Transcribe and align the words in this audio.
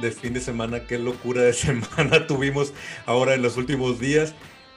de 0.00 0.10
fin 0.10 0.32
de 0.32 0.40
semana, 0.40 0.86
qué 0.86 0.98
locura 0.98 1.42
de 1.42 1.52
semana 1.54 2.26
tuvimos 2.26 2.72
ahora 3.06 3.34
en 3.34 3.42
los 3.42 3.56
últimos 3.56 4.00
días. 4.00 4.34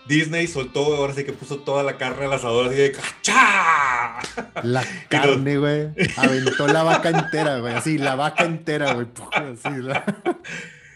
Disney 0.07 0.47
soltó, 0.47 0.95
ahora 0.95 1.13
sí 1.13 1.23
que 1.23 1.31
puso 1.31 1.59
toda 1.59 1.81
la 1.81 1.97
carne 1.97 2.25
al 2.25 2.33
asador 2.33 2.67
así 2.67 2.75
de 2.75 2.91
¡Cachá! 2.91 4.19
La 4.61 4.83
carne, 5.09 5.57
güey. 5.57 5.89
Aventó 6.17 6.67
la 6.67 6.83
vaca 6.83 7.09
entera, 7.09 7.59
güey. 7.59 7.73
Así, 7.73 7.97
la 7.97 8.15
vaca 8.15 8.43
entera, 8.43 8.93
güey. 8.93 9.07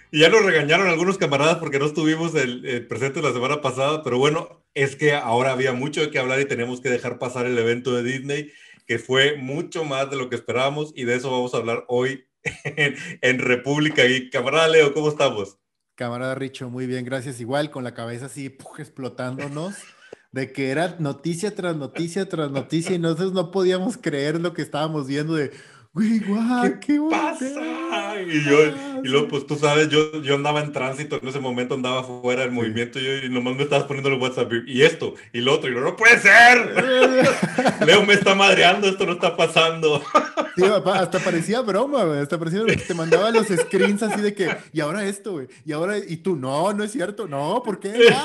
Y 0.10 0.22
ya 0.22 0.30
nos 0.30 0.46
regañaron 0.46 0.88
algunos 0.88 1.18
camaradas 1.18 1.58
porque 1.58 1.80
no 1.80 1.86
estuvimos 1.86 2.34
el, 2.34 2.88
presente 2.88 3.22
la 3.22 3.34
semana 3.34 3.62
pasada, 3.62 4.04
pero 4.04 4.18
bueno, 4.18 4.64
es 4.74 4.96
que 4.96 5.14
ahora 5.14 5.52
había 5.52 5.74
mucho 5.74 6.00
de 6.00 6.10
qué 6.10 6.18
hablar 6.18 6.40
y 6.40 6.46
tenemos 6.46 6.80
que 6.80 6.90
dejar 6.90 7.20
pasar 7.20 7.46
el 7.46 7.58
evento 7.58 7.94
de 7.94 8.04
Disney, 8.04 8.54
que 8.88 9.00
fue 9.00 9.36
mucho 9.36 9.84
más 9.84 10.10
de 10.10 10.16
lo 10.16 10.30
que 10.30 10.38
esperábamos 10.38 10.94
y 10.96 11.04
de 11.04 11.16
eso 11.16 11.30
vamos 11.30 11.54
a 11.54 11.58
hablar 11.58 11.84
hoy 11.90 12.26
en, 12.64 12.96
en 13.22 13.40
República. 13.40 14.06
Y 14.06 14.30
camarada 14.30 14.68
Leo, 14.68 14.94
¿cómo 14.94 15.10
estamos? 15.10 15.58
Camarada 15.96 16.36
Richo, 16.36 16.70
muy 16.70 16.86
bien, 16.86 17.06
gracias. 17.06 17.42
Igual 17.42 17.72
con 17.72 17.84
la 17.84 17.94
cabeza 17.94 18.28
así 18.28 18.56
explotándonos 18.78 19.76
de 20.32 20.52
que 20.52 20.70
era 20.70 20.96
noticia 21.00 21.56
tras 21.56 21.76
noticia 21.76 22.30
tras 22.30 22.52
noticia 22.52 22.96
y 22.96 23.00
nosotros 23.00 23.34
no 23.34 23.50
podíamos 23.50 23.98
creer 23.98 24.40
lo 24.40 24.54
que 24.54 24.62
estábamos 24.62 25.08
viendo 25.08 25.34
de, 25.34 25.52
güey, 25.94 26.20
guau, 26.20 26.80
¿qué, 26.80 27.00
pasa? 27.10 28.22
Y 28.22 28.44
yo, 28.44 28.58
y 29.04 29.08
luego, 29.08 29.28
pues 29.28 29.46
tú 29.48 29.56
sabes, 29.56 29.90
yo, 29.90 30.22
yo 30.22 30.36
andaba 30.36 30.62
en 30.62 30.72
tránsito, 30.72 31.20
en 31.22 31.28
ese 31.28 31.40
momento 31.40 31.76
andaba 31.76 32.04
fuera 32.04 32.42
del 32.42 32.52
movimiento 32.52 33.00
y, 33.00 33.04
yo, 33.04 33.18
y 33.26 33.30
nomás 33.30 33.56
me 33.56 33.64
estabas 33.64 33.86
poniendo 33.86 34.10
el 34.10 34.20
WhatsApp 34.20 34.52
y 34.66 34.82
esto 34.82 35.16
y 35.34 35.42
lo 35.42 35.54
otro, 35.54 35.70
y 35.70 35.74
yo, 35.74 35.82
no 35.82 35.96
puede 35.96 36.20
ser. 36.20 36.74
Leo 37.86 38.06
me 38.06 38.14
está 38.14 38.36
madreando, 38.36 38.88
esto 38.88 39.06
no 39.06 39.14
está 39.14 39.36
pasando. 39.36 40.02
Sí, 40.58 40.64
hasta 40.66 41.20
parecía 41.20 41.62
broma, 41.62 42.04
güey, 42.04 42.20
hasta 42.20 42.40
parecía 42.40 42.66
que 42.66 42.78
te 42.78 42.96
mandaba 42.96 43.30
los 43.30 43.46
screens 43.46 44.02
así 44.02 44.22
de 44.22 44.34
que, 44.34 44.50
y 44.74 44.80
ahora 44.80 45.06
esto, 45.06 45.34
güey, 45.34 45.48
y 45.64 45.72
ahora, 45.72 46.00
y 46.00 46.18
tú, 46.18 46.36
no, 46.36 46.74
no 46.74 46.84
es 46.84 46.92
cierto, 46.92 47.28
no, 47.28 47.62
¿por 47.64 47.80
qué? 47.80 47.94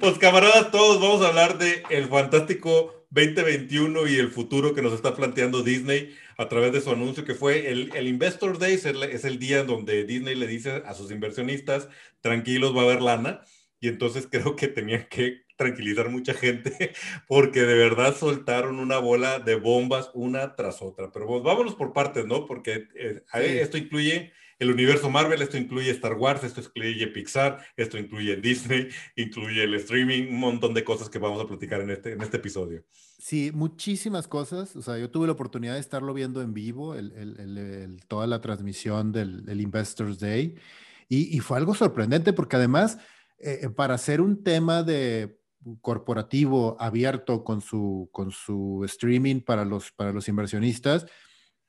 Pues 0.00 0.18
camaradas, 0.18 0.70
todos 0.70 1.00
vamos 1.00 1.22
a 1.24 1.28
hablar 1.28 1.58
de 1.58 1.82
el 1.90 2.08
fantástico 2.08 2.97
2021 3.10 4.06
y 4.06 4.16
el 4.16 4.30
futuro 4.30 4.74
que 4.74 4.82
nos 4.82 4.92
está 4.92 5.14
planteando 5.14 5.62
Disney 5.62 6.14
a 6.36 6.48
través 6.48 6.72
de 6.72 6.80
su 6.80 6.90
anuncio 6.90 7.24
que 7.24 7.34
fue 7.34 7.70
el, 7.70 7.90
el 7.94 8.06
Investor 8.06 8.58
Day, 8.58 8.74
es 8.74 8.84
el, 8.84 9.02
es 9.02 9.24
el 9.24 9.38
día 9.38 9.60
en 9.60 9.66
donde 9.66 10.04
Disney 10.04 10.34
le 10.34 10.46
dice 10.46 10.82
a 10.84 10.94
sus 10.94 11.10
inversionistas, 11.10 11.88
tranquilos, 12.20 12.76
va 12.76 12.82
a 12.82 12.84
haber 12.84 13.02
lana. 13.02 13.40
Y 13.80 13.88
entonces 13.88 14.26
creo 14.30 14.56
que 14.56 14.68
tenían 14.68 15.06
que 15.08 15.42
tranquilizar 15.56 16.08
mucha 16.08 16.34
gente 16.34 16.92
porque 17.26 17.62
de 17.62 17.74
verdad 17.74 18.16
soltaron 18.16 18.78
una 18.78 18.98
bola 18.98 19.40
de 19.40 19.56
bombas 19.56 20.10
una 20.14 20.54
tras 20.54 20.82
otra. 20.82 21.10
Pero 21.10 21.26
pues, 21.26 21.42
vámonos 21.42 21.74
por 21.74 21.92
partes, 21.92 22.26
¿no? 22.26 22.46
Porque 22.46 22.88
eh, 22.94 23.22
esto 23.34 23.78
incluye 23.78 24.32
el 24.58 24.70
universo 24.70 25.08
Marvel, 25.08 25.40
esto 25.40 25.56
incluye 25.56 25.90
Star 25.90 26.14
Wars, 26.14 26.42
esto 26.42 26.60
incluye 26.60 27.06
Pixar, 27.08 27.64
esto 27.76 27.96
incluye 27.96 28.36
Disney, 28.36 28.88
incluye 29.16 29.64
el 29.64 29.74
streaming, 29.74 30.28
un 30.28 30.40
montón 30.40 30.74
de 30.74 30.84
cosas 30.84 31.08
que 31.08 31.18
vamos 31.18 31.40
a 31.40 31.46
platicar 31.46 31.80
en 31.80 31.90
este, 31.90 32.12
en 32.12 32.22
este 32.22 32.38
episodio. 32.38 32.84
Sí, 33.18 33.50
muchísimas 33.54 34.26
cosas. 34.26 34.74
O 34.76 34.82
sea, 34.82 34.98
yo 34.98 35.10
tuve 35.10 35.26
la 35.26 35.32
oportunidad 35.32 35.74
de 35.74 35.80
estarlo 35.80 36.12
viendo 36.12 36.42
en 36.42 36.54
vivo, 36.54 36.94
toda 38.08 38.26
la 38.26 38.40
transmisión 38.40 39.12
del, 39.12 39.60
Investors 39.60 40.18
Day, 40.18 40.56
y, 41.08 41.36
y, 41.36 41.40
fue 41.40 41.56
algo 41.56 41.74
sorprendente 41.74 42.34
porque 42.34 42.56
además, 42.56 42.98
eh, 43.38 43.60
eh, 43.62 43.70
para 43.70 43.94
hacer 43.94 44.20
un 44.20 44.42
tema 44.42 44.82
de 44.82 45.38
corporativo 45.80 46.76
abierto 46.78 47.44
con 47.44 47.60
su, 47.60 48.08
con 48.12 48.30
su 48.30 48.82
streaming 48.84 49.40
para 49.40 49.64
los, 49.64 49.90
para 49.92 50.12
los 50.12 50.28
inversionistas, 50.28 51.06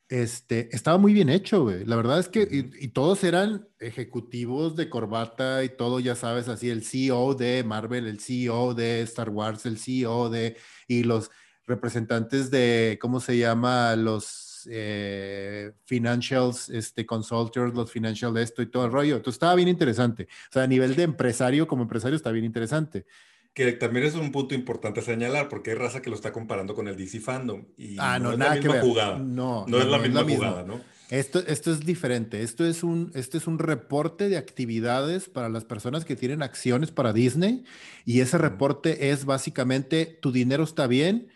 este, 0.09 0.75
estaba 0.75 0.97
muy 0.97 1.13
bien 1.13 1.29
hecho, 1.29 1.63
güey. 1.63 1.85
La 1.85 1.95
verdad 1.95 2.19
es 2.19 2.27
que, 2.27 2.41
y, 2.51 2.87
todos 2.89 3.23
eran 3.23 3.67
ejecutivos 3.79 4.75
de 4.75 4.89
corbata 4.89 5.63
y 5.63 5.69
todo, 5.69 5.99
ya 5.99 6.15
sabes, 6.15 6.47
así, 6.49 6.69
el 6.69 6.83
CEO 6.83 7.35
de 7.35 7.63
Marvel, 7.63 8.07
el 8.07 8.19
CEO 8.19 8.73
de 8.73 9.01
Star 9.01 9.29
Wars, 9.29 9.67
el 9.67 9.77
CEO 9.77 10.29
de, 10.29 10.57
y 10.87 11.03
los 11.03 11.29
representantes 11.67 12.49
de, 12.49 12.97
¿cómo 12.99 13.19
se 13.19 13.37
llama? 13.37 13.95
Los 13.95 14.67
eh, 14.71 15.73
financials, 15.85 16.69
este, 16.69 17.05
consultors, 17.05 17.75
los 17.75 17.91
financial 17.91 18.33
de 18.33 18.41
esto 18.41 18.63
y 18.63 18.71
todo 18.71 18.85
el 18.85 18.91
rollo. 18.91 19.17
Entonces 19.17 19.35
estaba 19.35 19.53
bien 19.53 19.67
interesante. 19.67 20.23
O 20.49 20.53
sea, 20.53 20.63
a 20.63 20.67
nivel 20.67 20.95
de 20.95 21.03
empresario, 21.03 21.67
como 21.67 21.83
empresario, 21.83 22.15
está 22.15 22.31
bien 22.31 22.45
interesante 22.45 23.05
que 23.53 23.71
también 23.73 24.05
es 24.05 24.15
un 24.15 24.31
punto 24.31 24.55
importante 24.55 25.01
señalar, 25.01 25.49
porque 25.49 25.71
hay 25.71 25.77
raza 25.77 26.01
que 26.01 26.09
lo 26.09 26.15
está 26.15 26.31
comparando 26.31 26.73
con 26.75 26.87
el 26.87 26.95
DC 26.95 27.19
Fandom. 27.19 27.65
Y 27.77 27.97
ah, 27.99 28.19
no, 28.19 28.31
es 28.31 28.39
la 28.39 28.55
misma 28.55 28.81
jugada. 28.81 29.19
No, 29.19 29.65
no, 29.67 29.79
es 29.79 29.85
la 29.85 29.99
misma 29.99 30.23
jugada, 30.23 30.63
¿no? 30.63 30.79
Esto, 31.09 31.39
esto 31.47 31.71
es 31.71 31.79
diferente. 31.79 32.43
Esto 32.43 32.65
es, 32.65 32.83
un, 32.83 33.11
este 33.15 33.39
es 33.39 33.47
un 33.47 33.57
reporte 33.57 34.29
de 34.29 34.37
actividades 34.37 35.27
para 35.27 35.49
las 35.49 35.65
personas 35.65 36.05
que 36.05 36.15
tienen 36.15 36.43
acciones 36.43 36.91
para 36.91 37.13
Disney. 37.13 37.63
Y 38.05 38.21
ese 38.21 38.37
reporte 38.37 39.09
es 39.09 39.25
básicamente, 39.25 40.05
tu 40.05 40.31
dinero 40.31 40.63
está 40.63 40.85
bien. 40.85 41.29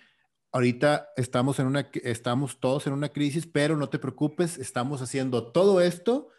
Ahorita 0.51 1.09
estamos, 1.18 1.57
en 1.57 1.66
una, 1.66 1.90
estamos 2.03 2.59
todos 2.59 2.85
en 2.85 2.94
una 2.94 3.09
crisis, 3.09 3.47
pero 3.47 3.75
no 3.75 3.90
te 3.90 3.97
preocupes, 3.97 4.59
estamos 4.59 5.01
haciendo 5.01 5.51
todo 5.51 5.81
esto 5.81 6.30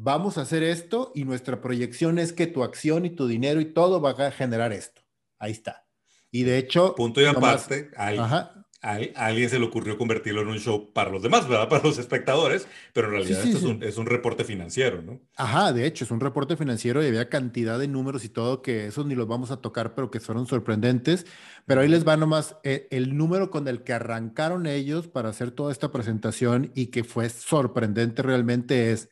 vamos 0.00 0.38
a 0.38 0.42
hacer 0.42 0.62
esto 0.62 1.10
y 1.14 1.24
nuestra 1.24 1.60
proyección 1.60 2.20
es 2.20 2.32
que 2.32 2.46
tu 2.46 2.62
acción 2.62 3.04
y 3.04 3.10
tu 3.10 3.26
dinero 3.26 3.60
y 3.60 3.72
todo 3.72 4.00
va 4.00 4.10
a 4.10 4.30
generar 4.30 4.72
esto. 4.72 5.02
Ahí 5.38 5.52
está. 5.52 5.86
Y 6.30 6.42
de 6.42 6.58
hecho... 6.58 6.94
Punto 6.94 7.20
y 7.20 7.26
aparte, 7.26 7.90
a, 7.96 8.50
alguien 8.80 9.50
se 9.50 9.58
le 9.58 9.66
ocurrió 9.66 9.98
convertirlo 9.98 10.42
en 10.42 10.48
un 10.48 10.58
show 10.58 10.92
para 10.92 11.10
los 11.10 11.22
demás, 11.22 11.48
¿verdad? 11.48 11.68
Para 11.70 11.82
los 11.82 11.98
espectadores, 11.98 12.68
pero 12.92 13.08
en 13.08 13.14
realidad 13.14 13.44
esto 13.44 13.58
Es, 13.58 13.64
un, 13.64 13.82
es, 13.82 13.96
un, 13.98 14.06
reporte 14.06 14.44
financiero, 14.44 15.02
¿no? 15.02 15.20
Ajá, 15.36 15.72
de 15.72 15.86
hecho, 15.86 16.04
es 16.04 16.10
un 16.10 16.20
reporte 16.20 16.56
financiero 16.56 17.02
y 17.02 17.08
había 17.08 17.28
cantidad 17.28 17.78
de 17.78 17.88
números 17.88 18.24
y 18.24 18.28
todo 18.28 18.62
que 18.62 18.86
esos 18.86 19.04
ni 19.06 19.14
los 19.14 19.26
vamos 19.26 19.50
a 19.50 19.60
tocar, 19.60 19.94
pero 19.94 20.10
que 20.10 20.20
fueron 20.20 20.46
sorprendentes. 20.46 21.26
Pero 21.66 21.80
ahí 21.80 21.88
les 21.88 22.06
va 22.06 22.16
nomás 22.16 22.56
eh, 22.62 22.86
el 22.90 23.16
número 23.16 23.50
con 23.50 23.66
el 23.66 23.82
que 23.82 23.92
arrancaron 23.92 24.66
ellos 24.66 25.08
para 25.08 25.30
hacer 25.30 25.50
toda 25.50 25.72
esta 25.72 25.90
presentación 25.90 26.70
y 26.74 26.86
que 26.86 27.02
fue 27.02 27.28
sorprendente 27.30 28.22
realmente 28.22 28.92
es 28.92 29.08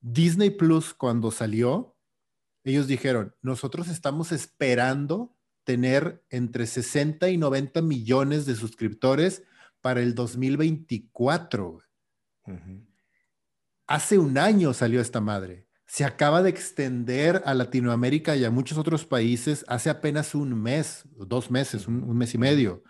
Disney 0.00 0.50
Plus 0.50 0.94
cuando 0.94 1.32
salió, 1.32 1.97
ellos 2.64 2.86
dijeron, 2.86 3.34
nosotros 3.42 3.88
estamos 3.88 4.32
esperando 4.32 5.34
tener 5.64 6.24
entre 6.30 6.66
60 6.66 7.28
y 7.28 7.36
90 7.36 7.82
millones 7.82 8.46
de 8.46 8.54
suscriptores 8.54 9.42
para 9.80 10.00
el 10.00 10.14
2024. 10.14 11.82
Hace 13.86 14.18
un 14.18 14.38
año 14.38 14.72
salió 14.74 15.00
esta 15.00 15.20
madre. 15.20 15.66
Se 15.86 16.04
acaba 16.04 16.42
de 16.42 16.50
extender 16.50 17.42
a 17.46 17.54
Latinoamérica 17.54 18.36
y 18.36 18.44
a 18.44 18.50
muchos 18.50 18.76
otros 18.76 19.06
países 19.06 19.64
hace 19.68 19.88
apenas 19.88 20.34
un 20.34 20.60
mes, 20.60 21.04
dos 21.16 21.50
meses, 21.50 21.86
un 21.86 22.16
mes 22.16 22.34
y 22.34 22.38
medio. 22.38 22.82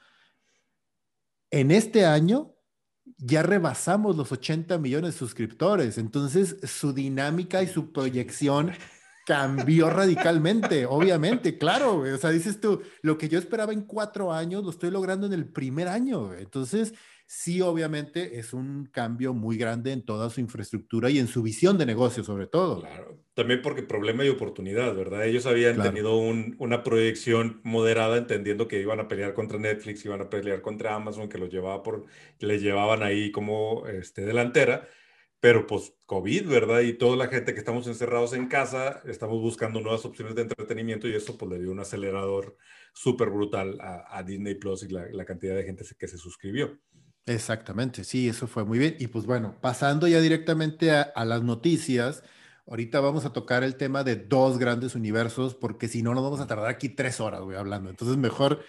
En 1.51 1.71
este 1.71 2.05
año 2.05 2.55
ya 3.17 3.43
rebasamos 3.43 4.17
los 4.17 4.33
80 4.33 4.79
millones 4.79 5.15
de 5.15 5.19
suscriptores. 5.19 5.99
Entonces, 5.99 6.57
su 6.65 6.93
dinámica 6.93 7.63
y 7.63 7.67
su 7.67 7.93
proyección 7.93 8.73
cambió 9.29 9.91
radicalmente, 9.91 10.87
obviamente, 10.87 11.59
claro, 11.59 11.99
o 11.99 12.17
sea, 12.17 12.31
dices 12.31 12.63
tú, 12.63 12.81
lo 13.03 13.19
que 13.19 13.29
yo 13.29 13.39
esperaba 13.39 13.75
en 13.75 13.83
cuatro 13.83 14.33
años 14.33 14.65
lo 14.65 14.71
estoy 14.71 14.91
logrando 14.91 15.27
en 15.27 15.35
el 15.35 15.45
primer 15.45 15.87
año, 15.87 16.33
entonces 16.33 16.95
sí, 17.27 17.61
obviamente 17.61 18.39
es 18.39 18.55
un 18.55 18.87
cambio 18.87 19.35
muy 19.35 19.59
grande 19.59 19.93
en 19.93 20.03
toda 20.03 20.31
su 20.31 20.41
infraestructura 20.41 21.11
y 21.11 21.19
en 21.19 21.27
su 21.27 21.43
visión 21.43 21.77
de 21.77 21.85
negocio, 21.85 22.25
sobre 22.25 22.47
todo. 22.47 22.81
Claro, 22.81 23.19
también 23.35 23.61
porque 23.61 23.83
problema 23.83 24.25
y 24.25 24.31
oportunidad, 24.31 24.95
¿verdad? 24.95 25.27
Ellos 25.27 25.45
habían 25.45 25.83
tenido 25.83 26.17
una 26.17 26.83
proyección 26.83 27.61
moderada, 27.65 28.17
entendiendo 28.17 28.67
que 28.67 28.81
iban 28.81 28.99
a 28.99 29.09
pelear 29.09 29.35
contra 29.35 29.59
Netflix, 29.59 30.07
iban 30.07 30.23
a 30.23 30.31
pelear 30.31 30.63
contra 30.63 30.95
Amazon, 30.95 31.29
que 31.29 31.37
los 31.37 31.51
llevaba 31.51 31.83
por, 31.83 32.07
les 32.39 32.63
llevaban 32.63 33.03
ahí 33.03 33.31
como 33.31 33.87
este, 33.89 34.23
delantera 34.23 34.89
pero 35.41 35.67
pues 35.67 35.95
COVID, 36.07 36.49
¿verdad? 36.49 36.81
Y 36.81 36.95
toda 36.95 37.17
la 37.17 37.29
gente 37.29 37.53
que 37.53 37.61
estamos 37.61 37.87
encerrados 37.87 38.33
en 38.33 38.49
casa, 38.49 39.03
estamos 39.07 39.41
buscando 39.41 39.81
nuevas 39.81 40.05
opciones 40.05 40.35
de 40.35 40.43
entretenimiento 40.43 41.07
y 41.07 41.15
eso 41.15 41.37
pues 41.37 41.51
le 41.51 41.61
dio 41.61 41.71
un 41.71 41.81
acelerador 41.81 42.57
súper 42.93 43.31
brutal 43.31 43.79
a, 43.81 44.23
Disney 44.25 44.55
Plus 44.55 44.83
y 44.83 44.89
la, 44.89 45.25
cantidad 45.25 45.55
de 45.55 45.65
gente 45.65 45.85
que 45.97 46.09
se 46.09 46.19
suscribió. 46.19 46.79
Exactamente, 47.27 48.05
sí, 48.05 48.29
eso 48.29 48.47
fue 48.47 48.65
muy 48.65 48.79
bien. 48.79 48.97
Y 48.99 49.09
pues 49.09 49.27
bueno, 49.27 49.59
pasando 49.61 50.09
ya 50.09 50.21
directamente 50.21 50.91
a, 50.91 51.03
a 51.03 51.25
las 51.25 51.43
noticias, 51.43 52.25
ahorita 52.67 53.01
vamos 53.01 53.25
a 53.25 53.33
tocar 53.33 53.63
el 53.63 53.77
tema 53.77 54.03
de 54.03 54.17
dos 54.17 54.59
grandes 54.59 54.95
universos 54.95 55.55
porque 55.55 55.89
si 55.89 56.03
no 56.03 56.15
nos 56.15 56.25
vamos 56.25 56.41
a 56.41 56.47
tardar 56.47 56.69
aquí 56.69 56.89
tres 56.89 57.21
horas, 57.21 57.43
güey, 57.43 57.57
hablando. 57.57 57.91
Entonces 57.91 58.17
mejor 58.17 58.65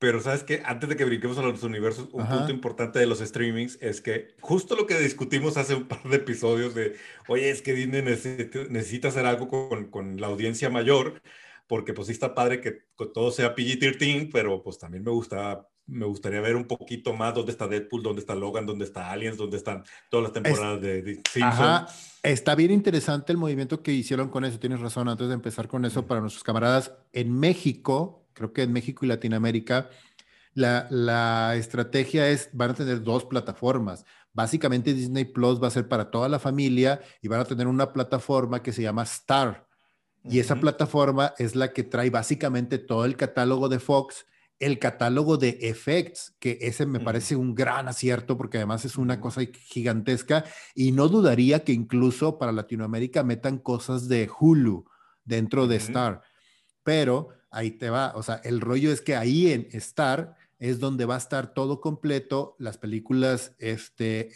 pero 0.00 0.20
sabes 0.20 0.42
que 0.42 0.62
antes 0.64 0.88
de 0.88 0.96
que 0.96 1.04
brinquemos 1.04 1.36
a 1.36 1.42
los 1.42 1.62
universos, 1.62 2.08
un 2.12 2.26
punto 2.26 2.50
importante 2.50 2.98
de 2.98 3.06
los 3.06 3.18
streamings 3.18 3.78
es 3.82 4.00
que 4.00 4.34
justo 4.40 4.74
lo 4.74 4.86
que 4.86 4.98
discutimos 4.98 5.58
hace 5.58 5.74
un 5.74 5.86
par 5.86 6.02
de 6.02 6.16
episodios 6.16 6.74
de, 6.74 6.96
oye, 7.28 7.50
es 7.50 7.60
que 7.60 7.74
Disney 7.74 8.00
necesita, 8.02 9.08
hacer 9.08 9.26
algo 9.26 9.48
con, 9.48 9.90
con, 9.90 10.18
la 10.18 10.28
audiencia 10.28 10.70
mayor, 10.70 11.20
porque 11.66 11.92
pues 11.92 12.06
sí 12.06 12.14
está 12.14 12.34
padre 12.34 12.62
que 12.62 12.82
todo 13.12 13.30
sea 13.30 13.54
PG-13, 13.54 14.30
pero 14.32 14.62
pues 14.62 14.78
también 14.78 15.04
me 15.04 15.10
gusta 15.10 15.66
me 15.90 16.06
gustaría 16.06 16.40
ver 16.40 16.56
un 16.56 16.64
poquito 16.64 17.12
más 17.14 17.34
dónde 17.34 17.52
está 17.52 17.66
Deadpool, 17.66 18.02
dónde 18.02 18.20
está 18.20 18.34
Logan, 18.34 18.64
dónde 18.64 18.84
está 18.84 19.10
Aliens, 19.10 19.36
dónde 19.36 19.56
están 19.56 19.84
todas 20.08 20.24
las 20.24 20.32
temporadas 20.32 20.80
de, 20.80 21.02
de 21.02 21.20
Simpsons. 21.28 22.18
Está 22.22 22.54
bien 22.54 22.70
interesante 22.70 23.32
el 23.32 23.38
movimiento 23.38 23.82
que 23.82 23.92
hicieron 23.92 24.28
con 24.28 24.44
eso, 24.44 24.58
tienes 24.58 24.80
razón, 24.80 25.08
antes 25.08 25.28
de 25.28 25.34
empezar 25.34 25.68
con 25.68 25.84
eso, 25.84 26.06
para 26.06 26.20
nuestros 26.20 26.44
camaradas 26.44 26.92
en 27.12 27.32
México, 27.38 28.19
creo 28.32 28.52
que 28.52 28.62
en 28.62 28.72
México 28.72 29.04
y 29.04 29.08
Latinoamérica, 29.08 29.90
la, 30.54 30.86
la 30.90 31.56
estrategia 31.56 32.28
es, 32.28 32.50
van 32.52 32.70
a 32.70 32.74
tener 32.74 33.02
dos 33.02 33.24
plataformas. 33.24 34.04
Básicamente 34.32 34.94
Disney 34.94 35.24
Plus 35.24 35.62
va 35.62 35.68
a 35.68 35.72
ser 35.72 35.88
para 35.88 36.10
toda 36.10 36.28
la 36.28 36.38
familia 36.38 37.00
y 37.20 37.28
van 37.28 37.40
a 37.40 37.44
tener 37.44 37.66
una 37.66 37.92
plataforma 37.92 38.62
que 38.62 38.72
se 38.72 38.82
llama 38.82 39.02
Star. 39.02 39.66
Y 40.24 40.38
esa 40.38 40.56
plataforma 40.56 41.32
es 41.38 41.56
la 41.56 41.72
que 41.72 41.82
trae 41.82 42.10
básicamente 42.10 42.78
todo 42.78 43.06
el 43.06 43.16
catálogo 43.16 43.68
de 43.68 43.78
Fox, 43.78 44.26
el 44.58 44.78
catálogo 44.78 45.38
de 45.38 45.58
Effects, 45.62 46.36
que 46.38 46.58
ese 46.60 46.84
me 46.84 47.00
parece 47.00 47.34
un 47.34 47.54
gran 47.54 47.88
acierto 47.88 48.36
porque 48.36 48.58
además 48.58 48.84
es 48.84 48.96
una 48.96 49.18
cosa 49.18 49.40
gigantesca 49.52 50.44
y 50.74 50.92
no 50.92 51.08
dudaría 51.08 51.64
que 51.64 51.72
incluso 51.72 52.38
para 52.38 52.52
Latinoamérica 52.52 53.24
metan 53.24 53.56
cosas 53.56 54.08
de 54.08 54.28
Hulu 54.38 54.84
dentro 55.24 55.66
de 55.66 55.76
Star. 55.76 56.20
Pero 56.82 57.30
ahí 57.50 57.72
te 57.72 57.90
va, 57.90 58.12
o 58.14 58.22
sea, 58.22 58.40
el 58.44 58.60
rollo 58.60 58.92
es 58.92 59.00
que 59.00 59.16
ahí 59.16 59.52
en 59.52 59.68
Star 59.72 60.36
es 60.60 60.78
donde 60.78 61.06
va 61.06 61.14
a 61.14 61.18
estar 61.18 61.54
todo 61.54 61.80
completo, 61.80 62.54
las 62.58 62.76
películas 62.76 63.56
este, 63.58 64.30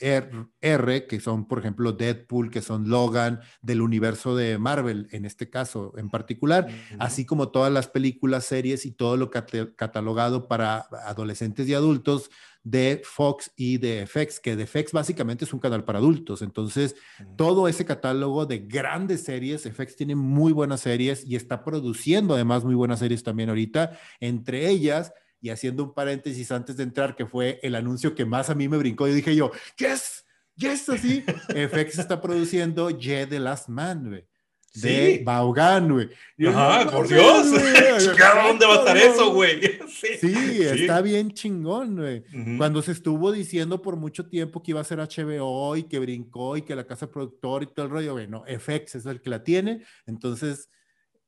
R, 0.62 1.06
que 1.06 1.20
son, 1.20 1.46
por 1.46 1.58
ejemplo, 1.58 1.92
Deadpool, 1.92 2.50
que 2.50 2.62
son 2.62 2.88
Logan, 2.88 3.40
del 3.60 3.82
universo 3.82 4.34
de 4.34 4.56
Marvel, 4.56 5.06
en 5.12 5.26
este 5.26 5.50
caso 5.50 5.92
en 5.98 6.08
particular, 6.08 6.66
así 6.98 7.26
como 7.26 7.50
todas 7.50 7.70
las 7.70 7.88
películas, 7.88 8.46
series 8.46 8.86
y 8.86 8.92
todo 8.92 9.18
lo 9.18 9.30
catalogado 9.30 10.48
para 10.48 10.86
adolescentes 11.04 11.68
y 11.68 11.74
adultos 11.74 12.30
de 12.64 13.02
Fox 13.04 13.52
y 13.56 13.76
de 13.76 14.06
FX, 14.06 14.40
que 14.40 14.56
de 14.56 14.66
FX 14.66 14.92
básicamente 14.92 15.44
es 15.44 15.52
un 15.52 15.60
canal 15.60 15.84
para 15.84 15.98
adultos. 15.98 16.40
Entonces, 16.42 16.96
todo 17.36 17.68
ese 17.68 17.84
catálogo 17.84 18.46
de 18.46 18.58
grandes 18.58 19.22
series, 19.22 19.62
FX 19.62 19.96
tiene 19.96 20.16
muy 20.16 20.52
buenas 20.52 20.80
series 20.80 21.24
y 21.24 21.36
está 21.36 21.62
produciendo 21.62 22.34
además 22.34 22.64
muy 22.64 22.74
buenas 22.74 22.98
series 22.98 23.22
también 23.22 23.50
ahorita, 23.50 23.98
entre 24.18 24.68
ellas 24.68 25.12
y 25.40 25.50
haciendo 25.50 25.84
un 25.84 25.94
paréntesis 25.94 26.50
antes 26.50 26.78
de 26.78 26.84
entrar, 26.84 27.14
que 27.14 27.26
fue 27.26 27.60
el 27.62 27.74
anuncio 27.74 28.14
que 28.14 28.24
más 28.24 28.48
a 28.48 28.54
mí 28.54 28.66
me 28.66 28.78
brincó, 28.78 29.06
yo 29.06 29.14
dije 29.14 29.36
yo, 29.36 29.50
yes, 29.76 30.24
yes, 30.56 30.88
así. 30.88 31.22
FX 31.48 31.98
está 31.98 32.22
produciendo 32.22 32.88
Ye 32.88 33.26
The 33.26 33.40
Last 33.40 33.68
Man, 33.68 34.08
güey. 34.08 34.26
De 34.74 35.22
Vaughan, 35.24 35.92
güey. 35.92 36.10
Ajá, 36.48 36.90
por 36.90 37.06
Dios. 37.06 37.50
¿Dónde 37.50 38.66
va 38.66 38.74
a 38.74 38.78
estar 38.78 38.96
eso, 38.96 39.32
güey? 39.32 39.60
Sí, 40.20 40.62
está 40.62 41.00
bien 41.00 41.32
chingón, 41.32 41.96
güey. 41.96 42.24
Cuando 42.58 42.82
se 42.82 42.92
estuvo 42.92 43.30
diciendo 43.30 43.80
por 43.80 43.96
mucho 43.96 44.28
tiempo 44.28 44.62
que 44.62 44.72
iba 44.72 44.80
a 44.80 44.84
ser 44.84 44.98
HBO 44.98 45.76
y 45.76 45.84
que 45.84 45.98
brincó 45.98 46.56
y 46.56 46.62
que 46.62 46.74
la 46.74 46.86
casa 46.86 47.10
productor 47.10 47.62
y 47.62 47.66
todo 47.66 47.86
el 47.86 47.92
rollo, 47.92 48.12
güey, 48.14 48.26
no, 48.26 48.44
FX 48.46 48.96
es 48.96 49.06
el 49.06 49.20
que 49.20 49.30
la 49.30 49.44
tiene. 49.44 49.84
Entonces, 50.06 50.68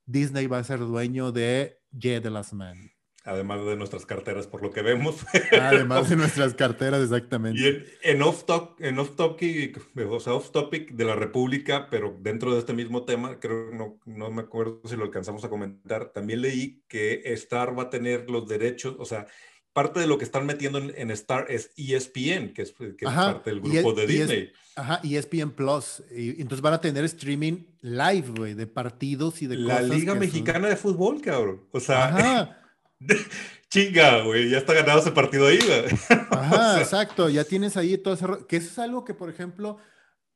Disney 0.04 0.46
va 0.46 0.58
a 0.58 0.64
ser 0.64 0.80
dueño 0.80 1.32
de 1.32 1.78
The 1.98 2.30
Last 2.30 2.52
Man 2.52 2.95
además 3.26 3.66
de 3.66 3.76
nuestras 3.76 4.06
carteras, 4.06 4.46
por 4.46 4.62
lo 4.62 4.70
que 4.70 4.82
vemos. 4.82 5.16
Además 5.52 6.08
de 6.08 6.16
nuestras 6.16 6.54
carteras, 6.54 7.02
exactamente. 7.02 7.60
Y 7.60 8.08
en, 8.08 8.22
off, 8.22 8.44
talk, 8.44 8.80
en 8.80 8.98
off, 8.98 9.16
topic, 9.16 9.80
o 10.08 10.20
sea, 10.20 10.34
off 10.34 10.52
topic 10.52 10.92
de 10.92 11.04
la 11.04 11.16
República, 11.16 11.88
pero 11.90 12.16
dentro 12.20 12.52
de 12.52 12.60
este 12.60 12.72
mismo 12.72 13.04
tema, 13.04 13.40
creo, 13.40 13.70
no, 13.72 13.98
no 14.06 14.30
me 14.30 14.42
acuerdo 14.42 14.80
si 14.84 14.96
lo 14.96 15.04
alcanzamos 15.04 15.44
a 15.44 15.48
comentar, 15.48 16.12
también 16.12 16.40
leí 16.40 16.84
que 16.88 17.22
Star 17.32 17.76
va 17.76 17.84
a 17.84 17.90
tener 17.90 18.30
los 18.30 18.46
derechos, 18.46 18.94
o 18.98 19.04
sea, 19.04 19.26
parte 19.72 20.00
de 20.00 20.06
lo 20.06 20.16
que 20.16 20.24
están 20.24 20.46
metiendo 20.46 20.78
en, 20.78 21.10
Star 21.10 21.46
es 21.50 21.72
ESPN, 21.76 22.54
que 22.54 22.62
es, 22.62 22.72
que 22.72 23.04
parte 23.04 23.50
del 23.50 23.60
grupo 23.60 23.92
de 23.92 24.06
Disney. 24.06 24.52
ajá, 24.76 25.00
ESPN 25.02 25.50
Plus. 25.50 26.02
Y, 26.16 26.40
entonces 26.40 26.62
van 26.62 26.74
a 26.74 26.80
tener 26.80 27.04
streaming 27.04 27.64
live, 27.82 28.28
güey, 28.34 28.54
de 28.54 28.66
partidos 28.66 29.42
y 29.42 29.46
de 29.48 29.56
la 29.56 29.82
Liga 29.82 30.14
Mexicana 30.14 30.68
de 30.68 30.76
Fútbol, 30.76 31.20
cabrón. 31.20 31.66
O 31.72 31.80
sea, 31.80 32.06
Ajá. 32.06 32.62
Chinga, 33.68 34.22
güey, 34.22 34.50
ya 34.50 34.58
está 34.58 34.74
ganado 34.74 35.00
ese 35.00 35.10
partido 35.10 35.46
ahí, 35.46 35.58
Ajá, 36.30 36.80
exacto, 36.80 37.28
ya 37.28 37.44
tienes 37.44 37.76
ahí 37.76 37.98
todo 37.98 38.14
ese... 38.14 38.26
Que 38.48 38.56
eso 38.56 38.68
es 38.68 38.78
algo 38.78 39.04
que, 39.04 39.12
por 39.12 39.28
ejemplo, 39.28 39.78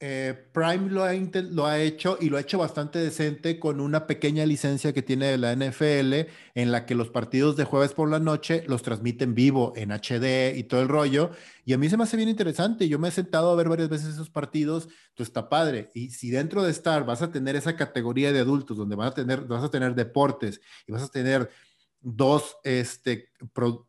eh, 0.02 0.48
Prime 0.54 0.88
lo 0.88 1.04
ha, 1.04 1.12
lo 1.12 1.66
ha 1.66 1.78
hecho 1.78 2.16
y 2.18 2.30
lo 2.30 2.38
ha 2.38 2.40
hecho 2.40 2.56
bastante 2.56 2.98
decente 2.98 3.60
con 3.60 3.82
una 3.82 4.06
pequeña 4.06 4.46
licencia 4.46 4.94
que 4.94 5.02
tiene 5.02 5.26
de 5.26 5.36
la 5.36 5.52
NFL 5.54 6.30
en 6.54 6.72
la 6.72 6.86
que 6.86 6.94
los 6.94 7.10
partidos 7.10 7.54
de 7.56 7.64
jueves 7.64 7.92
por 7.92 8.08
la 8.08 8.18
noche 8.18 8.64
los 8.66 8.82
transmiten 8.82 9.34
vivo 9.34 9.74
en 9.76 9.90
HD 9.90 10.56
y 10.56 10.64
todo 10.64 10.80
el 10.80 10.88
rollo. 10.88 11.32
Y 11.66 11.74
a 11.74 11.78
mí 11.78 11.90
se 11.90 11.98
me 11.98 12.04
hace 12.04 12.16
bien 12.16 12.30
interesante. 12.30 12.88
Yo 12.88 12.98
me 12.98 13.08
he 13.08 13.10
sentado 13.10 13.50
a 13.50 13.56
ver 13.56 13.68
varias 13.68 13.90
veces 13.90 14.14
esos 14.14 14.30
partidos, 14.30 14.88
pues 15.14 15.28
está 15.28 15.50
padre. 15.50 15.90
Y 15.94 16.10
si 16.10 16.30
dentro 16.30 16.62
de 16.62 16.70
Star 16.70 17.04
vas 17.04 17.20
a 17.20 17.30
tener 17.30 17.54
esa 17.54 17.76
categoría 17.76 18.32
de 18.32 18.40
adultos 18.40 18.78
donde 18.78 18.96
vas 18.96 19.10
a 19.10 19.14
tener, 19.14 19.42
vas 19.42 19.62
a 19.62 19.70
tener 19.70 19.94
deportes 19.94 20.62
y 20.86 20.92
vas 20.92 21.02
a 21.02 21.08
tener 21.08 21.50
dos 22.00 22.56
este, 22.64 23.30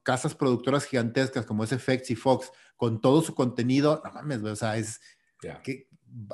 casas 0.03 0.35
productoras 0.35 0.85
gigantescas 0.85 1.45
como 1.45 1.63
es 1.63 1.71
FX 1.71 2.11
y 2.11 2.15
Fox, 2.15 2.51
con 2.75 3.01
todo 3.01 3.21
su 3.21 3.35
contenido, 3.35 4.01
no 4.03 4.11
mames, 4.11 4.43
o 4.43 4.55
sea, 4.55 4.77
es, 4.77 4.99
que, 5.63 5.87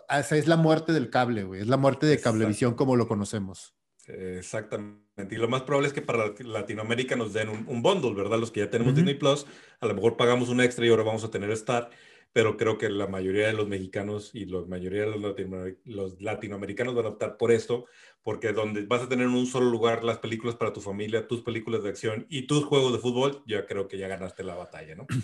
es 0.10 0.48
la 0.48 0.58
muerte 0.58 0.94
del 0.94 1.10
cable, 1.10 1.44
güey, 1.44 1.62
es 1.62 1.68
la 1.68 1.78
muerte 1.78 2.06
de 2.06 2.20
cablevisión 2.20 2.76
como 2.76 2.96
lo 2.96 3.08
conocemos. 3.08 3.76
Exactamente. 4.08 5.36
Y 5.36 5.36
lo 5.36 5.50
más 5.50 5.64
probable 5.64 5.90
es 5.90 5.94
que 5.94 6.02
para 6.02 6.34
Latinoamérica 6.40 7.18
nos 7.18 7.34
den 7.34 7.50
un, 7.50 7.66
un 7.68 7.82
bundle, 7.82 8.14
¿verdad? 8.14 8.40
Los 8.40 8.52
que 8.52 8.62
ya 8.62 8.70
tenemos 8.70 8.96
Disney 8.96 9.16
Plus, 9.16 9.46
a 9.82 9.86
lo 9.86 9.94
mejor 9.94 10.16
pagamos 10.16 10.48
un 10.48 10.62
extra 10.62 10.86
y 10.86 10.90
ahora 10.90 11.04
vamos 11.04 11.26
a 11.26 11.32
tener 11.32 11.52
Star 11.52 11.90
pero 12.34 12.58
creo 12.58 12.78
que 12.78 12.90
la 12.90 13.08
mayoría 13.08 13.48
de 13.48 13.54
los 13.54 13.68
mexicanos 13.68 14.32
y 14.34 14.46
la 14.46 14.62
mayoría 14.66 15.06
de 15.06 15.78
los, 15.86 16.22
latinoamericanos 16.22 16.96
van 16.96 17.06
a 17.06 17.10
optar 17.10 17.38
por 17.38 17.52
esto, 17.52 17.86
porque 18.22 18.54
donde 18.54 18.86
vas 18.86 19.02
a 19.02 19.10
tener 19.10 19.26
en 19.28 19.34
un 19.34 19.48
solo 19.48 19.70
lugar 19.70 20.04
las 20.04 20.20
películas 20.20 20.56
para 20.56 20.74
tu 20.74 20.82
familia, 20.82 21.28
tus 21.28 21.42
películas 21.42 21.84
de 21.84 21.90
acción 21.90 22.26
y 22.30 22.48
tus 22.48 22.66
juegos 22.66 22.94
de 22.94 23.00
fútbol, 23.00 23.44
ya 23.48 23.66
creo 23.66 23.88
que 23.88 23.98
ya 23.98 24.08
ganaste 24.08 24.44
la 24.44 24.56
batalla, 24.56 24.96
¿no? 24.96 25.08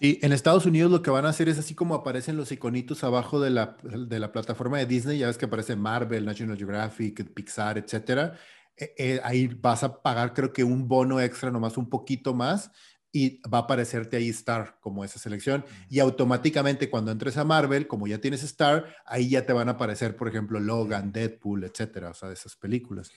Y 0.00 0.18
en 0.26 0.32
Estados 0.32 0.66
Unidos 0.66 0.90
lo 0.90 1.00
que 1.00 1.12
van 1.12 1.26
a 1.26 1.28
hacer 1.28 1.48
es 1.48 1.60
así 1.60 1.76
como 1.76 1.94
aparecen 1.94 2.36
los 2.36 2.50
iconitos 2.50 3.04
abajo 3.04 3.38
de 3.38 3.50
la, 3.50 3.76
de 3.84 4.18
la 4.18 4.32
plataforma 4.32 4.78
de 4.78 4.86
Disney, 4.86 5.18
ya 5.18 5.28
ves 5.28 5.38
que 5.38 5.44
aparece 5.44 5.76
Marvel, 5.76 6.24
National 6.24 6.56
Geographic, 6.56 7.32
Pixar, 7.32 7.78
etcétera. 7.78 8.36
Eh, 8.76 8.94
eh, 8.96 9.20
ahí 9.22 9.46
vas 9.46 9.84
a 9.84 10.02
pagar 10.02 10.32
creo 10.32 10.52
que 10.52 10.64
un 10.64 10.88
bono 10.88 11.20
extra, 11.20 11.52
nomás 11.52 11.76
un 11.76 11.88
poquito 11.88 12.34
más, 12.34 12.72
y 13.12 13.40
va 13.42 13.58
a 13.58 13.60
aparecerte 13.62 14.16
ahí 14.16 14.30
Star 14.30 14.78
como 14.80 15.04
esa 15.04 15.18
selección. 15.18 15.64
Y 15.90 16.00
automáticamente 16.00 16.88
cuando 16.88 17.12
entres 17.12 17.36
a 17.36 17.44
Marvel, 17.44 17.86
como 17.86 18.06
ya 18.06 18.18
tienes 18.18 18.42
Star, 18.42 18.96
ahí 19.04 19.28
ya 19.28 19.44
te 19.44 19.52
van 19.52 19.68
a 19.68 19.72
aparecer, 19.72 20.16
por 20.16 20.28
ejemplo, 20.28 20.58
Logan, 20.58 21.12
Deadpool, 21.12 21.64
etcétera, 21.64 22.10
o 22.10 22.14
sea, 22.14 22.28
de 22.28 22.34
esas 22.34 22.56
películas. 22.56 23.12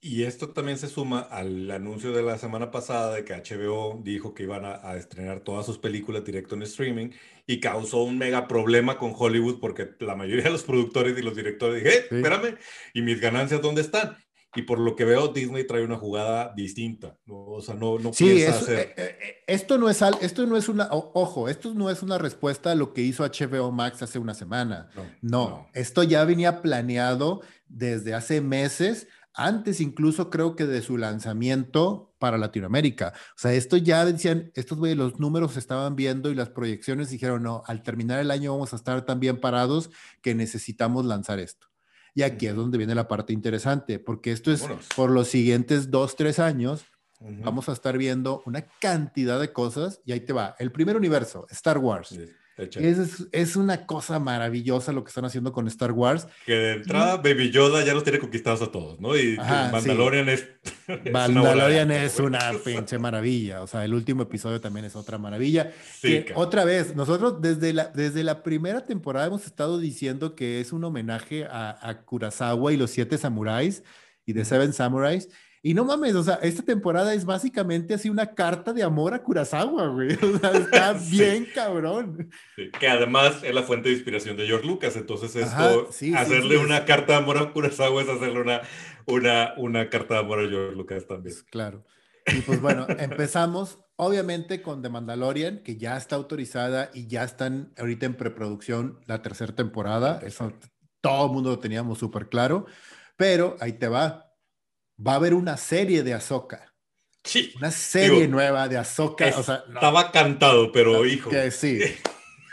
Y 0.00 0.24
esto 0.24 0.50
también 0.50 0.78
se 0.78 0.88
suma 0.88 1.20
al 1.20 1.70
anuncio 1.70 2.12
de 2.12 2.22
la 2.22 2.38
semana 2.38 2.70
pasada 2.70 3.14
de 3.14 3.24
que 3.24 3.34
HBO 3.34 4.00
dijo 4.04 4.34
que 4.34 4.44
iban 4.44 4.64
a, 4.64 4.94
estrenar 4.94 5.40
todas 5.40 5.64
sus 5.64 5.78
películas 5.78 6.24
directo 6.24 6.54
en 6.54 6.62
streaming 6.62 7.10
y 7.46 7.60
causó 7.60 8.02
un 8.02 8.18
mega 8.18 8.46
problema 8.46 8.98
con 8.98 9.14
Hollywood 9.16 9.58
porque 9.58 9.88
la 10.00 10.14
mayoría 10.14 10.44
de 10.44 10.50
los 10.50 10.64
productores 10.64 11.18
y 11.18 11.22
los 11.22 11.34
directores 11.34 11.82
dijeron, 11.82 12.04
eh, 12.10 12.16
espérame, 12.16 12.58
¿y 12.94 13.02
mis 13.02 13.20
ganancias 13.20 13.62
dónde 13.62 13.80
están? 13.80 14.16
Y 14.56 14.62
por 14.62 14.78
lo 14.78 14.96
que 14.96 15.04
veo, 15.04 15.28
Disney 15.28 15.66
trae 15.66 15.84
una 15.84 15.96
jugada 15.96 16.52
distinta. 16.56 17.18
O 17.28 17.60
sea, 17.60 17.74
no, 17.74 17.98
no 17.98 18.12
sí, 18.12 18.42
hacer... 18.44 18.78
Eh, 18.78 18.94
eh, 18.96 19.18
eh, 19.20 19.34
esto 19.46 19.78
no 19.78 19.88
es 19.88 20.02
esto 20.20 20.46
no 20.46 20.56
es 20.56 20.68
una, 20.68 20.88
ojo, 20.90 21.48
esto 21.48 21.74
no 21.74 21.90
es 21.90 22.02
una 22.02 22.18
respuesta 22.18 22.72
a 22.72 22.74
lo 22.74 22.92
que 22.92 23.02
hizo 23.02 23.24
HBO 23.24 23.70
Max 23.70 24.02
hace 24.02 24.18
una 24.18 24.34
semana. 24.34 24.88
No, 25.20 25.68
esto 25.74 26.02
ya 26.02 26.24
venía 26.24 26.62
planeado 26.62 27.42
desde 27.68 28.14
hace 28.14 28.40
meses, 28.40 29.08
antes 29.34 29.80
incluso 29.80 30.30
creo 30.30 30.56
que 30.56 30.66
de 30.66 30.80
su 30.80 30.96
lanzamiento 30.96 32.14
para 32.18 32.38
Latinoamérica. 32.38 33.12
O 33.14 33.38
sea, 33.38 33.52
esto 33.52 33.76
ya 33.76 34.04
decían, 34.04 34.50
estos 34.54 34.78
güeyes, 34.78 34.96
los 34.96 35.20
números 35.20 35.52
se 35.52 35.58
estaban 35.58 35.94
viendo 35.94 36.30
y 36.30 36.34
las 36.34 36.48
proyecciones 36.48 37.10
dijeron, 37.10 37.42
no, 37.42 37.62
al 37.66 37.82
terminar 37.82 38.20
el 38.20 38.30
año 38.30 38.52
vamos 38.52 38.72
a 38.72 38.76
estar 38.76 39.04
tan 39.04 39.20
bien 39.20 39.38
parados 39.38 39.90
que 40.22 40.34
necesitamos 40.34 41.04
lanzar 41.04 41.38
esto. 41.38 41.68
Y 42.16 42.22
aquí 42.22 42.46
es 42.46 42.56
donde 42.56 42.78
viene 42.78 42.94
la 42.94 43.08
parte 43.08 43.34
interesante, 43.34 43.98
porque 43.98 44.32
esto 44.32 44.50
es 44.50 44.66
por 44.96 45.10
los 45.10 45.28
siguientes 45.28 45.90
dos, 45.90 46.16
tres 46.16 46.38
años, 46.38 46.86
vamos 47.20 47.68
a 47.68 47.72
estar 47.72 47.98
viendo 47.98 48.42
una 48.46 48.62
cantidad 48.80 49.38
de 49.38 49.52
cosas 49.52 50.00
y 50.06 50.12
ahí 50.12 50.20
te 50.20 50.32
va. 50.32 50.56
El 50.58 50.72
primer 50.72 50.96
universo, 50.96 51.46
Star 51.50 51.76
Wars. 51.76 52.18
Es, 52.56 53.26
es, 53.32 53.56
una 53.56 53.84
cosa 53.84 54.18
maravillosa 54.18 54.90
lo 54.90 55.04
que 55.04 55.08
están 55.08 55.26
haciendo 55.26 55.52
con 55.52 55.66
Star 55.66 55.92
Wars. 55.92 56.26
Que 56.46 56.54
de 56.54 56.72
entrada, 56.72 57.18
Baby 57.18 57.50
Yoda 57.50 57.84
ya 57.84 57.92
los 57.92 58.02
tiene 58.02 58.18
conquistados 58.18 58.62
a 58.62 58.72
todos, 58.72 58.98
¿no? 58.98 59.14
Y 59.14 59.36
Mandalorian 59.36 60.30
es. 60.30 60.48
Mandalorian 61.12 61.90
es 61.92 62.18
una, 62.18 62.52
pinche 62.64 62.98
maravilla. 62.98 63.60
O 63.60 63.66
sea, 63.66 63.84
el 63.84 63.92
último 63.92 64.22
episodio 64.22 64.58
también 64.58 64.86
es 64.86 64.96
otra 64.96 65.18
maravilla. 65.18 65.70
otra 66.34 66.64
vez, 66.64 66.96
nosotros 66.96 67.42
desde 67.42 67.74
la, 67.74 67.88
desde 67.88 68.24
la 68.24 68.42
primera 68.42 68.86
temporada 68.86 69.26
hemos 69.26 69.44
estado 69.44 69.78
diciendo 69.78 70.34
que 70.34 70.60
es 70.60 70.72
un 70.72 70.82
homenaje 70.82 71.44
a, 71.44 71.76
a 71.86 72.02
Kurosawa 72.02 72.72
y 72.72 72.78
los 72.78 72.90
siete 72.90 73.18
samuráis 73.18 73.82
y 74.24 74.32
de 74.32 74.46
Seven 74.46 74.72
Samurais. 74.72 75.28
Y 75.66 75.74
no 75.74 75.84
mames, 75.84 76.14
o 76.14 76.22
sea, 76.22 76.36
esta 76.42 76.62
temporada 76.62 77.12
es 77.12 77.24
básicamente 77.24 77.92
así 77.92 78.08
una 78.08 78.36
carta 78.36 78.72
de 78.72 78.84
amor 78.84 79.14
a 79.14 79.24
Kurosawa, 79.24 79.88
güey. 79.88 80.16
O 80.22 80.38
sea, 80.38 80.52
está 80.52 80.92
bien 81.10 81.44
cabrón. 81.52 82.30
que 82.78 82.86
además 82.86 83.42
es 83.42 83.52
la 83.52 83.64
fuente 83.64 83.88
de 83.88 83.96
inspiración 83.96 84.36
de 84.36 84.46
George 84.46 84.64
Lucas, 84.64 84.94
entonces 84.94 85.34
esto, 85.34 85.88
hacerle 86.16 86.58
una 86.58 86.84
carta 86.84 87.14
de 87.14 87.18
amor 87.18 87.38
a 87.38 87.52
Kurosawa 87.52 88.00
es 88.00 88.08
hacerle 88.08 88.42
una, 88.42 88.60
una, 89.06 89.54
una 89.56 89.90
carta 89.90 90.14
de 90.14 90.20
amor 90.20 90.38
a 90.38 90.48
George 90.48 90.76
Lucas 90.76 91.04
también. 91.08 91.34
Pues, 91.34 91.42
claro. 91.50 91.84
Y 92.28 92.42
pues 92.42 92.60
bueno, 92.60 92.86
empezamos 92.88 93.80
obviamente 93.96 94.62
con 94.62 94.82
The 94.82 94.88
Mandalorian, 94.88 95.64
que 95.64 95.76
ya 95.76 95.96
está 95.96 96.14
autorizada 96.14 96.92
y 96.94 97.08
ya 97.08 97.24
están 97.24 97.72
ahorita 97.76 98.06
en 98.06 98.14
preproducción 98.14 99.00
la 99.06 99.20
tercera 99.20 99.52
temporada. 99.52 100.20
Eso 100.24 100.52
todo 101.00 101.26
el 101.26 101.32
mundo 101.32 101.50
lo 101.50 101.58
teníamos 101.58 101.98
súper 101.98 102.28
claro. 102.28 102.66
Pero 103.16 103.56
ahí 103.60 103.72
te 103.72 103.88
va 103.88 104.25
va 105.04 105.12
a 105.12 105.16
haber 105.16 105.34
una 105.34 105.56
serie 105.56 106.02
de 106.02 106.14
Ahsoka. 106.14 106.74
Sí. 107.24 107.52
Una 107.56 107.70
serie 107.70 108.28
nueva 108.28 108.68
de 108.68 108.78
Ahsoka. 108.78 109.26
O 109.36 109.42
sea, 109.42 109.64
estaba 109.68 110.12
cantado, 110.12 110.70
pero 110.70 111.04
hijo. 111.04 111.30
Que 111.30 111.50
sí. 111.50 111.80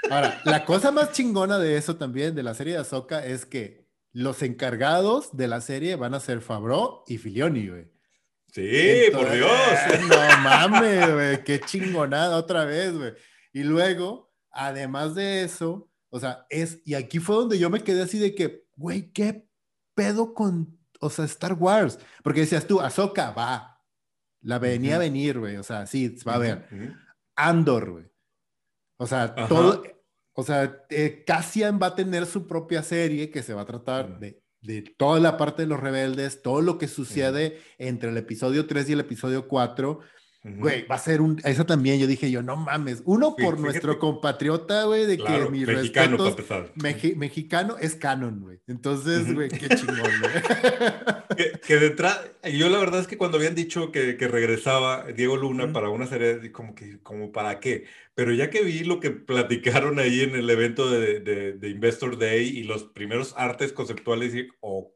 Ahora, 0.09 0.41
la 0.45 0.65
cosa 0.65 0.91
más 0.91 1.11
chingona 1.11 1.59
de 1.59 1.77
eso 1.77 1.95
también, 1.95 2.35
de 2.35 2.43
la 2.43 2.53
serie 2.53 2.73
de 2.73 2.79
Ahsoka, 2.79 3.25
es 3.25 3.45
que 3.45 3.87
los 4.11 4.41
encargados 4.41 5.35
de 5.35 5.47
la 5.47 5.61
serie 5.61 5.95
van 5.95 6.13
a 6.13 6.19
ser 6.19 6.41
Fabro 6.41 7.03
y 7.07 7.17
Filioni, 7.17 7.67
güey. 7.67 7.91
Sí, 8.51 9.05
por 9.11 9.31
Dios. 9.31 9.49
No 10.07 10.37
mames, 10.43 11.11
güey, 11.11 11.43
qué 11.43 11.59
chingonada 11.59 12.37
otra 12.37 12.65
vez, 12.65 12.95
güey. 12.95 13.13
Y 13.51 13.63
luego, 13.63 14.31
además 14.51 15.15
de 15.15 15.43
eso, 15.43 15.89
o 16.09 16.19
sea, 16.19 16.45
es, 16.51 16.79
y 16.85 16.93
aquí 16.93 17.17
fue 17.17 17.37
donde 17.37 17.57
yo 17.57 17.71
me 17.71 17.83
quedé 17.83 18.03
así 18.03 18.19
de 18.19 18.35
que, 18.35 18.65
güey, 18.75 19.11
¿qué 19.11 19.47
pedo 19.95 20.35
con 20.35 20.77
o 21.03 21.09
sea, 21.09 21.25
Star 21.25 21.53
Wars. 21.53 21.99
Porque 22.23 22.41
decías 22.41 22.65
tú, 22.65 22.79
Ahsoka, 22.79 23.31
va. 23.31 23.81
La 24.41 24.59
venía 24.59 24.95
a 24.95 24.99
venir, 24.99 25.39
güey. 25.39 25.57
O 25.57 25.63
sea, 25.63 25.85
sí, 25.85 26.15
va 26.27 26.35
a 26.35 26.39
ver. 26.39 26.67
Andor, 27.35 27.91
güey. 27.91 28.05
O 28.97 29.07
sea, 29.07 29.33
todo. 29.47 29.83
O 30.33 30.43
sea, 30.43 30.83
eh, 30.89 31.23
Cassian 31.25 31.79
va 31.81 31.87
a 31.87 31.95
tener 31.95 32.25
su 32.25 32.47
propia 32.47 32.81
serie 32.81 33.29
que 33.29 33.43
se 33.43 33.53
va 33.53 33.61
a 33.61 33.65
tratar 33.65 34.19
de, 34.19 34.41
de, 34.61 34.81
toda 34.97 35.19
la 35.19 35.37
parte 35.37 35.61
de 35.61 35.67
los 35.67 35.79
rebeldes, 35.79 36.41
todo 36.41 36.61
lo 36.61 36.79
que 36.79 36.87
sucede 36.87 37.61
entre 37.77 38.09
el 38.09 38.17
episodio 38.17 38.65
3 38.65 38.89
y 38.89 38.93
el 38.93 39.01
episodio 39.01 39.47
4 39.47 39.99
Güey, 40.45 40.85
va 40.87 40.95
a 40.95 40.99
ser 40.99 41.21
un. 41.21 41.39
Eso 41.45 41.65
también 41.65 41.99
yo 42.01 42.05
dije 42.05 42.29
yo, 42.29 42.41
no 42.41 42.57
mames. 42.57 43.01
Uno 43.05 43.33
por 43.33 43.57
nuestro 43.57 43.97
compatriota, 43.97 44.83
güey, 44.83 45.05
de 45.05 45.17
que 45.17 45.49
mi 45.49 45.65
mexicano, 45.65 46.17
mexicano 47.15 47.77
es 47.79 47.95
canon, 47.95 48.41
güey. 48.41 48.59
Entonces, 48.67 49.33
güey, 49.33 49.47
qué 49.47 49.69
chingón, 49.69 50.11
güey. 50.19 51.57
que, 51.65 51.77
detrás, 51.77 52.19
yo 52.51 52.67
la 52.67 52.77
verdad 52.77 52.99
es 52.99 53.07
que 53.07 53.17
cuando 53.17 53.37
habían 53.37 53.55
dicho 53.55 53.93
que, 53.93 54.17
que 54.17 54.27
regresaba 54.27 55.05
Diego 55.15 55.37
Luna 55.37 55.71
para 55.71 55.89
una 55.89 56.07
serie, 56.07 56.51
como 56.51 56.75
que, 56.75 56.99
como 56.99 57.31
para 57.31 57.61
qué. 57.61 57.85
Pero 58.13 58.33
ya 58.33 58.49
que 58.49 58.63
vi 58.63 58.83
lo 58.83 58.99
que 58.99 59.11
platicaron 59.11 59.97
ahí 59.97 60.21
en 60.21 60.35
el 60.35 60.49
evento 60.49 60.91
de, 60.91 61.21
de, 61.21 61.53
de 61.53 61.69
Investor 61.69 62.17
Day 62.17 62.45
y 62.49 62.63
los 62.63 62.83
primeros 62.83 63.33
artes 63.37 63.71
conceptuales, 63.71 64.33
dije, 64.33 64.49
ok 64.59 64.92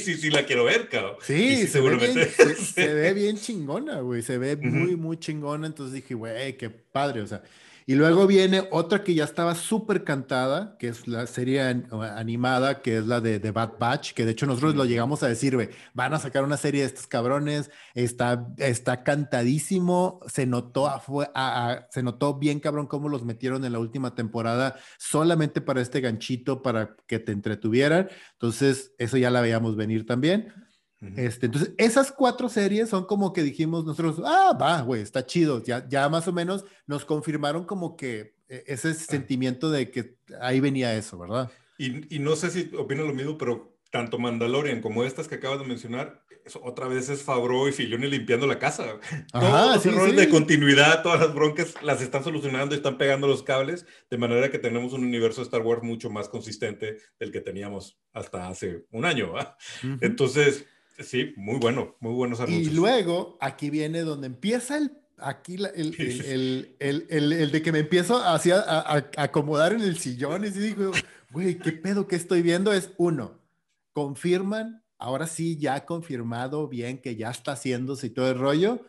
sí, 0.00 0.14
sí 0.16 0.30
la 0.30 0.44
quiero 0.44 0.64
ver, 0.64 0.88
cabrón. 0.88 1.16
Sí, 1.22 1.66
seguramente. 1.66 2.26
se, 2.56 2.94
ve 2.94 3.14
bien 3.14 3.36
chingona, 3.36 4.00
güey. 4.00 4.22
Se 4.22 4.38
ve 4.38 4.56
muy, 4.56 4.96
muy 4.96 5.18
chingona. 5.18 5.66
Entonces 5.66 5.94
dije, 5.94 6.14
güey, 6.14 6.56
qué 6.56 6.70
padre. 6.70 7.22
O 7.22 7.26
sea, 7.26 7.42
y 7.88 7.94
luego 7.94 8.26
viene 8.26 8.68
otra 8.70 9.02
que 9.02 9.14
ya 9.14 9.24
estaba 9.24 9.54
súper 9.54 10.04
cantada, 10.04 10.76
que 10.78 10.88
es 10.88 11.08
la 11.08 11.26
serie 11.26 11.62
animada, 11.62 12.82
que 12.82 12.98
es 12.98 13.06
la 13.06 13.22
de, 13.22 13.40
The 13.40 13.50
Bad 13.50 13.78
Batch, 13.78 14.12
que 14.12 14.26
de 14.26 14.32
hecho 14.32 14.44
nosotros 14.44 14.74
lo 14.74 14.84
llegamos 14.84 15.22
a 15.22 15.28
decir, 15.28 15.54
güey, 15.54 15.70
van 15.94 16.12
a 16.12 16.18
sacar 16.18 16.44
una 16.44 16.58
serie 16.58 16.82
de 16.82 16.88
estos 16.88 17.06
cabrones, 17.06 17.70
está, 17.94 18.46
está 18.58 19.04
cantadísimo, 19.04 20.20
se 20.26 20.44
notó, 20.44 20.92
se 21.88 22.02
notó 22.02 22.34
bien 22.34 22.60
cabrón 22.60 22.88
cómo 22.88 23.08
los 23.08 23.24
metieron 23.24 23.64
en 23.64 23.72
la 23.72 23.78
última 23.78 24.14
temporada 24.14 24.76
solamente 24.98 25.62
para 25.62 25.80
este 25.80 26.02
ganchito, 26.02 26.60
para 26.60 26.94
que 27.06 27.18
te 27.18 27.32
entretuvieran. 27.32 28.10
Entonces, 28.34 28.92
eso 28.98 29.16
ya 29.16 29.30
la 29.30 29.40
veíamos 29.40 29.76
venir 29.76 30.04
también. 30.04 30.52
Este, 31.16 31.46
entonces, 31.46 31.72
esas 31.78 32.10
cuatro 32.10 32.48
series 32.48 32.88
son 32.88 33.04
como 33.04 33.32
que 33.32 33.42
dijimos 33.42 33.84
nosotros, 33.84 34.20
ah, 34.24 34.56
va, 34.60 34.80
güey, 34.82 35.02
está 35.02 35.24
chido. 35.24 35.62
Ya, 35.62 35.88
ya 35.88 36.08
más 36.08 36.26
o 36.26 36.32
menos 36.32 36.64
nos 36.86 37.04
confirmaron 37.04 37.64
como 37.64 37.96
que 37.96 38.34
e, 38.48 38.64
ese 38.66 38.90
ah. 38.90 38.94
sentimiento 38.94 39.70
de 39.70 39.90
que 39.90 40.16
ahí 40.40 40.58
venía 40.60 40.94
eso, 40.96 41.18
¿verdad? 41.18 41.50
Y, 41.78 42.16
y 42.16 42.18
no 42.18 42.34
sé 42.34 42.50
si 42.50 42.70
opina 42.76 43.02
lo 43.02 43.14
mismo, 43.14 43.38
pero 43.38 43.78
tanto 43.90 44.18
Mandalorian 44.18 44.80
como 44.80 45.04
estas 45.04 45.28
que 45.28 45.36
acabas 45.36 45.60
de 45.60 45.66
mencionar, 45.66 46.24
otra 46.62 46.88
vez 46.88 47.08
es 47.08 47.22
Fabro 47.22 47.68
y 47.68 47.72
Filoni 47.72 48.06
limpiando 48.06 48.46
la 48.46 48.58
casa. 48.58 48.98
Ajá, 49.32 49.78
Todos 49.80 49.94
los 49.94 50.16
de 50.16 50.28
continuidad, 50.28 51.02
todas 51.02 51.20
las 51.20 51.34
broncas 51.34 51.74
las 51.82 52.00
están 52.00 52.24
solucionando 52.24 52.74
y 52.74 52.78
están 52.78 52.98
pegando 52.98 53.26
los 53.26 53.42
cables, 53.42 53.86
de 54.10 54.18
manera 54.18 54.50
que 54.50 54.58
tenemos 54.58 54.92
un 54.92 55.04
universo 55.04 55.40
de 55.40 55.46
Star 55.46 55.62
Wars 55.62 55.82
mucho 55.82 56.10
más 56.10 56.28
consistente 56.28 56.98
del 57.18 57.32
que 57.32 57.40
teníamos 57.40 57.98
hasta 58.12 58.48
hace 58.48 58.84
un 58.90 59.04
año. 59.04 59.34
Entonces, 60.00 60.66
Sí, 60.98 61.32
muy 61.36 61.58
bueno, 61.58 61.96
muy 62.00 62.12
buenos 62.12 62.40
anuncios. 62.40 62.72
Y 62.72 62.76
luego 62.76 63.38
aquí 63.40 63.70
viene 63.70 64.00
donde 64.02 64.26
empieza 64.26 64.78
el 64.78 64.92
aquí 65.20 65.54
el, 65.54 65.66
el, 65.98 66.76
el, 66.78 67.32
el, 67.32 67.50
de 67.50 67.62
que 67.62 67.72
me 67.72 67.80
empiezo 67.80 68.18
así 68.18 68.50
a, 68.50 69.10
acomodar 69.16 69.72
en 69.72 69.80
el 69.80 69.98
sillón 69.98 70.44
y 70.44 70.50
digo, 70.50 70.92
güey, 71.30 71.58
¿qué 71.58 71.72
pedo 71.72 72.06
que 72.06 72.16
estoy 72.16 72.42
viendo? 72.42 72.72
Es 72.72 72.90
uno, 72.98 73.40
confirman, 73.92 74.82
ahora 74.98 75.26
sí 75.26 75.56
ya 75.58 75.84
confirmado 75.84 76.68
bien 76.68 76.98
que 76.98 77.16
ya 77.16 77.30
está 77.30 77.52
haciéndose 77.52 78.08
y 78.08 78.10
todo 78.10 78.30
el 78.30 78.38
rollo, 78.38 78.86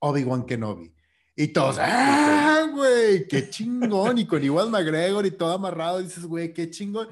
Obi-Wan 0.00 0.44
Kenobi. 0.46 0.92
Y 1.36 1.48
todos, 1.48 1.76
¡ah, 1.78 2.68
güey! 2.72 3.26
¡Qué 3.26 3.48
chingón! 3.48 4.18
Y 4.18 4.26
con 4.26 4.44
igual 4.44 4.68
McGregor 4.68 5.24
y 5.24 5.30
todo 5.30 5.54
amarrado, 5.54 6.02
dices, 6.02 6.24
güey, 6.24 6.52
qué 6.52 6.68
chingón. 6.68 7.08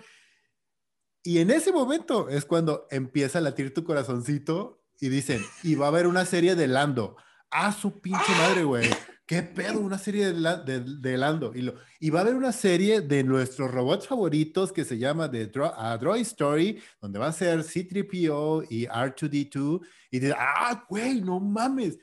Y 1.23 1.39
en 1.39 1.51
ese 1.51 1.73
momento 1.73 2.29
es 2.29 2.45
cuando 2.45 2.87
empieza 2.91 3.39
a 3.39 3.43
latir 3.43 3.75
tu 3.75 3.85
corazoncito 3.85 4.83
y 5.01 5.09
dicen, 5.09 5.43
y 5.63 5.75
va 5.75 5.87
a 5.87 5.89
haber 5.89 6.07
una 6.07 6.25
serie 6.25 6.55
de 6.55 6.67
Lando. 6.67 7.17
¡Ah, 7.51 7.73
su 7.73 8.01
pinche 8.01 8.33
madre, 8.39 8.65
güey! 8.65 8.89
¿Qué 9.29 9.43
pedo? 9.43 9.81
Una 9.81 9.99
serie 9.99 10.33
de, 10.33 11.17
Lando. 11.19 11.53
Y, 11.55 11.61
lo, 11.61 11.75
y 12.01 12.09
va 12.09 12.21
a 12.21 12.23
haber 12.23 12.35
una 12.35 12.51
serie 12.51 13.03
de 13.03 13.23
nuestros 13.25 13.71
robots 13.71 14.07
favoritos 14.07 14.73
que 14.73 14.87
se 14.87 14.97
llama 14.97 15.31
The 15.31 15.49
Droid 15.49 16.23
Story, 16.23 16.81
donde 16.99 17.19
va 17.19 17.27
a 17.27 17.33
ser 17.33 17.59
C3PO 17.59 18.67
y 18.71 18.87
R2D2. 18.87 19.81
Y 20.11 20.21
dicen, 20.21 20.35
¡ah, 20.39 20.83
güey, 20.89 21.21
no 21.21 21.41
mames! 21.41 21.99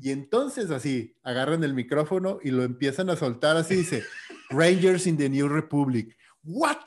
Y 0.00 0.10
entonces 0.10 0.70
así, 0.70 1.16
agarran 1.22 1.62
el 1.62 1.74
micrófono 1.74 2.40
y 2.42 2.50
lo 2.50 2.64
empiezan 2.64 3.08
a 3.08 3.16
soltar 3.16 3.56
así, 3.56 3.76
dice, 3.76 4.02
Rangers 4.50 5.06
in 5.06 5.16
the 5.16 5.28
New 5.28 5.48
Republic. 5.48 6.16
¿What? 6.42 6.78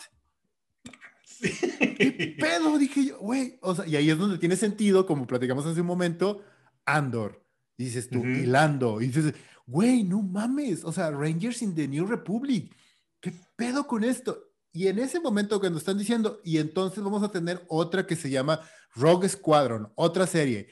¿Qué 1.39 2.35
pedo? 2.39 2.77
Dije 2.77 3.05
yo, 3.05 3.19
güey. 3.19 3.57
O 3.61 3.75
sea, 3.75 3.87
y 3.87 3.95
ahí 3.95 4.09
es 4.09 4.17
donde 4.17 4.37
tiene 4.37 4.55
sentido, 4.55 5.05
como 5.05 5.27
platicamos 5.27 5.65
hace 5.65 5.81
un 5.81 5.87
momento, 5.87 6.43
Andor. 6.85 7.43
dices 7.77 8.09
tú, 8.09 8.25
y 8.25 8.45
Lando. 8.45 9.01
Y 9.01 9.07
dices, 9.07 9.33
güey, 9.65 10.03
no 10.03 10.21
mames. 10.21 10.83
O 10.83 10.91
sea, 10.91 11.11
Rangers 11.11 11.61
in 11.61 11.75
the 11.75 11.87
New 11.87 12.05
Republic. 12.05 12.75
¿Qué 13.19 13.33
pedo 13.55 13.87
con 13.87 14.03
esto? 14.03 14.47
Y 14.71 14.87
en 14.87 14.99
ese 14.99 15.19
momento 15.19 15.59
cuando 15.59 15.79
están 15.79 15.97
diciendo, 15.97 16.39
y 16.43 16.59
entonces 16.59 17.03
vamos 17.03 17.23
a 17.23 17.31
tener 17.31 17.63
otra 17.67 18.05
que 18.05 18.15
se 18.15 18.29
llama 18.29 18.61
Rogue 18.95 19.27
Squadron, 19.27 19.91
otra 19.95 20.27
serie. 20.27 20.67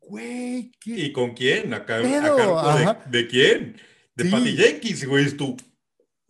Güey, 0.00 0.72
¿qué 0.80 1.06
¿Y 1.06 1.12
con 1.12 1.34
quién? 1.34 1.72
Acá, 1.72 1.98
acá 1.98 3.08
de, 3.08 3.28
quién? 3.28 3.76
De 4.16 4.24
Patty 4.24 4.56
Jenkins, 4.56 5.06
güey, 5.06 5.30
tú. 5.36 5.56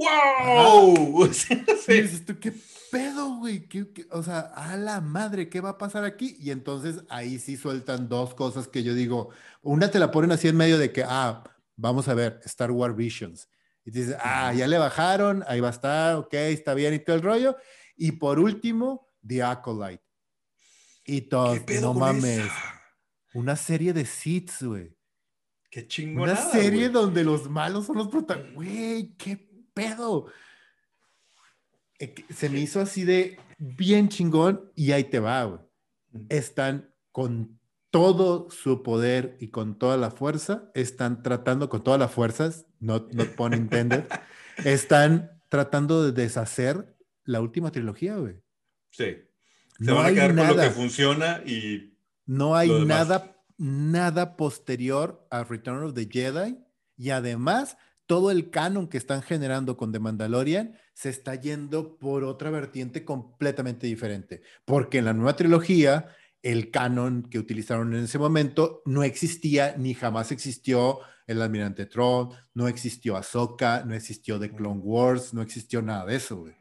¡Wow! 0.01 1.27
dices 1.89 2.25
tú, 2.25 2.39
¿qué 2.41 2.55
pedo, 2.91 3.37
güey? 3.37 3.69
o 4.11 4.23
sea, 4.23 4.41
a 4.41 4.77
la 4.77 5.01
madre, 5.01 5.51
¿qué 5.51 5.61
va 5.61 5.71
a 5.71 5.79
pasar 5.79 6.05
aquí? 6.05 6.37
Y 6.41 6.51
entonces 6.51 7.05
ahí 7.11 7.39
sí 7.39 7.57
sueltan 7.57 8.09
dos 8.09 8.35
cosas 8.35 8.67
que 8.67 8.83
yo 8.83 8.95
digo. 8.95 9.31
Una 9.63 9.91
te 9.91 9.99
la 9.99 10.11
ponen 10.11 10.33
así 10.33 10.49
en 10.49 10.57
medio 10.57 10.79
de 10.79 10.91
que, 10.91 11.05
ah, 11.07 11.45
vamos 11.77 12.09
a 12.09 12.15
ver, 12.15 12.41
Star 12.45 12.71
Wars 12.71 12.97
Visions. 12.97 13.49
Y 13.85 13.91
dices, 13.91 14.17
ah, 14.21 14.55
ya 14.55 14.67
le 14.67 14.79
bajaron, 14.79 15.45
ahí 15.47 15.61
va 15.61 15.69
a 15.69 15.73
estar, 15.73 16.17
ok, 16.17 16.33
está 16.35 16.73
bien 16.75 16.95
y 16.95 16.99
todo 16.99 17.17
el 17.17 17.23
rollo. 17.23 17.57
Y 17.97 18.13
por 18.13 18.39
último, 18.39 19.07
The 19.27 19.43
Acolyte. 19.43 20.05
Y 21.05 21.23
todo, 21.23 21.57
no 21.83 21.95
mames. 21.95 22.49
Una 23.35 23.57
serie 23.57 23.93
de 23.93 24.07
seats, 24.07 24.63
güey. 24.63 24.97
Qué 25.71 25.87
chingón. 25.87 26.25
Una 26.25 26.37
serie 26.37 26.89
donde 26.89 27.23
los 27.23 27.49
malos 27.49 27.87
son 27.87 27.99
los 27.99 28.09
protagonistas. 28.09 28.55
Güey, 28.55 29.15
qué 29.17 29.50
pedo. 29.75 30.27
Eh, 31.99 32.15
se 32.35 32.49
me 32.49 32.61
hizo 32.61 32.81
así 32.81 33.05
de 33.05 33.39
bien 33.59 34.09
chingón 34.09 34.71
y 34.75 34.93
ahí 34.93 35.05
te 35.05 35.21
va, 35.21 35.45
güey. 35.45 35.61
Están 36.29 36.93
con 37.13 37.59
todo 37.91 38.51
su 38.51 38.83
poder 38.83 39.37
y 39.41 39.49
con 39.49 39.79
toda 39.79 39.97
la 39.97 40.11
fuerza, 40.11 40.71
están 40.75 41.23
tratando 41.23 41.69
con 41.69 41.83
todas 41.83 41.99
las 41.99 42.13
fuerzas, 42.13 42.67
no 42.79 43.09
no 43.13 43.25
pun 43.25 43.53
intended, 43.55 44.05
están 44.65 45.43
tratando 45.49 46.05
de 46.05 46.13
deshacer 46.13 46.97
la 47.25 47.41
última 47.41 47.73
trilogía, 47.73 48.17
güey. 48.17 48.37
Sí. 48.91 49.17
Se 49.81 49.93
van 49.93 50.07
a 50.07 50.13
quedar 50.13 50.37
con 50.37 50.47
lo 50.47 50.57
que 50.57 50.71
funciona 50.71 51.43
y. 51.45 51.97
No 52.27 52.55
hay 52.55 52.85
nada 52.85 53.41
nada 53.61 54.37
posterior 54.37 55.27
a 55.31 55.45
Return 55.45 55.85
of 55.85 55.95
the 55.95 56.09
Jedi 56.11 56.57
y 56.97 57.11
además 57.11 57.77
todo 58.11 58.33
el 58.33 58.51
canon 58.51 58.89
que 58.89 58.99
están 58.99 59.23
generando 59.23 59.77
con 59.77 59.93
The 59.93 60.01
Mandalorian 60.01 60.77
se 60.95 61.11
está 61.11 61.37
yendo 61.37 61.97
por 61.97 62.25
otra 62.25 62.51
vertiente 62.51 63.05
completamente 63.05 63.87
diferente, 63.87 64.43
porque 64.65 64.99
en 64.99 65.05
la 65.05 65.13
nueva 65.13 65.37
trilogía 65.37 66.09
el 66.43 66.73
canon 66.73 67.23
que 67.23 67.39
utilizaron 67.39 67.95
en 67.95 68.03
ese 68.03 68.19
momento 68.19 68.83
no 68.85 69.05
existía 69.05 69.77
ni 69.79 69.95
jamás 69.95 70.33
existió 70.33 70.99
el 71.29 71.41
Almirante 71.41 71.87
Tron, 71.87 72.31
no 72.53 72.67
existió 72.67 73.17
Ahsoka, 73.17 73.85
no 73.85 73.95
existió 73.95 74.41
The 74.41 74.51
Clone 74.51 74.81
Wars, 74.83 75.33
no 75.33 75.41
existió 75.41 75.81
nada 75.81 76.05
de 76.05 76.17
eso, 76.17 76.39
güey. 76.39 76.55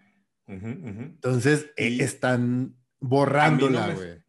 Entonces 0.46 1.72
e, 1.78 2.04
están 2.04 2.76
borrándola, 3.00 3.96
güey. 3.96 4.24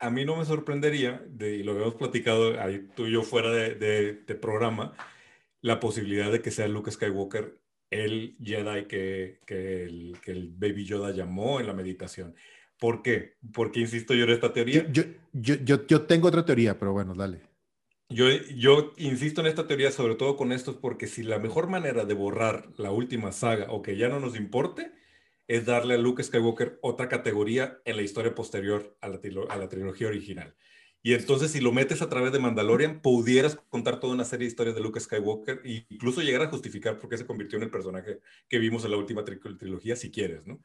A, 0.00 0.10
mí 0.10 0.24
no 0.24 0.34
me 0.34 0.44
sorprendería, 0.44 1.24
de, 1.28 1.54
y 1.54 1.62
lo 1.62 1.70
habíamos 1.70 1.94
platicado 1.94 2.60
ahí 2.60 2.88
tú 2.96 3.06
y 3.06 3.12
yo 3.12 3.22
fuera 3.22 3.52
de, 3.52 3.76
de 4.26 4.34
programa, 4.34 4.92
la 5.64 5.80
posibilidad 5.80 6.30
de 6.30 6.42
que 6.42 6.50
sea 6.50 6.68
Luke 6.68 6.90
Skywalker 6.90 7.58
el 7.88 8.36
Jedi 8.38 8.86
que, 8.86 9.40
que, 9.46 9.84
el, 9.84 10.18
que, 10.22 10.32
el, 10.32 10.50
Baby 10.50 10.84
Yoda 10.84 11.10
llamó 11.10 11.58
en 11.58 11.66
la 11.66 11.72
meditación. 11.72 12.34
¿Por 12.78 13.00
qué? 13.00 13.36
Porque 13.50 13.80
insisto 13.80 14.12
yo 14.12 14.24
en 14.24 14.30
esta 14.30 14.52
teoría. 14.52 14.86
Yo, 14.92 15.04
yo, 15.32 15.54
yo, 15.64 15.86
yo, 15.86 16.02
tengo 16.02 16.28
otra 16.28 16.44
teoría, 16.44 16.78
pero 16.78 16.92
bueno, 16.92 17.14
dale. 17.14 17.40
Yo, 18.10 18.26
yo 18.54 18.92
insisto 18.98 19.40
en 19.40 19.46
esta 19.46 19.66
teoría 19.66 19.90
sobre 19.90 20.16
todo 20.16 20.36
con 20.36 20.52
esto, 20.52 20.82
porque 20.82 21.06
si 21.06 21.22
la 21.22 21.38
mejor 21.38 21.68
manera 21.68 22.04
de 22.04 22.12
borrar 22.12 22.68
la 22.76 22.90
última 22.90 23.32
saga 23.32 23.68
o 23.70 23.80
que 23.80 23.96
ya 23.96 24.10
no 24.10 24.20
nos 24.20 24.36
importe 24.36 24.92
es 25.48 25.64
darle 25.64 25.94
a 25.94 25.98
Luke 25.98 26.22
Skywalker 26.22 26.78
otra 26.82 27.08
categoría 27.08 27.80
en 27.86 27.96
la 27.96 28.02
historia 28.02 28.34
posterior 28.34 28.98
a 29.00 29.08
la, 29.08 29.18
a 29.48 29.56
la 29.56 29.68
trilogía 29.70 30.08
original. 30.08 30.54
Y 31.06 31.12
entonces, 31.12 31.50
si 31.52 31.60
lo 31.60 31.70
metes 31.70 32.00
a 32.00 32.08
través 32.08 32.32
de 32.32 32.38
Mandalorian, 32.38 33.02
pudieras 33.02 33.56
contar 33.68 34.00
toda 34.00 34.14
una 34.14 34.24
serie 34.24 34.46
de 34.46 34.48
historias 34.48 34.74
de 34.74 34.80
Luke 34.80 34.98
Skywalker 34.98 35.60
e 35.62 35.84
incluso 35.90 36.22
llegar 36.22 36.40
a 36.40 36.48
justificar 36.48 36.98
por 36.98 37.10
qué 37.10 37.18
se 37.18 37.26
convirtió 37.26 37.58
en 37.58 37.64
el 37.64 37.70
personaje 37.70 38.20
que 38.48 38.58
vimos 38.58 38.86
en 38.86 38.92
la 38.92 38.96
última 38.96 39.22
trilogía, 39.22 39.96
si 39.96 40.10
quieres, 40.10 40.46
¿no? 40.46 40.62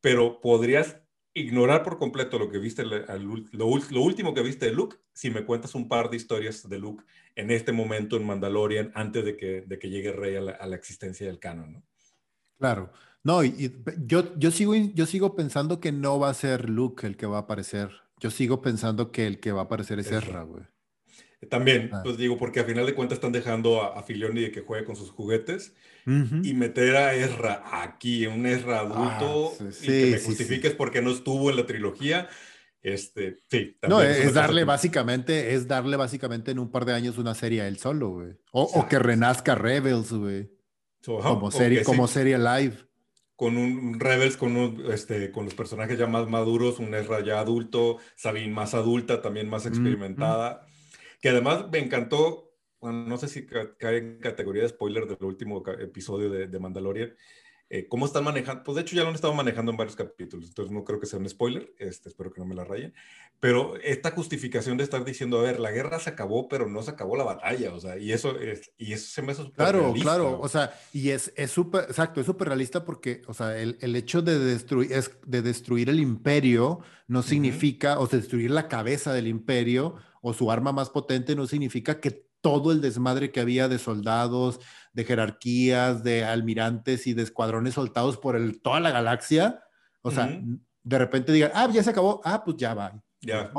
Pero 0.00 0.40
podrías 0.40 0.96
ignorar 1.34 1.82
por 1.82 1.98
completo 1.98 2.38
lo 2.38 2.50
que 2.50 2.56
viste, 2.56 2.84
lo, 2.86 3.66
último 3.66 4.32
que 4.32 4.40
viste 4.40 4.64
de 4.64 4.72
Luke, 4.72 4.96
si 5.12 5.28
me 5.28 5.44
cuentas 5.44 5.74
un 5.74 5.88
par 5.88 6.08
de 6.08 6.16
historias 6.16 6.66
de 6.66 6.78
Luke 6.78 7.04
en 7.36 7.50
este 7.50 7.72
momento 7.72 8.16
en 8.16 8.24
Mandalorian, 8.24 8.92
antes 8.94 9.26
de 9.26 9.36
que, 9.36 9.60
de 9.60 9.78
que 9.78 9.90
llegue 9.90 10.12
Rey 10.12 10.36
a 10.36 10.40
la, 10.40 10.74
existencia 10.74 11.26
del 11.26 11.38
canon, 11.38 11.70
¿no? 11.70 11.82
Claro. 12.58 12.90
No, 13.22 13.44
y, 13.44 13.76
yo, 14.06 14.34
yo, 14.38 14.50
sigo, 14.50 14.74
yo 14.74 15.04
sigo 15.04 15.36
pensando 15.36 15.80
que 15.80 15.92
no 15.92 16.18
va 16.18 16.30
a 16.30 16.34
ser 16.34 16.70
Luke 16.70 17.06
el 17.06 17.18
que 17.18 17.26
va 17.26 17.36
a 17.36 17.40
aparecer 17.42 17.90
yo 18.22 18.30
sigo 18.30 18.62
pensando 18.62 19.10
que 19.10 19.26
el 19.26 19.40
que 19.40 19.50
va 19.50 19.62
a 19.62 19.64
aparecer 19.64 19.98
es 19.98 20.12
Ezra, 20.12 20.44
güey. 20.44 20.62
También, 21.50 21.90
ah. 21.92 22.02
pues 22.04 22.16
digo, 22.16 22.38
porque 22.38 22.60
a 22.60 22.64
final 22.64 22.86
de 22.86 22.94
cuentas 22.94 23.16
están 23.16 23.32
dejando 23.32 23.82
a, 23.82 23.98
a 23.98 24.04
Filioni 24.04 24.42
de 24.42 24.52
que 24.52 24.60
juegue 24.60 24.84
con 24.84 24.94
sus 24.94 25.10
juguetes 25.10 25.74
y 26.06 26.54
meter 26.54 26.96
a 26.96 27.14
Ezra 27.14 27.64
aquí, 27.82 28.26
un 28.26 28.46
Ezra 28.46 28.78
ah, 28.78 28.82
adulto, 28.82 29.52
y 29.82 29.86
que 29.86 30.06
me 30.12 30.20
justifiques 30.20 30.72
porque 30.74 31.02
no 31.02 31.10
estuvo 31.10 31.50
en 31.50 31.56
la 31.56 31.66
trilogía. 31.66 32.28
Este, 32.80 33.38
sí, 33.50 33.76
no, 33.88 34.00
es, 34.02 34.34
darle 34.34 34.64
básicamente, 34.64 35.54
es 35.54 35.66
darle 35.66 35.96
básicamente 35.96 36.52
en 36.52 36.60
un 36.60 36.70
par 36.70 36.84
de 36.84 36.92
años 36.92 37.18
una 37.18 37.34
serie 37.34 37.62
a 37.62 37.68
él 37.68 37.78
solo, 37.78 38.10
güey. 38.10 38.36
O, 38.52 38.86
que 38.88 39.00
renazca 39.00 39.56
Rebels, 39.56 40.12
güey. 40.12 40.48
como, 41.04 41.50
serie, 41.50 41.82
como 41.82 42.06
serie 42.06 42.38
live 42.38 42.76
con 43.42 43.56
un 43.56 43.98
Rebels, 43.98 44.36
con, 44.36 44.56
este, 44.92 45.32
con 45.32 45.46
los 45.46 45.54
personajes 45.54 45.98
ya 45.98 46.06
más 46.06 46.28
maduros, 46.28 46.78
un 46.78 46.94
Ezra 46.94 47.24
ya 47.24 47.40
adulto, 47.40 47.98
Sabine 48.14 48.54
más 48.54 48.72
adulta, 48.72 49.20
también 49.20 49.48
más 49.48 49.66
experimentada, 49.66 50.64
que 51.20 51.30
además 51.30 51.68
me 51.72 51.80
encantó, 51.80 52.54
bueno, 52.80 53.04
no 53.04 53.18
sé 53.18 53.26
si 53.26 53.44
cae 53.44 53.98
en 53.98 54.20
categoría 54.20 54.62
de 54.62 54.68
spoiler 54.68 55.08
del 55.08 55.24
último 55.24 55.60
episodio 55.80 56.30
de, 56.30 56.46
de 56.46 56.58
Mandalorian, 56.60 57.16
eh, 57.68 57.88
cómo 57.88 58.06
están 58.06 58.22
manejando, 58.22 58.62
pues 58.62 58.76
de 58.76 58.82
hecho 58.82 58.94
ya 58.94 59.02
lo 59.02 59.08
han 59.08 59.16
estado 59.16 59.34
manejando 59.34 59.72
en 59.72 59.76
varios 59.76 59.96
capítulos, 59.96 60.46
entonces 60.46 60.72
no 60.72 60.84
creo 60.84 61.00
que 61.00 61.06
sea 61.06 61.18
un 61.18 61.28
spoiler, 61.28 61.74
este, 61.80 62.10
espero 62.10 62.32
que 62.32 62.40
no 62.40 62.46
me 62.46 62.54
la 62.54 62.62
rayen, 62.62 62.94
pero 63.42 63.74
esta 63.82 64.12
justificación 64.12 64.76
de 64.76 64.84
estar 64.84 65.04
diciendo, 65.04 65.40
a 65.40 65.42
ver, 65.42 65.58
la 65.58 65.72
guerra 65.72 65.98
se 65.98 66.10
acabó, 66.10 66.46
pero 66.46 66.68
no 66.68 66.80
se 66.80 66.92
acabó 66.92 67.16
la 67.16 67.24
batalla, 67.24 67.74
o 67.74 67.80
sea, 67.80 67.98
y 67.98 68.12
eso, 68.12 68.38
es, 68.38 68.70
y 68.78 68.92
eso 68.92 69.10
se 69.10 69.20
me 69.20 69.32
hace 69.32 69.42
súper 69.42 69.56
Claro, 69.56 69.80
realista, 69.80 70.04
claro, 70.04 70.40
o 70.40 70.48
sea, 70.48 70.72
y 70.92 71.08
es 71.08 71.32
súper, 71.48 71.86
exacto, 71.88 72.20
es 72.20 72.26
súper 72.26 72.46
realista 72.46 72.84
porque, 72.84 73.22
o 73.26 73.34
sea, 73.34 73.58
el, 73.58 73.78
el, 73.80 73.96
hecho 73.96 74.22
de 74.22 74.38
destruir, 74.38 74.92
es, 74.92 75.10
de 75.26 75.42
destruir 75.42 75.90
el 75.90 75.98
imperio 75.98 76.82
no 77.08 77.22
significa, 77.22 77.98
o 77.98 78.06
sea, 78.06 78.20
destruir 78.20 78.52
la 78.52 78.68
cabeza 78.68 79.12
del 79.12 79.26
imperio 79.26 79.96
o 80.20 80.32
su 80.34 80.52
arma 80.52 80.70
más 80.70 80.90
potente 80.90 81.34
no 81.34 81.48
significa 81.48 81.98
que 81.98 82.28
todo 82.42 82.70
el 82.70 82.80
desmadre 82.80 83.32
que 83.32 83.40
había 83.40 83.66
de 83.66 83.80
soldados, 83.80 84.60
de 84.92 85.02
jerarquías, 85.02 86.04
de 86.04 86.24
almirantes 86.24 87.08
y 87.08 87.14
de 87.14 87.24
escuadrones 87.24 87.74
soltados 87.74 88.18
por 88.18 88.36
el, 88.36 88.62
toda 88.62 88.78
la 88.78 88.92
galaxia. 88.92 89.64
O 90.02 90.12
sea, 90.12 90.40
de 90.84 90.98
repente 90.98 91.32
digan, 91.32 91.50
ah, 91.54 91.68
ya 91.72 91.82
se 91.82 91.90
acabó, 91.90 92.20
ah, 92.24 92.44
pues 92.44 92.56
ya 92.56 92.74
va. 92.74 93.02
Ya, 93.22 93.50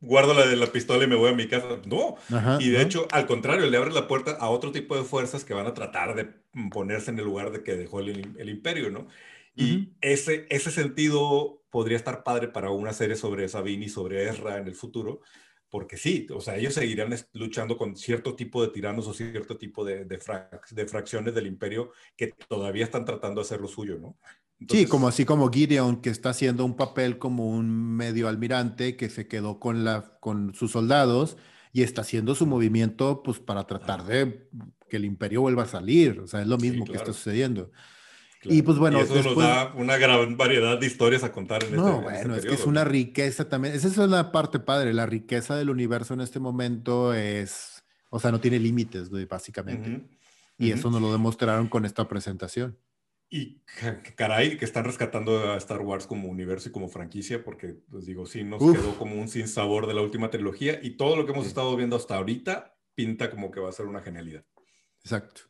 guardo 0.00 0.34
la 0.34 0.46
de 0.46 0.56
la 0.56 0.66
pistola 0.66 1.04
y 1.04 1.06
me 1.06 1.16
voy 1.16 1.30
a 1.30 1.34
mi 1.34 1.48
casa. 1.48 1.80
No. 1.86 2.16
y 2.58 2.70
de 2.70 2.82
hecho, 2.82 3.06
al 3.10 3.26
contrario, 3.26 3.66
le 3.66 3.76
abre 3.76 3.92
la 3.92 4.08
puerta 4.08 4.32
a 4.32 4.48
otro 4.48 4.72
tipo 4.72 4.96
de 4.96 5.04
fuerzas 5.04 5.44
que 5.44 5.54
van 5.54 5.66
a 5.66 5.74
tratar 5.74 6.14
de 6.14 6.24
ponerse 6.70 7.10
en 7.10 7.18
el 7.18 7.24
lugar 7.24 7.52
de 7.52 7.62
que 7.62 7.76
dejó 7.76 8.00
el, 8.00 8.34
el 8.38 8.48
imperio, 8.48 8.90
¿no? 8.90 9.06
Y 9.54 9.92
ese, 10.00 10.46
ese 10.48 10.70
sentido 10.70 11.62
podría 11.70 11.96
estar 11.96 12.22
padre 12.22 12.48
para 12.48 12.70
una 12.70 12.92
serie 12.92 13.16
sobre 13.16 13.48
Sabine 13.48 13.86
y 13.86 13.88
sobre 13.88 14.28
Ezra 14.28 14.58
en 14.58 14.66
el 14.66 14.74
futuro, 14.74 15.20
porque 15.68 15.96
sí, 15.96 16.26
o 16.30 16.40
sea, 16.40 16.56
ellos 16.56 16.74
seguirán 16.74 17.14
luchando 17.32 17.76
con 17.76 17.96
cierto 17.96 18.34
tipo 18.36 18.62
de 18.62 18.72
tiranos 18.72 19.06
o 19.08 19.14
cierto 19.14 19.56
tipo 19.56 19.84
de, 19.84 20.04
de, 20.04 20.86
fracciones 20.86 21.34
del 21.34 21.46
imperio 21.46 21.92
que 22.16 22.28
todavía 22.28 22.84
están 22.84 23.04
tratando 23.04 23.40
de 23.40 23.46
hacer 23.46 23.60
lo 23.60 23.68
suyo, 23.68 23.98
¿no? 23.98 24.18
Sí, 24.68 24.86
como 24.86 25.08
así 25.08 25.24
como 25.24 25.50
Gideon, 25.50 26.00
que 26.00 26.10
está 26.10 26.30
haciendo 26.30 26.64
un 26.64 26.76
papel 26.76 27.18
como 27.18 27.48
un 27.48 27.96
medio 27.96 28.28
almirante 28.28 28.96
que 28.96 29.08
se 29.08 29.28
quedó 29.28 29.58
con, 29.58 29.84
la, 29.84 30.18
con 30.20 30.54
sus 30.54 30.72
soldados 30.72 31.36
y 31.72 31.82
está 31.82 32.02
haciendo 32.02 32.34
su 32.34 32.46
movimiento 32.46 33.22
pues 33.22 33.38
para 33.38 33.66
tratar 33.66 34.04
de 34.04 34.48
que 34.88 34.96
el 34.96 35.04
imperio 35.04 35.40
vuelva 35.40 35.62
a 35.62 35.66
salir, 35.66 36.20
o 36.20 36.26
sea, 36.26 36.42
es 36.42 36.46
lo 36.46 36.58
mismo 36.58 36.84
que 36.84 36.96
está 36.96 37.12
sucediendo. 37.12 37.70
Y 38.44 38.62
pues 38.62 38.76
bueno, 38.78 39.00
eso 39.00 39.22
nos 39.22 39.36
da 39.36 39.72
una 39.74 39.96
gran 39.96 40.36
variedad 40.36 40.78
de 40.78 40.86
historias 40.86 41.22
a 41.22 41.30
contar 41.30 41.62
en 41.64 41.76
no, 41.76 42.00
este, 42.00 42.02
bueno, 42.02 42.34
este 42.34 42.48
es 42.48 42.54
que 42.54 42.60
es 42.60 42.66
una 42.66 42.84
riqueza 42.84 43.48
también. 43.48 43.74
Esa 43.74 43.88
es 43.88 43.96
una 43.98 44.32
parte 44.32 44.58
padre. 44.58 44.92
La 44.92 45.06
riqueza 45.06 45.56
del 45.56 45.70
universo 45.70 46.14
en 46.14 46.22
este 46.22 46.40
momento 46.40 47.14
es, 47.14 47.84
o 48.10 48.18
sea, 48.18 48.32
no 48.32 48.40
tiene 48.40 48.58
límites, 48.58 49.10
básicamente. 49.28 50.02
Y 50.58 50.72
eso 50.72 50.90
nos 50.90 51.00
lo 51.00 51.12
demostraron 51.12 51.68
con 51.68 51.84
esta 51.84 52.08
presentación. 52.08 52.76
Y 53.34 53.62
caray, 54.14 54.58
que 54.58 54.66
están 54.66 54.84
rescatando 54.84 55.52
a 55.52 55.56
Star 55.56 55.80
Wars 55.80 56.06
como 56.06 56.28
universo 56.28 56.68
y 56.68 56.72
como 56.72 56.90
franquicia, 56.90 57.42
porque, 57.42 57.78
pues 57.90 58.04
digo, 58.04 58.26
sí, 58.26 58.44
nos 58.44 58.60
quedó 58.60 58.98
como 58.98 59.18
un 59.18 59.26
sin 59.26 59.48
sabor 59.48 59.86
de 59.86 59.94
la 59.94 60.02
última 60.02 60.28
trilogía 60.28 60.78
y 60.82 60.98
todo 60.98 61.16
lo 61.16 61.24
que 61.24 61.32
hemos 61.32 61.46
estado 61.46 61.74
viendo 61.74 61.96
hasta 61.96 62.16
ahorita 62.16 62.76
pinta 62.94 63.30
como 63.30 63.50
que 63.50 63.58
va 63.58 63.70
a 63.70 63.72
ser 63.72 63.86
una 63.86 64.02
genialidad. 64.02 64.44
Exacto. 65.02 65.40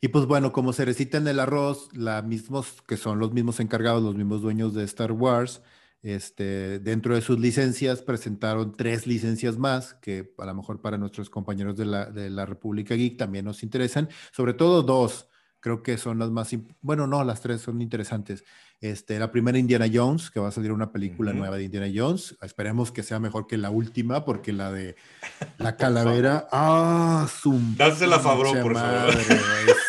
Y 0.00 0.08
pues 0.08 0.26
bueno, 0.26 0.50
como 0.50 0.72
cerecita 0.72 1.18
en 1.18 1.28
el 1.28 1.38
arroz, 1.38 1.96
la 1.96 2.20
mismos, 2.22 2.82
que 2.82 2.96
son 2.96 3.20
los 3.20 3.32
mismos 3.32 3.60
encargados, 3.60 4.02
los 4.02 4.16
mismos 4.16 4.42
dueños 4.42 4.74
de 4.74 4.82
Star 4.82 5.12
Wars, 5.12 5.62
este, 6.02 6.80
dentro 6.80 7.14
de 7.14 7.20
sus 7.20 7.38
licencias 7.38 8.02
presentaron 8.02 8.72
tres 8.76 9.06
licencias 9.06 9.56
más 9.56 9.94
que 9.94 10.34
a 10.36 10.46
lo 10.46 10.54
mejor 10.56 10.80
para 10.80 10.98
nuestros 10.98 11.30
compañeros 11.30 11.76
de 11.76 11.84
la, 11.84 12.06
de 12.06 12.28
la 12.28 12.44
República 12.44 12.96
Geek 12.96 13.16
también 13.16 13.44
nos 13.44 13.62
interesan, 13.62 14.08
sobre 14.32 14.52
todo 14.52 14.82
dos, 14.82 15.29
creo 15.60 15.82
que 15.82 15.98
son 15.98 16.18
las 16.18 16.30
más, 16.30 16.50
bueno, 16.80 17.06
no, 17.06 17.22
las 17.24 17.40
tres 17.40 17.60
son 17.60 17.80
interesantes. 17.80 18.44
Este, 18.80 19.18
la 19.18 19.30
primera 19.30 19.58
Indiana 19.58 19.86
Jones, 19.92 20.30
que 20.30 20.40
va 20.40 20.48
a 20.48 20.52
salir 20.52 20.72
una 20.72 20.90
película 20.90 21.34
nueva 21.34 21.58
de 21.58 21.64
Indiana 21.64 21.92
Jones. 21.94 22.36
Esperemos 22.40 22.90
que 22.90 23.02
sea 23.02 23.20
mejor 23.20 23.46
que 23.46 23.58
la 23.58 23.68
última, 23.68 24.24
porque 24.24 24.54
la 24.54 24.72
de 24.72 24.96
la 25.58 25.76
calavera, 25.76 26.48
ah, 26.50 27.28
zoom. 27.28 27.76
Dásela 27.76 28.16
a 28.16 28.20
favor, 28.20 28.60
por 28.62 28.74
favor. 28.74 29.14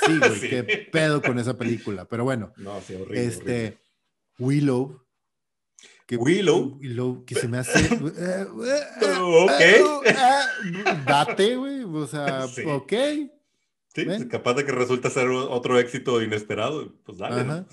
Sí, 0.05 0.17
güey, 0.19 0.41
qué 0.41 0.89
pedo 0.91 1.21
con 1.21 1.39
esa 1.39 1.57
película. 1.57 2.05
Pero 2.05 2.25
bueno, 2.25 2.51
no, 2.57 2.81
sí, 2.81 2.95
horrible, 2.95 3.25
este, 3.25 3.79
Willow. 4.37 5.01
Que, 6.05 6.17
Willow. 6.17 6.77
Willow, 6.81 7.23
que 7.23 7.35
se 7.35 7.47
me 7.47 7.59
hace. 7.59 7.79
Eh, 8.17 8.45
ok. 9.21 9.51
date, 11.05 11.55
güey. 11.55 11.83
O 11.83 12.05
sea, 12.05 12.45
ok. 12.67 12.93
Sí, 13.93 14.05
capaz 14.29 14.53
de 14.53 14.65
que 14.65 14.71
resulta 14.71 15.09
ser 15.09 15.27
otro 15.27 15.77
éxito 15.77 16.21
inesperado. 16.21 16.93
Pues 17.03 17.17
dale. 17.17 17.43
¿no? 17.43 17.65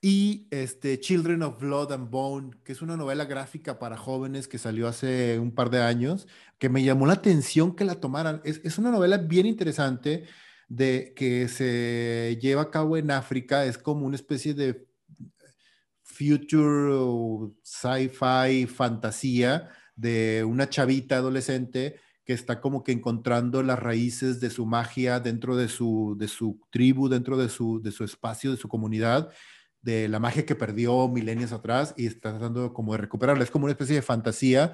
Y 0.00 0.46
este, 0.50 1.00
Children 1.00 1.42
of 1.42 1.60
Blood 1.60 1.92
and 1.92 2.10
Bone, 2.10 2.50
que 2.62 2.72
es 2.72 2.82
una 2.82 2.96
novela 2.96 3.24
gráfica 3.24 3.78
para 3.78 3.96
jóvenes 3.96 4.46
que 4.46 4.58
salió 4.58 4.86
hace 4.86 5.40
un 5.40 5.52
par 5.52 5.70
de 5.70 5.82
años, 5.82 6.28
que 6.58 6.68
me 6.68 6.84
llamó 6.84 7.06
la 7.06 7.14
atención 7.14 7.74
que 7.74 7.84
la 7.84 7.96
tomaran. 7.96 8.40
Es, 8.44 8.60
es 8.62 8.78
una 8.78 8.92
novela 8.92 9.18
bien 9.18 9.46
interesante 9.46 10.24
de 10.68 11.12
que 11.16 11.48
se 11.48 12.38
lleva 12.40 12.62
a 12.62 12.70
cabo 12.70 12.96
en 12.96 13.10
África. 13.10 13.64
Es 13.64 13.78
como 13.78 14.06
una 14.06 14.16
especie 14.16 14.54
de 14.54 14.86
future 16.02 17.52
sci-fi 17.62 18.66
fantasía 18.66 19.70
de 19.96 20.44
una 20.44 20.68
chavita 20.68 21.16
adolescente 21.16 21.96
que 22.26 22.32
está 22.32 22.60
como 22.60 22.82
que 22.82 22.90
encontrando 22.90 23.62
las 23.62 23.78
raíces 23.78 24.40
de 24.40 24.50
su 24.50 24.66
magia 24.66 25.20
dentro 25.20 25.56
de 25.56 25.68
su, 25.68 26.16
de 26.18 26.26
su 26.26 26.60
tribu, 26.70 27.08
dentro 27.08 27.36
de 27.36 27.48
su, 27.48 27.80
de 27.80 27.92
su 27.92 28.02
espacio, 28.02 28.50
de 28.50 28.56
su 28.56 28.68
comunidad, 28.68 29.30
de 29.80 30.08
la 30.08 30.18
magia 30.18 30.44
que 30.44 30.56
perdió 30.56 31.06
milenios 31.06 31.52
atrás 31.52 31.94
y 31.96 32.06
está 32.06 32.30
tratando 32.30 32.74
como 32.74 32.92
de 32.92 32.98
recuperarla. 32.98 33.44
Es 33.44 33.52
como 33.52 33.66
una 33.66 33.72
especie 33.72 33.94
de 33.94 34.02
fantasía 34.02 34.72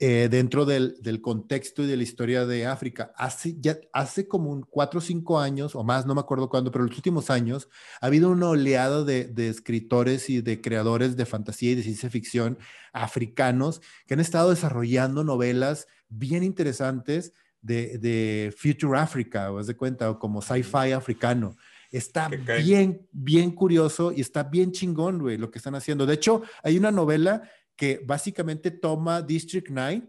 eh, 0.00 0.28
dentro 0.28 0.64
del, 0.64 0.96
del, 1.00 1.20
contexto 1.20 1.84
y 1.84 1.86
de 1.86 1.96
la 1.96 2.02
historia 2.02 2.44
de 2.44 2.66
África. 2.66 3.12
Hace, 3.16 3.56
ya, 3.60 3.78
hace 3.92 4.26
como 4.26 4.60
cuatro 4.68 4.98
o 4.98 5.00
cinco 5.00 5.38
años, 5.38 5.76
o 5.76 5.84
más, 5.84 6.06
no 6.06 6.14
me 6.16 6.20
acuerdo 6.20 6.48
cuándo, 6.48 6.72
pero 6.72 6.84
en 6.84 6.90
los 6.90 6.98
últimos 6.98 7.30
años 7.30 7.68
ha 8.00 8.06
habido 8.06 8.30
una 8.30 8.48
oleada 8.48 9.04
de, 9.04 9.26
de, 9.26 9.48
escritores 9.48 10.28
y 10.28 10.40
de 10.40 10.60
creadores 10.60 11.16
de 11.16 11.26
fantasía 11.26 11.72
y 11.72 11.74
de 11.76 11.82
ciencia 11.84 12.10
ficción 12.10 12.58
africanos 12.92 13.80
que 14.06 14.14
han 14.14 14.20
estado 14.20 14.50
desarrollando 14.50 15.22
novelas 15.22 15.86
bien 16.08 16.42
interesantes 16.42 17.32
de, 17.60 17.98
de 17.98 18.54
Future 18.56 18.98
Africa, 18.98 19.52
o 19.52 19.62
de 19.62 19.76
cuenta, 19.76 20.10
o 20.10 20.18
como 20.18 20.40
sci-fi 20.40 20.92
africano. 20.92 21.56
Está 21.90 22.28
bien, 22.28 23.06
bien 23.12 23.50
curioso 23.50 24.12
y 24.12 24.20
está 24.20 24.42
bien 24.42 24.72
chingón, 24.72 25.18
güey, 25.20 25.38
lo 25.38 25.50
que 25.50 25.58
están 25.58 25.74
haciendo. 25.74 26.04
De 26.04 26.14
hecho, 26.14 26.42
hay 26.62 26.76
una 26.76 26.90
novela 26.90 27.42
que 27.76 28.02
básicamente 28.04 28.70
toma 28.70 29.22
District 29.22 29.68
9 29.70 30.02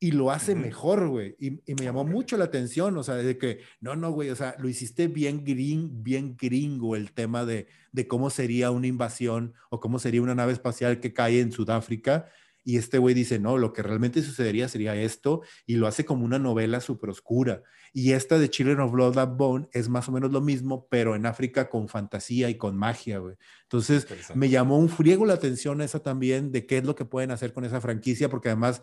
y 0.00 0.10
lo 0.10 0.30
hace 0.30 0.54
mejor, 0.54 1.08
güey. 1.08 1.34
Y, 1.38 1.52
me 1.72 1.84
llamó 1.84 2.04
mucho 2.04 2.36
la 2.36 2.44
atención, 2.44 2.94
o 2.98 3.02
sea, 3.02 3.14
de 3.14 3.38
que, 3.38 3.60
no, 3.80 3.96
no, 3.96 4.10
güey, 4.10 4.28
o 4.28 4.36
sea, 4.36 4.54
lo 4.58 4.68
hiciste 4.68 5.08
bien, 5.08 5.44
gring, 5.44 6.02
bien 6.02 6.36
gringo 6.36 6.94
el 6.94 7.12
tema 7.12 7.46
de, 7.46 7.68
de 7.92 8.06
cómo 8.06 8.28
sería 8.28 8.70
una 8.70 8.86
invasión 8.86 9.54
o 9.70 9.80
cómo 9.80 9.98
sería 9.98 10.20
una 10.20 10.34
nave 10.34 10.52
espacial 10.52 11.00
que 11.00 11.14
cae 11.14 11.40
en 11.40 11.52
Sudáfrica. 11.52 12.28
Y 12.64 12.78
este 12.78 12.98
güey 12.98 13.14
dice, 13.14 13.38
no, 13.38 13.58
lo 13.58 13.72
que 13.72 13.82
realmente 13.82 14.22
sucedería 14.22 14.68
sería 14.68 14.96
esto, 14.96 15.42
y 15.66 15.76
lo 15.76 15.86
hace 15.86 16.04
como 16.04 16.24
una 16.24 16.38
novela 16.38 16.80
súper 16.80 17.10
oscura. 17.10 17.62
Y 17.92 18.12
esta 18.12 18.38
de 18.38 18.50
Children 18.50 18.80
of 18.80 18.92
Blood 18.92 19.18
and 19.18 19.36
Bone 19.36 19.68
es 19.72 19.88
más 19.88 20.08
o 20.08 20.12
menos 20.12 20.32
lo 20.32 20.40
mismo, 20.40 20.88
pero 20.88 21.14
en 21.14 21.26
África 21.26 21.68
con 21.68 21.88
fantasía 21.88 22.50
y 22.50 22.56
con 22.56 22.76
magia, 22.76 23.18
güey. 23.18 23.36
Entonces, 23.62 24.08
me 24.34 24.48
llamó 24.48 24.78
un 24.78 24.88
friego 24.88 25.26
la 25.26 25.34
atención 25.34 25.80
esa 25.80 26.00
también 26.00 26.50
de 26.50 26.66
qué 26.66 26.78
es 26.78 26.84
lo 26.84 26.94
que 26.94 27.04
pueden 27.04 27.30
hacer 27.30 27.52
con 27.52 27.64
esa 27.64 27.80
franquicia, 27.80 28.28
porque 28.28 28.48
además, 28.48 28.82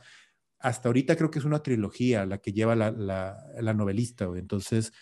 hasta 0.59 0.89
ahorita 0.89 1.15
creo 1.15 1.31
que 1.31 1.39
es 1.39 1.45
una 1.45 1.63
trilogía 1.63 2.25
la 2.25 2.37
que 2.37 2.53
lleva 2.53 2.75
la, 2.75 2.91
la, 2.91 3.37
la 3.59 3.73
novelista, 3.73 4.25
güey. 4.25 4.39
Entonces, 4.39 4.93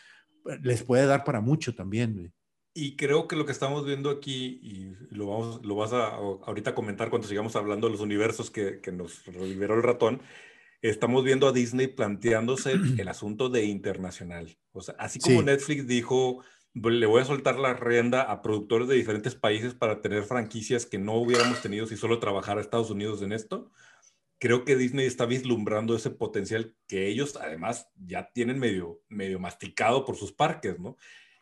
les 0.64 0.84
puede 0.84 1.06
dar 1.06 1.24
para 1.24 1.42
mucho 1.42 1.76
también, 1.76 2.14
güey. 2.14 2.32
Y 2.74 2.96
creo 2.96 3.28
que 3.28 3.36
lo 3.36 3.46
que 3.46 3.52
estamos 3.52 3.86
viendo 3.86 4.10
aquí, 4.10 4.60
y 4.62 5.16
lo, 5.16 5.28
vamos, 5.28 5.66
lo 5.66 5.76
vas 5.76 5.92
a 5.92 6.08
ahorita 6.08 6.76
comentar 6.76 7.10
cuando 7.10 7.28
sigamos 7.28 7.56
hablando 7.56 7.88
de 7.88 7.92
los 7.92 8.02
universos 8.02 8.52
que, 8.52 8.80
que 8.80 8.92
nos 8.92 9.28
liberó 9.28 9.76
el 9.76 9.84
ratón, 9.84 10.22
estamos 10.82 11.24
viendo 11.24 11.48
a 11.48 11.52
Disney 11.52 11.88
planteándose 11.88 12.74
el 12.74 13.08
asunto 13.10 13.50
de 13.50 13.66
internacional. 13.66 14.58
O 14.72 14.82
sea, 14.82 14.96
así 15.00 15.20
como 15.20 15.42
Netflix 15.42 15.88
dijo, 15.88 16.44
le 16.74 17.06
voy 17.06 17.22
a 17.22 17.26
soltar 17.26 17.58
la 17.60 17.74
rienda 17.74 18.22
a 18.24 18.42
productores 18.42 18.88
de 18.88 18.96
diferentes 18.96 19.36
países 19.36 19.74
para 19.74 20.02
tener 20.02 20.24
franquicias 20.24 20.86
que 20.86 21.00
no 21.00 21.16
hubiéramos 21.16 21.62
tenido 21.62 21.88
si 21.88 21.98
solo 21.98 22.20
trabajara 22.20 22.62
Estados 22.62 22.92
Unidos 22.92 23.22
en 23.22 23.32
esto. 23.32 23.72
Creo 24.40 24.64
que 24.64 24.78
Disney 24.78 25.06
está 25.06 25.26
vislumbrando 25.26 25.96
ese 25.96 26.12
potencial 26.12 26.74
que 26.88 27.08
ellos 27.08 27.36
además 27.36 27.90
ya 27.98 28.32
tienen 28.32 28.58
medio, 28.58 29.02
medio 29.10 29.40
masticado 29.40 30.06
por 30.06 30.16
sus 30.16 30.32
parques, 30.32 30.80
¿no? 30.80 30.96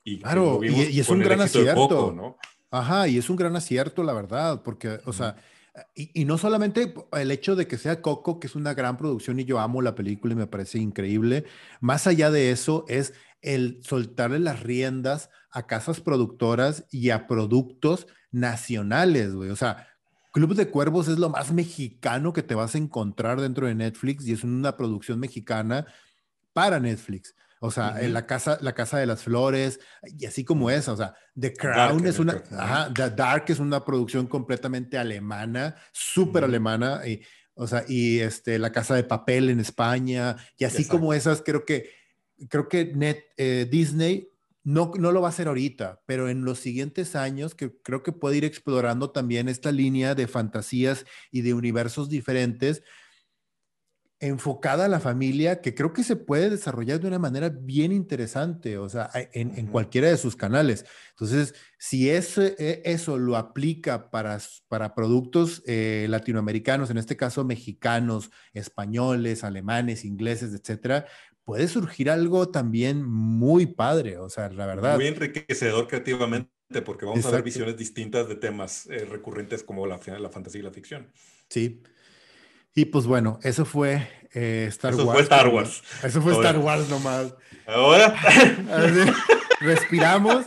Y 0.08 0.20
claro, 0.20 0.62
y, 0.63 0.98
es 1.02 1.10
un 1.10 1.20
gran 1.20 1.41
acierto. 1.41 2.13
¿no? 2.15 2.38
Ajá, 2.72 3.10
y 3.10 3.17
es 3.17 3.30
un 3.30 3.36
gran 3.36 3.58
acierto, 3.58 4.04
la 4.04 4.13
verdad, 4.13 4.62
porque, 4.63 5.02
o 5.04 5.12
sea, 5.12 5.36
y, 5.93 6.24
no 6.24 6.38
solamente 6.38 6.93
el 7.12 7.30
hecho 7.30 7.58
de 7.58 7.67
que 7.67 7.78
sea 7.78 8.02
Coco, 8.02 8.39
que 8.39 8.48
es 8.48 8.56
una 8.56 8.74
gran 8.74 8.96
producción 8.96 9.38
y 9.41 9.43
yo 9.43 9.60
amo 9.60 9.82
la 9.82 9.96
película 9.96 10.34
y 10.34 10.38
me 10.38 10.48
parece 10.48 10.80
increíble, 10.80 11.43
más 11.82 12.08
allá 12.08 12.32
de 12.32 12.52
eso 12.52 12.86
es 12.88 13.15
el 13.41 13.80
soltarle 13.84 14.39
las 14.39 14.63
riendas 14.63 15.30
a 15.52 15.67
casas 15.67 16.00
productoras 16.00 16.86
y 16.89 17.10
a 17.10 17.28
productos 17.28 18.08
nacionales, 18.32 19.36
güey. 19.36 19.50
O 19.50 19.58
sea, 19.58 19.89
Club 20.32 20.56
de 20.56 20.70
Cuervos 20.70 21.10
es 21.10 21.20
lo 21.20 21.30
más 21.30 21.52
mexicano 21.52 22.32
que 22.32 22.43
te 22.43 22.56
vas 22.56 22.76
a 22.76 22.78
encontrar 22.78 23.41
dentro 23.41 23.67
de 23.67 23.76
Netflix 23.76 24.26
y 24.26 24.32
es 24.32 24.46
una 24.46 24.78
producción 24.78 25.20
mexicana 25.20 25.86
para 26.54 26.80
Netflix. 26.80 27.36
O 27.60 27.72
sea, 27.72 28.02
en 28.02 28.13
la 28.13 28.26
casa, 28.26 28.58
la 28.62 28.74
casa 28.74 29.00
de 29.00 29.06
las 29.06 29.24
flores, 29.24 29.80
y 30.04 30.26
así 30.26 30.43
como 30.43 30.70
esa. 30.70 30.93
O 30.93 30.98
sea, 30.98 31.15
The 31.39 31.54
Crown 31.54 32.06
es 32.06 32.20
una, 32.20 32.43
ajá, 32.52 32.93
The 32.93 33.10
Dark 33.12 33.46
es 33.48 33.60
una 33.60 33.84
producción 33.84 34.28
completamente 34.28 34.98
alemana, 34.98 35.76
súper 35.91 36.43
alemana. 36.43 37.02
Y, 37.08 37.22
o 37.56 37.67
sea, 37.67 37.84
y 37.88 38.20
este, 38.20 38.60
la 38.60 38.72
casa 38.72 38.96
de 38.96 39.04
papel 39.04 39.50
en 39.50 39.60
España, 39.60 40.38
y 40.58 40.65
así 40.65 40.86
como 40.86 41.13
esas, 41.13 41.41
creo 41.41 41.65
que, 41.65 41.89
creo 42.50 42.70
que 42.70 42.93
Net, 42.93 43.24
eh, 43.38 43.67
Disney 43.70 44.30
no, 44.63 44.91
no 45.00 45.12
lo 45.12 45.22
va 45.22 45.30
a 45.30 45.32
hacer 45.32 45.48
ahorita, 45.48 46.02
pero 46.06 46.30
en 46.30 46.43
los 46.43 46.60
siguientes 46.60 47.15
años, 47.15 47.56
que 47.56 47.72
creo 47.82 48.04
que 48.04 48.12
puede 48.12 48.38
ir 48.38 48.46
explorando 48.46 49.12
también 49.12 49.48
esta 49.48 49.72
línea 49.72 50.13
de 50.13 50.28
fantasías 50.28 51.06
y 51.32 51.41
de 51.41 51.54
universos 51.54 52.10
diferentes 52.10 52.84
enfocada 54.19 54.86
a 54.86 54.88
la 54.88 54.99
familia 54.99 55.62
que 55.62 55.75
creo 55.75 55.93
que 55.93 56.03
se 56.03 56.15
puede 56.15 56.49
desarrollar 56.49 56.99
de 56.99 57.08
una 57.08 57.19
manera 57.19 57.49
bien 57.49 57.91
interesante, 57.91 58.77
o 58.77 58.89
sea, 58.89 59.10
en, 59.13 59.67
cualquiera 59.67 60.10
de 60.10 60.17
sus 60.17 60.36
canales. 60.36 60.86
Entonces, 61.12 61.53
si 61.77 62.10
eso, 62.10 62.41
e, 62.41 62.82
eso 62.84 63.17
lo 63.17 63.36
aplica 63.38 64.10
para, 64.10 64.39
para 64.67 64.95
productos 64.95 65.62
eh, 65.67 66.08
latinoamericanos, 66.10 66.89
en 66.89 66.97
este 66.97 67.15
caso 67.15 67.45
mexicanos, 67.45 68.32
españoles, 68.53 69.43
alemanes, 69.43 70.03
ingleses, 70.03 70.53
etcétera, 70.53 71.06
puede 71.43 71.67
surgir 71.67 72.10
algo 72.10 72.49
también 72.49 73.03
muy 73.03 73.67
padre, 73.67 74.17
o 74.17 74.30
sea, 74.30 74.49
la 74.49 74.65
verdad. 74.65 74.95
Muy 74.95 75.08
enriquecedor 75.08 75.88
creativamente, 75.88 76.49
porque 76.84 77.06
vamos 77.06 77.25
a 77.25 77.32
ver 77.32 77.43
visiones 77.43 77.77
distintas 77.77 78.27
de 78.27 78.36
temas 78.36 78.88
eh, 78.88 79.06
recurrentes 79.06 79.63
como 79.63 79.86
la, 79.86 79.99
la 80.19 80.30
fantasía 80.30 80.62
y 80.62 80.63
la 80.63 80.71
ficción. 80.71 81.12
Sí. 81.49 81.84
Y 82.78 82.86
pues 82.86 83.08
bueno, 83.08 83.40
eso 83.42 83.66
fue 83.66 84.08
eh, 84.36 84.68
Star 84.70 84.94
Wars. 84.94 85.02
Eso 85.02 85.12
fue 85.12 85.22
Star 85.24 85.48
Wars. 85.50 85.84
Eso 86.04 86.22
fue 86.22 86.34
Star 86.34 86.58
Wars 86.60 86.88
nomás. 86.90 87.34
Ahora. 87.66 88.16
respiramos, 89.60 90.46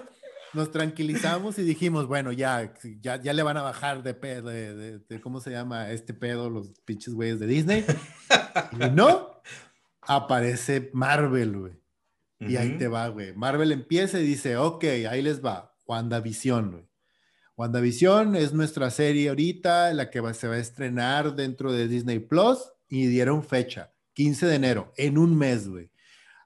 nos 0.53 0.71
tranquilizamos 0.71 1.59
y 1.59 1.63
dijimos, 1.63 2.07
bueno, 2.07 2.31
ya, 2.31 2.73
ya, 3.01 3.21
ya 3.21 3.33
le 3.33 3.43
van 3.43 3.57
a 3.57 3.63
bajar 3.63 4.05
de 4.05 4.15
pedo, 4.15 4.49
de, 4.49 5.21
¿cómo 5.21 5.41
se 5.41 5.51
llama 5.51 5.91
este 5.91 6.15
pedo? 6.15 6.51
Los 6.51 6.71
pinches 6.85 7.15
güeyes 7.15 7.41
de 7.41 7.49
Disney. 7.49 7.85
Y 8.73 8.91
no, 8.91 9.43
aparece 10.03 10.91
Marvel, 10.93 11.59
güey. 11.59 11.73
Y 12.39 12.57
ahí 12.57 12.79
te 12.79 12.87
va, 12.87 13.09
güey. 13.09 13.35
Marvel 13.35 13.73
empieza 13.73 14.21
y 14.21 14.25
dice, 14.25 14.57
ok, 14.57 14.85
ahí 15.11 15.21
les 15.21 15.45
va. 15.45 15.75
WandaVision, 15.85 16.71
güey. 16.71 16.90
WandaVision 17.61 18.37
es 18.37 18.55
nuestra 18.55 18.89
serie 18.91 19.29
ahorita, 19.29 19.93
la 19.93 20.09
que 20.09 20.23
se 20.33 20.49
va 20.49 20.55
a 20.55 20.59
estrenar 20.59 21.37
dentro 21.37 21.71
de 21.71 21.89
Disney 21.89 22.19
Plus 22.19 22.59
y 22.89 23.07
dieron 23.07 23.45
fecha, 23.45 23.93
15 24.15 24.47
de 24.47 24.55
enero, 24.55 24.95
en 24.97 25.19
un 25.19 25.37
mes, 25.37 25.69
güey. 25.69 25.91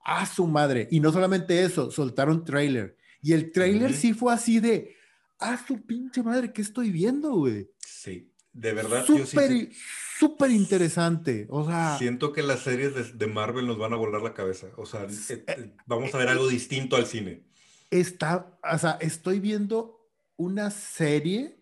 A 0.05 0.27
su 0.27 0.48
madre. 0.48 0.88
Y 0.90 0.98
no 0.98 1.12
solamente 1.12 1.62
eso, 1.62 1.92
soltaron 1.92 2.44
trailer. 2.44 2.96
Y 3.22 3.33
el 3.33 3.53
trailer 3.53 3.94
sí 3.94 4.12
fue 4.12 4.35
así 4.35 4.59
de, 4.59 4.96
a 5.38 5.57
su 5.64 5.87
pinche 5.87 6.20
madre, 6.24 6.53
¿qué 6.53 6.62
estoy 6.62 6.90
viendo, 6.90 7.33
güey? 7.33 7.70
Sí, 7.79 8.33
de 8.53 8.72
verdad. 8.72 9.07
Súper, 9.07 9.70
súper 10.18 10.50
interesante. 10.50 11.46
O 11.48 11.64
sea. 11.64 11.96
Siento 11.96 12.33
que 12.33 12.42
las 12.42 12.64
series 12.64 13.16
de, 13.16 13.27
Marvel 13.29 13.68
nos 13.68 13.79
van 13.79 13.92
a 13.92 13.96
volar 13.96 14.20
la 14.20 14.35
cabeza. 14.35 14.66
O 14.77 14.85
sea, 14.85 15.05
eh, 15.05 15.44
eh, 15.46 15.77
vamos 15.87 16.12
a 16.12 16.18
ver 16.18 16.29
algo 16.29 16.48
distinto 16.48 16.96
al 16.96 17.07
cine. 17.07 17.44
Está, 17.88 18.59
o 18.68 18.79
sea, 18.79 18.98
estoy 19.00 19.38
viendo 19.38 19.93
una 20.37 20.70
serie 20.70 21.59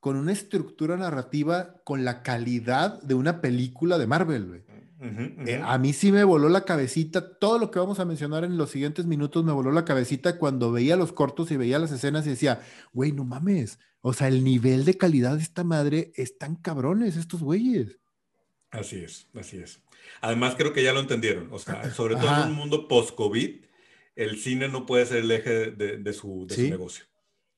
con 0.00 0.16
una 0.16 0.32
estructura 0.32 0.96
narrativa 0.96 1.82
con 1.84 2.04
la 2.04 2.22
calidad 2.22 3.00
de 3.02 3.14
una 3.14 3.40
película 3.40 3.98
de 3.98 4.06
Marvel, 4.06 4.46
güey. 4.46 4.62
Eh, 5.46 5.58
a 5.64 5.78
mí 5.78 5.94
sí 5.94 6.12
me 6.12 6.24
voló 6.24 6.50
la 6.50 6.66
cabecita, 6.66 7.38
todo 7.38 7.58
lo 7.58 7.70
que 7.70 7.78
vamos 7.78 8.00
a 8.00 8.04
mencionar 8.04 8.44
en 8.44 8.58
los 8.58 8.70
siguientes 8.70 9.06
minutos 9.06 9.44
me 9.44 9.52
voló 9.52 9.72
la 9.72 9.86
cabecita 9.86 10.36
cuando 10.36 10.72
veía 10.72 10.94
los 10.94 11.12
cortos 11.12 11.50
y 11.50 11.56
veía 11.56 11.78
las 11.78 11.90
escenas 11.90 12.26
y 12.26 12.30
decía, 12.30 12.60
güey, 12.92 13.10
no 13.12 13.24
mames, 13.24 13.78
o 14.02 14.12
sea, 14.12 14.28
el 14.28 14.44
nivel 14.44 14.84
de 14.84 14.98
calidad 14.98 15.36
de 15.36 15.42
esta 15.42 15.64
madre 15.64 16.12
están 16.16 16.54
cabrones 16.56 17.16
estos 17.16 17.42
güeyes. 17.42 17.98
Así 18.70 18.96
es, 18.96 19.26
así 19.34 19.56
es. 19.56 19.80
Además 20.20 20.54
creo 20.56 20.74
que 20.74 20.82
ya 20.82 20.92
lo 20.92 21.00
entendieron, 21.00 21.50
o 21.50 21.58
sea, 21.58 21.90
sobre 21.94 22.16
todo 22.16 22.42
en 22.42 22.50
un 22.50 22.54
mundo 22.56 22.86
post-COVID, 22.86 23.64
el 24.16 24.38
cine 24.38 24.68
no 24.68 24.84
puede 24.84 25.06
ser 25.06 25.18
el 25.18 25.30
eje 25.30 25.70
de, 25.70 26.12
su, 26.12 26.46
su 26.46 26.60
negocio 26.60 27.09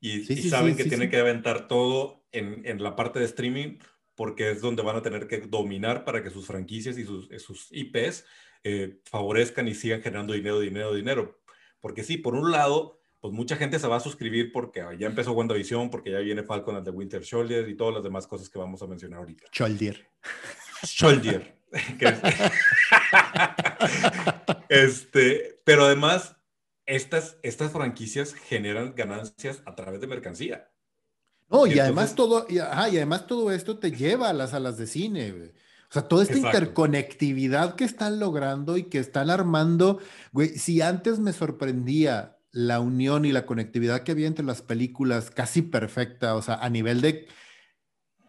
y, 0.03 0.51
saben 0.51 0.77
que 0.77 0.85
tienen 0.85 1.09
que 1.11 1.19
aventar 1.19 1.69
todo 1.69 2.27
en, 2.33 2.67
en, 2.67 2.83
la 2.83 2.97
parte 2.97 3.21
de 3.21 3.25
streaming 3.25 3.79
porque 4.17 4.51
es 4.51 4.61
donde 4.61 4.83
van 4.83 4.97
a 4.97 5.03
tener 5.03 5.29
que 5.29 5.39
dominar 5.39 6.05
para 6.05 6.25
que 6.25 6.31
sus 6.31 6.45
franquicias 6.45 6.99
y 6.99 7.05
sus, 7.05 7.29
sus 7.41 7.69
IPs 7.71 8.25
eh, 8.65 8.99
favorezcan 9.05 9.69
y 9.69 9.75
sigan 9.75 10.03
generando 10.03 10.35
dinero, 10.35 10.59
dinero, 10.59 10.93
dinero. 10.93 11.41
Porque 11.81 12.03
sí, 12.03 12.17
por 12.17 12.35
un 12.35 12.51
lado, 12.51 13.01
pues 13.21 13.33
mucha 13.33 13.55
gente 13.57 13.79
se 13.79 13.87
va 13.87 13.97
a 13.97 14.01
suscribir 14.01 14.51
porque 14.53 14.85
ya 14.99 15.07
empezó 15.07 15.33
WandaVision, 15.33 15.89
porque 15.89 16.11
ya 16.11 16.19
viene 16.19 16.43
Falcon 16.43 16.75
and 16.75 16.85
the 16.85 16.91
Winter 16.91 17.25
Soldier 17.25 17.69
y 17.69 17.77
todas 17.77 17.95
las 17.95 18.03
demás 18.03 18.27
cosas 18.27 18.51
que 18.51 18.59
vamos 18.59 18.83
a 18.83 18.89
mencionar 18.89 19.21
ahorita. 19.21 19.45
Soldier. 19.53 20.05
Soldier. 20.83 21.55
este, 24.69 25.61
pero 25.65 25.85
además, 25.85 26.37
estas, 26.87 27.37
estas 27.43 27.73
franquicias 27.73 28.35
generan 28.35 28.95
ganancias 28.95 29.63
a 29.67 29.75
través 29.75 30.01
de 30.01 30.07
mercancía. 30.07 30.69
No, 31.49 31.67
y, 31.67 31.79
además 31.79 32.15
todo, 32.15 32.47
y, 32.49 32.59
además 32.59 33.27
todo 33.27 33.53
esto 33.53 33.79
te 33.79 33.93
lleva 33.93 34.31
a 34.31 34.33
las 34.33 34.51
salas 34.51 34.79
de 34.79 34.87
cine, 34.87 35.33
O 35.33 35.93
sea, 35.93 36.09
toda 36.09 36.23
esta 36.23 36.39
interconectividad 36.39 37.75
que 37.75 37.85
están 37.85 38.19
logrando 38.19 38.79
y 38.79 38.85
que 38.85 38.99
están 38.99 39.29
armando, 39.29 39.99
güey, 40.33 40.57
si 40.59 40.81
antes 40.81 41.19
me 41.19 41.35
sorprendía 41.35 42.39
la 42.53 42.81
unión 42.81 43.27
y 43.27 43.33
la 43.33 43.45
conectividad 43.45 44.03
que 44.03 44.13
había 44.13 44.27
entre 44.27 44.47
las 44.47 44.63
películas 44.63 45.31
casi 45.31 45.61
perfecta, 45.63 46.37
o 46.37 46.43
sea, 46.43 46.55
a 46.55 46.71
nivel 46.71 47.01
de... 47.01 47.29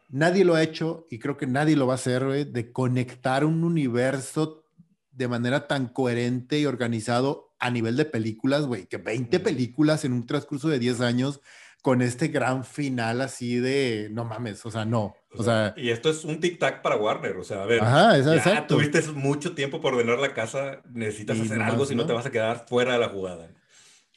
Nadie 0.10 0.46
lo 0.46 0.56
ha 0.56 0.62
hecho 0.62 1.08
y 1.10 1.18
creo 1.18 1.38
que 1.38 1.48
nadie 1.48 1.76
lo 1.76 1.88
va 1.88 1.94
a 1.94 1.96
hacer, 1.96 2.26
güey, 2.26 2.44
de 2.44 2.72
conectar 2.72 3.46
un 3.46 3.64
universo 3.64 4.66
de 5.12 5.28
manera 5.28 5.68
tan 5.68 5.88
coherente 5.88 6.60
y 6.60 6.66
organizado 6.66 7.53
a 7.64 7.70
nivel 7.72 7.96
de 7.96 8.04
películas, 8.04 8.66
güey, 8.66 8.86
que 8.88 8.98
20 8.98 9.40
películas 9.40 10.04
en 10.04 10.12
un 10.12 10.26
transcurso 10.26 10.68
de 10.68 10.80
10 10.80 11.00
años 11.00 11.40
con 11.82 12.02
este 12.02 12.28
gran 12.28 12.66
final 12.66 13.22
así 13.22 13.56
de, 13.56 14.10
no 14.12 14.26
mames, 14.26 14.66
o 14.66 14.72
sea, 14.72 14.84
no. 14.84 15.16
O 15.36 15.44
sea, 15.44 15.74
y 15.78 15.90
esto 15.90 16.10
es 16.10 16.26
un 16.26 16.42
tic-tac 16.42 16.82
para 16.82 16.98
Warner, 16.98 17.38
o 17.38 17.44
sea, 17.44 17.64
a 17.64 17.66
ver, 17.66 17.82
ajá, 17.82 18.18
ya 18.18 18.68
tuviste 18.68 19.02
mucho 19.14 19.56
tiempo 19.56 19.80
por 19.80 19.94
ordenar 19.94 20.20
la 20.20 20.34
casa, 20.34 20.82
necesitas 20.94 21.40
hacer 21.40 21.62
algo, 21.62 21.86
si 21.86 21.96
no 21.96 22.06
te 22.06 22.12
vas 22.12 22.26
a 22.26 22.32
quedar 22.32 22.66
fuera 22.68 22.94
de 22.94 23.00
la 23.00 23.08
jugada. 23.10 23.50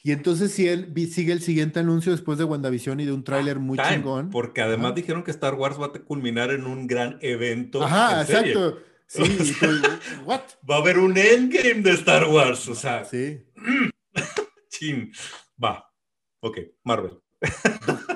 Y 0.03 0.11
entonces 0.11 0.51
si 0.51 0.67
él 0.67 0.93
sigue 1.09 1.31
el 1.31 1.41
siguiente 1.41 1.79
anuncio 1.79 2.11
después 2.11 2.37
de 2.37 2.43
WandaVision 2.43 2.99
y 2.99 3.05
de 3.05 3.13
un 3.13 3.23
tráiler 3.23 3.59
muy 3.59 3.77
chingón. 3.77 4.29
Porque 4.29 4.61
además 4.61 4.93
dijeron 4.95 5.23
que 5.23 5.31
Star 5.31 5.55
Wars 5.55 5.79
va 5.79 5.87
a 5.87 5.91
culminar 5.91 6.51
en 6.51 6.65
un 6.65 6.85
gran 6.87 7.17
evento. 7.21 7.83
Ajá, 7.83 8.21
exacto. 8.21 8.79
Sí, 9.07 9.21
¿what? 10.25 10.41
Va 10.69 10.75
a 10.75 10.79
haber 10.79 10.99
un 10.99 11.17
endgame 11.17 11.81
de 11.81 11.91
Star 11.91 12.27
Wars, 12.29 12.67
o 12.67 12.75
sea. 12.75 13.05
Sí. 13.05 13.41
Chin. 14.69 15.11
Va. 15.63 15.89
Ok, 16.41 16.59
Marvel. 16.83 17.19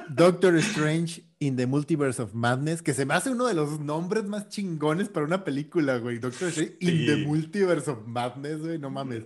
Doctor 0.10 0.56
Strange 0.58 1.23
in 1.39 1.56
the 1.56 1.65
Multiverse 1.65 2.21
of 2.21 2.34
Madness, 2.34 2.82
que 2.82 2.93
se 2.93 3.06
me 3.06 3.13
hace 3.13 3.30
uno 3.30 3.47
de 3.47 3.54
los 3.54 3.80
nombres 3.80 4.25
más 4.25 4.49
chingones 4.49 5.10
para 5.10 5.25
una 5.25 5.43
película, 5.43 5.97
güey. 5.97 6.19
Doctor 6.19 6.49
Strange 6.49 6.77
in 6.82 7.06
the 7.06 7.25
Multiverse 7.25 7.89
of 7.89 8.06
Madness, 8.06 8.60
güey, 8.60 8.77
no 8.77 8.89
mames 8.89 9.25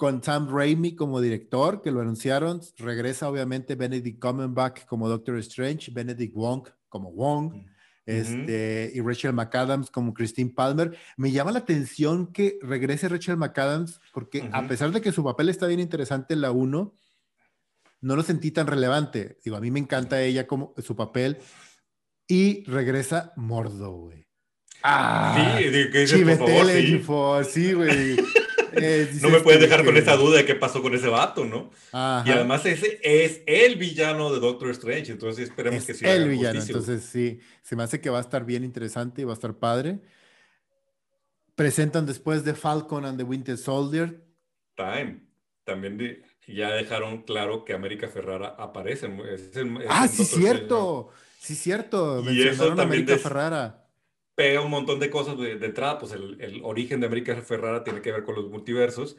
con 0.00 0.22
Sam 0.22 0.48
Raimi 0.48 0.96
como 0.96 1.20
director, 1.20 1.82
que 1.82 1.90
lo 1.90 2.00
anunciaron. 2.00 2.62
Regresa 2.78 3.28
obviamente 3.28 3.74
Benedict 3.74 4.18
Cumberbatch 4.18 4.86
como 4.86 5.10
Doctor 5.10 5.36
Strange, 5.36 5.90
Benedict 5.90 6.34
Wong 6.34 6.66
como 6.88 7.12
Wong, 7.12 7.66
este, 8.10 8.92
y 8.94 9.00
Rachel 9.00 9.32
McAdams 9.32 9.90
como 9.90 10.14
Christine 10.14 10.50
Palmer. 10.50 10.96
Me 11.16 11.30
llama 11.30 11.52
la 11.52 11.60
atención 11.60 12.32
que 12.32 12.58
regrese 12.62 13.08
Rachel 13.08 13.36
McAdams, 13.36 14.00
porque 14.12 14.48
a 14.52 14.66
pesar 14.66 14.90
de 14.92 15.00
que 15.00 15.12
su 15.12 15.24
papel 15.24 15.48
está 15.48 15.66
bien 15.66 15.80
interesante 15.80 16.34
en 16.34 16.40
la 16.40 16.50
1, 16.50 16.94
no 18.02 18.16
lo 18.16 18.22
sentí 18.22 18.50
tan 18.50 18.66
relevante. 18.66 19.38
Digo, 19.44 19.56
a 19.56 19.60
mí 19.60 19.70
me 19.70 19.80
encanta 19.80 20.22
ella 20.22 20.46
como 20.46 20.74
su 20.78 20.96
papel. 20.96 21.38
Y 22.26 22.64
regresa 22.64 23.32
Mordo, 23.36 23.92
güey. 23.92 24.26
Ah, 24.82 25.56
sí, 25.58 25.70
que 25.90 26.06
sí, 26.06 27.72
güey. 27.72 28.16
Eh, 28.74 29.10
no 29.22 29.30
me 29.30 29.40
puedes 29.40 29.60
dejar 29.60 29.84
con 29.84 29.96
esa 29.96 30.16
duda 30.16 30.38
de 30.38 30.44
qué 30.44 30.54
pasó 30.54 30.82
con 30.82 30.94
ese 30.94 31.08
vato, 31.08 31.44
¿no? 31.44 31.70
Y 31.92 32.30
además 32.30 32.64
ese 32.66 33.00
es 33.02 33.42
el 33.46 33.76
villano 33.76 34.32
de 34.32 34.40
Doctor 34.40 34.70
Strange, 34.70 35.12
entonces 35.12 35.48
esperemos 35.48 35.84
que 35.84 35.94
sea 35.94 36.14
el 36.14 36.28
villano, 36.28 36.60
entonces 36.60 37.02
sí, 37.04 37.40
se 37.62 37.76
me 37.76 37.82
hace 37.82 38.00
que 38.00 38.10
va 38.10 38.18
a 38.18 38.22
estar 38.22 38.44
bien 38.44 38.64
interesante 38.64 39.22
y 39.22 39.24
va 39.24 39.32
a 39.32 39.34
estar 39.34 39.54
padre. 39.54 40.00
Presentan 41.54 42.06
después 42.06 42.44
de 42.44 42.54
Falcon 42.54 43.04
and 43.04 43.18
the 43.18 43.24
Winter 43.24 43.56
Soldier. 43.56 44.24
Time. 44.76 45.20
También 45.64 46.22
ya 46.46 46.70
dejaron 46.70 47.22
claro 47.22 47.64
que 47.64 47.74
América 47.74 48.08
Ferrara 48.08 48.56
aparece. 48.58 49.10
ah, 49.88 50.08
sí, 50.08 50.24
cierto. 50.24 51.10
Sí, 51.38 51.54
cierto. 51.54 52.22
Y 52.30 52.48
eso 52.48 52.68
también 52.68 53.02
América 53.02 53.18
Ferrara 53.18 53.89
pega 54.40 54.62
un 54.62 54.70
montón 54.70 54.98
de 54.98 55.10
cosas 55.10 55.36
de, 55.36 55.52
entrada, 55.52 55.98
pues 55.98 56.12
el, 56.12 56.62
origen 56.64 56.98
de 56.98 57.06
América 57.06 57.36
Ferrara 57.42 57.84
tiene 57.84 58.00
que 58.00 58.10
ver 58.10 58.24
con 58.24 58.36
los 58.36 58.48
multiversos, 58.48 59.18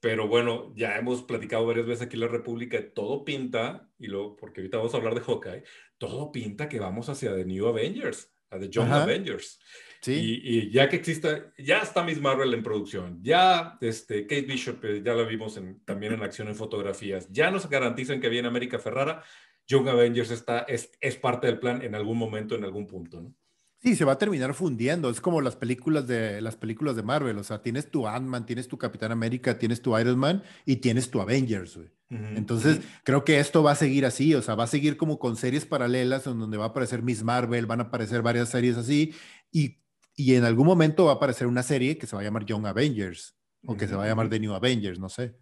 pero 0.00 0.28
bueno, 0.28 0.74
ya 0.76 0.98
hemos 0.98 1.22
platicado 1.22 1.64
varias 1.64 1.86
veces 1.86 2.02
aquí 2.02 2.16
en 2.16 2.20
la 2.20 2.28
República, 2.28 2.78
todo 2.92 3.24
pinta, 3.24 3.88
y 3.98 4.08
lo, 4.08 4.36
porque 4.36 4.60
ahorita 4.60 4.76
vamos 4.76 4.92
a 4.92 4.98
hablar 4.98 5.14
de 5.14 5.22
Hawkeye, 5.22 5.64
todo 5.96 6.30
pinta 6.30 6.68
que 6.68 6.78
vamos 6.78 7.08
hacia 7.08 7.34
The 7.34 7.46
New 7.46 7.68
Avengers, 7.68 8.34
a 8.50 8.58
The 8.58 8.68
Young 8.68 8.92
Avengers. 8.92 9.60
Sí. 10.02 10.42
Y, 10.44 10.70
ya 10.70 10.90
que 10.90 10.96
exista, 10.96 11.54
ya 11.56 11.78
está 11.78 12.04
Miss 12.04 12.20
Marvel 12.20 12.52
en 12.52 12.62
producción, 12.62 13.18
ya 13.22 13.78
este, 13.80 14.26
Kate 14.26 14.42
Bishop, 14.42 14.84
eh, 14.84 15.00
ya 15.02 15.14
la 15.14 15.22
vimos 15.22 15.56
en, 15.56 15.82
también 15.86 16.12
en 16.12 16.22
acción 16.22 16.48
en 16.48 16.54
fotografías, 16.54 17.30
ya 17.30 17.50
nos 17.50 17.66
garantizan 17.66 18.20
que 18.20 18.28
viene 18.28 18.46
América 18.46 18.78
Ferrara, 18.78 19.24
Young 19.66 19.88
Avengers 19.88 20.30
está, 20.30 20.60
es, 20.68 20.92
es 21.00 21.16
parte 21.16 21.46
del 21.46 21.58
plan 21.58 21.80
en 21.80 21.94
algún 21.94 22.18
momento, 22.18 22.56
en 22.56 22.64
algún 22.64 22.86
punto, 22.86 23.22
¿no? 23.22 23.34
Sí, 23.82 23.96
se 23.96 24.04
va 24.04 24.12
a 24.12 24.18
terminar 24.18 24.52
fundiendo. 24.52 25.08
Es 25.08 25.22
como 25.22 25.40
las 25.40 25.56
películas 25.56 26.06
de 26.06 26.42
las 26.42 26.54
películas 26.56 26.96
de 26.96 27.02
Marvel. 27.02 27.38
O 27.38 27.44
sea, 27.44 27.62
tienes 27.62 27.90
tu 27.90 28.06
Ant-Man, 28.06 28.44
tienes 28.44 28.68
tu 28.68 28.76
Capitán 28.76 29.10
América, 29.10 29.58
tienes 29.58 29.80
tu 29.80 29.98
Iron 29.98 30.18
Man 30.18 30.42
y 30.66 30.76
tienes 30.76 31.10
tu 31.10 31.20
Avengers, 31.20 31.76
güey. 31.76 31.88
Entonces, 32.10 32.80
creo 33.04 33.24
que 33.24 33.38
esto 33.38 33.62
va 33.62 33.70
a 33.70 33.76
seguir 33.76 34.04
así. 34.04 34.34
O 34.34 34.42
sea, 34.42 34.56
va 34.56 34.64
a 34.64 34.66
seguir 34.66 34.96
como 34.96 35.18
con 35.18 35.36
series 35.36 35.64
paralelas 35.64 36.26
en 36.26 36.40
donde 36.40 36.58
va 36.58 36.64
a 36.64 36.68
aparecer 36.68 37.02
Miss 37.02 37.22
Marvel, 37.22 37.66
van 37.66 37.80
a 37.80 37.84
aparecer 37.84 38.20
varias 38.20 38.48
series 38.48 38.76
así. 38.76 39.14
Y, 39.52 39.78
y 40.16 40.34
en 40.34 40.44
algún 40.44 40.66
momento 40.66 41.06
va 41.06 41.12
a 41.12 41.14
aparecer 41.14 41.46
una 41.46 41.62
serie 41.62 41.96
que 41.96 42.06
se 42.06 42.16
va 42.16 42.22
a 42.22 42.24
llamar 42.24 42.44
Young 42.44 42.66
Avengers 42.66 43.36
o 43.64 43.76
que 43.76 43.86
se 43.86 43.94
va 43.94 44.04
a 44.04 44.08
llamar 44.08 44.28
The 44.28 44.40
New 44.40 44.52
Avengers, 44.52 44.98
no 44.98 45.08
sé. 45.08 45.36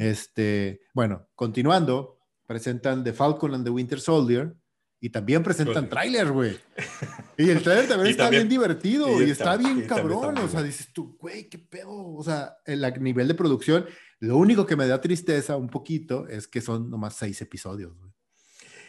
Este, 0.00 0.80
bueno, 0.94 1.28
continuando, 1.34 2.18
presentan 2.46 3.04
The 3.04 3.12
Falcon 3.12 3.54
and 3.54 3.64
the 3.64 3.70
Winter 3.70 4.00
Soldier 4.00 4.56
y 5.04 5.10
también 5.10 5.42
presentan 5.42 5.86
tráiler, 5.90 6.32
güey. 6.32 6.58
Y 7.36 7.50
el 7.50 7.62
tráiler 7.62 7.86
también 7.86 8.10
está 8.12 8.30
bien 8.30 8.48
divertido 8.48 9.22
y, 9.22 9.28
está, 9.28 9.58
bien 9.58 9.82
cabrón. 9.82 10.38
o 10.38 10.48
sea, 10.48 10.62
dices 10.62 10.88
tú, 10.94 11.18
güey, 11.20 11.50
qué 11.50 11.58
pedo. 11.58 11.90
O 11.90 12.24
sea, 12.24 12.56
el 12.64 12.80
nivel 13.02 13.28
de 13.28 13.34
producción, 13.34 13.84
lo 14.20 14.38
único 14.38 14.64
que 14.64 14.76
me 14.76 14.86
da 14.86 15.02
tristeza 15.02 15.58
un 15.58 15.68
poquito 15.68 16.26
es 16.26 16.48
que 16.48 16.62
son 16.62 16.88
nomás 16.88 17.16
seis 17.16 17.42
episodios, 17.42 17.94
güey. 17.98 18.12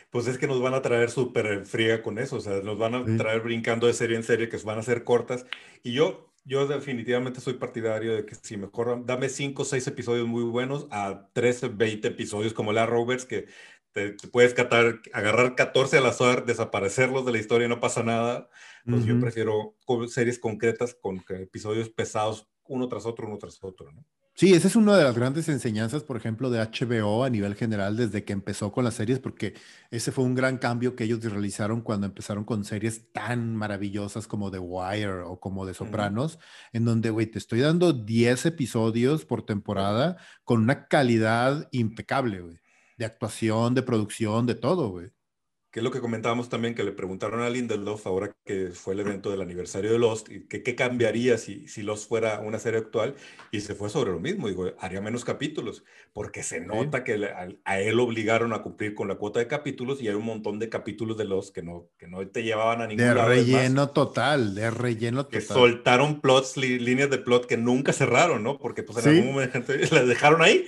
Pues 0.10 0.28
es 0.28 0.38
que 0.38 0.48
nos 0.48 0.62
van 0.62 0.74
a 0.74 0.82
traer 0.82 1.12
súper 1.12 1.66
fría 1.66 2.02
con 2.02 2.18
eso. 2.18 2.38
O 2.38 2.40
sea, 2.40 2.62
nos 2.62 2.78
van 2.78 2.96
a 2.96 3.18
traer 3.18 3.42
brincando 3.42 3.86
de 3.86 3.92
serie 3.92 4.16
en 4.16 4.24
serie 4.24 4.48
que 4.48 4.56
van 4.60 4.80
a 4.80 4.84
ser 4.84 5.04
cortas. 5.04 5.46
Y 5.84 5.92
yo, 5.92 6.32
yo 6.46 6.66
definitivamente 6.66 7.42
soy 7.42 7.56
partidario 7.56 8.16
de 8.16 8.26
que 8.26 8.36
si 8.36 8.56
mejor 8.56 9.06
dame 9.06 9.28
cinco 9.28 9.64
o 9.64 9.66
seis 9.66 9.86
episodios 9.88 10.28
muy 10.28 10.44
buenos 10.44 10.88
a 10.92 11.28
13, 11.34 11.70
20 11.70 12.08
episodios 12.08 12.54
como 12.54 12.72
la 12.72 12.86
Rovers 12.86 13.26
que 13.26 13.48
te, 13.96 14.28
puedes 14.28 14.54
catar, 14.54 15.00
agarrar 15.14 15.56
14 15.56 15.98
al 15.98 16.06
azar, 16.06 16.46
desaparecerlos 16.46 17.26
de 17.26 17.32
la 17.32 17.38
historia 17.40 17.66
y 17.66 17.70
no 17.70 17.80
pasa 17.80 18.04
nada. 18.04 18.50
Yo 18.86 19.20
prefiero 19.20 19.76
series 20.08 20.38
concretas 20.38 20.94
con 20.94 21.24
episodios 21.30 21.90
pesados 21.90 22.48
uno 22.68 22.90
tras 22.90 23.06
otro, 23.06 23.26
uno 23.26 23.38
tras 23.38 23.64
otro, 23.64 23.92
¿no? 23.92 24.06
Sí, 24.38 24.54
esa 24.54 24.68
es 24.68 24.76
una 24.76 24.98
de 24.98 25.06
las 25.06 25.16
grandes 25.16 25.48
enseñanzas, 25.48 26.04
por 26.04 26.18
ejemplo, 26.18 26.50
de 26.50 26.60
HBO 26.60 27.24
a 27.24 27.30
nivel 27.30 27.56
general 27.56 27.96
desde 27.96 28.26
que 28.26 28.34
empezó 28.34 28.74
con 28.74 28.84
las 28.84 28.96
series, 28.96 29.20
porque 29.20 29.54
ese 29.92 30.12
fue 30.12 30.26
un 30.26 30.36
gran 30.36 30.58
cambio 30.58 30.94
que 30.94 31.06
ellos 31.06 31.24
realizaron 31.24 31.80
cuando 31.80 32.06
empezaron 32.06 32.44
con 32.44 32.66
series 32.66 33.14
tan 33.14 33.56
maravillosas 33.56 34.28
como 34.28 34.52
The 34.52 34.60
Wire 34.60 35.22
o 35.22 35.40
como 35.40 35.66
The 35.66 35.74
Sopranos, 35.74 36.38
en 36.74 36.84
donde, 36.84 37.12
güey, 37.12 37.28
te 37.28 37.40
estoy 37.40 37.62
dando 37.62 37.94
10 37.94 38.48
episodios 38.48 39.24
por 39.24 39.46
temporada 39.46 40.18
con 40.44 40.60
una 40.62 40.90
calidad 40.90 41.70
impecable, 41.72 42.42
güey 42.42 42.65
de 42.98 43.06
actuación, 43.06 43.76
de 43.76 43.84
producción, 43.84 44.46
de 44.46 44.56
todo, 44.56 44.90
güey. 44.90 45.12
Que 45.76 45.82
es 45.82 45.84
lo 45.84 45.92
que 45.92 46.00
comentábamos 46.00 46.48
también, 46.48 46.74
que 46.74 46.86
le 46.86 46.94
preguntaron 46.94 47.42
a 47.42 47.50
Lindelof 47.50 48.08
ahora 48.08 48.34
que 48.46 48.70
fue 48.70 48.94
el 48.94 49.02
evento 49.02 49.30
del 49.30 49.42
aniversario 49.42 49.92
de 49.92 50.00
Lost, 50.00 50.30
que 50.48 50.64
qué 50.64 50.74
cambiaría 50.74 51.38
si, 51.38 51.68
si 51.68 51.84
Lost 51.84 52.08
fuera 52.08 52.40
una 52.40 52.60
serie 52.60 52.80
actual, 52.80 53.16
y 53.52 53.60
se 53.60 53.76
fue 53.76 53.90
sobre 53.90 54.12
lo 54.12 54.22
mismo, 54.22 54.48
digo, 54.48 54.72
haría 54.80 55.02
menos 55.02 55.26
capítulos, 55.26 55.84
porque 56.14 56.44
se 56.44 56.62
nota 56.62 57.04
que 57.04 57.28
a, 57.66 57.82
él 57.82 58.00
obligaron 58.00 58.54
a 58.54 58.62
cumplir 58.62 58.96
con 58.96 59.10
la 59.10 59.16
cuota 59.16 59.42
de 59.42 59.48
capítulos, 59.48 60.02
y 60.02 60.08
hay 60.08 60.14
un 60.14 60.24
montón 60.24 60.60
de 60.60 60.70
capítulos 60.70 61.18
de 61.18 61.26
Lost 61.26 61.54
que 61.54 61.62
no, 61.62 61.90
que 61.98 62.08
no 62.08 62.26
te 62.26 62.44
llevaban 62.44 62.82
a 62.82 62.88
ningún 62.88 63.08
De 63.08 63.14
relleno 63.14 63.90
total, 63.90 64.56
de 64.56 64.72
relleno 64.72 65.26
total. 65.26 65.40
Que 65.42 65.46
soltaron 65.46 66.22
plots, 66.22 66.56
líneas 66.56 67.10
de 67.10 67.18
plot 67.18 67.48
que 67.48 67.58
nunca 67.58 67.92
cerraron, 67.92 68.44
¿no? 68.44 68.60
Porque 68.60 68.84
pues 68.84 69.06
en 69.06 69.18
algún 69.18 69.34
momento 69.34 69.74
las 69.92 70.08
dejaron 70.08 70.42
ahí, 70.42 70.66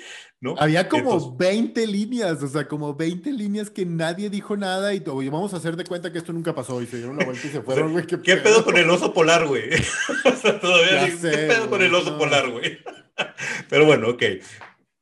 había 0.58 0.88
como 0.88 1.36
20 1.36 1.88
líneas, 1.88 2.44
o 2.44 2.48
sea, 2.48 2.68
como 2.68 2.94
20 2.94 3.32
líneas 3.32 3.70
que 3.70 3.86
nadie 3.86 4.30
dijo 4.30 4.56
nada 4.56 4.94
y 4.94 5.00
todo. 5.00 5.18
vamos 5.18 5.54
a 5.54 5.58
hacer 5.58 5.76
de 5.76 5.84
cuenta 5.84 6.12
que 6.12 6.20
esto 6.20 6.34
nunca 6.34 6.54
pasó 6.54 6.82
y 6.82 6.86
se 6.86 6.98
dieron 6.98 7.18
la 7.18 7.26
vuelta 7.26 7.48
y 7.48 7.50
se 7.50 7.62
fueron, 7.64 7.92
güey. 7.92 8.06
¿Qué, 8.06 8.38
pedo 8.38 8.64
con 8.64 8.78
el 8.78 8.90
oso 8.90 9.14
polar, 9.14 9.48
güey? 9.48 9.70
o 10.26 10.36
sea, 10.36 10.60
todavía 10.60 11.06
¿qué 11.06 11.18
pedo 11.48 11.70
con 11.70 11.82
el 11.82 11.94
oso 11.94 12.18
polar, 12.18 12.50
güey? 12.50 12.78
Pero 13.70 13.86
bueno, 13.86 14.10
ok. 14.10 14.24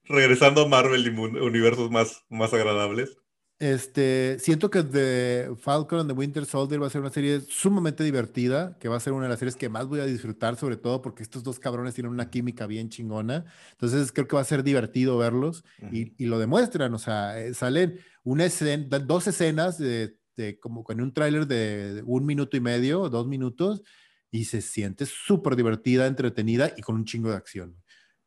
Regresando 0.06 0.62
a 0.62 0.68
Marvel 0.68 1.06
y 1.06 1.10
universos 1.10 1.92
más, 1.92 2.24
más 2.30 2.54
agradables. 2.54 3.18
Este, 3.58 4.38
siento 4.40 4.70
que 4.70 4.84
The 4.84 5.56
Falcon 5.58 6.00
and 6.00 6.10
the 6.10 6.16
Winter 6.16 6.46
Soldier 6.46 6.82
va 6.82 6.88
a 6.88 6.90
ser 6.90 7.00
una 7.00 7.10
serie 7.10 7.40
sumamente 7.40 8.04
divertida, 8.04 8.78
que 8.80 8.90
va 8.90 8.98
a 8.98 9.00
ser 9.00 9.14
una 9.14 9.24
de 9.24 9.30
las 9.30 9.40
series 9.40 9.56
que 9.56 9.70
más 9.70 9.88
voy 9.88 10.02
a 10.02 10.06
disfrutar, 10.06 10.58
sobre 10.58 10.76
todo 10.76 11.02
porque 11.02 11.24
estos 11.24 11.42
dos 11.42 11.58
cabrones 11.58 11.94
tienen 11.94 12.12
una 12.12 12.30
química 12.30 12.68
bien 12.68 12.90
chingona. 12.90 13.46
Entonces 13.72 14.12
creo 14.12 14.28
que 14.28 14.36
va 14.36 14.42
a 14.42 14.46
ser 14.46 14.62
divertido 14.62 15.18
verlos 15.18 15.64
y, 15.90 16.14
y, 16.22 16.26
lo 16.26 16.38
demuestran. 16.38 16.94
O 16.94 17.00
sea, 17.00 17.40
eh, 17.40 17.54
salen 17.54 18.00
una 18.26 18.44
escena, 18.44 19.00
dos 19.00 19.28
escenas 19.28 19.78
de, 19.78 20.18
de 20.36 20.60
como 20.60 20.84
con 20.84 21.00
un 21.00 21.14
tráiler 21.14 21.48
de 21.48 22.04
un 22.06 22.26
minuto 22.26 22.58
y 22.58 22.60
medio, 22.60 23.08
dos 23.10 23.26
minutos, 23.26 23.84
y 24.32 24.46
se 24.46 24.60
siente 24.60 25.06
súper 25.06 25.56
divertida, 25.56 26.08
entretenida 26.08 26.74
y 26.76 26.82
con 26.82 26.96
un 26.96 27.06
chingo 27.06 27.30
de 27.30 27.38
acción. 27.38 27.82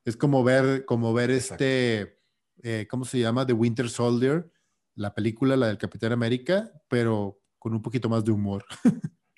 Es 0.07 0.17
como 0.17 0.43
ver, 0.43 0.87
como 0.87 1.13
ver 1.13 1.31
este, 1.31 2.19
eh, 2.63 2.87
¿cómo 2.89 3.05
se 3.05 3.19
llama? 3.19 3.47
The 3.47 3.53
Winter 3.53 3.91
Soldier 3.91 4.51
la 4.99 5.15
película, 5.15 5.57
la 5.57 5.69
del 5.69 5.79
Capitán 5.79 6.13
América, 6.13 6.71
pero 6.89 7.41
con 7.59 7.73
un 7.73 7.83
poquito 7.83 8.09
más 8.09 8.25
de 8.25 8.33
humor. 8.33 8.65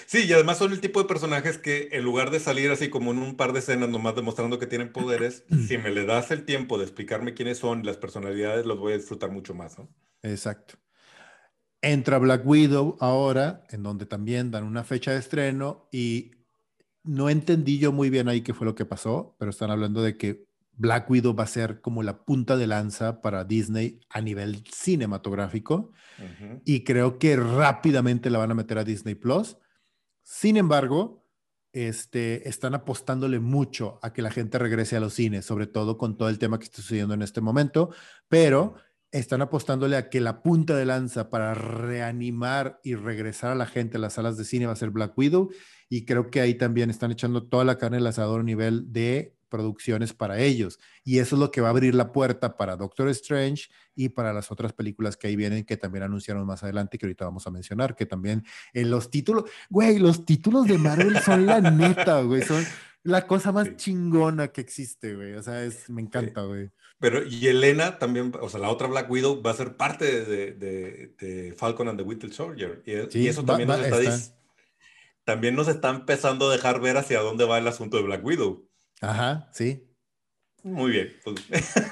Sí, 0.07 0.25
y 0.25 0.33
además 0.33 0.59
son 0.59 0.71
el 0.71 0.81
tipo 0.81 1.01
de 1.01 1.09
personajes 1.09 1.57
que 1.57 1.89
en 1.91 2.03
lugar 2.03 2.29
de 2.29 2.39
salir 2.39 2.69
así 2.69 2.89
como 2.89 3.11
en 3.11 3.17
un 3.17 3.35
par 3.35 3.53
de 3.53 3.59
escenas 3.59 3.89
nomás 3.89 4.15
demostrando 4.15 4.59
que 4.59 4.67
tienen 4.67 4.93
poderes, 4.93 5.43
si 5.67 5.77
me 5.77 5.91
le 5.91 6.05
das 6.05 6.31
el 6.31 6.45
tiempo 6.45 6.77
de 6.77 6.83
explicarme 6.83 7.33
quiénes 7.33 7.57
son 7.57 7.83
las 7.83 7.97
personalidades, 7.97 8.65
los 8.65 8.79
voy 8.79 8.93
a 8.93 8.97
disfrutar 8.97 9.31
mucho 9.31 9.53
más, 9.53 9.77
¿no? 9.77 9.89
Exacto. 10.21 10.75
Entra 11.81 12.17
Black 12.17 12.45
Widow 12.45 12.97
ahora, 12.99 13.63
en 13.69 13.83
donde 13.83 14.05
también 14.05 14.51
dan 14.51 14.63
una 14.63 14.83
fecha 14.83 15.11
de 15.11 15.19
estreno 15.19 15.89
y 15.91 16.31
no 17.03 17.29
entendí 17.29 17.77
yo 17.79 17.91
muy 17.91 18.09
bien 18.09 18.27
ahí 18.29 18.41
qué 18.41 18.53
fue 18.53 18.65
lo 18.65 18.75
que 18.75 18.85
pasó, 18.85 19.35
pero 19.37 19.51
están 19.51 19.69
hablando 19.69 20.01
de 20.01 20.17
que 20.17 20.44
Black 20.77 21.09
Widow 21.09 21.35
va 21.35 21.43
a 21.43 21.47
ser 21.47 21.81
como 21.81 22.03
la 22.03 22.23
punta 22.23 22.57
de 22.57 22.67
lanza 22.67 23.21
para 23.21 23.43
Disney 23.43 23.99
a 24.09 24.21
nivel 24.21 24.63
cinematográfico 24.71 25.91
y 26.63 26.83
creo 26.83 27.17
que 27.17 27.35
rápidamente 27.35 28.29
la 28.29 28.39
van 28.39 28.51
a 28.51 28.55
meter 28.55 28.77
a 28.77 28.83
Disney 28.83 29.15
Plus. 29.15 29.57
Sin 30.23 30.57
embargo, 30.57 31.25
este, 31.71 32.47
están 32.47 32.73
apostándole 32.73 33.39
mucho 33.39 33.99
a 34.01 34.13
que 34.13 34.21
la 34.21 34.31
gente 34.31 34.57
regrese 34.57 34.95
a 34.95 35.01
los 35.01 35.13
cines, 35.13 35.45
sobre 35.45 35.67
todo 35.67 35.97
con 35.97 36.17
todo 36.17 36.29
el 36.29 36.39
tema 36.39 36.57
que 36.57 36.65
está 36.65 36.77
sucediendo 36.77 37.13
en 37.13 37.21
este 37.21 37.41
momento, 37.41 37.89
pero 38.29 38.75
están 39.11 39.41
apostándole 39.41 39.95
a 39.95 40.09
que 40.09 40.19
la 40.19 40.41
punta 40.41 40.75
de 40.75 40.85
lanza 40.85 41.29
para 41.29 41.53
reanimar 41.53 42.79
y 42.83 42.95
regresar 42.95 43.51
a 43.51 43.55
la 43.55 43.65
gente 43.65 43.97
a 43.97 43.99
las 43.99 44.13
salas 44.13 44.37
de 44.37 44.45
cine 44.45 44.65
va 44.65 44.73
a 44.73 44.77
ser 44.77 44.89
Black 44.89 45.17
Widow 45.17 45.51
y 45.89 46.05
creo 46.05 46.29
que 46.29 46.41
ahí 46.41 46.55
también 46.55 46.89
están 46.89 47.11
echando 47.11 47.47
toda 47.47 47.63
la 47.63 47.77
carne 47.77 47.97
al 47.97 48.07
asador 48.07 48.41
a 48.41 48.43
nivel 48.43 48.91
de 48.91 49.34
producciones 49.45 50.13
para 50.13 50.39
ellos. 50.39 50.79
Y 51.03 51.19
eso 51.19 51.35
es 51.35 51.39
lo 51.39 51.51
que 51.51 51.61
va 51.61 51.67
a 51.67 51.71
abrir 51.71 51.95
la 51.95 52.11
puerta 52.11 52.57
para 52.57 52.75
Doctor 52.75 53.09
Strange 53.09 53.69
y 53.95 54.09
para 54.09 54.33
las 54.33 54.51
otras 54.51 54.73
películas 54.73 55.17
que 55.17 55.27
ahí 55.27 55.35
vienen, 55.35 55.65
que 55.65 55.77
también 55.77 56.03
anunciaron 56.03 56.45
más 56.45 56.63
adelante, 56.63 56.97
que 56.97 57.05
ahorita 57.05 57.25
vamos 57.25 57.47
a 57.47 57.51
mencionar, 57.51 57.95
que 57.95 58.05
también 58.05 58.43
en 58.73 58.89
los 58.89 59.09
títulos, 59.09 59.45
güey, 59.69 59.99
los 59.99 60.25
títulos 60.25 60.67
de 60.67 60.77
Marvel 60.77 61.19
son 61.21 61.45
la 61.45 61.61
neta, 61.61 62.21
güey, 62.21 62.41
son 62.41 62.65
la 63.03 63.27
cosa 63.27 63.51
más 63.51 63.75
chingona 63.77 64.49
que 64.49 64.61
existe, 64.61 65.15
güey. 65.15 65.33
O 65.33 65.43
sea, 65.43 65.63
es, 65.63 65.89
me 65.89 66.01
encanta, 66.01 66.41
güey. 66.41 66.71
Pero, 66.99 67.23
y 67.23 67.47
Elena 67.47 67.99
también, 67.99 68.33
o 68.41 68.49
sea, 68.49 68.59
la 68.59 68.69
otra 68.69 68.87
Black 68.87 69.09
Widow 69.09 69.41
va 69.41 69.51
a 69.51 69.55
ser 69.55 69.77
parte 69.77 70.25
de, 70.25 70.53
de, 70.53 71.53
Falcon 71.55 71.87
and 71.87 71.99
the 71.99 72.03
Winter 72.03 72.31
Soldier. 72.31 72.81
Y, 72.85 73.27
eso 73.27 73.43
también 73.43 73.69
nos 73.69 73.79
está, 73.79 74.33
también 75.23 75.55
nos 75.55 75.67
está 75.67 75.89
empezando 75.89 76.49
a 76.49 76.53
dejar 76.53 76.81
ver 76.81 76.97
hacia 76.97 77.19
dónde 77.19 77.45
va 77.45 77.59
el 77.59 77.67
asunto 77.67 77.97
de 77.97 78.03
Black 78.03 78.25
Widow. 78.25 78.67
Ajá, 79.01 79.49
sí. 79.53 79.85
Muy 80.65 80.93
bien. 80.93 81.15
Pues. 81.23 81.35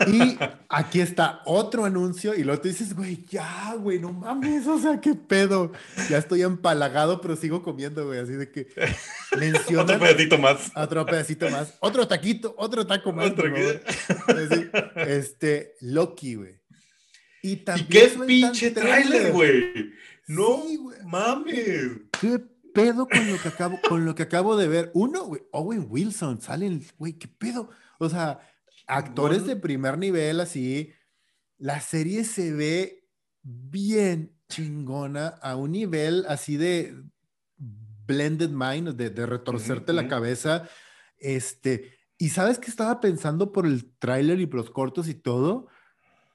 Y 0.07 0.35
aquí 0.69 0.99
está 0.99 1.43
otro 1.45 1.85
anuncio 1.85 2.33
y 2.33 2.43
luego 2.43 2.59
te 2.59 2.69
dices, 2.69 2.95
güey, 2.95 3.23
ya, 3.29 3.75
güey, 3.77 3.99
no 3.99 4.11
mames, 4.11 4.65
o 4.65 4.79
sea, 4.79 4.99
qué 4.99 5.13
pedo. 5.13 5.71
Ya 6.09 6.17
estoy 6.17 6.41
empalagado, 6.41 7.21
pero 7.21 7.35
sigo 7.35 7.61
comiendo, 7.61 8.07
güey, 8.07 8.17
así 8.17 8.31
de 8.33 8.51
que 8.51 8.67
menciona. 9.37 9.83
otro 9.83 9.99
pedacito 9.99 10.37
más. 10.39 10.71
Otro 10.75 11.05
pedacito 11.05 11.49
más. 11.51 11.77
Otro 11.81 12.07
taquito, 12.07 12.55
otro 12.57 12.87
taco 12.87 13.13
más. 13.13 13.27
Otro 13.27 13.53
este, 15.05 15.75
Loki, 15.81 16.33
güey. 16.33 16.59
Y, 17.43 17.57
también 17.57 17.87
¿Y 17.87 17.91
qué 17.91 18.11
pinche 18.25 18.71
trailer, 18.71 19.33
güey? 19.33 19.93
No 20.25 20.63
mames. 21.05 21.91
Qué 22.19 22.39
pedo 22.73 23.07
con 23.07 23.31
lo 23.31 23.37
que 23.37 23.47
acabo, 23.47 23.79
con 23.87 24.05
lo 24.05 24.15
que 24.15 24.23
acabo 24.23 24.57
de 24.57 24.67
ver? 24.67 24.91
Uno, 24.93 25.25
güey, 25.25 25.41
Owen 25.51 25.87
Wilson, 25.89 26.41
salen, 26.41 26.85
güey, 26.97 27.13
¿qué 27.13 27.27
pedo? 27.27 27.69
O 27.99 28.09
sea, 28.09 28.39
actores 28.87 29.45
de 29.45 29.55
primer 29.55 29.97
nivel, 29.97 30.39
así. 30.39 30.91
La 31.57 31.79
serie 31.79 32.23
se 32.23 32.51
ve 32.51 33.07
bien 33.41 34.35
chingona 34.49 35.27
a 35.27 35.55
un 35.55 35.71
nivel 35.71 36.25
así 36.27 36.57
de 36.57 36.95
blended 37.57 38.49
mind, 38.49 38.95
de, 38.95 39.09
de 39.09 39.25
retorcerte 39.25 39.93
la 39.93 40.07
cabeza. 40.07 40.67
Este, 41.17 41.97
y 42.17 42.29
sabes 42.29 42.59
que 42.59 42.69
estaba 42.69 42.99
pensando 42.99 43.51
por 43.51 43.65
el 43.65 43.93
tráiler 43.97 44.39
y 44.39 44.47
los 44.47 44.69
cortos 44.69 45.07
y 45.07 45.13
todo, 45.13 45.67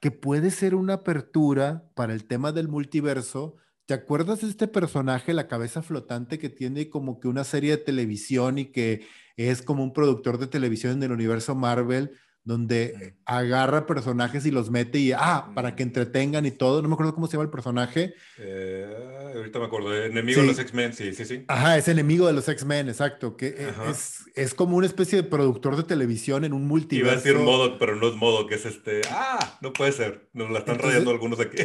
que 0.00 0.10
puede 0.10 0.50
ser 0.50 0.74
una 0.74 0.94
apertura 0.94 1.90
para 1.94 2.12
el 2.14 2.26
tema 2.26 2.52
del 2.52 2.68
multiverso 2.68 3.56
¿Te 3.88 3.94
acuerdas 3.94 4.42
de 4.42 4.48
este 4.48 4.68
personaje, 4.68 5.32
la 5.32 5.48
cabeza 5.48 5.80
flotante, 5.80 6.38
que 6.38 6.50
tiene 6.50 6.90
como 6.90 7.20
que 7.20 7.26
una 7.26 7.42
serie 7.42 7.70
de 7.70 7.78
televisión 7.78 8.58
y 8.58 8.66
que 8.66 9.06
es 9.38 9.62
como 9.62 9.82
un 9.82 9.94
productor 9.94 10.36
de 10.36 10.46
televisión 10.46 10.92
en 10.92 11.04
el 11.04 11.12
universo 11.12 11.54
Marvel, 11.54 12.10
donde 12.44 13.16
agarra 13.24 13.86
personajes 13.86 14.44
y 14.44 14.50
los 14.50 14.70
mete 14.70 14.98
y, 14.98 15.12
ah, 15.12 15.52
para 15.54 15.74
que 15.74 15.84
entretengan 15.84 16.44
y 16.44 16.50
todo? 16.50 16.82
No 16.82 16.88
me 16.88 16.92
acuerdo 16.92 17.14
cómo 17.14 17.28
se 17.28 17.32
llama 17.32 17.44
el 17.44 17.50
personaje. 17.50 18.12
Eh, 18.36 19.32
ahorita 19.34 19.58
me 19.58 19.64
acuerdo, 19.64 19.96
enemigo 19.96 20.42
de 20.42 20.48
los 20.48 20.58
X-Men, 20.58 20.92
sí, 20.92 21.14
sí, 21.14 21.24
sí. 21.24 21.44
Ajá, 21.48 21.78
es 21.78 21.88
enemigo 21.88 22.26
de 22.26 22.34
los 22.34 22.46
X-Men, 22.46 22.90
exacto, 22.90 23.38
que 23.38 23.46
e, 23.46 23.70
es, 23.90 24.26
es, 24.34 24.52
como 24.52 24.76
una 24.76 24.86
especie 24.86 25.22
de 25.22 25.26
productor 25.26 25.76
de 25.76 25.84
televisión 25.84 26.44
en 26.44 26.52
un 26.52 26.66
multiverso. 26.66 27.10
Iba 27.10 27.18
a 27.18 27.24
decir 27.24 27.38
modo, 27.38 27.78
pero 27.78 27.96
no 27.96 28.08
es 28.08 28.16
modo, 28.16 28.46
que 28.46 28.56
es 28.56 28.66
este, 28.66 29.00
ah, 29.10 29.58
no 29.62 29.72
puede 29.72 29.92
ser, 29.92 30.28
nos 30.34 30.50
la 30.50 30.58
están 30.58 30.78
rayando 30.78 31.10
algunos 31.10 31.40
aquí. 31.40 31.56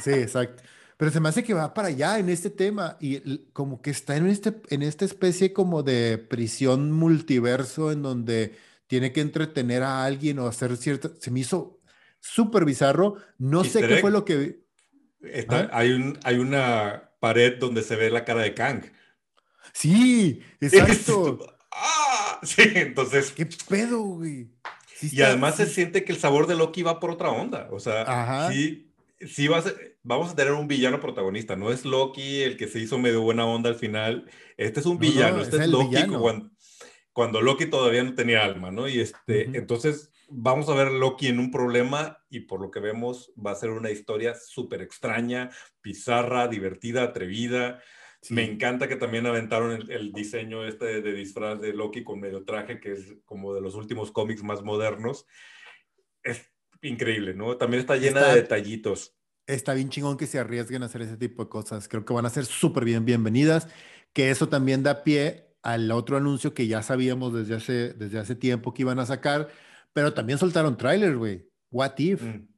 sí, 0.00 0.12
exacto. 0.12 0.62
Pero 0.96 1.10
se 1.10 1.20
me 1.20 1.28
hace 1.28 1.44
que 1.44 1.52
va 1.52 1.74
para 1.74 1.88
allá 1.88 2.18
en 2.18 2.28
este 2.28 2.48
tema 2.48 2.96
y 3.00 3.38
como 3.52 3.82
que 3.82 3.90
está 3.90 4.16
en, 4.16 4.26
este, 4.28 4.54
en 4.70 4.82
esta 4.82 5.04
especie 5.04 5.52
como 5.52 5.82
de 5.82 6.16
prisión 6.16 6.90
multiverso 6.90 7.92
en 7.92 8.02
donde 8.02 8.56
tiene 8.86 9.12
que 9.12 9.20
entretener 9.20 9.82
a 9.82 10.04
alguien 10.04 10.38
o 10.38 10.46
hacer 10.46 10.76
cierta... 10.76 11.10
Se 11.18 11.30
me 11.30 11.40
hizo 11.40 11.80
súper 12.20 12.64
bizarro. 12.64 13.16
No 13.38 13.62
sé 13.64 13.86
qué 13.86 13.98
fue 13.98 14.10
lo 14.10 14.24
que... 14.24 14.64
¿Ah? 15.48 15.68
hay, 15.72 15.92
un, 15.92 16.18
hay 16.24 16.38
una 16.38 17.10
pared 17.20 17.58
donde 17.58 17.82
se 17.82 17.96
ve 17.96 18.10
la 18.10 18.24
cara 18.24 18.42
de 18.42 18.54
Kang. 18.54 18.84
Sí, 19.72 20.40
exacto. 20.60 21.38
¡Ah! 21.72 22.12
Sí, 22.42 22.62
entonces... 22.74 23.32
¿Qué 23.32 23.46
pedo, 23.68 24.00
güey? 24.02 24.50
y 25.00 25.22
además 25.22 25.56
se 25.56 25.66
siente 25.66 26.04
que 26.04 26.12
el 26.12 26.18
sabor 26.18 26.46
de 26.46 26.54
Loki 26.54 26.82
va 26.82 27.00
por 27.00 27.10
otra 27.10 27.30
onda. 27.30 27.68
O 27.70 27.80
sea, 27.80 28.50
sí, 28.50 28.85
sí 29.20 29.48
va 29.48 29.58
a 29.58 29.62
ser 29.62 29.96
vamos 30.06 30.30
a 30.30 30.36
tener 30.36 30.52
un 30.52 30.68
villano 30.68 31.00
protagonista. 31.00 31.56
No 31.56 31.70
es 31.70 31.84
Loki 31.84 32.42
el 32.42 32.56
que 32.56 32.68
se 32.68 32.78
hizo 32.78 32.98
medio 32.98 33.22
buena 33.22 33.44
onda 33.44 33.68
al 33.68 33.76
final. 33.76 34.30
Este 34.56 34.80
es 34.80 34.86
un 34.86 34.98
villano. 34.98 35.42
este 35.42 35.56
es, 35.56 35.68
Loki 35.68 35.96
cuando, 37.12 37.40
Loki 37.40 37.66
todavía 37.66 38.04
no 38.04 38.14
tenía 38.14 38.44
alma, 38.44 38.70
¿no? 38.70 38.88
Y 38.88 39.00
este, 39.00 39.44
entonces 39.56 40.12
vamos 40.28 40.68
a 40.68 40.74
ver 40.74 40.92
Loki 40.92 41.28
en 41.28 41.38
un 41.38 41.50
problema 41.50 42.22
y 42.28 42.40
por 42.40 42.60
lo 42.60 42.70
que 42.70 42.78
vemos 42.78 43.32
va 43.34 43.52
a 43.52 43.56
ser 43.56 43.70
una 43.70 43.90
historia 43.90 44.34
súper 44.34 44.82
extraña, 44.82 45.50
bizarra, 45.82 46.46
divertida, 46.46 47.02
atrevida. 47.02 47.82
Me 48.28 48.44
encanta 48.44 48.86
que 48.86 48.96
también 48.96 49.26
aventaron 49.26 49.90
el, 49.90 50.12
diseño 50.12 50.66
este 50.66 51.00
de, 51.00 51.12
disfraz 51.14 51.58
de 51.58 51.72
Loki 51.72 52.04
con 52.04 52.20
medio 52.20 52.44
traje, 52.44 52.80
que 52.80 52.92
es 52.92 53.14
como 53.24 53.54
de 53.54 53.62
los 53.62 53.76
últimos 53.76 54.12
cómics 54.12 54.42
más 54.42 54.62
modernos. 54.62 55.26
Es 56.22 56.52
increíble, 56.86 57.34
¿no? 57.34 57.56
También 57.56 57.80
está 57.80 57.96
llena 57.96 58.28
de 58.28 58.36
detallitos 58.36 59.16
está 59.46 59.74
bien 59.74 59.88
chingón 59.88 60.16
que 60.16 60.26
se 60.26 60.38
arriesguen 60.38 60.82
a 60.82 60.86
hacer 60.86 61.02
ese 61.02 61.16
tipo 61.16 61.44
de 61.44 61.48
cosas. 61.48 61.88
Creo 61.88 62.04
que 62.04 62.12
van 62.12 62.26
a 62.26 62.30
ser 62.30 62.44
súper 62.44 62.84
bien 62.84 63.04
bienvenidas, 63.04 63.68
que 64.12 64.30
eso 64.30 64.48
también 64.48 64.82
da 64.82 65.04
pie 65.04 65.46
al 65.62 65.90
otro 65.90 66.16
anuncio 66.16 66.54
que 66.54 66.66
ya 66.66 66.82
sabíamos 66.82 67.32
desde 67.34 67.54
hace, 67.54 67.92
desde 67.94 68.18
hace 68.18 68.34
tiempo 68.34 68.72
que 68.72 68.82
iban 68.82 68.98
a 68.98 69.06
sacar, 69.06 69.48
pero 69.92 70.14
también 70.14 70.38
soltaron 70.38 70.76
tráiler, 70.76 71.16
güey. 71.16 71.48
What 71.70 71.98
if? 71.98 72.22
Mm. 72.22 72.48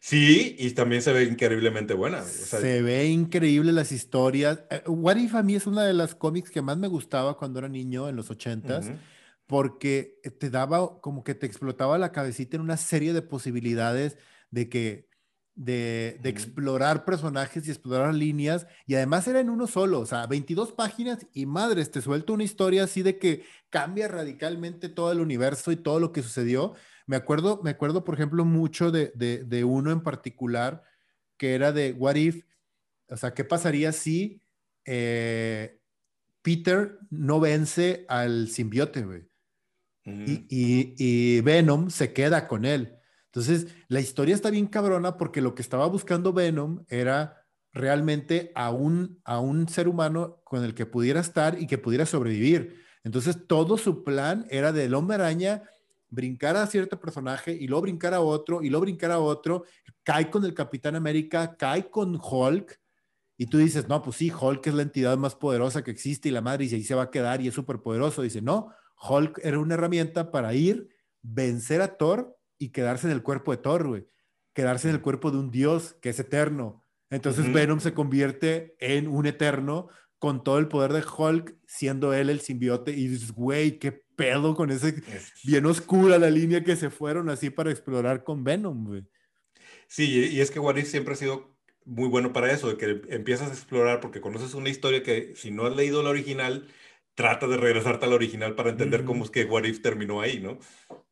Sí, 0.00 0.54
y 0.58 0.70
también 0.70 1.02
se 1.02 1.12
ve 1.12 1.24
increíblemente 1.24 1.92
buena. 1.92 2.22
se 2.22 2.82
ve 2.82 3.06
increíble 3.06 3.72
las 3.72 3.90
historias. 3.90 4.60
Eh, 4.70 4.82
What 4.86 5.16
If 5.16 5.34
a 5.34 5.42
mí 5.42 5.56
es 5.56 5.66
una 5.66 5.84
de 5.84 5.92
las 5.92 6.14
cómics 6.14 6.50
que 6.50 6.62
más 6.62 6.78
me 6.78 6.86
gustaba 6.86 7.36
cuando 7.36 7.58
era 7.58 7.68
niño 7.68 8.08
en 8.08 8.14
los 8.14 8.30
ochentas, 8.30 8.92
porque 9.48 10.20
te 10.38 10.50
daba 10.50 11.00
como 11.00 11.24
que 11.24 11.34
te 11.34 11.46
explotaba 11.46 11.98
la 11.98 12.12
cabecita 12.12 12.56
en 12.56 12.62
una 12.62 12.76
serie 12.76 13.12
de 13.12 13.22
posibilidades 13.22 14.16
de 14.50 14.68
que 14.68 15.08
de, 15.56 16.20
explorar 16.22 17.04
personajes 17.04 17.66
y 17.66 17.70
explorar 17.70 18.14
líneas, 18.14 18.68
y 18.86 18.94
además 18.94 19.26
era 19.26 19.40
en 19.40 19.50
uno 19.50 19.66
solo, 19.66 19.98
o 19.98 20.06
sea, 20.06 20.26
22 20.26 20.72
páginas 20.72 21.26
y 21.32 21.46
madres, 21.46 21.90
te 21.90 22.00
suelto 22.00 22.34
una 22.34 22.44
historia 22.44 22.84
así 22.84 23.02
de 23.02 23.18
que 23.18 23.44
cambia 23.68 24.06
radicalmente 24.06 24.88
todo 24.88 25.10
el 25.10 25.20
universo 25.20 25.72
y 25.72 25.76
todo 25.76 25.98
lo 25.98 26.12
que 26.12 26.22
sucedió. 26.22 26.74
Me 27.06 27.16
acuerdo, 27.16 27.60
me 27.64 27.70
acuerdo, 27.70 28.04
por 28.04 28.14
ejemplo, 28.14 28.44
mucho 28.44 28.92
de, 28.92 29.12
de, 29.16 29.44
de 29.44 29.64
uno 29.64 29.90
en 29.90 30.02
particular 30.02 30.84
que 31.36 31.54
era 31.54 31.72
de 31.72 31.92
What 31.92 32.16
If, 32.16 32.44
o 33.08 33.16
sea, 33.16 33.34
¿qué 33.34 33.44
pasaría 33.44 33.92
si 33.92 34.42
eh, 34.84 35.80
Peter 36.42 36.98
no 37.10 37.40
vence 37.40 38.04
al 38.08 38.48
simbiote, 38.48 39.02
güey? 39.02 39.28
Y, 40.26 40.46
y, 40.48 41.40
Venom 41.40 41.90
se 41.90 42.12
queda 42.12 42.48
con 42.48 42.64
él. 42.64 42.96
Entonces, 43.26 43.68
la 43.88 44.00
historia 44.00 44.34
está 44.34 44.50
bien 44.50 44.66
cabrona 44.66 45.16
porque 45.16 45.40
lo 45.40 45.54
que 45.54 45.62
estaba 45.62 45.86
buscando 45.86 46.32
Venom 46.32 46.84
era 46.88 47.44
realmente 47.72 48.52
a 48.54 48.70
un, 48.70 49.20
a 49.24 49.40
un 49.40 49.68
ser 49.68 49.88
humano 49.88 50.40
con 50.44 50.64
el 50.64 50.74
que 50.74 50.86
pudiera 50.86 51.20
estar 51.20 51.60
y 51.60 51.66
que 51.66 51.78
pudiera 51.78 52.06
sobrevivir. 52.06 52.82
Entonces, 53.04 53.46
todo 53.46 53.76
su 53.78 54.04
plan 54.04 54.46
era 54.50 54.72
del 54.72 54.94
hombre 54.94 55.16
araña 55.16 55.62
brincar 56.10 56.56
a 56.56 56.66
cierto 56.66 56.98
personaje 56.98 57.52
y 57.52 57.66
luego 57.66 57.82
brincar 57.82 58.14
a 58.14 58.20
otro 58.20 58.62
y 58.62 58.70
luego 58.70 58.82
brincar 58.82 59.10
a 59.10 59.18
otro, 59.18 59.64
cae 60.02 60.30
con 60.30 60.44
el 60.44 60.54
Capitán 60.54 60.96
América, 60.96 61.56
cae 61.56 61.90
con 61.90 62.18
Hulk 62.20 62.80
y 63.36 63.46
tú 63.46 63.58
dices, 63.58 63.88
no, 63.88 64.02
pues 64.02 64.16
sí, 64.16 64.32
Hulk 64.32 64.66
es 64.66 64.74
la 64.74 64.82
entidad 64.82 65.16
más 65.16 65.36
poderosa 65.36 65.84
que 65.84 65.92
existe 65.92 66.28
y 66.28 66.32
la 66.32 66.40
madre 66.40 66.64
y 66.64 66.74
ahí 66.74 66.82
se 66.82 66.94
va 66.94 67.04
a 67.04 67.10
quedar 67.10 67.40
y 67.40 67.48
es 67.48 67.54
súper 67.54 67.78
poderoso. 67.78 68.22
Dice, 68.22 68.42
no, 68.42 68.72
Hulk 69.00 69.40
era 69.42 69.58
una 69.58 69.74
herramienta 69.74 70.30
para 70.30 70.54
ir, 70.54 70.88
vencer 71.22 71.82
a 71.82 71.96
Thor 71.96 72.36
y 72.58 72.70
quedarse 72.70 73.06
en 73.06 73.12
el 73.12 73.22
cuerpo 73.22 73.52
de 73.52 73.58
Thor, 73.58 73.86
güey. 73.86 74.06
Quedarse 74.54 74.88
en 74.88 74.96
el 74.96 75.00
cuerpo 75.00 75.30
de 75.30 75.38
un 75.38 75.50
dios 75.50 75.96
que 76.00 76.10
es 76.10 76.18
eterno. 76.18 76.84
Entonces 77.10 77.50
Venom 77.52 77.80
se 77.80 77.94
convierte 77.94 78.76
en 78.80 79.08
un 79.08 79.26
eterno 79.26 79.88
con 80.18 80.42
todo 80.42 80.58
el 80.58 80.68
poder 80.68 80.92
de 80.92 81.02
Hulk, 81.02 81.56
siendo 81.66 82.12
él 82.12 82.28
el 82.28 82.40
simbiote. 82.40 82.92
Y 82.92 83.08
dices, 83.08 83.32
güey, 83.32 83.78
qué 83.78 83.92
pedo 83.92 84.54
con 84.54 84.70
ese 84.70 85.00
bien 85.44 85.64
oscura 85.66 86.18
la 86.18 86.28
línea 86.28 86.64
que 86.64 86.76
se 86.76 86.90
fueron 86.90 87.30
así 87.30 87.50
para 87.50 87.70
explorar 87.70 88.24
con 88.24 88.42
Venom, 88.42 88.84
güey. 88.84 89.04
Sí, 89.86 90.28
y 90.32 90.40
es 90.40 90.50
que 90.50 90.58
What 90.58 90.76
siempre 90.84 91.14
ha 91.14 91.16
sido 91.16 91.56
muy 91.84 92.08
bueno 92.08 92.32
para 92.32 92.52
eso, 92.52 92.68
de 92.68 92.76
que 92.76 93.00
empiezas 93.14 93.50
a 93.50 93.54
explorar 93.54 94.00
porque 94.00 94.20
conoces 94.20 94.52
una 94.54 94.68
historia 94.68 95.02
que 95.02 95.34
si 95.36 95.50
no 95.50 95.66
has 95.66 95.74
leído 95.74 96.02
la 96.02 96.10
original, 96.10 96.68
trata 97.18 97.48
de 97.48 97.56
regresarte 97.56 98.06
al 98.06 98.12
original 98.12 98.54
para 98.54 98.70
entender 98.70 99.04
cómo 99.04 99.24
es 99.24 99.30
que 99.32 99.44
What 99.44 99.64
If 99.64 99.82
terminó 99.82 100.20
ahí, 100.20 100.38
¿no? 100.38 100.60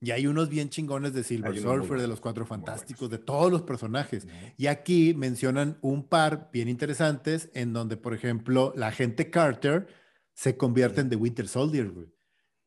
Y 0.01 0.13
hay 0.13 0.29
unos 0.29 0.49
bien 0.49 0.71
chingones 0.71 1.13
de 1.13 1.25
Silver 1.25 1.59
Surfer, 1.59 2.01
de 2.01 2.07
los 2.07 2.21
Cuatro 2.21 2.47
Fantásticos, 2.47 3.11
de 3.11 3.19
todos 3.19 3.51
los 3.51 3.63
personajes. 3.63 4.29
Y 4.57 4.69
aquí 4.69 5.15
mencionan 5.15 5.79
un 5.81 6.09
par 6.09 6.49
bien 6.53 6.69
interesantes 6.69 7.51
en 7.55 7.73
donde, 7.73 7.97
por 7.97 8.15
ejemplo, 8.15 8.73
la 8.77 8.93
gente 8.93 9.31
Carter 9.31 9.89
se 10.33 10.57
convierte 10.57 11.01
en 11.01 11.11
The 11.11 11.17
Winter 11.17 11.49
Soldier, 11.49 11.91
güey. 11.91 12.07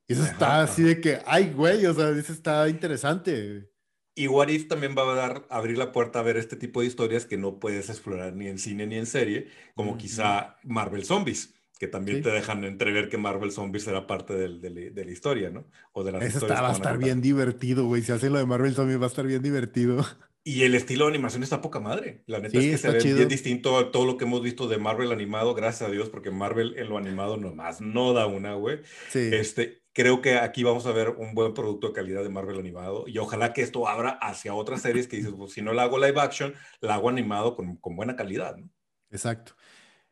Eso 0.05 0.25
está 0.25 0.61
así 0.61 0.83
de 0.83 0.99
que, 0.99 1.19
ay, 1.25 1.53
güey, 1.55 1.85
o 1.85 1.93
sea, 1.93 2.09
eso 2.09 2.33
está 2.33 2.67
interesante. 2.67 3.71
Y 4.15 4.27
What 4.27 4.49
If 4.49 4.67
también 4.67 4.95
va 4.97 5.09
a 5.09 5.15
dar, 5.15 5.47
abrir 5.49 5.77
la 5.77 5.93
puerta 5.93 6.19
a 6.19 6.23
ver 6.23 6.35
este 6.35 6.57
tipo 6.57 6.81
de 6.81 6.87
historias 6.87 7.25
que 7.25 7.37
no 7.37 7.57
puedes 7.57 7.89
explorar 7.89 8.35
ni 8.35 8.47
en 8.47 8.59
cine 8.59 8.85
ni 8.85 8.97
en 8.97 9.05
serie, 9.05 9.47
como 9.75 9.97
quizá 9.97 10.57
Marvel 10.65 11.05
Zombies 11.05 11.53
que 11.79 11.87
también 11.87 12.21
te 12.21 12.29
dejan 12.29 12.65
entrever 12.65 13.07
que 13.07 13.17
Marvel 13.17 13.53
Zombies 13.53 13.85
será 13.85 14.05
parte 14.05 14.33
del, 14.33 14.59
de 14.61 15.05
la 15.05 15.11
historia, 15.11 15.49
¿no? 15.49 15.65
O 15.93 16.03
de 16.03 16.11
las 16.11 16.23
Eso 16.23 16.39
está, 16.39 16.61
va 16.61 16.69
a 16.69 16.73
estar 16.73 16.97
bien 16.97 17.21
divertido, 17.21 17.85
güey. 17.85 18.01
Si 18.01 18.11
hacen 18.11 18.33
lo 18.33 18.39
de 18.39 18.45
Marvel 18.45 18.75
Zombies 18.75 18.99
va 18.99 19.05
a 19.05 19.07
estar 19.07 19.25
bien 19.25 19.41
divertido. 19.41 20.05
Y 20.43 20.63
el 20.63 20.75
estilo 20.75 21.05
de 21.05 21.11
animación 21.11 21.41
está 21.41 21.61
poca 21.61 21.79
madre. 21.79 22.23
La 22.25 22.39
neta 22.39 22.57
es 22.57 22.65
que 22.65 22.77
se 22.77 22.91
ve 22.91 23.13
bien 23.13 23.29
distinto 23.29 23.77
a 23.77 23.91
todo 23.91 24.05
lo 24.05 24.17
que 24.17 24.25
hemos 24.25 24.41
visto 24.41 24.67
de 24.67 24.77
Marvel 24.77 25.11
animado, 25.11 25.53
gracias 25.55 25.87
a 25.87 25.91
Dios, 25.91 26.09
porque 26.09 26.31
Marvel 26.31 26.75
en 26.77 26.89
lo 26.89 26.97
animado 26.97 27.37
nomás 27.37 27.79
no 27.79 28.13
da 28.13 28.25
una, 28.25 28.55
güey. 28.55 28.79
Sí. 29.09 29.29
Este, 29.31 29.83
creo 29.93 30.21
que 30.21 30.35
aquí 30.35 30.63
vamos 30.63 30.85
a 30.85 30.91
ver 30.91 31.09
un 31.09 31.33
buen 31.33 31.53
producto 31.53 31.87
de 31.87 31.93
calidad 31.93 32.23
de 32.23 32.29
Marvel 32.29 32.59
animado 32.59 33.05
y 33.07 33.17
ojalá 33.19 33.53
que 33.53 33.61
esto 33.61 33.87
abra 33.87 34.11
hacia 34.21 34.53
otras 34.53 34.81
series 34.81 35.07
que 35.07 35.17
dices, 35.17 35.33
pues 35.37 35.53
si 35.53 35.61
no 35.61 35.71
la 35.71 35.83
hago 35.83 35.97
live 35.97 36.19
action, 36.19 36.53
la 36.81 36.95
hago 36.95 37.09
animado 37.09 37.55
con, 37.55 37.77
con 37.77 37.95
buena 37.95 38.15
calidad, 38.15 38.57
¿no? 38.57 38.69
Exacto. 39.11 39.53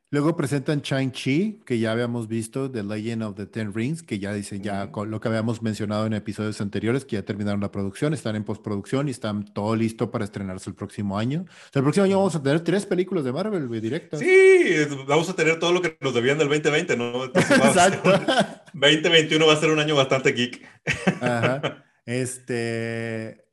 Luego 0.09 0.37
presentan 0.37 0.81
Shang-Chi, 0.81 1.63
que 1.65 1.79
ya 1.79 1.91
habíamos 1.91 2.29
visto, 2.29 2.71
The 2.71 2.81
Legend 2.81 3.23
of 3.23 3.35
the 3.35 3.45
Ten 3.45 3.73
Rings, 3.73 4.03
que 4.03 4.19
ya 4.19 4.31
dice 4.31 4.61
ya 4.61 4.89
lo 5.05 5.19
que 5.19 5.27
habíamos 5.27 5.61
mencionado 5.61 6.05
en 6.05 6.13
episodios 6.13 6.61
anteriores, 6.61 7.03
que 7.03 7.17
ya 7.17 7.23
terminaron 7.23 7.59
la 7.59 7.71
producción, 7.71 8.13
están 8.13 8.37
en 8.37 8.45
postproducción 8.45 9.09
y 9.09 9.11
están 9.11 9.43
todo 9.53 9.75
listo 9.75 10.09
para 10.09 10.23
estrenarse 10.23 10.69
el 10.69 10.77
próximo 10.77 11.19
año. 11.19 11.45
el 11.73 11.83
próximo 11.83 12.05
año 12.05 12.19
vamos 12.19 12.35
a 12.35 12.41
tener 12.41 12.61
tres 12.61 12.85
películas 12.85 13.25
de 13.25 13.33
Marvel 13.33 13.69
directas. 13.81 14.21
Sí, 14.21 14.75
vamos 15.05 15.29
a 15.29 15.35
tener 15.35 15.59
todo 15.59 15.73
lo 15.73 15.81
que 15.81 15.97
nos 15.99 16.13
debían 16.13 16.37
del 16.37 16.47
2020, 16.47 16.95
¿no? 16.95 17.25
Exacto. 17.35 18.09
2021 18.73 19.45
va 19.45 19.53
a 19.53 19.57
ser 19.57 19.71
un 19.71 19.79
año 19.79 19.93
bastante 19.95 20.31
geek. 20.31 20.65
Ajá. 21.21 21.83
Este 22.05 23.43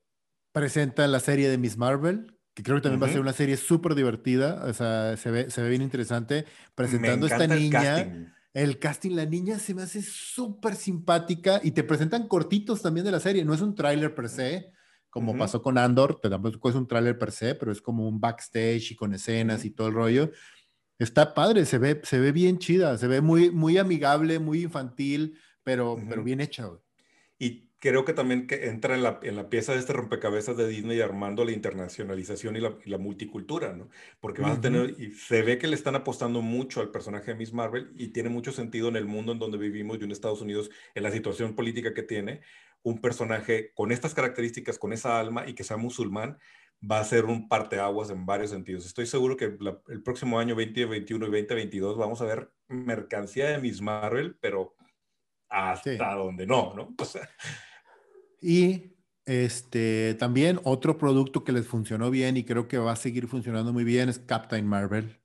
presentan 0.53 1.11
la 1.11 1.19
serie 1.19 1.49
de 1.49 1.59
Miss 1.59 1.77
Marvel, 1.77 2.34
que 2.55 2.63
creo 2.63 2.77
que 2.77 2.83
también 2.83 3.03
va 3.03 3.09
a 3.09 3.11
ser 3.11 3.21
una 3.21 3.33
serie 3.33 3.57
súper 3.57 3.95
divertida, 3.95 4.65
o 4.65 4.73
sea, 4.73 5.17
se 5.17 5.31
ve, 5.31 5.51
se 5.51 5.61
ve 5.61 5.69
bien 5.69 5.83
interesante, 5.83 6.47
presentando 6.75 7.27
a 7.27 7.29
esta 7.29 7.47
niña. 7.47 8.31
El 8.55 8.79
casting. 8.79 9.17
la 9.17 9.27
niña 9.27 9.59
se 9.59 9.75
me 9.75 9.83
hace 9.83 10.01
súper 10.01 10.77
simpática 10.77 11.61
y 11.65 11.73
te 11.73 11.83
presentan 11.83 12.29
cortitos 12.29 12.83
también 12.83 13.05
de 13.05 13.11
la 13.11 13.19
serie, 13.19 13.45
no 13.45 13.53
es 13.53 13.61
un 13.61 13.75
tráiler 13.75 14.15
per 14.15 14.29
se, 14.29 14.71
como 15.11 15.37
pasó 15.37 15.61
con 15.61 15.77
Andor, 15.79 16.21
tampoco 16.21 16.69
es 16.69 16.77
un 16.77 16.87
tráiler 16.87 17.19
per 17.19 17.33
se, 17.33 17.57
pero 17.57 17.73
es 17.73 17.81
como 17.81 18.07
un 18.09 18.21
backstage 18.21 18.93
y 18.93 18.97
con 18.97 19.13
escenas 19.15 19.65
y 19.65 19.71
todo 19.71 19.89
el 19.89 19.95
rollo. 19.95 20.31
Está 20.99 21.35
padre, 21.35 21.65
se 21.67 21.79
ve, 21.79 22.01
se 22.05 22.21
ve 22.21 22.31
bien 22.31 22.59
chida, 22.59 22.97
se 22.99 23.09
ve 23.09 23.21
muy, 23.21 23.51
muy 23.51 23.79
amigable, 23.79 24.39
muy 24.39 24.63
infantil, 24.63 25.37
pero, 25.65 25.97
pero 26.09 26.23
bien 26.23 26.41
hecha. 26.41 26.69
Y 27.39 27.64
creo 27.91 28.07
que 28.07 28.14
también 28.14 28.47
que 28.47 28.68
entra 28.68 28.95
en 28.95 29.03
la, 29.03 29.20
en 29.22 29.37
la, 29.37 29.51
pieza 29.51 29.72
de 29.72 29.78
este 29.78 29.93
rompecabezas 29.93 30.57
de 30.57 30.66
Disney 30.66 31.03
armando 31.03 31.45
la 31.45 31.53
internacionalización 31.53 32.57
y 32.57 32.61
la, 32.61 32.74
la 32.87 32.97
multicultura, 32.97 33.74
¿no? 33.74 33.91
Porque 34.20 34.41
vas 34.41 34.57
a 34.57 34.61
tener, 34.62 34.99
y 34.99 35.11
se 35.11 35.43
ve 35.43 35.59
que 35.59 35.66
le 35.66 35.74
están 35.74 35.95
apostando 35.95 36.41
mucho 36.41 36.80
al 36.80 36.91
personaje 36.91 37.32
de 37.32 37.37
Miss 37.37 37.53
Marvel 37.53 37.93
y 37.95 38.09
tiene 38.09 38.30
mucho 38.30 38.53
sentido 38.53 38.89
en 38.89 38.97
el 38.97 39.05
mundo 39.05 39.32
en 39.32 39.39
donde 39.39 39.59
vivimos 39.59 39.99
y 40.01 40.05
en 40.05 40.12
Estados 40.12 40.41
Unidos, 40.41 40.70
en 40.95 41.03
la 41.03 41.11
situación 41.11 41.55
política 41.55 41.93
que 41.93 42.03
tiene, 42.03 42.41
un 42.82 43.03
personaje 43.03 43.72
con 43.74 43.93
estas 43.93 44.14
características, 44.14 44.78
con 44.78 44.95
esa 44.95 45.20
alma 45.20 45.47
y 45.47 45.55
que 45.55 45.62
sea 45.62 45.76
musulmán, 45.76 46.39
va 46.91 47.01
a 47.01 47.05
ser 47.05 47.26
un 47.26 47.49
parteaguas 47.49 48.09
en 48.09 48.24
varios 48.24 48.49
sentidos. 48.49 48.87
Estoy 48.87 49.05
seguro 49.05 49.37
que 49.37 49.59
el 49.89 50.03
próximo 50.03 50.39
año 50.39 50.55
2021 50.55 51.26
y 51.26 51.30
2022 51.43 51.99
vamos 51.99 52.22
a 52.22 52.24
ver 52.24 52.51
mercancía 52.68 53.51
de 53.51 53.59
Miss 53.59 53.82
Marvel, 53.82 54.39
pero 54.41 54.74
hasta 55.51 56.14
donde 56.14 56.47
no, 56.47 56.72
¿no? 56.74 56.95
O 56.99 57.05
sea, 57.05 57.28
y 58.45 58.95
este, 59.26 60.14
también 60.18 60.61
otro 60.64 60.99
producto 60.99 61.45
que 61.45 61.53
les 61.53 61.66
funcionó 61.66 62.11
bien 62.11 62.36
y 62.36 62.45
creo 62.45 62.68
que 62.68 62.76
va 62.76 62.92
a 62.92 62.97
seguir 62.97 63.26
funcionando 63.26 63.72
muy 63.72 63.84
bien 63.84 64.11
es 64.11 64.18
Captain 64.18 64.66
Marvel, 64.66 65.18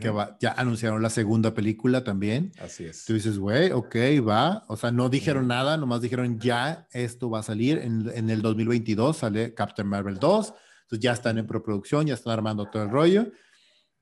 que 0.00 0.12
ya 0.40 0.52
anunciaron 0.52 1.00
la 1.00 1.10
segunda 1.10 1.54
película 1.54 2.02
también. 2.02 2.52
Así 2.60 2.84
es. 2.84 3.04
Tú 3.04 3.14
dices, 3.14 3.38
güey, 3.38 3.70
ok, 3.70 3.96
va. 4.26 4.64
O 4.66 4.76
sea, 4.76 4.90
no 4.90 5.08
dijeron 5.08 5.46
nada, 5.46 5.76
nomás 5.76 6.02
dijeron 6.02 6.40
ya 6.40 6.88
esto 6.92 7.30
va 7.30 7.38
a 7.38 7.44
salir. 7.44 7.78
En, 7.78 8.10
en, 8.14 8.28
el 8.30 8.42
2022 8.42 9.16
sale 9.16 9.54
Captain 9.54 9.86
Marvel 9.86 10.18
2. 10.18 10.52
Entonces 10.82 11.02
ya 11.02 11.12
están 11.12 11.38
en 11.38 11.46
preproducción, 11.46 12.06
ya 12.06 12.14
están 12.14 12.32
armando 12.32 12.66
todo 12.66 12.82
el 12.82 12.90
rollo. 12.90 13.30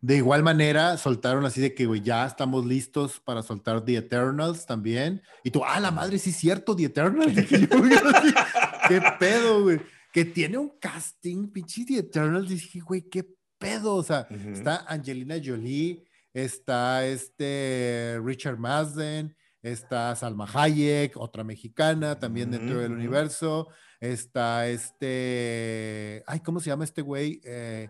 De 0.00 0.16
igual 0.16 0.44
manera, 0.44 0.96
soltaron 0.96 1.44
así 1.44 1.60
de 1.60 1.74
que, 1.74 1.86
güey, 1.86 2.00
ya 2.00 2.24
estamos 2.24 2.64
listos 2.64 3.18
para 3.18 3.42
soltar 3.42 3.84
The 3.84 3.96
Eternals 3.96 4.64
también. 4.64 5.22
Y 5.42 5.50
tú, 5.50 5.62
ah, 5.64 5.80
la 5.80 5.90
madre, 5.90 6.18
sí 6.18 6.30
es 6.30 6.36
cierto, 6.36 6.76
The 6.76 6.84
Eternals. 6.84 7.34
¿Qué 8.88 9.02
pedo, 9.18 9.62
güey? 9.62 9.80
Que 10.12 10.24
tiene 10.24 10.56
un 10.56 10.70
casting, 10.78 11.48
pinche 11.48 11.84
The 11.84 11.98
Eternals. 11.98 12.48
Dije, 12.48 12.78
güey, 12.78 13.02
qué 13.02 13.28
pedo. 13.58 13.96
O 13.96 14.02
sea, 14.04 14.28
está 14.52 14.84
Angelina 14.86 15.34
Jolie, 15.44 16.04
está 16.32 17.04
este 17.04 18.20
Richard 18.22 18.58
Madden, 18.58 19.36
está 19.62 20.14
Salma 20.14 20.48
Hayek, 20.52 21.16
otra 21.16 21.42
mexicana 21.42 22.20
también 22.20 22.52
dentro 22.52 22.78
del 22.78 22.92
universo. 22.92 23.68
Está 24.00 24.68
este, 24.68 26.22
ay, 26.24 26.38
¿cómo 26.38 26.60
se 26.60 26.70
llama 26.70 26.84
este 26.84 27.02
güey? 27.02 27.40
Eh, 27.42 27.88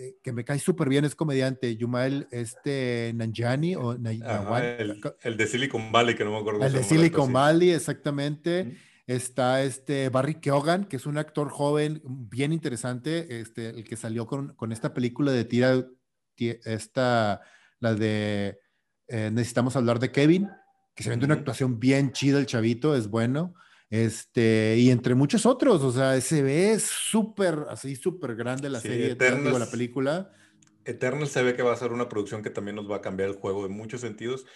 eh, 0.00 0.16
que 0.22 0.32
me 0.32 0.44
cae 0.44 0.58
súper 0.58 0.88
bien, 0.88 1.04
es 1.04 1.14
comediante, 1.14 1.76
Yumael 1.76 2.26
este, 2.30 3.12
Nanjani 3.14 3.76
o 3.76 3.92
el, 3.92 5.36
de 5.36 5.46
Silicon 5.46 5.92
Valley, 5.92 6.14
que 6.14 6.24
no 6.24 6.30
me 6.30 6.38
acuerdo. 6.38 6.64
El 6.64 6.72
de 6.72 6.82
Silicon 6.82 7.30
Valley, 7.30 7.72
exactamente. 7.72 8.78
Está 9.06 9.62
este 9.62 10.08
Barry 10.08 10.36
Keoghan, 10.36 10.86
que 10.86 10.96
es 10.96 11.04
un 11.04 11.18
actor 11.18 11.50
joven 11.50 12.00
bien 12.04 12.54
interesante, 12.54 13.40
este, 13.40 13.68
el 13.68 13.84
que 13.84 13.96
salió 13.96 14.26
con, 14.26 14.54
con 14.54 14.72
esta 14.72 14.94
película 14.94 15.32
de 15.32 15.44
tira, 15.44 15.84
esta, 16.38 17.42
la 17.78 17.94
de 17.94 18.58
eh, 19.08 19.30
Necesitamos 19.30 19.76
hablar 19.76 19.98
de 19.98 20.12
Kevin, 20.12 20.48
que 20.94 21.02
se 21.02 21.10
vende 21.10 21.26
una 21.26 21.34
actuación 21.34 21.78
bien 21.78 22.12
chida 22.12 22.38
el 22.38 22.46
chavito, 22.46 22.96
es 22.96 23.08
bueno. 23.08 23.52
Este, 23.90 24.76
y 24.78 24.90
entre 24.90 25.16
muchos 25.16 25.44
otros, 25.46 25.82
o 25.82 25.90
sea, 25.90 26.20
se 26.20 26.42
ve 26.42 26.78
súper, 26.78 27.66
así 27.68 27.96
súper 27.96 28.36
grande 28.36 28.70
la 28.70 28.80
serie, 28.80 29.16
digo, 29.16 29.58
la 29.58 29.70
película. 29.70 30.30
Eternal 30.84 31.28
se 31.28 31.42
ve 31.42 31.54
que 31.54 31.62
va 31.62 31.72
a 31.72 31.76
ser 31.76 31.92
una 31.92 32.08
producción 32.08 32.42
que 32.42 32.50
también 32.50 32.76
nos 32.76 32.90
va 32.90 32.96
a 32.96 33.00
cambiar 33.00 33.30
el 33.30 33.34
juego 33.34 33.66
en 33.66 33.72
muchos 33.72 34.00
sentidos. 34.00 34.46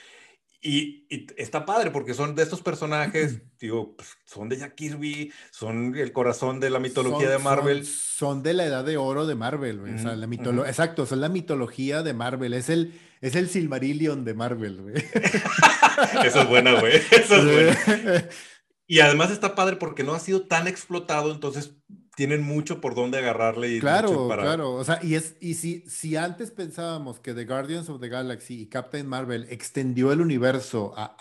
Y, 0.66 1.07
está 1.37 1.66
padre 1.66 1.91
porque 1.91 2.14
son 2.14 2.35
de 2.35 2.43
estos 2.43 2.62
personajes, 2.62 3.43
digo, 3.61 3.97
pues, 3.97 4.16
son 4.24 4.49
de 4.49 4.57
Jack 4.57 4.76
Kirby, 4.76 5.30
son 5.51 5.95
el 5.95 6.12
corazón 6.12 6.59
de 6.59 6.70
la 6.70 6.78
mitología 6.78 7.28
de 7.28 7.39
Marvel. 7.39 7.85
Son, 7.85 8.43
de 8.43 8.55
la 8.55 8.64
edad 8.64 8.85
de 8.85 8.97
oro 8.97 9.26
de 9.26 9.35
Marvel, 9.35 9.80
güey. 9.80 9.95
o 9.95 9.99
sea, 9.99 10.16
la 10.16 10.26
mitología, 10.26 10.70
exacto, 10.70 11.05
son 11.05 11.20
la 11.20 11.28
mitología 11.28 12.03
de 12.03 12.14
Marvel. 12.14 12.55
Es 12.55 12.70
el, 12.70 12.95
es 13.20 13.35
el 13.35 13.49
Silmarillion 13.51 14.24
de 14.24 14.32
Marvel, 14.32 14.80
güey. 14.80 14.95
Eso 16.24 16.41
es 16.41 16.49
buena, 16.49 16.80
güey. 16.80 16.95
Eso 17.11 17.37
es 17.37 17.45
buena. 17.45 18.28
Y 18.87 19.01
además 19.01 19.30
está 19.30 19.55
padre 19.55 19.76
porque 19.76 20.05
no 20.05 20.14
ha 20.14 20.20
sido 20.20 20.47
tan 20.47 20.68
explotado, 20.68 21.32
entonces 21.32 21.74
tienen 22.16 22.43
mucho 22.43 22.80
por 22.80 22.95
dónde 22.95 23.18
agarrarle. 23.18 23.70
Y 23.70 23.80
claro, 23.80 24.28
claro. 24.28 24.74
O 24.74 24.85
sea, 24.85 25.01
y, 25.03 25.14
es, 25.14 25.37
y 25.41 25.55
si, 25.55 25.80
si 25.89 26.16
antes 26.16 26.51
pensábamos 26.51 27.18
que 27.18 27.35
The 27.35 27.45
Guardians 27.45 27.89
of 27.89 28.01
the 28.01 28.09
Galaxy 28.09 28.61
y 28.61 28.66
Captain 28.66 29.07
Marvel 29.07 29.47
extendió 29.51 30.12
el 30.12 30.20
universo 30.20 30.93
a, 30.97 31.16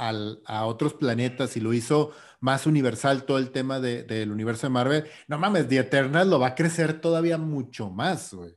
a 0.45 0.65
otros 0.65 0.93
planetas 0.93 1.57
y 1.57 1.61
lo 1.61 1.73
hizo 1.73 2.11
más 2.43 2.67
universal 2.67 3.23
todo 3.23 3.37
el 3.37 3.51
tema 3.51 3.79
de, 3.79 4.03
del 4.03 4.29
universo 4.29 4.67
de 4.67 4.71
Marvel, 4.71 5.05
no 5.29 5.39
mames, 5.39 5.69
The 5.69 5.77
Eternal 5.77 6.29
lo 6.29 6.39
va 6.41 6.47
a 6.47 6.55
crecer 6.55 6.99
todavía 6.99 7.37
mucho 7.37 7.89
más, 7.89 8.33
güey. 8.33 8.53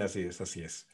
Así 0.00 0.22
es, 0.22 0.40
así 0.40 0.62
es. 0.62 0.86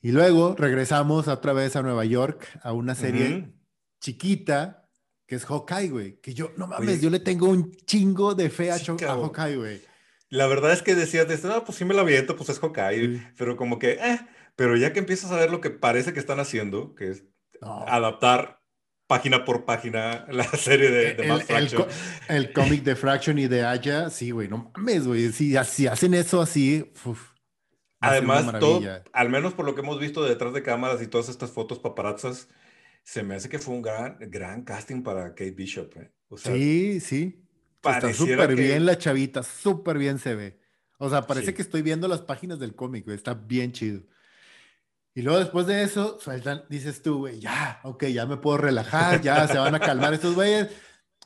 Y 0.00 0.12
luego 0.12 0.56
regresamos 0.56 1.28
otra 1.28 1.52
vez 1.52 1.76
a 1.76 1.82
Nueva 1.82 2.06
York 2.06 2.48
a 2.62 2.72
una 2.72 2.94
serie 2.94 3.52
chiquita 4.00 4.85
que 5.26 5.34
es 5.34 5.44
Hawkeye, 5.44 5.88
güey. 5.88 6.20
Que 6.20 6.34
yo, 6.34 6.52
no 6.56 6.66
mames, 6.66 7.00
yo 7.00 7.10
le 7.10 7.20
tengo 7.20 7.48
un 7.48 7.72
chingo 7.84 8.34
de 8.34 8.50
fe 8.50 8.70
a, 8.70 8.78
Hawkeye, 8.78 9.56
güey. 9.56 9.82
La 10.28 10.46
verdad 10.46 10.72
es 10.72 10.82
que 10.82 10.94
decías, 10.94 11.26
no, 11.44 11.64
pues 11.64 11.78
sí 11.78 11.84
me 11.84 11.94
la 11.94 12.02
aviento, 12.02 12.36
pues 12.36 12.48
es 12.48 12.58
Hawkeye, 12.58 13.34
pero 13.36 13.56
como 13.56 13.78
que, 13.78 13.92
eh, 13.92 14.20
pero 14.56 14.76
ya 14.76 14.92
que 14.92 14.98
empiezas 14.98 15.30
a 15.30 15.36
ver 15.36 15.50
lo 15.50 15.60
que 15.60 15.70
parece 15.70 16.12
que 16.12 16.20
están 16.20 16.40
haciendo, 16.40 16.94
que 16.94 17.10
es 17.10 17.24
adaptar 17.60 18.60
página 19.06 19.44
por 19.44 19.64
página 19.64 20.26
la 20.30 20.44
serie 20.44 20.90
de, 20.90 21.14
de 21.14 21.28
el, 21.28 21.40
Fraction. 21.42 21.86
El, 22.28 22.52
cómic 22.52 22.82
de 22.82 22.96
Fraction 22.96 23.38
y 23.38 23.46
de 23.46 23.64
Aya, 23.64 24.10
sí, 24.10 24.30
güey, 24.30 24.48
no 24.48 24.72
mames, 24.74 25.06
güey, 25.06 25.32
si, 25.32 25.56
hacen 25.56 26.14
eso 26.14 26.40
así, 26.40 26.92
Además, 27.98 28.58
todo, 28.60 28.82
al 29.12 29.30
menos 29.30 29.54
por 29.54 29.64
lo 29.64 29.74
que 29.74 29.80
hemos 29.80 29.98
visto 29.98 30.22
detrás 30.22 30.52
de 30.52 30.62
cámaras 30.62 31.00
y 31.02 31.06
todas 31.06 31.28
estas 31.28 31.50
fotos 31.50 31.78
paparazzas, 31.78 32.48
se 33.06 33.22
me 33.22 33.36
hace 33.36 33.48
que 33.48 33.60
fue 33.60 33.72
un 33.72 33.82
gran, 33.82 34.18
gran 34.18 34.64
casting 34.64 35.00
para 35.00 35.28
Kate 35.28 35.52
Bishop. 35.52 35.96
¿eh? 35.96 36.10
sí, 36.36 36.98
sí. 36.98 37.40
Está 37.80 38.12
súper 38.12 38.56
bien 38.56 38.84
la 38.84 38.98
chavita, 38.98 39.44
súper 39.44 39.96
bien 39.96 40.18
se 40.18 40.34
ve. 40.34 40.58
O 40.98 41.08
sea, 41.08 41.22
parece 41.22 41.54
que 41.54 41.62
estoy 41.62 41.82
viendo 41.82 42.08
las 42.08 42.22
páginas 42.22 42.58
del 42.58 42.74
cómic, 42.74 43.06
está 43.08 43.34
bien 43.34 43.70
chido. 43.70 44.02
Y 45.14 45.22
luego 45.22 45.38
después 45.38 45.68
de 45.68 45.84
eso, 45.84 46.18
sueltan, 46.18 46.64
dices 46.68 47.00
tú, 47.00 47.18
güey, 47.18 47.38
ya, 47.38 47.78
ok, 47.84 48.06
ya 48.06 48.26
me 48.26 48.38
puedo 48.38 48.58
relajar, 48.58 49.22
ya 49.22 49.46
se 49.46 49.56
van 49.56 49.76
a 49.76 49.80
calmar 49.80 50.12
estos 50.12 50.34
güeyes. 50.34 50.68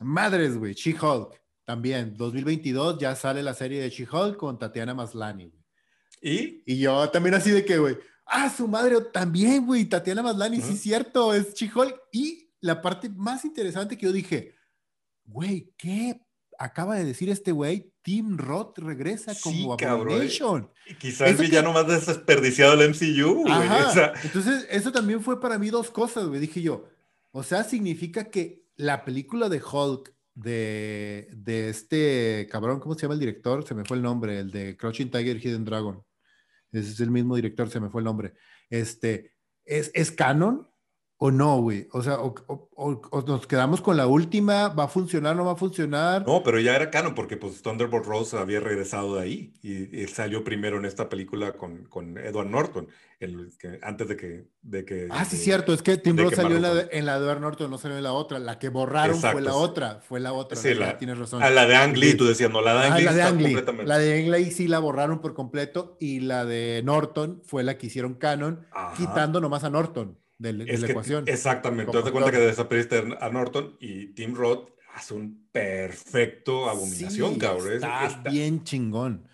Madres, 0.01 0.57
güey, 0.57 0.75
She-Hulk, 0.75 1.41
también, 1.65 2.15
2022 2.15 2.99
ya 2.99 3.15
sale 3.15 3.41
la 3.41 3.55
serie 3.55 3.81
de 3.81 3.89
She-Hulk 3.89 4.37
con 4.37 4.59
Tatiana 4.59 4.93
Maslani. 4.93 5.51
¿Y? 6.21 6.61
Y 6.63 6.77
yo 6.77 7.09
también 7.09 7.33
así 7.33 7.49
de 7.49 7.65
que, 7.65 7.79
güey, 7.79 7.97
Ah, 8.33 8.49
su 8.49 8.65
madre 8.65 8.95
también, 9.11 9.65
güey. 9.65 9.83
Tatiana 9.83 10.23
Maslani, 10.23 10.61
sí, 10.61 10.77
cierto, 10.77 11.33
es 11.33 11.53
Chihol. 11.53 11.93
Y 12.13 12.49
la 12.61 12.81
parte 12.81 13.09
más 13.09 13.43
interesante 13.43 13.97
que 13.97 14.05
yo 14.05 14.13
dije, 14.13 14.55
güey, 15.25 15.73
¿qué 15.77 16.21
acaba 16.57 16.95
de 16.95 17.03
decir 17.03 17.29
este 17.29 17.51
güey? 17.51 17.91
Tim 18.01 18.37
Roth 18.37 18.79
regresa 18.79 19.33
como 19.43 19.77
sí, 19.77 19.85
Abomination. 19.85 20.71
Y 20.87 20.95
quizás 20.95 21.31
el 21.31 21.35
villano 21.35 21.73
más 21.73 21.87
desperdiciado 21.87 22.77
del 22.77 22.91
MCU, 22.91 23.41
güey. 23.41 23.53
Entonces, 24.23 24.65
eso 24.69 24.93
también 24.93 25.21
fue 25.21 25.41
para 25.41 25.59
mí 25.59 25.69
dos 25.69 25.91
cosas, 25.91 26.25
güey. 26.27 26.39
Dije 26.39 26.61
yo, 26.61 26.87
o 27.31 27.43
sea, 27.43 27.65
significa 27.65 28.29
que 28.29 28.63
la 28.77 29.03
película 29.03 29.49
de 29.49 29.61
Hulk 29.61 30.15
de, 30.35 31.27
de 31.33 31.67
este 31.67 32.47
cabrón, 32.49 32.79
¿cómo 32.79 32.95
se 32.95 33.01
llama 33.01 33.15
el 33.15 33.19
director? 33.19 33.67
Se 33.67 33.75
me 33.75 33.83
fue 33.83 33.97
el 33.97 34.03
nombre, 34.03 34.39
el 34.39 34.51
de 34.51 34.77
Crouching 34.77 35.11
Tiger, 35.11 35.37
Hidden 35.37 35.65
Dragon 35.65 36.01
es 36.71 36.99
el 36.99 37.11
mismo 37.11 37.35
director, 37.35 37.69
se 37.69 37.79
me 37.79 37.89
fue 37.89 38.01
el 38.01 38.05
nombre. 38.05 38.33
Este, 38.69 39.33
¿es, 39.65 39.91
es 39.93 40.11
canon 40.11 40.70
o 41.23 41.29
no, 41.29 41.61
güey? 41.61 41.87
O 41.91 42.01
sea, 42.01 42.17
o, 42.19 43.23
nos 43.27 43.45
quedamos 43.45 43.79
con 43.79 43.95
la 43.95 44.07
última, 44.07 44.69
¿va 44.69 44.85
a 44.85 44.87
funcionar 44.87 45.33
o 45.33 45.35
no 45.35 45.45
va 45.45 45.51
a 45.51 45.55
funcionar? 45.55 46.25
No, 46.25 46.41
pero 46.41 46.59
ya 46.59 46.75
era 46.75 46.89
canon 46.89 47.13
porque 47.13 47.37
pues 47.37 47.61
Thunderbolt 47.61 48.07
Rose 48.07 48.35
había 48.35 48.59
regresado 48.59 49.17
de 49.17 49.21
ahí 49.21 49.53
y, 49.61 50.07
salió 50.07 50.43
primero 50.43 50.79
en 50.79 50.85
esta 50.85 51.09
película 51.09 51.51
con, 51.53 51.83
con 51.85 52.17
Edward 52.17 52.49
Norton, 52.49 52.87
el, 53.19 53.51
que, 53.59 53.77
antes 53.83 54.07
de 54.07 54.17
que, 54.17 54.45
de 54.63 54.83
que... 54.83 55.09
Ah, 55.11 55.23
sí, 55.23 55.37
cierto, 55.37 55.75
es 55.75 55.83
que 55.83 55.97
Tim 55.97 56.17
Roth 56.17 56.33
salió 56.33 56.55
en 56.55 56.63
la, 56.63 56.73
de, 56.73 56.89
en 56.91 57.05
la, 57.05 57.17
Edward 57.17 57.39
Norton, 57.39 57.69
no 57.69 57.77
salió 57.77 57.97
en 57.97 58.03
la 58.03 58.13
otra, 58.13 58.39
la 58.39 58.57
que 58.57 58.69
borraron 58.69 59.19
fue 59.19 59.41
la 59.43 59.53
otra, 59.53 60.01
fue 60.01 60.19
la 60.19 60.33
otra, 60.33 60.57
sí, 60.57 60.73
la, 60.73 60.97
tienes 60.97 61.19
razón. 61.19 61.43
A 61.43 61.51
la 61.51 61.67
de 61.67 61.75
Ang 61.75 61.97
Lee, 61.97 62.15
tú 62.15 62.25
decías, 62.25 62.49
no, 62.49 62.61
la 62.61 62.73
de 62.73 62.87
Ang 62.87 62.97
Lee 62.97 63.03
la 63.03 63.13
de 63.13 63.21
Ang 63.21 63.41
Lee, 63.41 63.63
La 63.85 63.99
de 63.99 64.19
Ang 64.23 64.31
Lee 64.31 64.49
sí 64.49 64.67
la 64.67 64.79
borraron 64.79 65.21
por 65.21 65.35
completo 65.35 65.97
y 65.99 66.21
la 66.21 66.45
de 66.45 66.81
Norton 66.83 67.43
fue 67.45 67.61
la 67.61 67.77
que 67.77 67.85
hicieron 67.85 68.15
canon, 68.15 68.65
quitando 68.97 69.39
nomás 69.39 69.63
a 69.63 69.69
Norton 69.69 70.17
de, 70.41 70.53
la 70.53 70.87
ecuación. 70.87 71.25
Exactamente. 71.27 71.91
Te 71.91 72.01
das 72.01 72.11
cuenta 72.11 72.31
que 72.31 72.37
desapareciste 72.37 73.17
a 73.19 73.29
Norton 73.29 73.77
y 73.79 74.07
Tim 74.07 74.33
Roth 74.33 74.69
hace 74.93 75.13
un 75.13 75.47
perfecto 75.51 76.69
abominación, 76.69 77.37
cabrón. 77.37 77.73
Está, 77.73 78.21
bien 78.29 78.63
chingón. 78.63 79.27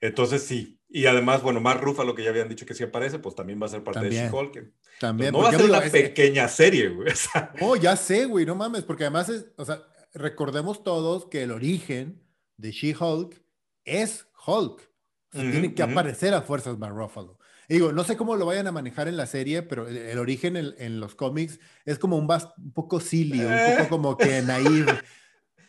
Entonces 0.00 0.42
sí. 0.42 0.78
Y 0.88 1.06
además, 1.06 1.42
bueno, 1.42 1.60
Mark 1.60 1.80
Ruffalo, 1.82 2.14
que 2.14 2.24
ya 2.24 2.30
habían 2.30 2.48
dicho 2.48 2.66
que 2.66 2.74
sí 2.74 2.82
aparece, 2.82 3.20
pues 3.20 3.34
también 3.36 3.60
va 3.62 3.66
a 3.66 3.68
ser 3.68 3.84
parte 3.84 4.00
de 4.00 4.10
She-Hulk. 4.10 4.72
También. 4.98 5.32
no 5.32 5.38
va 5.38 5.50
a 5.50 5.52
ser 5.52 5.64
una 5.64 5.80
pequeña 5.80 6.48
serie, 6.48 6.88
güey. 6.88 7.12
no, 7.60 7.76
ya 7.76 7.94
sé, 7.94 8.24
güey, 8.24 8.44
no 8.44 8.56
mames, 8.56 8.82
porque 8.82 9.04
además, 9.04 9.28
es, 9.28 9.46
o 9.56 9.64
sea, 9.64 9.82
recordemos 10.12 10.82
todos 10.82 11.26
que 11.26 11.44
el 11.44 11.52
origen 11.52 12.20
de 12.56 12.72
She-Hulk 12.72 13.40
es 13.84 14.26
Hulk. 14.44 14.90
tiene 15.30 15.74
que 15.74 15.82
aparecer 15.82 16.34
a 16.34 16.42
fuerzas 16.42 16.76
Mark 16.76 16.96
Ruffalo 16.96 17.39
digo, 17.74 17.92
no 17.92 18.04
sé 18.04 18.16
cómo 18.16 18.36
lo 18.36 18.46
vayan 18.46 18.66
a 18.66 18.72
manejar 18.72 19.08
en 19.08 19.16
la 19.16 19.26
serie, 19.26 19.62
pero 19.62 19.88
el, 19.88 20.18
origen 20.18 20.56
en, 20.56 21.00
los 21.00 21.14
cómics 21.14 21.60
es 21.84 21.98
como 21.98 22.16
un, 22.16 22.28
un 22.30 22.72
poco 22.72 23.00
silly, 23.00 23.40
un 23.40 23.76
poco 23.76 23.88
como 23.88 24.16
que 24.16 24.42
naive. 24.42 24.98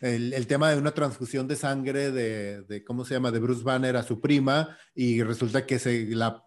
El, 0.00 0.46
tema 0.48 0.70
de 0.70 0.78
una 0.78 0.92
transfusión 0.92 1.46
de 1.46 1.54
sangre 1.54 2.10
de, 2.10 2.62
de, 2.62 2.82
¿cómo 2.82 3.04
se 3.04 3.14
llama?, 3.14 3.30
de 3.30 3.38
Bruce 3.38 3.62
Banner 3.62 3.96
a 3.96 4.02
su 4.02 4.20
prima 4.20 4.76
y 4.96 5.22
resulta 5.22 5.64
que 5.64 5.78
se, 5.78 6.06
la 6.06 6.44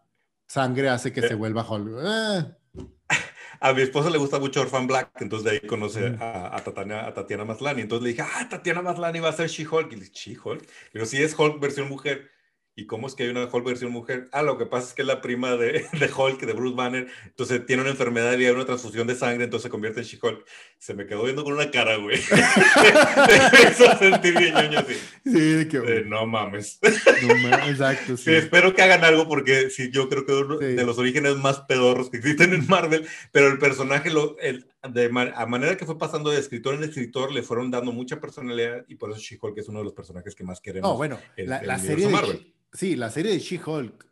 sangre 0.48 0.90
hace 0.90 1.14
que 1.14 1.22
se 1.22 1.34
eh. 1.34 1.36
vuelva 1.36 1.66
Hulk. 1.68 2.56
Eh. 2.78 3.26
A 3.62 3.74
mi 3.74 3.82
esposa 3.82 4.10
le 4.10 4.18
gusta 4.18 4.38
mucho 4.38 4.62
Orphan 4.62 4.86
Black, 4.86 5.12
entonces 5.22 5.46
de 5.46 5.52
ahí 5.52 5.60
conoce 5.62 6.18
a, 6.20 6.62
Tatiana, 6.64 7.08
a 7.08 7.14
Tatiana 7.14 7.46
Maslany. 7.46 7.82
Entonces 7.82 8.04
le 8.04 8.10
dije, 8.10 8.22
ah, 8.22 8.48
Tatiana 8.50 8.82
Maslany 8.82 9.20
va 9.20 9.30
a 9.30 9.34
ser 9.34 9.48
She-Hulk. 9.50 9.94
Y 9.94 9.96
le 9.96 10.02
dije, 10.02 10.14
¿She-Hulk? 10.14 10.68
Pero 10.92 11.06
sí 11.06 11.24
es 11.24 11.34
Hulk 11.40 11.62
versión 11.62 11.88
mujer. 11.88 12.30
¿Y 12.78 12.88
cómo 12.88 13.08
es 13.08 13.16
que 13.16 13.24
hay 13.24 13.30
una 13.30 13.46
Hulk 13.46 13.66
versión 13.66 13.92
mujer? 13.94 14.28
Ah, 14.34 14.44
lo 14.44 14.58
que 14.58 14.66
pasa 14.66 14.90
es 14.90 14.94
que 14.94 15.04
es 15.04 15.08
la 15.08 15.22
prima 15.22 15.56
de, 15.56 15.86
de 15.94 16.10
Hulk, 16.14 16.42
de 16.42 16.52
Bruce 16.52 16.76
Banner. 16.76 17.08
Entonces 17.26 17.66
tiene 17.66 17.84
una 17.84 17.92
enfermedad 17.92 18.38
y 18.38 18.46
hay 18.46 18.52
una 18.52 18.66
transfusión 18.66 19.08
de 19.08 19.16
sangre, 19.16 19.46
entonces 19.46 19.64
se 19.64 19.70
convierte 19.70 20.02
en 20.02 20.06
She-Hulk. 20.06 20.46
Se 20.78 20.94
me 20.94 21.06
quedó 21.06 21.24
viendo 21.24 21.46
con 21.46 21.54
una 21.54 21.72
cara, 21.72 21.96
güey. 21.96 22.18
hizo 23.72 23.98
sentir 23.98 24.38
bien 24.38 24.54
ñoño 24.56 24.80
así. 24.80 24.94
Sí, 25.24 25.68
qué 25.70 26.04
No 26.06 26.26
mames. 26.26 26.80
exacto, 26.82 28.18
sí. 28.18 28.34
Espero 28.34 28.76
que 28.76 28.82
hagan 28.82 29.06
algo 29.06 29.28
porque 29.30 29.70
sí, 29.70 29.90
yo 29.90 30.10
creo 30.10 30.26
que 30.26 30.34
uno 30.34 30.58
de 30.58 30.86
los 30.86 30.98
orígenes 30.98 31.38
más 31.38 31.62
pedorros 31.62 32.10
que 32.10 32.18
existen 32.18 32.54
en 32.54 32.68
Marvel, 32.68 33.08
pero 33.32 33.48
el 33.48 33.58
personaje, 33.58 34.10
lo, 34.10 34.38
el, 34.40 34.68
de 34.92 35.06
a 35.36 35.46
manera 35.46 35.78
que 35.78 35.86
fue 35.86 35.98
pasando 35.98 36.30
de 36.30 36.40
escritor 36.40 36.76
en 36.76 36.84
escritor, 36.84 37.32
le 37.32 37.42
fueron 37.42 37.72
dando 37.72 37.92
mucha 37.92 38.20
personalidad 38.20 38.86
y 38.88 38.96
por 38.96 39.12
eso 39.12 39.20
She-Hulk 39.20 39.58
es 39.58 39.68
uno 39.68 39.80
de 39.80 39.86
los 39.86 39.94
personajes 39.94 40.36
que 40.36 40.44
más 40.44 40.62
queremos. 40.62 40.90
No, 40.90 40.98
bueno, 40.98 41.18
la, 41.38 41.80
serie 41.80 42.08
de 42.08 42.12
Marvel 42.12 42.56
sí, 42.76 42.96
la 42.96 43.10
serie 43.10 43.32
de 43.32 43.40
She-Hulk 43.40 44.06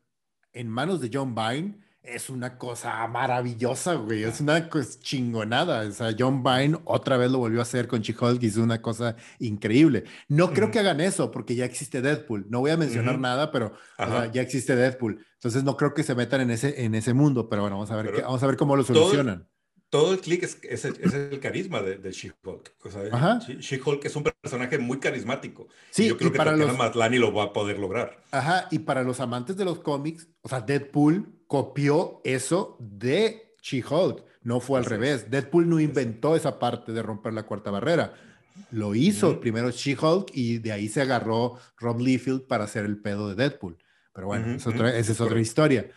en 0.54 0.70
manos 0.70 1.02
de 1.02 1.10
John 1.14 1.36
Byrne 1.36 1.80
es 2.02 2.30
una 2.30 2.58
cosa 2.58 3.08
maravillosa, 3.08 3.94
güey. 3.96 4.24
Es 4.24 4.42
una 4.42 4.68
cosa 4.70 5.00
chingonada. 5.00 5.88
O 5.88 5.92
sea, 5.92 6.14
John 6.18 6.44
Byrne 6.44 6.78
otra 6.84 7.16
vez 7.16 7.32
lo 7.32 7.38
volvió 7.38 7.60
a 7.60 7.64
hacer 7.64 7.88
con 7.88 8.02
She-Hulk 8.02 8.44
y 8.44 8.48
es 8.48 8.58
una 8.58 8.82
cosa 8.82 9.16
increíble. 9.40 10.04
No 10.28 10.52
creo 10.52 10.70
que 10.70 10.80
hagan 10.80 11.00
eso 11.00 11.32
porque 11.32 11.56
ya 11.56 11.64
existe 11.64 12.02
Deadpool. 12.02 12.46
No 12.50 12.60
voy 12.60 12.72
a 12.72 12.78
mencionar 12.78 13.20
nada, 13.20 13.52
pero 13.52 13.74
ya 14.34 14.42
existe 14.42 14.76
Deadpool. 14.76 15.26
Entonces 15.36 15.64
no 15.64 15.78
creo 15.78 15.94
que 15.94 16.04
se 16.04 16.14
metan 16.14 16.42
en 16.42 16.52
ese, 16.52 16.84
en 16.84 16.94
ese 16.96 17.14
mundo, 17.14 17.48
pero 17.50 17.62
bueno, 17.62 17.78
vamos 17.78 17.92
a 17.92 17.96
ver, 17.96 18.22
vamos 18.22 18.44
a 18.44 18.48
ver 18.48 18.58
cómo 18.58 18.76
lo 18.76 18.84
solucionan 18.84 19.40
todo 19.40 19.53
el 19.94 20.20
click 20.20 20.44
es, 20.44 20.58
es, 20.64 20.86
el, 20.86 21.40
carisma 21.40 21.82
de, 21.82 21.98
de 21.98 22.12
She-Hulk. 22.12 22.74
O 22.84 22.90
sea, 22.90 23.40
She-Hulk 23.40 24.06
es 24.06 24.16
un 24.16 24.24
personaje 24.24 24.78
muy 24.78 25.00
carismático. 25.00 25.68
Sí, 25.92 26.08
yo 26.08 26.18
creo 26.18 26.32
que 26.32 26.38
para 26.38 26.56
los... 26.56 26.76
Matlani 26.76 27.18
lo 27.18 27.34
va 27.34 27.46
a 27.46 27.54
poder 27.54 27.78
lograr. 27.78 28.24
Ajá, 28.32 28.68
y 28.72 28.80
para 28.80 29.04
los 29.04 29.20
amantes 29.20 29.56
de 29.56 29.66
los 29.66 29.80
cómics, 29.80 30.28
o 30.42 30.50
sea, 30.50 30.62
Deadpool 30.62 31.44
copió 31.48 32.22
eso 32.24 32.78
de 32.80 33.56
She-Hulk. 33.62 34.24
No 34.42 34.60
fue 34.60 34.80
al 34.80 34.86
revés. 34.86 35.30
Deadpool 35.30 35.70
no 35.70 35.80
inventó 35.80 36.36
esa 36.36 36.60
parte 36.60 36.92
de 36.92 37.04
romper 37.04 37.34
la 37.34 37.44
cuarta 37.44 37.72
barrera. 37.72 38.14
Lo 38.72 38.96
hizo 38.96 39.40
primero 39.40 39.70
She-Hulk 39.70 40.32
y 40.34 40.58
de 40.58 40.72
ahí 40.72 40.90
se 40.90 41.02
agarró 41.02 41.60
Rob 41.78 42.00
Liefeld 42.00 42.48
para 42.48 42.66
hacer 42.66 42.86
el 42.86 43.02
pedo 43.02 43.30
de 43.30 43.36
Deadpool. 43.36 43.78
Pero 44.14 44.28
bueno, 44.28 44.54
esa 44.56 44.98
es 44.98 45.22
otra 45.22 45.40
historia. 45.40 45.90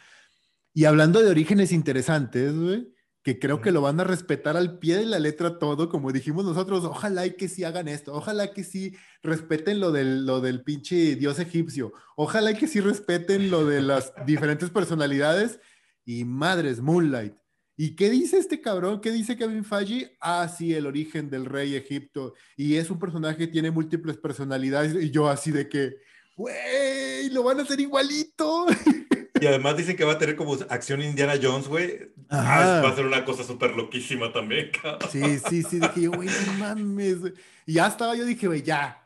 Y 0.73 0.85
hablando 0.85 1.23
de 1.23 1.31
orígenes 1.31 1.73
interesantes, 1.73 2.55
güey 2.55 2.96
que 3.27 3.41
creo 3.41 3.61
que 3.61 3.73
lo 3.73 3.81
van 3.81 3.99
a 3.99 4.05
respetar 4.05 4.57
al 4.57 4.79
pie 4.79 4.99
de 4.99 5.05
la 5.05 5.19
letra 5.19 5.59
todo, 5.59 5.89
como 5.89 6.13
dijimos 6.13 6.45
nosotros, 6.45 6.85
ojalá 6.85 7.27
y 7.27 7.33
que 7.33 7.49
sí 7.49 7.65
hagan 7.65 7.89
esto, 7.89 8.15
ojalá 8.15 8.53
que 8.53 8.63
sí 8.63 8.95
respeten 9.21 9.81
lo 9.81 9.91
del, 9.91 10.25
lo 10.25 10.41
del 10.41 10.63
pinche 10.63 11.17
dios 11.17 11.41
egipcio, 11.41 11.93
ojalá 12.15 12.53
y 12.53 12.55
que 12.55 12.69
sí 12.69 12.79
respeten 12.79 13.51
lo 13.51 13.67
de 13.67 13.83
las 13.83 14.13
diferentes 14.27 14.71
personalidades 14.71 15.59
y 16.05 16.25
madres, 16.25 16.81
Moonlight. 16.81 17.35
¿Y 17.77 17.97
qué 17.97 18.11
dice 18.11 18.39
este 18.39 18.61
cabrón? 18.61 19.01
¿Qué 19.01 19.11
dice 19.11 19.37
Kevin 19.37 19.65
Feige? 19.65 20.17
Ah, 20.21 20.47
sí, 20.47 20.73
el 20.73 20.87
origen 20.87 21.29
del 21.29 21.47
rey 21.47 21.75
Egipto. 21.75 22.35
Y 22.57 22.77
es 22.77 22.91
un 22.91 23.01
personaje 23.01 23.39
que 23.39 23.49
tiene 23.49 23.73
múltiples 23.73 24.19
personalidades. 24.19 24.95
Y 25.03 25.11
yo 25.11 25.29
así 25.29 25.51
de 25.51 25.69
que, 25.69 25.97
güey, 26.37 27.29
lo 27.31 27.43
van 27.43 27.59
a 27.59 27.65
hacer 27.65 27.81
igualito. 27.81 28.67
Y 29.41 29.47
además 29.47 29.77
dicen 29.77 29.97
que 29.97 30.05
va 30.05 30.15
a 30.15 30.19
tener 30.19 30.37
como 30.37 30.55
acción 30.69 31.03
Indiana 31.03 31.35
Jones, 31.41 31.69
güey. 31.69 32.13
Ah, 32.29 32.81
va 32.85 32.91
a 32.91 32.97
ser 32.97 33.07
una 33.07 33.25
cosa 33.25 33.45
súper 33.45 33.73
loquísima 33.73 34.33
también, 34.33 34.71
cabrón. 34.83 35.09
Sí, 35.11 35.39
sí, 35.39 35.63
sí. 35.63 35.79
Dije 35.81 36.03
yo, 36.03 36.11
güey, 36.13 36.29
no 36.47 36.53
mames. 36.55 37.19
Y 37.67 37.75
ya 37.75 37.87
estaba, 37.87 38.17
yo 38.17 38.25
dije, 38.25 38.47
güey, 38.47 38.63
ya. 38.63 39.03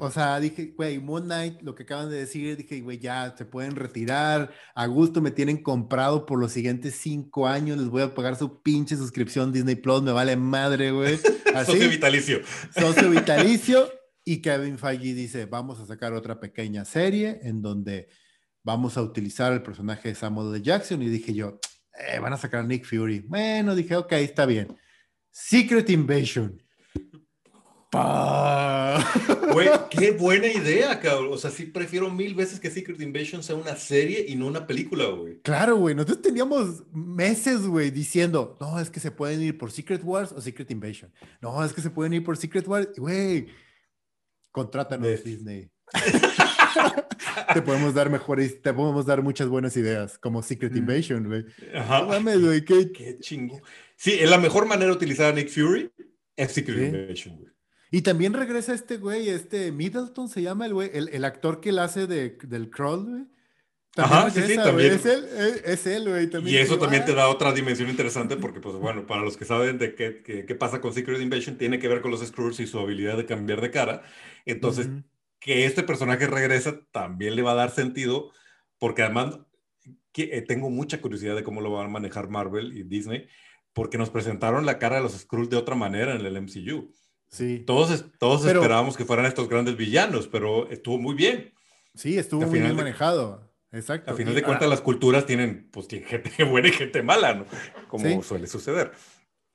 O 0.00 0.10
sea, 0.10 0.40
dije, 0.40 0.74
güey, 0.76 0.98
Moon 0.98 1.24
Knight, 1.24 1.62
lo 1.62 1.74
que 1.74 1.84
acaban 1.84 2.10
de 2.10 2.16
decir, 2.16 2.56
dije, 2.56 2.80
güey, 2.80 2.98
ya 2.98 3.34
se 3.36 3.44
pueden 3.44 3.76
retirar. 3.76 4.52
A 4.74 4.86
gusto 4.86 5.20
me 5.20 5.30
tienen 5.30 5.62
comprado 5.62 6.26
por 6.26 6.40
los 6.40 6.52
siguientes 6.52 6.96
cinco 6.96 7.46
años. 7.46 7.78
Les 7.78 7.88
voy 7.88 8.02
a 8.02 8.14
pagar 8.14 8.36
su 8.36 8.62
pinche 8.62 8.96
suscripción 8.96 9.52
Disney 9.52 9.76
Plus. 9.76 10.02
Me 10.02 10.12
vale 10.12 10.36
madre, 10.36 10.90
güey. 10.90 11.18
Socio 11.66 11.88
vitalicio. 11.88 12.40
Socio 12.76 13.10
vitalicio. 13.10 13.88
Y 14.24 14.42
Kevin 14.42 14.76
Feige 14.76 15.14
dice, 15.14 15.46
vamos 15.46 15.78
a 15.78 15.86
sacar 15.86 16.12
otra 16.12 16.40
pequeña 16.40 16.84
serie 16.84 17.38
en 17.42 17.62
donde 17.62 18.08
vamos 18.66 18.96
a 18.96 19.02
utilizar 19.02 19.52
el 19.52 19.62
personaje 19.62 20.08
de 20.08 20.16
Samuel 20.16 20.52
L. 20.56 20.60
Jackson 20.60 21.00
y 21.00 21.08
dije 21.08 21.32
yo, 21.32 21.60
eh, 21.96 22.18
van 22.18 22.32
a 22.32 22.36
sacar 22.36 22.60
a 22.60 22.62
Nick 22.64 22.84
Fury. 22.84 23.20
Bueno, 23.20 23.76
dije, 23.76 23.94
ok, 23.94 24.12
está 24.14 24.44
bien. 24.44 24.76
Secret 25.30 25.88
Invasion. 25.88 26.60
Güey, 29.52 29.68
qué 29.90 30.10
buena 30.10 30.48
idea, 30.48 30.98
cabrón. 30.98 31.32
O 31.32 31.38
sea, 31.38 31.52
sí 31.52 31.66
prefiero 31.66 32.10
mil 32.10 32.34
veces 32.34 32.58
que 32.58 32.68
Secret 32.68 33.00
Invasion 33.00 33.44
sea 33.44 33.54
una 33.54 33.76
serie 33.76 34.26
y 34.28 34.34
no 34.34 34.48
una 34.48 34.66
película, 34.66 35.06
güey. 35.06 35.40
Claro, 35.42 35.76
güey. 35.76 35.94
Nosotros 35.94 36.22
teníamos 36.22 36.82
meses, 36.92 37.68
güey, 37.68 37.92
diciendo, 37.92 38.56
no, 38.60 38.80
es 38.80 38.90
que 38.90 38.98
se 38.98 39.12
pueden 39.12 39.42
ir 39.42 39.56
por 39.56 39.70
Secret 39.70 40.02
Wars 40.02 40.32
o 40.32 40.40
Secret 40.40 40.72
Invasion. 40.72 41.12
No, 41.40 41.64
es 41.64 41.72
que 41.72 41.82
se 41.82 41.90
pueden 41.90 42.14
ir 42.14 42.24
por 42.24 42.36
Secret 42.36 42.66
Wars. 42.66 42.88
Güey, 42.96 43.46
contrátanos, 44.50 45.22
Disney. 45.22 45.70
te 47.54 47.62
podemos 47.62 47.94
dar 47.94 48.10
mejores, 48.10 48.60
te 48.62 48.72
podemos 48.72 49.06
dar 49.06 49.22
muchas 49.22 49.48
buenas 49.48 49.76
ideas, 49.76 50.18
como 50.18 50.42
Secret 50.42 50.72
mm. 50.72 50.76
Invasion, 50.76 51.26
güey. 51.26 51.44
Ajá. 51.74 52.02
güey, 52.02 52.64
qué, 52.64 53.18
chingo. 53.20 53.60
Sí, 53.96 54.12
es 54.12 54.28
la 54.28 54.38
mejor 54.38 54.66
manera 54.66 54.90
de 54.90 54.96
utilizar 54.96 55.32
a 55.32 55.34
Nick 55.34 55.48
Fury 55.48 55.90
es 56.36 56.52
Secret 56.52 56.94
Invasion, 56.94 57.36
güey. 57.36 57.56
Y 57.90 58.02
también 58.02 58.32
regresa 58.32 58.74
este 58.74 58.96
güey, 58.96 59.28
este 59.28 59.70
Middleton 59.72 60.28
se 60.28 60.42
llama 60.42 60.66
el 60.66 60.74
güey, 60.74 60.90
el, 60.92 61.24
actor 61.24 61.60
que 61.60 61.70
él 61.70 61.78
hace 61.78 62.06
de, 62.06 62.36
del 62.42 62.68
Crawl, 62.68 63.04
güey. 63.04 63.24
Ajá, 63.96 64.28
sí, 64.28 64.42
sí, 64.46 64.56
también. 64.56 64.92
Es 64.92 65.06
él, 65.06 65.24
es, 65.64 65.86
él, 65.86 66.08
güey. 66.08 66.52
Y 66.52 66.58
eso 66.58 66.78
también 66.78 67.06
te 67.06 67.14
da 67.14 67.28
otra 67.28 67.52
dimensión 67.52 67.88
interesante 67.88 68.36
porque, 68.36 68.60
pues 68.60 68.76
bueno, 68.76 69.06
para 69.06 69.22
los 69.22 69.38
que 69.38 69.46
saben 69.46 69.78
de 69.78 69.94
qué, 69.94 70.22
qué, 70.22 70.54
pasa 70.54 70.82
con 70.82 70.92
Secret 70.92 71.20
Invasion, 71.20 71.56
tiene 71.56 71.78
que 71.78 71.88
ver 71.88 72.02
con 72.02 72.10
los 72.10 72.20
Screws 72.20 72.60
y 72.60 72.66
su 72.66 72.78
habilidad 72.78 73.16
de 73.16 73.24
cambiar 73.24 73.62
de 73.62 73.70
cara. 73.70 74.02
Entonces, 74.44 74.88
que 75.46 75.64
este 75.64 75.84
personaje 75.84 76.26
regresa 76.26 76.80
también 76.90 77.36
le 77.36 77.42
va 77.42 77.52
a 77.52 77.54
dar 77.54 77.70
sentido, 77.70 78.32
porque 78.78 79.02
además 79.02 79.38
que, 80.10 80.24
eh, 80.32 80.42
tengo 80.42 80.70
mucha 80.70 81.00
curiosidad 81.00 81.36
de 81.36 81.44
cómo 81.44 81.60
lo 81.60 81.70
van 81.70 81.86
a 81.86 81.88
manejar 81.88 82.28
Marvel 82.28 82.76
y 82.76 82.82
Disney, 82.82 83.28
porque 83.72 83.96
nos 83.96 84.10
presentaron 84.10 84.66
la 84.66 84.80
cara 84.80 84.96
de 84.96 85.02
los 85.02 85.12
Skrulls 85.12 85.48
de 85.48 85.56
otra 85.56 85.76
manera 85.76 86.16
en 86.16 86.26
el 86.26 86.36
MCU. 86.36 86.92
Sí. 87.28 87.62
Todos, 87.64 88.06
todos 88.18 88.44
esperábamos 88.44 88.96
que 88.96 89.04
fueran 89.04 89.24
estos 89.24 89.48
grandes 89.48 89.76
villanos, 89.76 90.26
pero 90.26 90.68
estuvo 90.68 90.98
muy 90.98 91.14
bien. 91.14 91.54
Sí, 91.94 92.18
estuvo 92.18 92.44
muy 92.44 92.58
bien 92.58 92.74
manejado. 92.74 93.48
Exacto. 93.70 94.10
A 94.10 94.14
final 94.14 94.34
de 94.34 94.42
cuentas, 94.42 94.68
las 94.68 94.80
culturas 94.80 95.26
tienen, 95.26 95.68
pues, 95.70 95.86
gente 96.06 96.42
buena 96.42 96.66
y 96.66 96.72
gente 96.72 97.04
mala, 97.04 97.34
¿no? 97.34 97.46
Como 97.86 98.20
suele 98.24 98.48
suceder. 98.48 98.90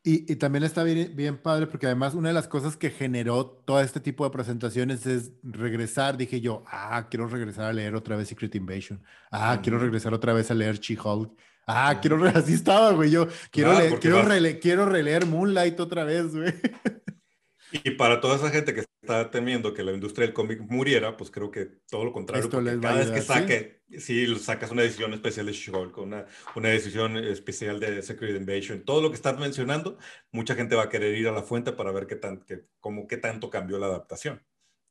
Y, 0.04 0.36
también 0.38 0.64
está 0.64 0.84
bien, 0.84 1.16
bien, 1.16 1.38
padre 1.38 1.68
porque 1.68 1.86
además 1.86 2.16
una 2.16 2.30
de 2.30 2.34
las 2.34 2.47
cosas 2.47 2.76
que 2.76 2.89
generó 2.89 3.45
todo 3.45 3.82
este 3.82 3.99
tipo 3.99 4.24
de 4.24 4.32
presentaciones 4.32 5.06
es 5.06 5.32
regresar. 5.43 6.18
Dije 6.18 6.41
yo, 6.41 6.64
ah, 6.66 7.08
quiero 7.08 7.28
regresar 7.28 7.66
a 7.66 7.74
leer 7.74 7.93
otra 7.93 8.16
vez 8.16 8.28
Secret 8.28 8.56
Invasion. 8.56 9.04
Ah, 9.30 9.60
quiero 9.62 9.78
regresar 9.78 10.12
otra 10.16 10.34
vez 10.34 10.49
a 10.49 10.56
leer 10.56 10.80
She-Hulk. 10.80 11.32
Ah, 11.68 11.99
quiero, 12.02 12.18
así 12.36 12.54
estaba, 12.54 12.91
güey. 12.93 13.12
Yo 13.12 13.28
quiero, 13.52 13.78
leer, 13.78 13.99
quiero, 13.99 14.28
quiero 14.60 14.86
releer 14.88 15.28
Moonlight 15.28 15.80
otra 15.80 16.04
vez, 16.04 16.36
güey. 16.36 16.52
Y 17.72 17.91
para 17.91 18.19
toda 18.22 18.36
esa 18.36 18.49
gente 18.49 18.74
que 18.74 18.82
está 19.01 19.32
temiendo 19.32 19.74
que 19.74 19.84
la 19.84 19.91
industria 19.91 20.28
del 20.28 20.34
cómic 20.34 20.59
muriera, 20.61 21.17
pues 21.17 21.32
creo 21.32 21.49
que 21.51 21.65
todo 21.89 22.05
lo 22.05 22.13
contrario. 22.13 22.49
cada 22.49 22.99
vez 22.99 23.11
que 23.11 23.22
saque, 23.22 23.82
¿sí? 23.97 24.36
sacas 24.38 24.72
una 24.72 24.84
edición 24.84 25.13
especial 25.13 25.45
de 25.45 25.53
She-Hulk, 25.53 25.97
una, 25.97 26.26
una 26.55 26.69
decisión 26.69 27.17
especial 27.17 27.80
de 27.80 28.01
Secret 28.01 28.36
Invasion, 28.36 28.84
todo 28.84 29.01
lo 29.01 29.09
que 29.09 29.15
estás 29.15 29.39
mencionando, 29.39 29.97
mucha 30.32 30.55
gente 30.55 30.76
va 30.76 30.84
a 30.84 30.89
querer 30.89 31.15
ir 31.17 31.28
a 31.28 31.32
la 31.32 31.43
fuente 31.43 31.72
para 31.72 31.91
ver 31.91 32.07
qué, 32.07 32.15
tan, 32.15 32.43
qué, 32.45 32.65
cómo, 32.80 33.07
qué 33.07 33.17
tanto 33.17 33.49
cambió 33.49 33.80
la 33.80 33.88
adaptación. 33.88 34.43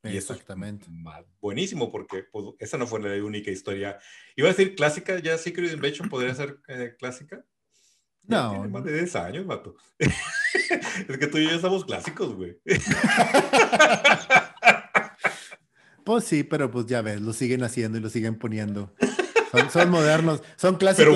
Y 0.03 0.17
Exactamente. 0.17 0.87
Eso 0.87 1.19
es 1.19 1.27
buenísimo 1.41 1.93
porque 1.93 2.25
pues, 2.25 2.47
esa 2.59 2.79
no 2.79 2.87
fue 2.87 3.01
la 3.01 3.23
única 3.23 3.51
historia. 3.51 3.99
Iba 4.35 4.49
a 4.49 4.53
decir 4.53 4.75
clásica, 4.75 5.19
ya 5.19 5.37
Secret 5.37 5.73
Invasion 5.73 6.09
podría 6.09 6.35
ser 6.35 6.59
eh, 6.69 6.97
clásica. 6.99 7.45
No. 8.23 8.53
Tiene 8.53 8.69
más 8.69 8.85
de 8.85 8.95
10 8.95 9.17
años, 9.17 9.47
mato. 9.47 9.75
es 9.99 11.19
que 11.19 11.27
tú 11.27 11.39
y 11.39 11.45
yo 11.45 11.51
ya 11.51 11.61
somos 11.61 11.85
clásicos, 11.85 12.35
güey. 12.35 12.59
pues 16.05 16.25
sí, 16.25 16.45
pero 16.45 16.71
pues 16.71 16.87
ya 16.87 17.03
ves, 17.03 17.21
lo 17.21 17.33
siguen 17.33 17.65
haciendo 17.65 17.99
y 17.99 18.01
lo 18.01 18.09
siguen 18.09 18.39
poniendo. 18.39 18.95
Son, 19.73 19.91
modernos, 19.91 20.43
son 20.57 20.77
clásicos 20.77 21.13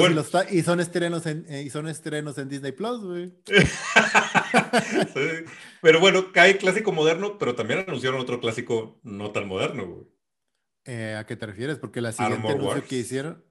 y, 0.50 0.62
son 0.62 0.80
estrenos 0.80 1.24
en, 1.26 1.46
eh, 1.48 1.62
y 1.62 1.70
son 1.70 1.86
estrenos 1.86 2.36
en 2.38 2.48
Disney 2.48 2.72
Plus, 2.72 3.04
güey. 3.04 3.32
pero 5.80 6.00
bueno, 6.00 6.32
cae 6.32 6.56
clásico 6.56 6.90
moderno, 6.90 7.38
pero 7.38 7.54
también 7.54 7.84
anunciaron 7.86 8.20
otro 8.20 8.40
clásico 8.40 8.98
no 9.04 9.30
tan 9.30 9.46
moderno, 9.46 9.86
güey. 9.86 10.06
Eh, 10.86 11.16
¿A 11.16 11.24
qué 11.26 11.36
te 11.36 11.46
refieres? 11.46 11.78
Porque 11.78 12.00
la 12.00 12.12
siguiente 12.12 12.48
anuncio 12.48 12.84
que 12.84 12.98
hicieron. 12.98 13.44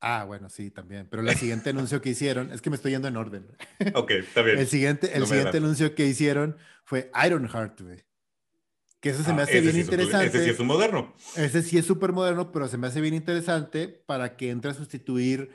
Ah, 0.00 0.24
bueno, 0.24 0.48
sí, 0.48 0.70
también. 0.70 1.08
Pero 1.10 1.22
el 1.22 1.36
siguiente 1.36 1.70
anuncio 1.70 2.00
que 2.00 2.10
hicieron, 2.10 2.52
es 2.52 2.62
que 2.62 2.70
me 2.70 2.76
estoy 2.76 2.92
yendo 2.92 3.08
en 3.08 3.16
orden. 3.16 3.46
Ok, 3.94 4.10
está 4.12 4.42
bien. 4.42 4.58
El 4.58 4.68
siguiente, 4.68 5.16
el 5.16 5.26
siguiente 5.26 5.58
anuncio 5.58 5.94
que 5.94 6.06
hicieron 6.06 6.56
fue 6.84 7.10
Ironheart, 7.24 7.80
güey. 7.80 8.04
Que 9.00 9.10
eso 9.10 9.22
se 9.22 9.32
me 9.32 9.42
ah, 9.42 9.44
hace 9.44 9.60
bien 9.60 9.78
interesante. 9.78 10.26
ese 10.26 10.44
sí 10.44 10.50
es 10.50 10.58
un 10.58 10.66
moderno. 10.66 11.14
Ese 11.36 11.62
sí 11.62 11.78
es 11.78 11.86
súper 11.86 12.12
moderno, 12.12 12.50
pero 12.50 12.66
se 12.68 12.78
me 12.78 12.88
hace 12.88 13.00
bien 13.00 13.14
interesante 13.14 13.88
para 13.88 14.36
que 14.36 14.50
entre 14.50 14.72
a 14.72 14.74
sustituir 14.74 15.50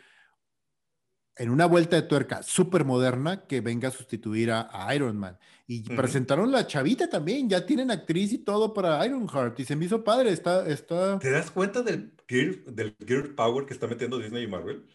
en 1.35 1.49
una 1.49 1.65
vuelta 1.65 1.95
de 1.95 2.03
tuerca 2.03 2.43
súper 2.43 2.85
moderna 2.85 3.45
que 3.47 3.61
venga 3.61 3.89
a 3.89 3.91
sustituir 3.91 4.51
a, 4.51 4.95
Iron 4.95 5.17
Man. 5.17 5.37
Y 5.65 5.81
presentaron 5.95 6.51
la 6.51 6.67
chavita 6.67 7.09
también, 7.09 7.49
ya 7.49 7.65
tienen 7.65 7.89
actriz 7.89 8.33
y 8.33 8.39
todo 8.39 8.73
para 8.73 9.05
Ironheart 9.05 9.57
y 9.61 9.65
se 9.65 9.75
me 9.77 9.85
hizo 9.85 10.03
padre, 10.03 10.31
está... 10.31 10.67
está... 10.67 11.17
¿Te 11.19 11.31
das 11.31 11.51
cuenta 11.51 11.81
del 11.81 12.13
gear, 12.27 12.55
del 12.65 12.93
power 13.33 13.65
que 13.65 13.73
está 13.73 13.87
metiendo 13.87 14.19
Disney 14.19 14.43
y 14.43 14.47
Marvel? 14.47 14.85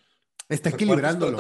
Está 0.48 0.70
equilibrándolo. 0.70 1.38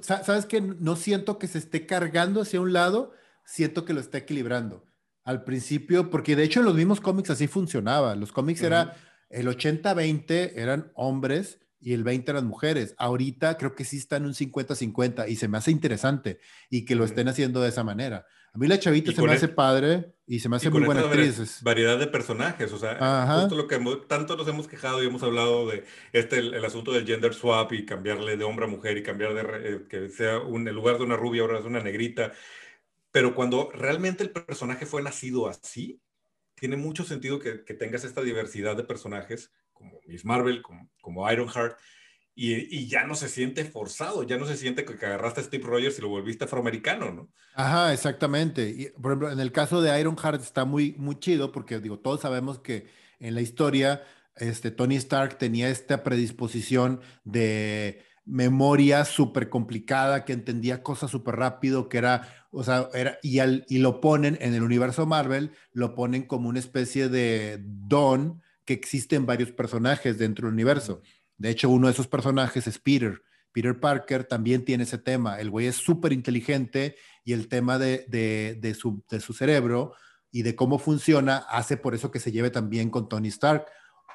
¿Sabes 0.00 0.46
que 0.46 0.60
No 0.60 0.96
siento 0.96 1.38
que 1.38 1.46
se 1.46 1.58
esté 1.58 1.86
cargando 1.86 2.42
hacia 2.42 2.60
un 2.60 2.72
lado, 2.72 3.12
siento 3.44 3.84
que 3.84 3.92
lo 3.92 4.00
está 4.00 4.18
equilibrando. 4.18 4.84
Al 5.24 5.44
principio, 5.44 6.10
porque 6.10 6.36
de 6.36 6.44
hecho 6.44 6.60
en 6.60 6.66
los 6.66 6.74
mismos 6.74 7.00
cómics 7.00 7.30
así 7.30 7.46
funcionaba. 7.46 8.14
Los 8.14 8.30
cómics 8.30 8.62
era 8.62 8.96
el 9.30 9.48
80-20 9.48 10.52
eran 10.54 10.92
hombres 10.94 11.60
y 11.84 11.92
el 11.92 12.02
20 12.02 12.30
eran 12.30 12.46
mujeres. 12.46 12.94
Ahorita 12.96 13.58
creo 13.58 13.74
que 13.74 13.84
sí 13.84 13.98
está 13.98 14.16
en 14.16 14.24
un 14.24 14.32
50-50 14.32 15.28
y 15.28 15.36
se 15.36 15.48
me 15.48 15.58
hace 15.58 15.70
interesante 15.70 16.40
y 16.70 16.86
que 16.86 16.94
lo 16.94 17.04
estén 17.04 17.28
haciendo 17.28 17.60
de 17.60 17.68
esa 17.68 17.84
manera. 17.84 18.26
A 18.54 18.58
mí 18.58 18.66
la 18.66 18.78
chavita 18.78 19.12
se 19.12 19.20
me 19.20 19.32
hace 19.32 19.48
padre 19.48 20.14
y 20.26 20.40
se 20.40 20.48
me 20.48 20.56
hace 20.56 20.70
muy 20.70 20.82
buena 20.82 21.02
actriz. 21.02 21.62
Variedad 21.62 21.98
de 21.98 22.06
personajes, 22.06 22.72
o 22.72 22.78
sea, 22.78 23.36
justo 23.40 23.54
lo 23.54 23.68
que 23.68 23.78
tanto 24.08 24.34
nos 24.34 24.48
hemos 24.48 24.66
quejado 24.66 25.02
y 25.02 25.06
hemos 25.06 25.22
hablado 25.22 25.68
de 25.68 25.84
este, 26.12 26.38
el, 26.38 26.64
asunto 26.64 26.90
del 26.90 27.04
gender 27.04 27.34
swap 27.34 27.72
y 27.74 27.84
cambiarle 27.84 28.38
de 28.38 28.44
hombre 28.44 28.64
a 28.64 28.68
mujer 28.68 28.96
y 28.96 29.02
cambiar 29.02 29.34
de 29.34 29.42
eh, 29.42 29.86
que 29.86 30.08
sea 30.08 30.38
un, 30.38 30.66
en 30.66 30.74
lugar 30.74 30.96
de 30.96 31.04
una 31.04 31.16
rubia 31.16 31.42
ahora 31.42 31.58
es 31.58 31.66
una 31.66 31.82
negrita. 31.82 32.32
Pero 33.10 33.34
cuando 33.34 33.70
realmente 33.72 34.24
el 34.24 34.30
personaje 34.30 34.86
fue 34.86 35.02
nacido 35.02 35.48
así, 35.48 36.00
tiene 36.54 36.78
mucho 36.78 37.04
sentido 37.04 37.38
que, 37.38 37.62
que 37.62 37.74
tengas 37.74 38.04
esta 38.04 38.22
diversidad 38.22 38.74
de 38.74 38.84
personajes 38.84 39.52
como 39.74 40.00
Miss 40.06 40.24
Marvel, 40.24 40.62
como, 40.62 41.30
Ironheart, 41.30 41.76
y, 42.36 42.88
ya 42.88 43.04
no 43.04 43.14
se 43.14 43.28
siente 43.28 43.64
forzado, 43.64 44.22
ya 44.24 44.38
no 44.38 44.46
se 44.46 44.56
siente 44.56 44.84
que, 44.84 44.94
agarraste 44.94 45.40
a 45.40 45.44
Steve 45.44 45.64
Rogers 45.64 45.98
y 45.98 46.02
lo 46.02 46.08
volviste 46.08 46.44
afroamericano, 46.44 47.12
¿no? 47.12 47.28
Ajá, 47.54 47.92
exactamente. 47.92 48.92
Por 49.00 49.12
ejemplo, 49.12 49.30
en 49.30 49.38
el 49.38 49.52
caso 49.52 49.82
de 49.82 50.00
Ironheart 50.00 50.40
está 50.40 50.64
muy, 50.64 50.94
muy 50.98 51.18
chido 51.18 51.52
porque, 51.52 51.78
digo, 51.78 51.98
todos 52.00 52.22
sabemos 52.22 52.58
que 52.58 52.88
en 53.20 53.34
la 53.34 53.40
historia 53.40 54.02
este, 54.36 54.70
Tony 54.70 54.96
Stark 54.96 55.38
tenía 55.38 55.68
esta 55.68 56.02
predisposición 56.02 57.00
de 57.22 58.02
memoria 58.24 59.04
súper 59.04 59.48
complicada, 59.48 60.24
que 60.24 60.32
entendía 60.32 60.82
cosas 60.82 61.10
súper 61.10 61.36
rápido, 61.36 61.88
que 61.88 61.98
era, 61.98 62.46
o 62.50 62.64
sea, 62.64 62.88
era, 62.94 63.18
y, 63.22 63.38
al, 63.38 63.64
y 63.68 63.78
lo 63.78 64.00
ponen 64.00 64.38
en 64.40 64.54
el 64.54 64.62
universo 64.62 65.06
Marvel, 65.06 65.52
lo 65.72 65.94
ponen 65.94 66.22
como 66.26 66.48
una 66.48 66.58
especie 66.58 67.08
de 67.08 67.60
don 67.62 68.42
que 68.64 68.74
existen 68.74 69.26
varios 69.26 69.52
personajes 69.52 70.18
dentro 70.18 70.46
del 70.46 70.54
universo. 70.54 71.02
De 71.36 71.50
hecho, 71.50 71.68
uno 71.68 71.86
de 71.86 71.92
esos 71.92 72.08
personajes 72.08 72.66
es 72.66 72.78
Peter. 72.78 73.22
Peter 73.52 73.78
Parker 73.78 74.24
también 74.24 74.64
tiene 74.64 74.84
ese 74.84 74.98
tema. 74.98 75.38
El 75.40 75.50
güey 75.50 75.66
es 75.66 75.76
súper 75.76 76.12
inteligente 76.12 76.96
y 77.24 77.32
el 77.32 77.48
tema 77.48 77.78
de, 77.78 78.04
de, 78.08 78.58
de, 78.60 78.74
su, 78.74 79.04
de 79.08 79.20
su 79.20 79.32
cerebro 79.32 79.94
y 80.30 80.42
de 80.42 80.56
cómo 80.56 80.78
funciona 80.78 81.38
hace 81.48 81.76
por 81.76 81.94
eso 81.94 82.10
que 82.10 82.18
se 82.18 82.32
lleve 82.32 82.50
también 82.50 82.90
con 82.90 83.08
Tony 83.08 83.28
Stark 83.28 83.66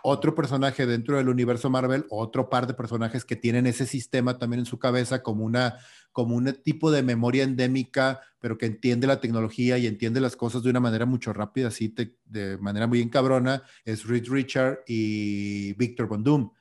otro 0.03 0.35
personaje 0.35 0.85
dentro 0.85 1.17
del 1.17 1.29
universo 1.29 1.69
Marvel, 1.69 2.05
otro 2.09 2.49
par 2.49 2.67
de 2.67 2.73
personajes 2.73 3.25
que 3.25 3.35
tienen 3.35 3.67
ese 3.67 3.85
sistema 3.85 4.37
también 4.37 4.61
en 4.61 4.65
su 4.65 4.79
cabeza 4.79 5.21
como 5.23 5.45
una 5.45 5.77
como 6.11 6.35
un 6.35 6.51
tipo 6.63 6.91
de 6.91 7.03
memoria 7.03 7.43
endémica, 7.43 8.19
pero 8.39 8.57
que 8.57 8.65
entiende 8.65 9.07
la 9.07 9.21
tecnología 9.21 9.77
y 9.77 9.87
entiende 9.87 10.19
las 10.19 10.35
cosas 10.35 10.63
de 10.63 10.69
una 10.69 10.79
manera 10.79 11.05
mucho 11.05 11.33
rápida, 11.33 11.67
así 11.67 11.93
de 12.25 12.57
manera 12.57 12.87
muy 12.87 13.01
encabrona, 13.01 13.63
es 13.85 14.05
Reed 14.05 14.27
Richard 14.27 14.79
y 14.87 15.73
Victor 15.73 16.07
Von 16.07 16.23
Doom. 16.23 16.51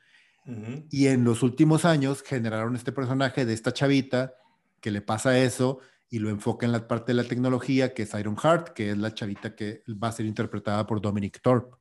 Y 0.91 1.09
en 1.09 1.25
los 1.25 1.43
últimos 1.43 1.85
años 1.85 2.23
generaron 2.23 2.75
este 2.75 2.93
personaje 2.93 3.45
de 3.45 3.53
esta 3.53 3.73
chavita 3.73 4.35
que 4.81 4.91
le 4.91 5.03
pasa 5.03 5.39
eso 5.39 5.81
y 6.09 6.21
lo 6.21 6.31
enfoca 6.31 6.65
en 6.65 6.73
la 6.73 6.89
parte 6.89 7.13
de 7.13 7.23
la 7.23 7.29
tecnología, 7.29 7.93
que 7.93 8.05
es 8.05 8.15
Iron 8.15 8.37
Heart, 8.37 8.69
que 8.71 8.93
es 8.93 8.99
la 8.99 9.13
chavita 9.13 9.55
que 9.55 9.83
va 10.03 10.09
a 10.09 10.13
ser 10.13 10.25
interpretada 10.25 10.87
por 10.87 11.03
Dominic 11.03 11.41
Thorpe 11.43 11.77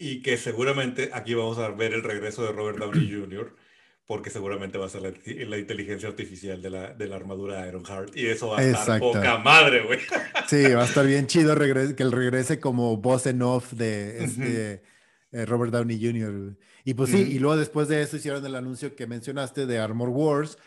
y 0.00 0.22
que 0.22 0.38
seguramente 0.38 1.10
aquí 1.12 1.34
vamos 1.34 1.58
a 1.58 1.68
ver 1.68 1.92
el 1.92 2.02
regreso 2.02 2.42
de 2.42 2.52
Robert 2.52 2.78
Downey 2.78 3.12
Jr., 3.20 3.54
porque 4.06 4.30
seguramente 4.30 4.76
va 4.76 4.86
a 4.86 4.88
ser 4.88 5.02
la, 5.02 5.58
inteligencia 5.58 6.08
artificial 6.08 6.60
de 6.60 6.70
la, 6.70 6.94
de 6.94 7.06
la 7.06 7.14
armadura 7.14 7.68
Ironheart, 7.68 8.16
y 8.16 8.26
eso 8.26 8.48
va 8.48 8.58
a 8.58 8.64
estar 8.64 8.98
poca 8.98 9.38
madre, 9.38 9.82
güey. 9.82 10.00
Sí, 10.48 10.64
va 10.72 10.82
a 10.82 10.86
estar 10.86 11.06
bien 11.06 11.26
chido 11.28 11.54
que 11.56 12.02
él 12.02 12.10
regrese 12.10 12.58
como 12.58 12.96
voz 12.96 13.26
en 13.26 13.40
off 13.42 13.72
de 13.72 14.24
este, 14.24 14.82
eh, 15.30 15.46
Robert 15.46 15.70
Downey 15.72 16.04
Jr. 16.04 16.56
Y 16.84 16.94
pues 16.94 17.10
sí, 17.10 17.18
y 17.18 17.38
luego 17.38 17.56
después 17.56 17.86
de 17.86 18.02
eso 18.02 18.16
hicieron 18.16 18.44
el 18.44 18.56
anuncio 18.56 18.96
que 18.96 19.06
mencionaste 19.06 19.66
de 19.66 19.78
Armor 19.78 20.08
Wars, 20.08 20.58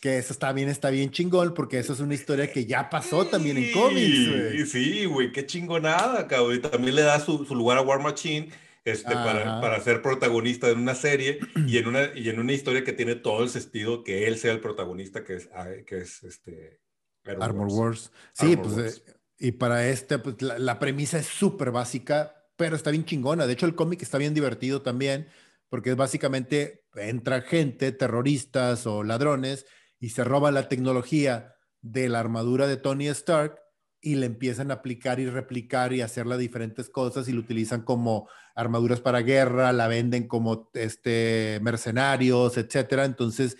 que 0.00 0.18
eso 0.18 0.32
está 0.32 0.52
bien, 0.52 0.68
está 0.68 0.90
bien 0.90 1.10
chingón, 1.10 1.54
porque 1.54 1.78
eso 1.78 1.92
es 1.92 2.00
una 2.00 2.14
historia 2.14 2.50
que 2.50 2.64
ya 2.64 2.90
pasó 2.90 3.26
también 3.26 3.58
en 3.58 3.70
cómics, 3.70 4.28
güey. 4.28 4.66
Sí, 4.66 5.04
güey, 5.04 5.30
qué 5.30 5.46
chingonada, 5.46 6.26
cabrón. 6.26 6.56
Y 6.56 6.58
también 6.58 6.96
le 6.96 7.02
da 7.02 7.20
su, 7.20 7.44
su 7.44 7.54
lugar 7.54 7.78
a 7.78 7.82
War 7.82 8.00
Machine 8.00 8.48
este, 8.90 9.12
para, 9.12 9.60
para, 9.60 9.80
ser 9.80 10.02
protagonista 10.02 10.68
en 10.68 10.78
una 10.78 10.94
serie 10.94 11.38
y 11.66 11.78
en 11.78 11.88
una, 11.88 12.10
y 12.14 12.28
en 12.28 12.38
una 12.38 12.52
historia 12.52 12.84
que 12.84 12.92
tiene 12.92 13.14
todo 13.14 13.42
el 13.42 13.48
sentido 13.48 14.04
que 14.04 14.26
él 14.26 14.38
sea 14.38 14.52
el 14.52 14.60
protagonista, 14.60 15.24
que 15.24 15.36
es, 15.36 15.48
que 15.86 15.98
es 15.98 16.22
este, 16.22 16.80
Armor, 17.24 17.68
Wars. 17.70 18.12
Sí, 18.32 18.56
pues, 18.56 18.98
eh, 19.06 19.14
y 19.38 19.52
para 19.52 19.88
este, 19.88 20.18
pues 20.18 20.40
la, 20.42 20.58
la 20.58 20.78
premisa 20.78 21.18
es 21.18 21.26
súper 21.26 21.70
básica, 21.70 22.34
pero 22.56 22.76
está 22.76 22.90
bien 22.90 23.04
chingona. 23.04 23.46
De 23.46 23.52
hecho, 23.52 23.66
el 23.66 23.74
cómic 23.74 24.02
está 24.02 24.18
bien 24.18 24.34
divertido 24.34 24.82
también, 24.82 25.28
porque 25.68 25.94
básicamente 25.94 26.84
entra 26.94 27.42
gente, 27.42 27.92
terroristas 27.92 28.86
o 28.86 29.04
ladrones, 29.04 29.66
y 30.00 30.10
se 30.10 30.24
roba 30.24 30.50
la 30.50 30.68
tecnología 30.68 31.54
de 31.80 32.08
la 32.08 32.20
armadura 32.20 32.66
de 32.66 32.76
Tony 32.76 33.08
Stark 33.08 33.60
y 34.00 34.14
le 34.14 34.26
empiezan 34.26 34.70
a 34.70 34.74
aplicar 34.74 35.20
y 35.20 35.26
replicar 35.26 35.92
y 35.92 36.00
hacerla 36.00 36.36
diferentes 36.36 36.88
cosas 36.88 37.28
y 37.28 37.32
lo 37.32 37.40
utilizan 37.40 37.82
como 37.82 38.28
armaduras 38.54 39.00
para 39.00 39.20
guerra, 39.20 39.72
la 39.72 39.88
venden 39.88 40.28
como 40.28 40.70
este, 40.74 41.58
mercenarios, 41.62 42.56
etcétera. 42.56 43.04
Entonces, 43.04 43.56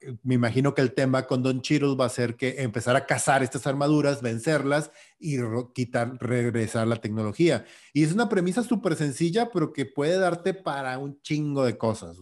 eh, 0.00 0.16
me 0.22 0.34
imagino 0.34 0.74
que 0.74 0.82
el 0.82 0.92
tema 0.92 1.26
con 1.26 1.42
Don 1.42 1.60
Cheadle 1.60 1.96
va 1.96 2.06
a 2.06 2.10
ser 2.10 2.36
que 2.36 2.62
empezar 2.62 2.96
a 2.96 3.06
cazar 3.06 3.42
estas 3.42 3.66
armaduras, 3.66 4.22
vencerlas 4.22 4.90
y 5.18 5.36
quitar, 5.74 6.16
regresar 6.20 6.86
la 6.86 6.96
tecnología. 6.96 7.64
Y 7.92 8.02
es 8.04 8.12
una 8.12 8.28
premisa 8.28 8.62
súper 8.62 8.96
sencilla, 8.96 9.50
pero 9.52 9.72
que 9.72 9.86
puede 9.86 10.18
darte 10.18 10.54
para 10.54 10.98
un 10.98 11.20
chingo 11.22 11.64
de 11.64 11.76
cosas. 11.76 12.18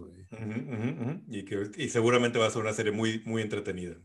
Y, 1.29 1.45
que, 1.45 1.71
y 1.77 1.89
seguramente 1.89 2.39
va 2.39 2.47
a 2.47 2.51
ser 2.51 2.63
una 2.63 2.73
serie 2.73 2.93
muy, 2.93 3.23
muy 3.25 3.43
entretenida. 3.43 3.97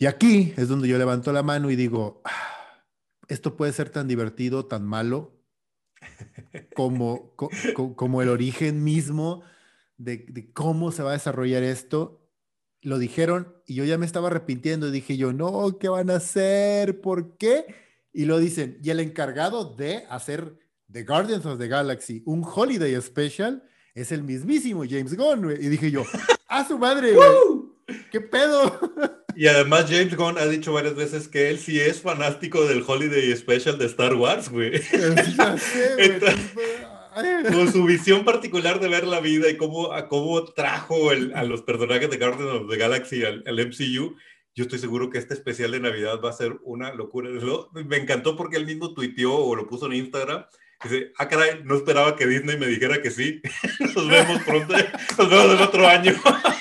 Y 0.00 0.06
aquí 0.06 0.54
es 0.56 0.66
donde 0.68 0.88
yo 0.88 0.96
levanto 0.96 1.30
la 1.30 1.42
mano 1.42 1.70
y 1.70 1.76
digo, 1.76 2.22
ah, 2.24 2.86
esto 3.28 3.54
puede 3.54 3.74
ser 3.74 3.90
tan 3.90 4.08
divertido, 4.08 4.64
tan 4.64 4.86
malo, 4.86 5.36
como, 6.74 7.36
como 7.36 8.22
el 8.22 8.30
origen 8.30 8.82
mismo 8.82 9.42
de, 9.98 10.52
cómo 10.54 10.90
se 10.90 11.02
va 11.02 11.10
a 11.10 11.12
desarrollar 11.12 11.62
esto. 11.62 12.26
Lo 12.80 12.98
dijeron 12.98 13.54
y 13.66 13.74
yo 13.74 13.84
ya 13.84 13.98
me 13.98 14.06
estaba 14.06 14.28
arrepintiendo 14.28 14.88
y 14.88 14.90
dije 14.90 15.18
yo, 15.18 15.34
no, 15.34 15.76
¿qué 15.78 15.90
van 15.90 16.08
a 16.08 16.16
hacer? 16.16 17.02
¿Por 17.02 17.36
qué? 17.36 17.66
Y 18.10 18.24
lo 18.24 18.38
dicen, 18.38 18.78
y 18.82 18.88
el 18.88 19.00
encargado 19.00 19.74
de 19.74 20.06
hacer 20.08 20.58
The 20.90 21.04
Guardians 21.04 21.44
of 21.44 21.58
the 21.58 21.68
Galaxy 21.68 22.22
un 22.24 22.42
holiday 22.42 22.98
special 23.02 23.62
es 23.94 24.12
el 24.12 24.22
mismísimo 24.22 24.82
James 24.88 25.14
Gunn. 25.14 25.50
Y 25.60 25.68
dije 25.68 25.90
yo, 25.90 26.04
¡a 26.48 26.66
su 26.66 26.78
madre! 26.78 27.14
¿Qué 28.10 28.22
pedo? 28.22 28.80
Y 29.36 29.46
además 29.46 29.86
James 29.88 30.16
Gunn 30.16 30.38
ha 30.38 30.46
dicho 30.46 30.72
varias 30.72 30.94
veces 30.94 31.28
que 31.28 31.50
él 31.50 31.58
sí 31.58 31.80
es 31.80 32.00
fanático 32.00 32.66
del 32.66 32.84
Holiday 32.86 33.36
Special 33.36 33.78
de 33.78 33.86
Star 33.86 34.14
Wars, 34.14 34.48
güey. 34.48 34.80
con 37.52 37.72
su 37.72 37.84
visión 37.84 38.24
particular 38.24 38.80
de 38.80 38.88
ver 38.88 39.06
la 39.06 39.20
vida 39.20 39.48
y 39.50 39.56
cómo, 39.56 39.92
a 39.92 40.08
cómo 40.08 40.44
trajo 40.44 41.10
a 41.10 41.44
los 41.44 41.62
personajes 41.62 42.10
de 42.10 42.16
Guardians 42.18 42.62
of 42.62 42.70
the 42.70 42.76
Galaxy 42.76 43.24
al, 43.24 43.42
MCU, 43.44 44.16
yo 44.54 44.64
estoy 44.64 44.78
seguro 44.78 45.10
que 45.10 45.18
este 45.18 45.34
especial 45.34 45.72
de 45.72 45.80
Navidad 45.80 46.20
va 46.22 46.30
a 46.30 46.34
ser 46.34 46.58
una 46.62 46.92
locura. 46.94 47.30
me 47.72 47.96
encantó 47.96 48.36
porque 48.36 48.56
él 48.56 48.66
mismo 48.66 48.94
tuiteó 48.94 49.34
o 49.34 49.54
lo 49.54 49.66
puso 49.66 49.86
en 49.86 49.94
Instagram. 49.94 50.44
Dice, 50.82 51.12
ah, 51.18 51.28
caray, 51.28 51.60
no 51.62 51.76
esperaba 51.76 52.16
que 52.16 52.26
Disney 52.26 52.56
me 52.56 52.66
dijera 52.66 53.02
que 53.02 53.10
sí. 53.10 53.42
Nos 53.94 54.08
vemos 54.08 54.42
pronto, 54.44 54.74
nos 55.18 55.30
vemos 55.30 55.54
el 55.54 55.60
otro 55.60 55.86
año. 55.86 56.14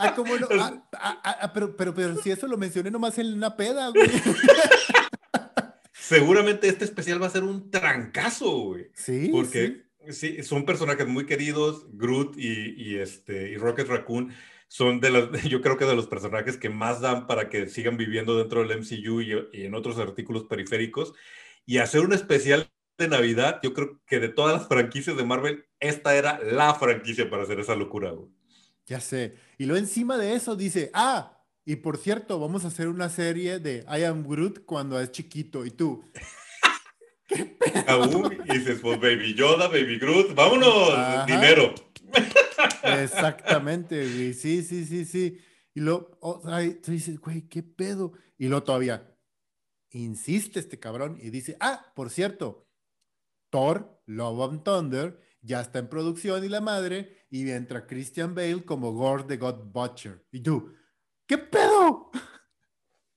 Ah, 0.00 0.14
¿cómo 0.14 0.36
no? 0.36 0.48
Ah, 0.58 0.82
ah, 0.94 1.38
ah, 1.42 1.52
pero, 1.52 1.76
pero, 1.76 1.94
pero 1.94 2.16
si 2.22 2.30
eso 2.30 2.46
lo 2.46 2.56
mencioné 2.56 2.90
nomás 2.90 3.18
en 3.18 3.34
una 3.34 3.56
peda, 3.56 3.90
güey. 3.90 4.08
Seguramente 5.92 6.68
este 6.68 6.84
especial 6.84 7.22
va 7.22 7.26
a 7.26 7.30
ser 7.30 7.44
un 7.44 7.70
trancazo, 7.70 8.50
güey. 8.50 8.90
Sí. 8.94 9.28
Porque 9.30 9.84
sí. 10.08 10.42
son 10.42 10.64
personajes 10.64 11.06
muy 11.06 11.26
queridos. 11.26 11.86
Groot 11.92 12.36
y, 12.36 12.74
y, 12.76 12.96
este, 12.96 13.50
y 13.50 13.56
Rocket 13.56 13.86
Raccoon 13.86 14.32
son 14.66 15.00
de 15.00 15.10
los, 15.10 15.30
yo 15.48 15.60
creo 15.60 15.76
que 15.76 15.84
de 15.84 15.94
los 15.94 16.06
personajes 16.06 16.56
que 16.56 16.70
más 16.70 17.00
dan 17.00 17.26
para 17.26 17.48
que 17.48 17.68
sigan 17.68 17.96
viviendo 17.96 18.38
dentro 18.38 18.66
del 18.66 18.78
MCU 18.78 19.20
y, 19.20 19.34
y 19.52 19.66
en 19.66 19.74
otros 19.74 19.98
artículos 19.98 20.44
periféricos. 20.44 21.12
Y 21.66 21.78
hacer 21.78 22.00
un 22.00 22.12
especial 22.12 22.70
de 22.98 23.08
Navidad, 23.08 23.60
yo 23.62 23.74
creo 23.74 24.00
que 24.06 24.18
de 24.18 24.28
todas 24.28 24.58
las 24.58 24.68
franquicias 24.68 25.16
de 25.16 25.24
Marvel, 25.24 25.66
esta 25.78 26.16
era 26.16 26.40
la 26.40 26.74
franquicia 26.74 27.28
para 27.28 27.42
hacer 27.42 27.60
esa 27.60 27.76
locura, 27.76 28.10
güey. 28.10 28.30
Ya 28.90 28.98
sé. 28.98 29.36
Y 29.56 29.66
luego 29.66 29.78
encima 29.78 30.18
de 30.18 30.34
eso 30.34 30.56
dice, 30.56 30.90
ah, 30.94 31.38
y 31.64 31.76
por 31.76 31.96
cierto, 31.96 32.40
vamos 32.40 32.64
a 32.64 32.68
hacer 32.68 32.88
una 32.88 33.08
serie 33.08 33.60
de 33.60 33.86
I 33.88 34.02
Am 34.02 34.26
Groot 34.26 34.64
cuando 34.64 35.00
es 35.00 35.12
chiquito. 35.12 35.64
Y 35.64 35.70
tú, 35.70 36.02
¿qué 37.28 37.44
pedo? 37.44 38.32
y 38.32 38.58
dices, 38.58 38.80
pues 38.82 39.00
Baby 39.00 39.34
Yoda, 39.36 39.68
Baby 39.68 39.96
Groot, 40.00 40.34
vámonos, 40.34 41.24
dinero. 41.24 41.72
Exactamente, 42.82 43.96
güey. 44.12 44.34
Sí, 44.34 44.64
sí, 44.64 44.84
sí, 44.84 45.04
sí. 45.04 45.38
Y 45.72 45.80
luego, 45.82 46.18
oh, 46.20 46.42
tú 46.82 46.90
dices, 46.90 47.20
güey, 47.20 47.42
¿qué 47.42 47.62
pedo? 47.62 48.14
Y 48.38 48.48
luego 48.48 48.64
todavía 48.64 49.16
insiste 49.92 50.58
este 50.58 50.80
cabrón 50.80 51.16
y 51.22 51.30
dice, 51.30 51.56
ah, 51.60 51.92
por 51.94 52.10
cierto, 52.10 52.66
Thor, 53.50 54.02
Love 54.06 54.50
and 54.50 54.64
Thunder, 54.64 55.20
ya 55.42 55.60
está 55.60 55.78
en 55.78 55.88
producción 55.88 56.44
y 56.44 56.48
la 56.48 56.60
madre, 56.60 57.26
y 57.30 57.48
entra 57.50 57.86
Christian 57.86 58.34
Bale 58.34 58.64
como 58.64 58.92
Gore 58.92 59.24
the 59.24 59.36
God 59.36 59.64
Butcher. 59.72 60.24
Y 60.32 60.40
tú, 60.40 60.72
¿qué 61.26 61.38
pedo? 61.38 62.10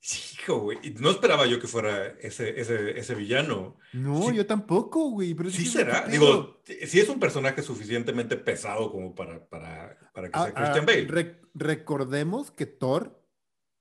Hijo, 0.01 0.59
güey. 0.59 0.77
No 0.99 1.11
esperaba 1.11 1.45
yo 1.45 1.61
que 1.61 1.67
fuera 1.67 2.07
ese, 2.19 2.59
ese, 2.59 2.99
ese 2.99 3.15
villano. 3.15 3.77
No, 3.93 4.31
yo 4.31 4.45
tampoco, 4.45 5.11
güey. 5.11 5.33
Pero 5.33 5.49
sí, 5.49 5.65
será. 5.65 6.07
Digo, 6.07 6.61
si 6.65 6.99
es 6.99 7.07
un 7.07 7.21
personaje 7.21 7.61
suficientemente 7.61 8.35
pesado 8.35 8.91
como 8.91 9.15
para, 9.15 9.47
para, 9.47 9.97
para 10.13 10.29
que 10.29 10.37
sea 10.37 10.47
ah, 10.47 10.53
Christian 10.53 10.85
ah, 10.89 11.13
Bale. 11.13 11.37
recordemos 11.53 12.51
que 12.51 12.65
Thor 12.65 13.23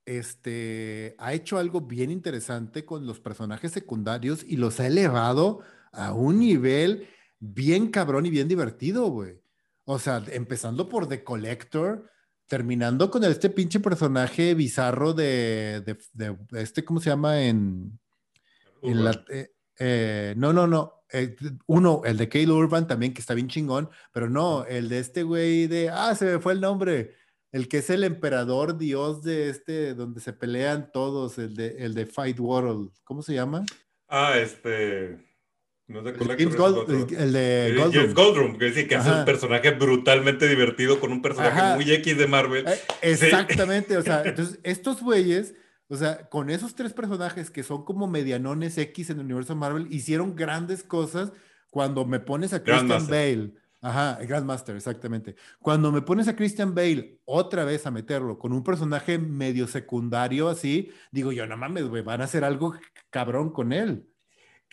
este, 0.05 1.15
ha 1.19 1.33
hecho 1.33 1.57
algo 1.57 1.81
bien 1.81 2.09
interesante 2.09 2.85
con 2.85 3.05
los 3.05 3.19
personajes 3.19 3.73
secundarios 3.73 4.45
y 4.47 4.55
los 4.55 4.79
ha 4.79 4.87
elevado 4.87 5.59
a 5.91 6.13
un 6.13 6.39
nivel 6.39 7.09
bien 7.43 7.89
cabrón 7.89 8.25
y 8.25 8.29
bien 8.29 8.47
divertido, 8.47 9.07
güey. 9.07 9.41
O 9.85 9.99
sea, 9.99 10.23
empezando 10.31 10.87
por 10.87 11.07
The 11.07 11.23
Collector, 11.23 12.09
terminando 12.47 13.11
con 13.11 13.23
este 13.25 13.49
pinche 13.49 13.81
personaje 13.81 14.53
bizarro 14.53 15.13
de, 15.13 15.81
de, 16.13 16.37
este, 16.53 16.85
¿cómo 16.85 17.01
se 17.01 17.09
llama? 17.09 17.43
En, 17.43 17.99
en 18.81 19.03
la, 19.03 19.25
eh, 19.29 19.51
eh, 19.77 20.33
no, 20.37 20.53
no, 20.53 20.67
no. 20.67 21.03
Eh, 21.11 21.35
uno, 21.67 22.01
el 22.05 22.17
de 22.17 22.29
Cale 22.29 22.51
Urban 22.51 22.87
también, 22.87 23.13
que 23.13 23.21
está 23.21 23.33
bien 23.33 23.49
chingón, 23.49 23.89
pero 24.13 24.29
no, 24.29 24.65
el 24.65 24.87
de 24.87 24.99
este 24.99 25.23
güey 25.23 25.67
de, 25.67 25.89
ah, 25.89 26.15
se 26.15 26.25
me 26.25 26.39
fue 26.39 26.53
el 26.53 26.61
nombre. 26.61 27.15
el 27.51 27.67
que 27.67 27.79
es 27.79 27.89
el 27.89 28.03
emperador 28.03 28.77
dios 28.77 29.21
de 29.21 29.49
este, 29.49 29.93
donde 29.93 30.21
se 30.21 30.33
pelean 30.33 30.91
todos, 30.91 31.37
el 31.37 31.55
de, 31.55 31.75
el 31.79 31.93
de 31.93 32.05
Fight 32.05 32.39
World, 32.39 32.91
¿cómo 33.03 33.21
se 33.21 33.33
llama? 33.33 33.65
Ah, 34.07 34.37
este. 34.37 35.32
No 35.87 35.99
es 35.99 36.05
de 36.05 36.13
Collector, 36.13 36.47
es 36.53 36.57
Gold- 36.57 36.77
otro. 36.77 36.95
el 37.19 37.33
de 37.33 37.73
Goldblum. 37.77 37.91
Jeff 38.05 38.13
Goldblum, 38.13 38.57
que 38.57 38.71
sí, 38.73 38.87
que 38.87 38.95
hace 38.95 39.09
Ajá. 39.09 39.19
un 39.19 39.25
personaje 39.25 39.71
brutalmente 39.71 40.47
divertido 40.47 40.99
con 40.99 41.11
un 41.11 41.21
personaje 41.21 41.59
Ajá. 41.59 41.75
muy 41.75 41.91
X 41.91 42.17
de 42.17 42.27
Marvel. 42.27 42.65
Eh, 42.67 42.79
Exactamente, 43.01 43.97
o 43.97 44.01
sea, 44.01 44.23
entonces 44.25 44.59
estos 44.63 45.01
güeyes, 45.01 45.55
o 45.89 45.97
sea, 45.97 46.29
con 46.29 46.49
esos 46.49 46.75
tres 46.75 46.93
personajes 46.93 47.51
que 47.51 47.63
son 47.63 47.83
como 47.83 48.07
medianones 48.07 48.77
X 48.77 49.09
en 49.09 49.19
el 49.19 49.25
universo 49.25 49.55
Marvel, 49.55 49.87
hicieron 49.91 50.35
grandes 50.35 50.83
cosas 50.83 51.31
cuando 51.69 52.05
me 52.05 52.19
pones 52.19 52.53
a 52.53 52.63
Christian 52.63 52.87
Grandmaster. 52.87 53.37
Bale. 53.37 53.53
Ajá, 53.81 54.17
Grandmaster, 54.25 54.77
exactamente. 54.77 55.35
Cuando 55.59 55.91
me 55.91 56.01
pones 56.01 56.29
a 56.29 56.35
Christian 56.37 56.73
Bale 56.73 57.19
otra 57.25 57.65
vez 57.65 57.85
a 57.85 57.91
meterlo 57.91 58.39
con 58.39 58.53
un 58.53 58.63
personaje 58.63 59.17
medio 59.19 59.67
secundario 59.67 60.47
así, 60.47 60.89
digo 61.11 61.33
yo, 61.33 61.45
no 61.45 61.57
mames, 61.57 61.89
güey, 61.89 62.01
van 62.01 62.21
a 62.21 62.23
hacer 62.23 62.45
algo 62.45 62.73
cabrón 63.09 63.51
con 63.51 63.73
él. 63.73 64.07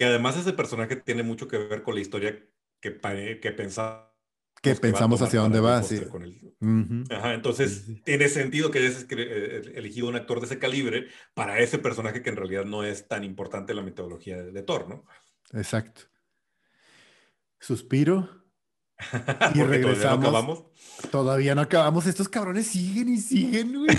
Que 0.00 0.06
además 0.06 0.34
ese 0.38 0.54
personaje 0.54 0.96
tiene 0.96 1.22
mucho 1.22 1.46
que 1.46 1.58
ver 1.58 1.82
con 1.82 1.94
la 1.94 2.00
historia 2.00 2.34
que, 2.80 2.98
que 3.38 3.52
pensamos. 3.52 4.06
Que 4.62 4.70
va 4.72 4.78
a 4.78 4.80
pensamos 4.80 5.20
hacia 5.20 5.40
dónde 5.40 5.60
va, 5.60 5.82
sí. 5.82 6.00
con 6.06 6.22
el-. 6.22 6.54
Ajá, 7.10 7.34
entonces 7.34 7.82
Sí, 7.84 7.96
sí. 7.96 8.02
tiene 8.02 8.30
sentido 8.30 8.70
que 8.70 8.78
hayas 8.78 9.04
eh, 9.10 9.72
elegido 9.74 10.08
un 10.08 10.16
actor 10.16 10.40
de 10.40 10.46
ese 10.46 10.58
calibre 10.58 11.08
para 11.34 11.58
ese 11.58 11.76
personaje 11.76 12.22
que 12.22 12.30
en 12.30 12.36
realidad 12.36 12.64
no 12.64 12.82
es 12.82 13.08
tan 13.08 13.24
importante 13.24 13.72
en 13.72 13.76
la 13.76 13.82
mitología 13.82 14.42
de, 14.42 14.52
de 14.52 14.62
Thor, 14.62 14.88
¿no? 14.88 15.04
Exacto. 15.52 16.00
Suspiro. 17.58 18.26
Todavía 19.10 19.64
no 19.64 19.66
regresamos. 19.66 20.24
acabamos. 20.24 20.64
Todavía 21.10 21.54
no 21.54 21.60
acabamos. 21.60 22.06
Estos 22.06 22.30
cabrones 22.30 22.68
siguen 22.68 23.10
y 23.10 23.18
siguen, 23.18 23.74
güey. 23.80 23.98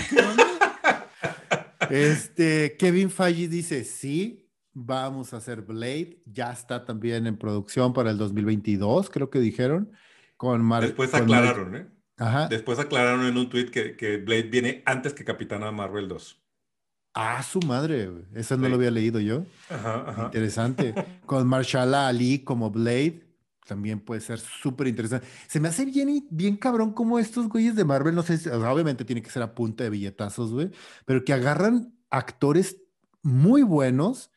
Este, 1.90 2.76
Kevin 2.76 3.10
Feige 3.10 3.46
dice, 3.48 3.84
sí, 3.84 4.41
vamos 4.74 5.32
a 5.34 5.38
hacer 5.38 5.62
Blade. 5.62 6.20
Ya 6.26 6.50
está 6.52 6.84
también 6.84 7.26
en 7.26 7.36
producción 7.36 7.92
para 7.92 8.10
el 8.10 8.18
2022, 8.18 9.10
creo 9.10 9.30
que 9.30 9.40
dijeron. 9.40 9.92
Con 10.36 10.62
Mar 10.62 10.82
Después 10.82 11.10
con 11.10 11.26
Mar- 11.26 11.44
aclararon, 11.44 11.76
¿eh? 11.76 11.86
Ajá. 12.18 12.48
Después 12.48 12.78
aclararon 12.78 13.24
en 13.26 13.36
un 13.36 13.48
tweet 13.48 13.66
que, 13.70 13.96
que 13.96 14.18
Blade 14.18 14.44
viene 14.44 14.82
antes 14.86 15.14
que 15.14 15.24
Capitana 15.24 15.70
Marvel 15.70 16.08
2. 16.08 16.40
Ah, 17.14 17.42
su 17.42 17.60
madre. 17.60 18.10
Eso 18.34 18.56
no 18.56 18.64
Sí. 18.64 18.70
lo 18.70 18.76
había 18.76 18.90
leído 18.90 19.20
yo. 19.20 19.44
Ajá, 19.68 20.04
ajá. 20.08 20.24
Interesante. 20.24 20.94
Con 21.26 21.46
Marshala 21.46 22.08
Ali 22.08 22.40
como 22.40 22.70
Blade. 22.70 23.22
También 23.66 24.00
puede 24.00 24.20
ser 24.20 24.40
súper 24.40 24.88
interesante. 24.88 25.26
Se 25.46 25.60
me 25.60 25.68
hace 25.68 25.84
bien, 25.84 26.26
bien 26.30 26.56
cabrón 26.56 26.92
como 26.92 27.18
estos 27.20 27.48
güeyes 27.48 27.76
de 27.76 27.84
Marvel, 27.84 28.14
no 28.14 28.22
sé, 28.24 28.36
si- 28.38 28.48
o 28.48 28.60
sea, 28.60 28.72
obviamente 28.72 29.04
tiene 29.04 29.22
que 29.22 29.30
ser 29.30 29.42
a 29.42 29.54
punta 29.54 29.84
de 29.84 29.90
billetazos, 29.90 30.52
güey, 30.52 30.70
pero 31.04 31.24
que 31.24 31.32
agarran 31.32 31.94
actores 32.10 32.78
muy 33.22 33.62
buenos 33.62 34.31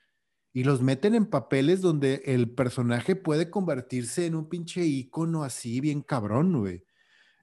y 0.56 0.64
los 0.64 0.82
meten 0.82 1.16
en 1.16 1.26
papeles 1.26 1.82
donde 1.82 2.22
el 2.26 2.50
personaje 2.50 3.18
puede 3.18 3.50
convertirse 3.50 4.26
en 4.26 4.36
un 4.36 4.48
pinche 4.48 4.86
ícono 4.86 5.44
así, 5.44 5.82
bien 5.82 6.02
cabrón, 6.02 6.58
güey. 6.58 6.82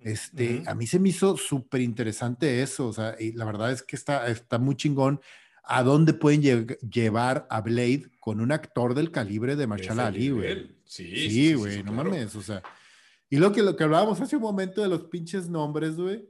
Este, 0.00 0.62
a 0.66 0.74
mí 0.74 0.86
se 0.86 0.98
me 0.98 1.10
hizo 1.10 1.36
súper 1.36 1.82
interesante 1.82 2.62
eso, 2.62 2.88
o 2.88 2.92
sea, 2.94 3.14
y 3.20 3.32
la 3.32 3.44
verdad 3.44 3.70
es 3.70 3.82
que 3.82 3.96
está, 3.96 4.26
está 4.28 4.58
muy 4.58 4.76
chingón 4.76 5.20
a 5.62 5.82
dónde 5.82 6.14
pueden 6.14 6.40
lle- 6.42 6.78
llevar 6.80 7.46
a 7.50 7.60
Blade 7.60 8.10
con 8.18 8.40
un 8.40 8.50
actor 8.50 8.94
del 8.94 9.10
calibre 9.12 9.56
de 9.56 9.66
Marshall 9.66 10.00
Ali, 10.00 10.30
güey. 10.30 10.74
Sí, 10.84 11.04
sí, 11.04 11.14
sí, 11.14 11.14
Sí, 11.14 11.30
sí, 11.48 11.54
güey, 11.54 11.82
no 11.84 11.92
claro. 11.92 12.10
mames, 12.10 12.34
o 12.34 12.40
sea. 12.42 12.62
Y 13.28 13.36
lo 13.36 13.52
que, 13.52 13.62
lo 13.62 13.76
que 13.76 13.84
hablábamos 13.84 14.20
hace 14.22 14.36
un 14.36 14.42
momento 14.42 14.80
de 14.80 14.88
los 14.88 15.04
pinches 15.04 15.48
nombres, 15.50 15.96
güey, 15.96 16.26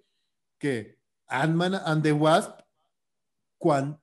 que 0.59 0.99
Ant-Man 1.29 1.77
and 1.77 2.03
the 2.03 2.13
Wasp, 2.13 2.59
cuan, 3.57 4.01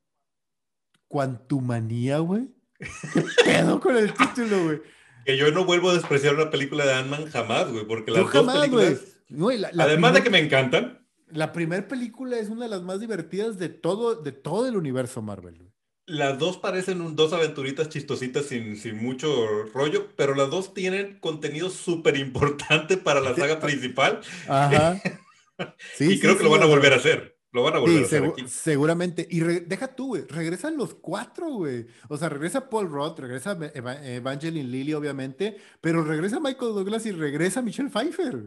Quantumanía, 1.07 2.19
güey. 2.19 2.49
¿Qué 2.80 3.23
pedo 3.45 3.80
con 3.80 3.95
el 3.97 4.13
título, 4.13 4.63
güey? 4.63 4.82
Que 5.25 5.38
yo 5.38 5.51
no 5.51 5.65
vuelvo 5.65 5.89
a 5.89 5.93
despreciar 5.93 6.36
una 6.36 6.49
película 6.49 6.86
de 6.86 6.93
Ant-Man 6.93 7.30
jamás, 7.30 7.69
güey, 7.71 7.86
porque 7.86 8.11
las 8.11 8.19
Yo 8.21 8.23
dos 8.25 8.34
jamás, 8.34 8.57
películas, 8.59 9.01
la- 9.30 9.71
la 9.73 9.84
además 9.84 10.13
de 10.13 10.23
que 10.23 10.30
me 10.30 10.39
encantan, 10.39 11.05
La 11.32 11.51
primera 11.51 11.88
película 11.88 12.39
es 12.39 12.49
una 12.49 12.63
de 12.65 12.69
las 12.69 12.82
más 12.82 12.99
divertidas 12.99 13.59
de 13.59 13.69
todo, 13.69 14.15
de 14.15 14.32
todo 14.32 14.67
el 14.67 14.75
universo 14.75 15.21
Marvel. 15.21 15.55
güey. 15.57 15.69
las 16.07 16.39
dos 16.39 16.57
parecen 16.57 17.01
un- 17.01 17.15
dos 17.15 17.34
aventuritas 17.34 17.89
chistositas 17.89 18.45
sin, 18.47 18.75
sin 18.77 18.97
mucho 18.97 19.30
rollo, 19.75 20.07
pero 20.15 20.34
las 20.34 20.49
dos 20.49 20.73
tienen 20.73 21.19
contenido 21.19 21.69
súper 21.69 22.17
importante 22.17 22.97
para 22.97 23.19
la 23.19 23.36
saga 23.36 23.59
principal 23.59 24.21
Ajá. 24.47 24.99
Sí, 25.95 26.05
y 26.05 26.09
sí, 26.13 26.19
creo 26.21 26.36
que 26.38 26.43
lo 26.45 26.49
van 26.49 26.63
a 26.63 26.65
volver 26.65 26.93
a 26.93 26.95
hacer. 26.95 27.38
Lo 27.51 27.63
van 27.63 27.75
a 27.75 27.79
volver 27.79 27.97
Sí, 27.97 28.03
a 28.03 28.05
hacer 28.05 28.25
aquí. 28.25 28.43
seguramente. 28.47 29.27
Y 29.29 29.39
deja 29.39 29.87
tú, 29.95 30.07
güey. 30.09 30.25
Regresan 30.27 30.77
los 30.77 30.93
cuatro, 30.93 31.47
güey. 31.49 31.87
O 32.07 32.15
sea, 32.17 32.29
regresa 32.29 32.69
Paul 32.69 32.89
Roth, 32.89 33.19
regresa 33.19 33.57
Eva- 33.73 34.05
Evangeline 34.05 34.69
Lilly, 34.69 34.93
obviamente, 34.93 35.57
pero 35.81 36.03
regresa 36.03 36.39
Michael 36.39 36.73
Douglas 36.73 37.05
y 37.07 37.11
regresa 37.11 37.61
Michelle 37.63 37.89
Pfeiffer. 37.89 38.43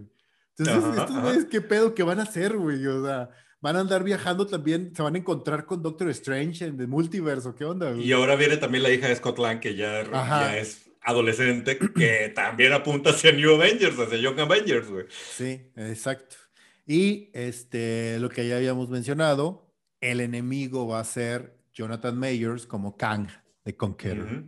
Entonces, 0.56 0.84
Ajá, 0.84 1.02
estos 1.02 1.20
güeyes, 1.22 1.44
¿qué 1.46 1.60
pedo 1.60 1.94
que 1.94 2.02
van 2.04 2.20
a 2.20 2.24
hacer, 2.24 2.56
güey? 2.56 2.86
O 2.86 3.04
sea, 3.04 3.30
van 3.60 3.74
a 3.76 3.80
andar 3.80 4.04
viajando 4.04 4.46
también, 4.46 4.92
se 4.94 5.02
van 5.02 5.14
a 5.14 5.18
encontrar 5.18 5.64
con 5.66 5.82
Doctor 5.82 6.08
Strange 6.10 6.64
en 6.66 6.78
el 6.80 6.86
multiverso. 6.88 7.54
¿Qué 7.56 7.64
onda, 7.64 7.90
güey? 7.90 8.04
Y 8.06 8.12
ahora 8.12 8.36
viene 8.36 8.56
también 8.56 8.82
la 8.84 8.90
hija 8.90 9.08
de 9.08 9.16
Scott 9.16 9.38
Lang, 9.38 9.58
que 9.60 9.74
ya, 9.74 10.04
ya 10.04 10.58
es 10.58 10.90
adolescente, 11.00 11.78
que 11.78 12.30
también 12.34 12.72
apunta 12.72 13.10
hacia 13.10 13.32
New 13.32 13.54
Avengers, 13.54 13.98
hacia 13.98 14.18
Young 14.18 14.38
Avengers, 14.40 14.88
güey. 14.88 15.06
Sí, 15.10 15.60
exacto. 15.74 16.36
Y 16.86 17.30
este, 17.32 18.18
lo 18.18 18.28
que 18.28 18.46
ya 18.46 18.56
habíamos 18.56 18.88
mencionado, 18.88 19.72
el 20.00 20.20
enemigo 20.20 20.86
va 20.86 21.00
a 21.00 21.04
ser 21.04 21.58
Jonathan 21.72 22.18
Mayers 22.18 22.66
como 22.66 22.96
Kang 22.96 23.28
de 23.64 23.76
Conqueror. 23.76 24.44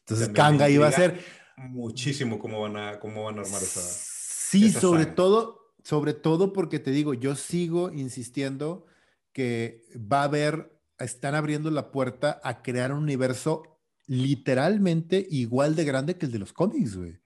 Entonces, 0.00 0.32
También 0.32 0.58
Kang 0.58 0.82
va 0.82 0.88
a 0.88 0.92
ser. 0.92 1.22
Muchísimo 1.56 2.38
cómo 2.38 2.62
van 2.62 2.76
a, 2.76 2.98
cómo 2.98 3.24
van 3.24 3.38
a 3.38 3.42
armar 3.42 3.62
esa... 3.62 3.80
Sí, 3.82 4.66
esa 4.66 4.80
sobre 4.80 5.04
saga. 5.04 5.14
todo, 5.14 5.74
sobre 5.84 6.14
todo 6.14 6.52
porque 6.52 6.78
te 6.78 6.90
digo, 6.90 7.14
yo 7.14 7.36
sigo 7.36 7.92
insistiendo 7.92 8.86
que 9.32 9.84
va 9.94 10.22
a 10.22 10.24
haber, 10.24 10.80
están 10.98 11.34
abriendo 11.34 11.70
la 11.70 11.90
puerta 11.90 12.40
a 12.42 12.62
crear 12.62 12.92
un 12.92 13.02
universo 13.02 13.78
literalmente 14.06 15.24
igual 15.30 15.76
de 15.76 15.84
grande 15.84 16.16
que 16.16 16.26
el 16.26 16.32
de 16.32 16.40
los 16.40 16.52
cómics, 16.52 16.96
güey. 16.96 17.18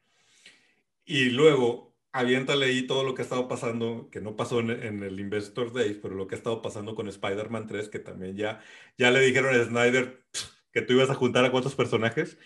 Y 1.07 1.31
luego, 1.31 1.94
aviéntale 2.15 2.67
ahí 2.67 2.87
todo 2.87 3.03
lo 3.03 3.13
que 3.13 3.23
ha 3.23 3.25
estado 3.25 3.49
pasando, 3.49 4.09
que 4.09 4.21
no 4.21 4.37
pasó 4.37 4.61
en, 4.61 4.71
en 4.71 5.03
el 5.03 5.19
Investor 5.19 5.73
Days, 5.73 5.99
pero 6.01 6.15
lo 6.15 6.29
que 6.29 6.37
ha 6.37 6.39
estado 6.39 6.63
pasando 6.63 6.95
con 6.95 7.09
Spider-Man 7.09 7.67
3, 7.67 7.89
que 7.89 7.99
también 7.99 8.37
ya, 8.37 8.61
ya 8.97 9.11
le 9.11 9.19
dijeron 9.19 9.53
a 9.53 9.65
Snyder 9.65 10.23
"Pff, 10.31 10.49
que 10.73 10.81
tú 10.81 10.93
ibas 10.93 11.11
a 11.11 11.17
juntar 11.17 11.45
a 11.45 11.51
cuántos 11.51 11.75
personajes. 11.75 12.39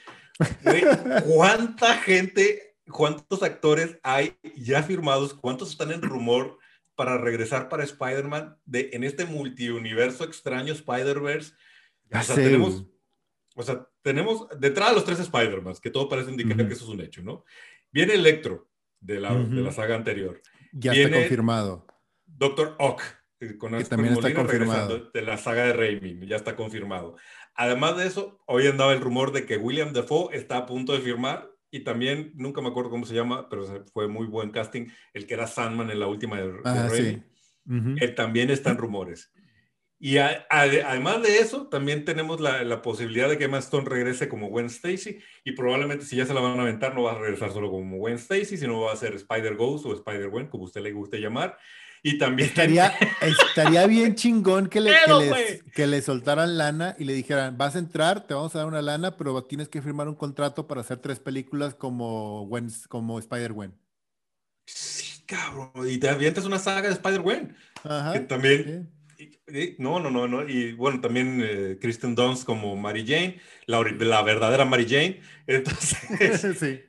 ¿Cuánta 1.26 1.98
gente, 1.98 2.76
cuántos 2.90 3.42
actores 3.42 3.98
hay 4.02 4.38
ya 4.56 4.82
firmados, 4.82 5.34
cuántos 5.34 5.70
están 5.70 5.92
en 5.92 6.00
rumor 6.00 6.58
para 6.94 7.18
regresar 7.18 7.68
para 7.68 7.84
Spider-Man 7.84 8.56
de, 8.64 8.88
en 8.94 9.04
este 9.04 9.26
multiuniverso 9.26 10.24
extraño 10.24 10.72
Spider-Verse? 10.72 11.52
O 12.10 12.22
sea, 12.22 12.36
tenemos, 12.36 12.86
o 13.54 13.62
sea, 13.62 13.86
tenemos 14.00 14.48
de 14.58 14.68
entrada 14.68 14.94
los 14.94 15.04
tres 15.04 15.20
Spider-Man, 15.20 15.74
que 15.82 15.90
todo 15.90 16.08
parece 16.08 16.30
indicar 16.30 16.56
Ujú. 16.58 16.68
que 16.68 16.74
eso 16.74 16.84
es 16.84 16.90
un 16.90 17.02
hecho, 17.02 17.22
¿no? 17.22 17.44
Viene 17.90 18.14
Electro, 18.14 18.67
de 19.00 19.20
la, 19.20 19.34
de 19.34 19.60
la 19.62 19.72
saga 19.72 19.94
anterior. 19.96 20.40
Ya 20.72 20.92
viene- 20.92 21.06
está 21.08 21.18
confirmado. 21.20 21.86
Doctor 22.26 22.76
Ock, 22.78 23.02
con 23.58 23.76
Que 23.78 23.84
también 23.84 24.14
está 24.14 24.34
confirmado. 24.34 25.10
de 25.12 25.22
la 25.22 25.36
saga 25.38 25.64
de 25.64 25.72
Raimi, 25.72 26.26
ya 26.26 26.36
está 26.36 26.56
confirmado. 26.56 27.16
Además 27.54 27.96
de 27.96 28.06
eso, 28.06 28.40
hoy 28.46 28.66
andaba 28.66 28.92
el 28.92 29.00
rumor 29.00 29.32
de 29.32 29.46
que 29.46 29.56
William 29.56 29.92
Defoe 29.92 30.36
está 30.36 30.58
a 30.58 30.66
punto 30.66 30.92
de 30.92 31.00
firmar 31.00 31.50
y 31.70 31.80
también, 31.84 32.32
nunca 32.34 32.60
me 32.60 32.68
acuerdo 32.68 32.90
cómo 32.90 33.04
se 33.06 33.14
llama, 33.14 33.48
pero 33.48 33.84
fue 33.92 34.08
muy 34.08 34.26
buen 34.26 34.50
casting, 34.50 34.86
el 35.12 35.26
que 35.26 35.34
era 35.34 35.46
Sandman 35.46 35.90
en 35.90 36.00
la 36.00 36.06
última 36.06 36.36
de, 36.40 36.48
de 36.52 36.58
Ah, 36.64 36.88
Raimi. 36.88 37.08
sí. 37.14 37.22
Ujú. 37.70 37.94
Él 38.00 38.14
también 38.14 38.50
está 38.50 38.70
en 38.70 38.78
rumores. 38.78 39.30
Y 40.00 40.18
a- 40.18 40.46
a- 40.48 40.60
además 40.62 41.22
de 41.22 41.38
eso, 41.38 41.66
también 41.66 42.04
tenemos 42.04 42.40
la, 42.40 42.62
la 42.62 42.82
posibilidad 42.82 43.28
de 43.28 43.36
que 43.36 43.44
Emma 43.44 43.58
Stone 43.58 43.88
regrese 43.88 44.28
como 44.28 44.48
Gwen 44.48 44.66
Stacy 44.66 45.18
y 45.44 45.52
probablemente 45.52 46.04
si 46.04 46.14
ya 46.16 46.24
se 46.24 46.34
la 46.34 46.40
van 46.40 46.56
a 46.58 46.62
aventar 46.62 46.94
no 46.94 47.02
va 47.02 47.12
a 47.12 47.18
regresar 47.18 47.52
solo 47.52 47.68
como 47.70 47.96
Gwen 47.98 48.14
Stacy, 48.14 48.56
sino 48.56 48.80
va 48.82 48.92
a 48.92 48.96
ser 48.96 49.14
Spider-Ghost 49.14 49.86
o 49.86 49.92
Spider-Gwen, 49.94 50.46
como 50.46 50.64
usted 50.64 50.82
le 50.82 50.92
guste 50.92 51.18
llamar. 51.20 51.58
Y 52.00 52.16
también... 52.16 52.48
Estaría, 52.48 52.92
estaría 53.20 53.84
bien 53.88 54.14
chingón 54.14 54.68
que 54.68 54.80
le, 54.80 54.92
que, 55.04 55.12
le, 55.14 55.28
güey. 55.30 55.58
que 55.74 55.86
le 55.88 56.00
soltaran 56.00 56.56
lana 56.56 56.94
y 56.96 57.02
le 57.04 57.12
dijeran, 57.12 57.58
vas 57.58 57.74
a 57.74 57.80
entrar, 57.80 58.24
te 58.24 58.34
vamos 58.34 58.54
a 58.54 58.58
dar 58.58 58.68
una 58.68 58.82
lana, 58.82 59.16
pero 59.16 59.42
tienes 59.46 59.68
que 59.68 59.82
firmar 59.82 60.06
un 60.08 60.14
contrato 60.14 60.68
para 60.68 60.82
hacer 60.82 60.98
tres 60.98 61.18
películas 61.18 61.74
como, 61.74 62.46
Gwen- 62.48 62.86
como 62.86 63.18
Spider-Gwen. 63.18 63.74
Sí, 64.64 65.24
cabrón. 65.26 65.72
Y 65.88 65.98
te 65.98 66.08
avientas 66.08 66.44
una 66.44 66.60
saga 66.60 66.82
de 66.88 66.94
Spider-Gwen. 66.94 67.56
Ajá. 67.82 68.12
Que 68.12 68.20
también... 68.20 68.64
sí. 68.64 68.94
No, 69.78 70.00
no, 70.00 70.10
no, 70.10 70.28
no. 70.28 70.48
Y 70.48 70.72
bueno, 70.72 71.00
también 71.00 71.40
eh, 71.42 71.78
Kristen 71.80 72.14
Dunst 72.14 72.44
como 72.44 72.76
Mary 72.76 73.04
Jane, 73.06 73.40
la, 73.66 73.80
la 73.82 74.22
verdadera 74.22 74.64
Mary 74.64 74.86
Jane. 74.88 75.20
Entonces, 75.46 76.56
sí. 76.60 76.80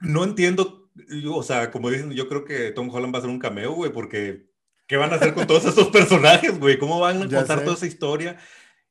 no 0.00 0.24
entiendo, 0.24 0.90
o 1.30 1.42
sea, 1.42 1.70
como 1.70 1.90
dicen, 1.90 2.12
yo 2.12 2.28
creo 2.28 2.44
que 2.44 2.70
Tom 2.72 2.90
Holland 2.90 3.14
va 3.14 3.18
a 3.18 3.20
hacer 3.20 3.30
un 3.30 3.38
cameo, 3.38 3.72
güey, 3.72 3.92
porque 3.92 4.46
¿Qué 4.86 4.96
van 4.96 5.12
a 5.12 5.16
hacer 5.16 5.34
con 5.34 5.46
todos 5.46 5.64
esos 5.64 5.88
personajes, 5.92 6.58
güey? 6.58 6.78
¿Cómo 6.78 7.00
van 7.00 7.22
a 7.22 7.28
contar 7.28 7.64
toda 7.64 7.74
esa 7.74 7.86
historia? 7.86 8.38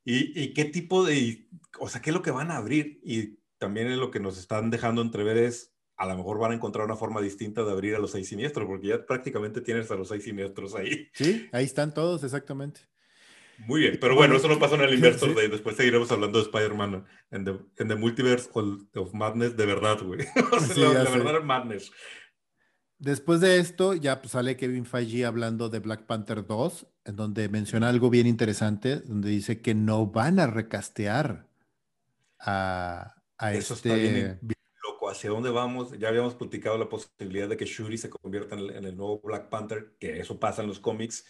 ¿Y, 0.03 0.39
¿Y, 0.39 0.53
qué 0.53 0.66
tipo 0.66 1.03
de, 1.05 1.47
o 1.80 1.89
sea, 1.89 2.01
qué 2.01 2.09
es 2.09 2.13
lo 2.13 2.22
que 2.22 2.32
van 2.32 2.51
a 2.51 2.57
abrir? 2.57 2.99
Y 3.03 3.39
también 3.57 3.88
es 3.88 3.97
lo 3.97 4.11
que 4.11 4.20
nos 4.20 4.38
están 4.38 4.70
dejando 4.70 5.01
entrever 5.01 5.38
es, 5.38 5.74
a 5.98 6.06
lo 6.08 6.18
mejor 6.18 6.39
van 6.39 6.52
a 6.52 6.56
encontrar 6.56 6.86
una 6.86 6.96
forma 6.96 7.22
distinta 7.22 7.64
de 7.64 7.72
abrir 7.72 7.96
a 7.96 8.00
los 8.00 8.12
seis 8.12 8.28
siniestros, 8.28 8.68
porque 8.68 8.88
ya 8.88 9.06
prácticamente 9.06 9.62
tienes 9.62 9.89
a 9.91 9.96
los 9.96 10.10
seis 10.10 10.24
siniestros 10.24 10.76
ahí. 10.76 11.10
Sí, 11.14 11.48
ahí 11.52 11.66
están 11.66 11.93
todos, 11.93 12.24
exactamente. 12.24 12.82
Muy 13.60 13.82
bien, 13.82 13.98
pero 14.02 14.16
bueno, 14.16 14.36
eso 14.36 14.50
no 14.50 14.60
pasó 14.60 14.76
en 14.76 14.82
el 14.82 14.93
Inversor 14.93 15.34
Day. 15.34 15.48
Después 15.48 15.78
seguiremos 15.78 16.12
hablando 16.12 16.39
de 16.39 16.46
Spider-Man 16.46 17.06
en 17.32 17.46
the, 17.46 17.54
the, 17.78 17.96
Multiverse 17.96 18.50
of 18.54 19.14
Madness 19.14 19.56
de 19.56 19.66
verdad, 19.66 20.00
güey. 20.04 20.20
o 20.52 20.60
sea, 20.60 21.04
la, 21.04 21.10
verdad 21.10 21.41
Madness. 21.41 21.91
Después 22.98 23.39
de 23.39 23.60
esto, 23.60 23.93
ya 23.93 24.22
pues, 24.22 24.32
sale 24.32 24.58
Kevin 24.58 24.86
Feige 24.86 25.26
hablando 25.26 25.70
de 25.70 25.80
Black 25.80 26.06
Panther 26.06 26.46
2, 26.46 26.88
en 27.06 27.16
donde 27.16 27.48
menciona 27.48 27.88
algo 27.88 28.10
bien 28.10 28.28
interesante, 28.28 28.98
donde 28.98 29.30
dice 29.30 29.62
que 29.62 29.74
no 29.74 30.08
van 30.08 30.39
a 30.39 30.48
recastear 30.48 31.48
a, 32.39 33.16
a 33.38 33.54
Eso 33.54 33.74
este... 33.74 33.89
Está 33.89 34.02
bien, 34.02 34.39
loco, 35.06 35.10
¿hacia 35.10 35.30
dónde 35.30 35.49
vamos? 35.49 35.97
Ya 35.97 36.10
habíamos 36.10 36.36
platicado 36.36 36.78
la 36.78 36.89
posibilidad 36.89 37.47
de 37.47 37.58
que 37.58 37.66
Shuri 37.66 37.97
se 37.97 38.10
convierta 38.10 38.56
en 38.56 38.86
el, 38.86 38.95
nuevo 38.95 39.22
Black 39.24 39.49
Panther, 39.49 39.95
que 39.99 40.20
eso 40.20 40.39
pasa 40.39 40.62
en 40.62 40.68
los 40.68 40.80
cómics. 40.80 41.26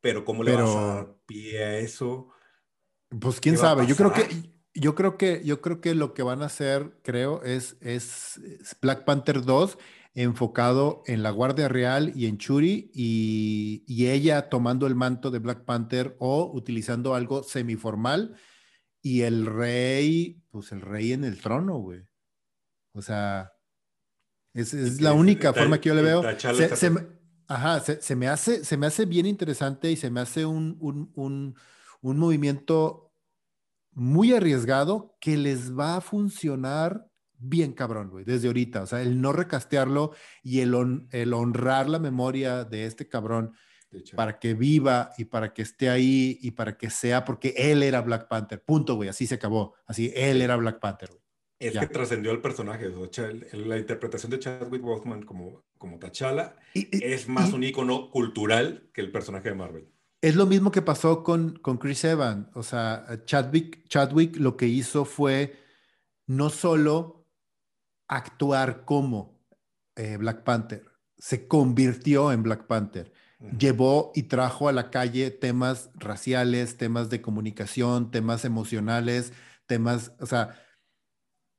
Pero 0.00 0.24
¿cómo 0.24 0.42
le 0.42 0.54
vas 0.54 0.76
a 0.76 0.86
dar 0.86 1.16
pie 1.26 1.64
a 1.64 1.78
eso? 1.78 2.28
Pues 3.18 3.40
quién 3.40 3.56
sabe, 3.56 3.86
yo 3.86 3.96
creo 3.96 4.12
que 4.12 4.28
yo 4.76 4.94
creo 4.96 5.16
que 5.16 5.42
yo 5.44 5.60
creo 5.60 5.80
que 5.80 5.94
lo 5.94 6.14
que 6.14 6.22
van 6.22 6.42
a 6.42 6.46
hacer, 6.46 6.98
creo, 7.02 7.42
es, 7.44 7.76
es, 7.80 8.40
Black 8.82 9.04
Panther 9.04 9.42
2 9.42 9.78
enfocado 10.16 11.02
en 11.06 11.22
la 11.22 11.30
Guardia 11.30 11.68
Real 11.68 12.12
y 12.14 12.26
en 12.26 12.38
Churi 12.38 12.90
y, 12.92 13.84
y, 13.86 14.08
ella 14.08 14.48
tomando 14.48 14.86
el 14.86 14.94
manto 14.94 15.30
de 15.30 15.40
Black 15.40 15.64
Panther 15.64 16.16
o 16.20 16.50
utilizando 16.52 17.14
algo 17.14 17.42
semiformal 17.42 18.36
y 19.04 19.20
el 19.20 19.44
rey, 19.44 20.42
pues 20.50 20.72
el 20.72 20.80
rey 20.80 21.12
en 21.12 21.24
el 21.24 21.38
trono, 21.38 21.76
güey. 21.76 22.08
O 22.94 23.02
sea, 23.02 23.52
es, 24.54 24.72
es 24.72 25.02
la 25.02 25.12
única 25.12 25.52
forma 25.52 25.78
que 25.78 25.90
yo 25.90 25.94
le 25.94 26.00
veo. 26.00 26.22
Se, 26.38 26.90
Ajá, 27.46 27.80
se, 27.80 28.16
me 28.16 28.28
hace, 28.28 28.64
se 28.64 28.76
me 28.78 28.86
hace 28.86 29.04
bien 29.04 29.26
interesante 29.26 29.90
y 29.90 29.96
se 29.96 30.10
me 30.10 30.20
hace 30.20 30.46
un, 30.46 30.78
un, 30.80 31.54
movimiento 32.00 33.12
muy 33.92 34.32
arriesgado 34.32 35.18
que 35.20 35.36
les 35.36 35.76
va 35.76 35.96
a 35.96 36.00
funcionar 36.00 37.06
bien 37.36 37.74
cabrón, 37.74 38.08
güey, 38.08 38.24
desde 38.24 38.46
ahorita. 38.46 38.84
O 38.84 38.86
sea, 38.86 39.02
el 39.02 39.20
no 39.20 39.34
recastearlo 39.34 40.12
y 40.42 40.60
el, 40.60 41.06
el 41.10 41.34
honrar 41.34 41.90
la 41.90 41.98
memoria 41.98 42.64
de 42.64 42.86
este 42.86 43.06
cabrón 43.06 43.52
para 44.14 44.38
que 44.38 44.54
viva 44.54 45.12
y 45.18 45.24
para 45.24 45.52
que 45.52 45.62
esté 45.62 45.88
ahí 45.88 46.38
y 46.42 46.52
para 46.52 46.76
que 46.76 46.90
sea, 46.90 47.24
porque 47.24 47.54
él 47.56 47.82
era 47.82 48.00
Black 48.00 48.28
Panther. 48.28 48.62
Punto, 48.62 48.94
güey, 48.94 49.08
así 49.08 49.26
se 49.26 49.36
acabó. 49.36 49.74
Así, 49.86 50.12
él 50.14 50.42
era 50.42 50.56
Black 50.56 50.80
Panther, 50.80 51.10
güey. 51.10 51.22
Es 51.58 51.78
que 51.78 51.86
trascendió 51.86 52.32
el 52.32 52.40
personaje. 52.40 52.90
la 53.52 53.78
interpretación 53.78 54.30
de 54.30 54.38
Chadwick 54.38 54.82
Boseman 54.82 55.22
como, 55.22 55.64
como 55.78 55.98
T'Challa 55.98 56.56
es 56.74 57.28
más 57.28 57.52
un 57.52 57.64
icono 57.64 58.10
cultural 58.10 58.90
que 58.92 59.00
el 59.00 59.10
personaje 59.10 59.50
de 59.50 59.54
Marvel. 59.54 59.88
Es 60.20 60.36
lo 60.36 60.46
mismo 60.46 60.70
que 60.70 60.82
pasó 60.82 61.22
con, 61.22 61.58
con 61.58 61.78
Chris 61.78 62.04
Evans. 62.04 62.48
O 62.54 62.62
sea, 62.62 63.06
Chadwick, 63.24 63.86
Chadwick 63.88 64.36
lo 64.36 64.56
que 64.56 64.66
hizo 64.66 65.04
fue 65.04 65.56
no 66.26 66.50
solo 66.50 67.26
actuar 68.08 68.84
como 68.84 69.34
eh, 69.96 70.16
Black 70.16 70.42
Panther, 70.42 70.84
se 71.16 71.46
convirtió 71.46 72.32
en 72.32 72.42
Black 72.42 72.66
Panther. 72.66 73.12
Llevó 73.58 74.12
y 74.14 74.24
trajo 74.24 74.68
a 74.68 74.72
la 74.72 74.90
calle 74.90 75.30
temas 75.30 75.90
raciales, 75.94 76.76
temas 76.76 77.10
de 77.10 77.20
comunicación, 77.20 78.10
temas 78.10 78.44
emocionales, 78.44 79.32
temas, 79.66 80.12
o 80.20 80.26
sea, 80.26 80.60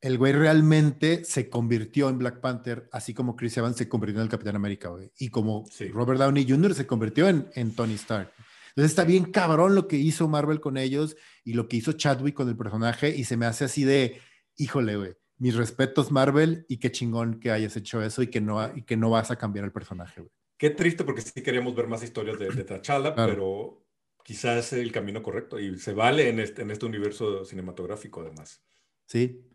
el 0.01 0.17
güey 0.17 0.33
realmente 0.33 1.23
se 1.25 1.49
convirtió 1.49 2.09
en 2.09 2.19
Black 2.19 2.39
Panther, 2.39 2.87
así 2.91 3.13
como 3.13 3.35
Chris 3.35 3.57
Evans 3.57 3.77
se 3.77 3.89
convirtió 3.89 4.19
en 4.19 4.25
el 4.25 4.29
Capitán 4.29 4.55
América, 4.55 4.89
güey. 4.89 5.11
Y 5.17 5.29
como 5.29 5.65
Robert 5.93 6.19
Downey 6.19 6.47
Jr. 6.47 6.75
se 6.75 6.85
convirtió 6.85 7.27
en, 7.27 7.47
en, 7.55 7.73
Tony 7.73 7.95
Stark. 7.95 8.31
Entonces 8.69 8.91
está 8.91 9.03
bien 9.03 9.31
cabrón 9.31 9.73
lo 9.73 9.87
que 9.87 9.95
hizo 9.95 10.27
Marvel 10.27 10.59
con 10.59 10.77
ellos 10.77 11.15
y 11.43 11.53
lo 11.53 11.67
que 11.67 11.77
hizo 11.77 11.93
Chadwick 11.93 12.35
con 12.35 12.49
el 12.49 12.57
personaje 12.57 13.15
y 13.15 13.23
se 13.23 13.37
me 13.37 13.45
hace 13.45 13.65
así 13.65 13.83
de, 13.83 14.19
híjole, 14.57 14.97
güey, 14.97 15.13
mis 15.37 15.55
respetos 15.55 16.11
Marvel 16.11 16.65
y 16.69 16.77
qué 16.77 16.91
chingón 16.91 17.39
que 17.39 17.51
hayas 17.51 17.75
hecho 17.75 18.01
eso 18.03 18.21
y 18.21 18.27
que 18.27 18.41
no, 18.41 18.75
y 18.75 18.83
que 18.83 18.97
no 18.97 19.09
vas 19.09 19.31
a 19.31 19.37
cambiar 19.37 19.65
el 19.65 19.71
personaje, 19.71 20.21
güey. 20.21 20.31
Qué 20.57 20.69
triste 20.69 21.03
porque 21.03 21.21
sí 21.21 21.41
queríamos 21.41 21.75
ver 21.75 21.87
más 21.87 22.03
historias 22.03 22.39
de, 22.39 22.49
de 22.49 22.63
T'Challa, 22.63 23.13
pero 23.13 23.85
quizás 24.23 24.71
es 24.71 24.79
el 24.79 24.91
camino 24.91 25.21
correcto 25.21 25.59
y 25.59 25.77
se 25.77 25.93
vale 25.93 26.29
en 26.29 26.39
este, 26.39 26.61
en 26.61 26.71
este 26.71 26.85
universo 26.85 27.45
cinematográfico 27.45 28.21
además. 28.21 28.63
Sí, 29.05 29.45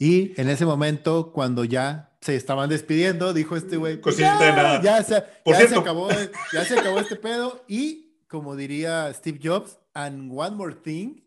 y 0.00 0.32
en 0.40 0.48
ese 0.48 0.64
momento, 0.64 1.30
cuando 1.30 1.62
ya 1.62 2.16
se 2.22 2.34
estaban 2.34 2.70
despidiendo, 2.70 3.34
dijo 3.34 3.54
este 3.54 3.76
güey, 3.76 4.00
ya, 4.16 4.38
de 4.38 4.50
nada. 4.50 4.82
Ya, 4.82 5.02
se, 5.04 5.22
ya 5.44 5.68
se, 5.68 5.76
acabó, 5.76 6.08
ya 6.54 6.64
se 6.64 6.78
acabó 6.78 7.00
este 7.00 7.16
pedo. 7.16 7.62
Y 7.68 8.24
como 8.26 8.56
diría 8.56 9.12
Steve 9.12 9.38
Jobs, 9.42 9.78
and 9.92 10.32
one 10.34 10.56
more 10.56 10.74
thing, 10.74 11.20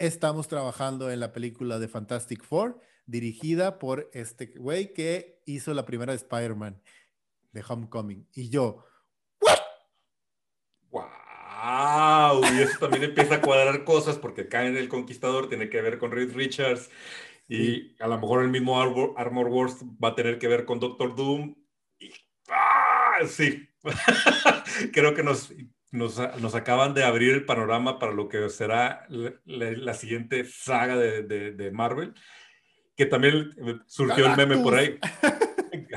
estamos 0.00 0.48
trabajando 0.48 1.08
en 1.08 1.20
la 1.20 1.32
película 1.32 1.78
de 1.78 1.86
Fantastic 1.86 2.42
Four, 2.42 2.80
dirigida 3.06 3.78
por 3.78 4.10
este 4.12 4.46
güey 4.46 4.92
que 4.92 5.40
hizo 5.46 5.72
la 5.72 5.86
primera 5.86 6.14
de 6.14 6.16
Spider-Man, 6.16 6.82
de 7.56 7.64
Homecoming. 7.66 8.28
Y 8.34 8.50
yo, 8.50 8.84
¿what? 9.40 9.58
¡Wow! 10.90 12.42
Y 12.54 12.62
eso 12.62 12.78
también 12.78 13.04
empieza 13.04 13.36
a 13.36 13.40
cuadrar 13.40 13.82
cosas 13.84 14.18
porque 14.18 14.48
Caen 14.48 14.76
el 14.76 14.88
Conquistador 14.88 15.48
tiene 15.48 15.68
que 15.70 15.80
ver 15.80 15.98
con 15.98 16.12
Reed 16.12 16.34
Richards 16.34 16.90
y 17.48 17.96
a 18.00 18.08
lo 18.08 18.18
mejor 18.18 18.42
el 18.42 18.50
mismo 18.50 18.80
Armor, 18.80 19.48
Wars 19.48 19.78
va 20.02 20.08
a 20.08 20.14
tener 20.14 20.38
que 20.38 20.48
ver 20.48 20.64
con 20.64 20.80
Doctor 20.80 21.16
Doom. 21.16 21.54
Y, 21.98 22.12
¡ah! 22.50 23.18
Sí, 23.26 23.66
creo 24.92 25.14
que 25.14 25.22
nos, 25.22 25.52
nos, 25.92 26.18
nos, 26.40 26.54
acaban 26.54 26.92
de 26.92 27.04
abrir 27.04 27.32
el 27.32 27.46
panorama 27.46 27.98
para 27.98 28.12
lo 28.12 28.28
que 28.28 28.50
será 28.50 29.06
la, 29.08 29.94
siguiente 29.94 30.44
saga 30.44 30.96
de, 30.96 31.22
de, 31.22 31.70
Marvel, 31.70 32.14
que 32.96 33.06
también 33.06 33.50
surgió 33.86 34.26
el 34.26 34.36
meme 34.36 34.58
por 34.58 34.74
ahí. 34.74 34.98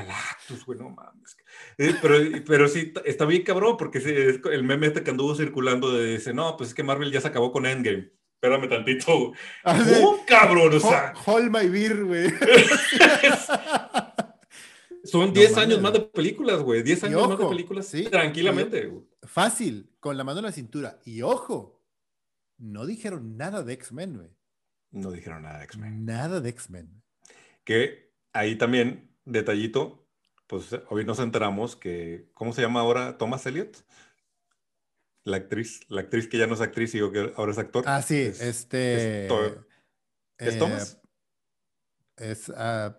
Galactus, 0.02 0.64
güey, 0.64 0.78
no 0.78 0.90
mames. 0.90 1.36
Eh, 1.78 1.94
pero, 2.00 2.16
pero 2.46 2.68
sí, 2.68 2.92
está 3.04 3.24
bien 3.24 3.42
cabrón, 3.42 3.76
porque 3.76 3.98
el 3.98 4.62
meme 4.64 4.88
este 4.88 5.02
que 5.02 5.10
anduvo 5.10 5.34
circulando 5.34 5.92
de 5.92 6.12
dice, 6.12 6.32
no, 6.34 6.56
pues 6.56 6.70
es 6.70 6.74
que 6.74 6.82
Marvel 6.82 7.12
ya 7.12 7.20
se 7.20 7.28
acabó 7.28 7.52
con 7.52 7.66
Endgame 7.66 8.10
espérame 8.42 8.68
tantito. 8.70 9.34
¡Oh, 9.64 10.18
cabrón! 10.26 10.74
O 10.74 10.80
sea. 10.80 11.12
Hold 11.26 11.50
my 11.50 11.68
beer, 11.68 12.04
güey. 12.04 12.30
Son 15.04 15.32
10 15.32 15.56
años 15.56 15.80
más 15.80 15.92
de 15.92 16.00
películas, 16.00 16.60
güey. 16.62 16.82
10 16.82 17.04
años 17.04 17.28
más 17.28 17.38
de 17.38 17.46
películas. 17.46 17.86
Sí, 17.86 18.04
tranquilamente. 18.04 18.90
Fácil, 19.22 19.90
con 20.00 20.16
la 20.16 20.24
mano 20.24 20.38
en 20.40 20.46
la 20.46 20.52
cintura. 20.52 21.00
Y 21.04 21.22
ojo, 21.22 21.82
no 22.58 22.86
dijeron 22.86 23.36
nada 23.36 23.62
de 23.62 23.74
X-Men, 23.74 24.16
güey. 24.16 24.30
No 24.90 25.10
dijeron 25.10 25.42
nada 25.42 25.58
de 25.58 25.64
X-Men. 25.64 26.04
Nada 26.04 26.40
de 26.40 26.48
X-Men. 26.50 27.02
Que 27.64 28.12
ahí 28.32 28.56
también, 28.56 29.09
detallito, 29.30 30.06
pues 30.46 30.76
hoy 30.88 31.04
nos 31.04 31.18
enteramos 31.18 31.76
que, 31.76 32.28
¿cómo 32.34 32.52
se 32.52 32.62
llama 32.62 32.80
ahora 32.80 33.18
Thomas 33.18 33.46
Elliot? 33.46 33.84
la 35.24 35.36
actriz, 35.36 35.80
la 35.88 36.02
actriz 36.02 36.28
que 36.28 36.38
ya 36.38 36.46
no 36.46 36.54
es 36.54 36.60
actriz 36.60 36.94
y 36.94 36.98
que 36.98 37.32
ahora 37.36 37.52
es 37.52 37.58
actor. 37.58 37.84
Ah, 37.86 38.02
sí, 38.02 38.18
este. 38.18 39.26
¿Es, 40.38 40.58
Thomas? 40.58 40.98
Es 42.16 42.48
uh, 42.48 42.94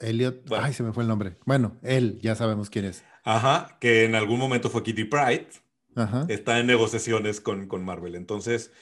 Elliot. 0.00 0.52
Ay, 0.52 0.72
se 0.72 0.82
me 0.82 0.92
fue 0.92 1.04
el 1.04 1.08
nombre. 1.08 1.36
Bueno, 1.44 1.78
él, 1.82 2.18
ya 2.20 2.34
sabemos 2.34 2.70
quién 2.70 2.84
es. 2.84 3.04
Ajá, 3.22 3.78
que 3.80 4.04
en 4.04 4.14
algún 4.14 4.38
momento 4.38 4.70
fue 4.70 4.82
Kitty 4.82 5.04
Pride. 5.04 5.48
Ajá. 5.96 6.26
Está 6.28 6.58
en 6.58 6.66
negociaciones 6.66 7.40
con, 7.40 7.68
con 7.68 7.84
Marvel. 7.84 8.16
Entonces, 8.16 8.72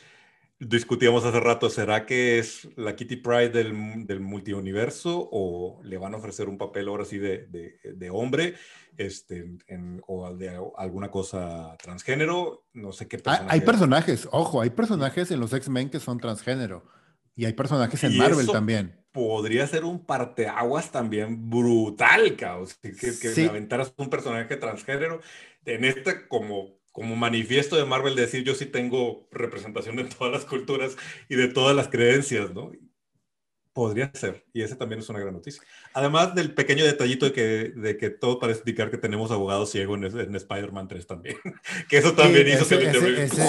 discutíamos 0.69 1.25
hace 1.25 1.41
rato, 1.41 1.71
¿será 1.71 2.07
que 2.07 2.39
es 2.39 2.69
la 2.77 2.95
Kitty 2.95 3.17
Pride 3.17 3.51
del, 3.51 4.07
del 4.07 4.21
multiuniverso 4.21 5.29
o 5.33 5.81
le 5.83 5.99
van 5.99 6.15
a 6.15 6.19
ofrecer 6.19 6.49
un 6.49 6.59
papel 6.59 6.89
ahora 6.89 7.05
sí 7.05 7.19
de, 7.19 7.47
de, 7.49 7.79
de 7.83 8.11
hombre 8.11 8.55
este, 8.97 9.57
o 10.07 10.35
de 10.35 10.61
alguna 10.77 11.11
cosa 11.11 11.77
transgénero? 11.83 12.65
No 12.73 12.93
sé 12.93 13.09
qué 13.09 13.21
Hay, 13.49 13.61
personajes, 13.63 14.29
ojo, 14.31 14.61
hay 14.61 14.71
personajes 14.71 15.31
en 15.31 15.41
los 15.41 15.53
X-Men 15.53 15.91
que 15.91 16.01
son 16.01 16.19
transgénero 16.19 16.85
y 17.35 17.45
hay 17.45 17.55
personajes 17.55 18.03
en 18.05 18.17
Marvel 18.17 18.47
también. 18.47 19.01
Podría 19.11 19.67
ser 19.67 19.85
un 19.85 20.07
parteaguas 20.07 20.91
también 20.91 21.51
brutal, 21.51 22.37
caos, 22.37 22.75
que, 22.75 22.93
que, 22.93 23.47
aventaras 23.47 23.93
un 23.99 24.09
personaje 24.09 24.57
transgénero 24.57 25.21
en 25.67 25.85
este 25.85 26.27
como 26.29 26.82
como 26.93 27.17
manifiesto 27.17 27.77
de 27.77 27.87
Marvel 27.87 28.15
decir 28.15 28.45
yo 28.45 28.55
sí 28.55 28.67
tengo 28.67 29.27
representación 29.33 29.97
de 29.97 30.05
todas 30.05 30.33
las 30.33 30.45
culturas 30.45 30.97
y 31.29 31.35
de 31.35 31.49
todas 31.49 31.75
las 31.75 31.89
creencias, 31.89 32.53
¿no? 32.53 32.71
Podría 33.73 34.13
ser, 34.13 34.45
y 34.53 34.61
ese 34.61 34.77
también 34.77 35.01
es 35.01 35.09
una 35.09 35.19
gran 35.19 35.33
noticia. 35.33 35.63
Además 35.95 36.35
del 36.35 36.53
pequeño 36.53 36.85
detallito 36.85 37.25
de 37.25 37.33
que, 37.33 37.73
de 37.75 37.97
que 37.97 38.11
todo 38.11 38.39
parece 38.39 38.61
indicar 38.61 38.91
que 38.91 38.99
tenemos 38.99 39.31
abogado 39.31 39.65
ciego 39.65 39.95
en, 39.95 40.05
en 40.05 40.37
Spider-Man 40.37 40.89
3 40.89 41.07
también, 41.07 41.37
que 41.89 41.97
eso 41.97 42.13
también 42.13 42.49
hizo 42.49 42.65
ese. 42.65 42.91
Ese, 42.91 43.23
ese, 43.25 43.43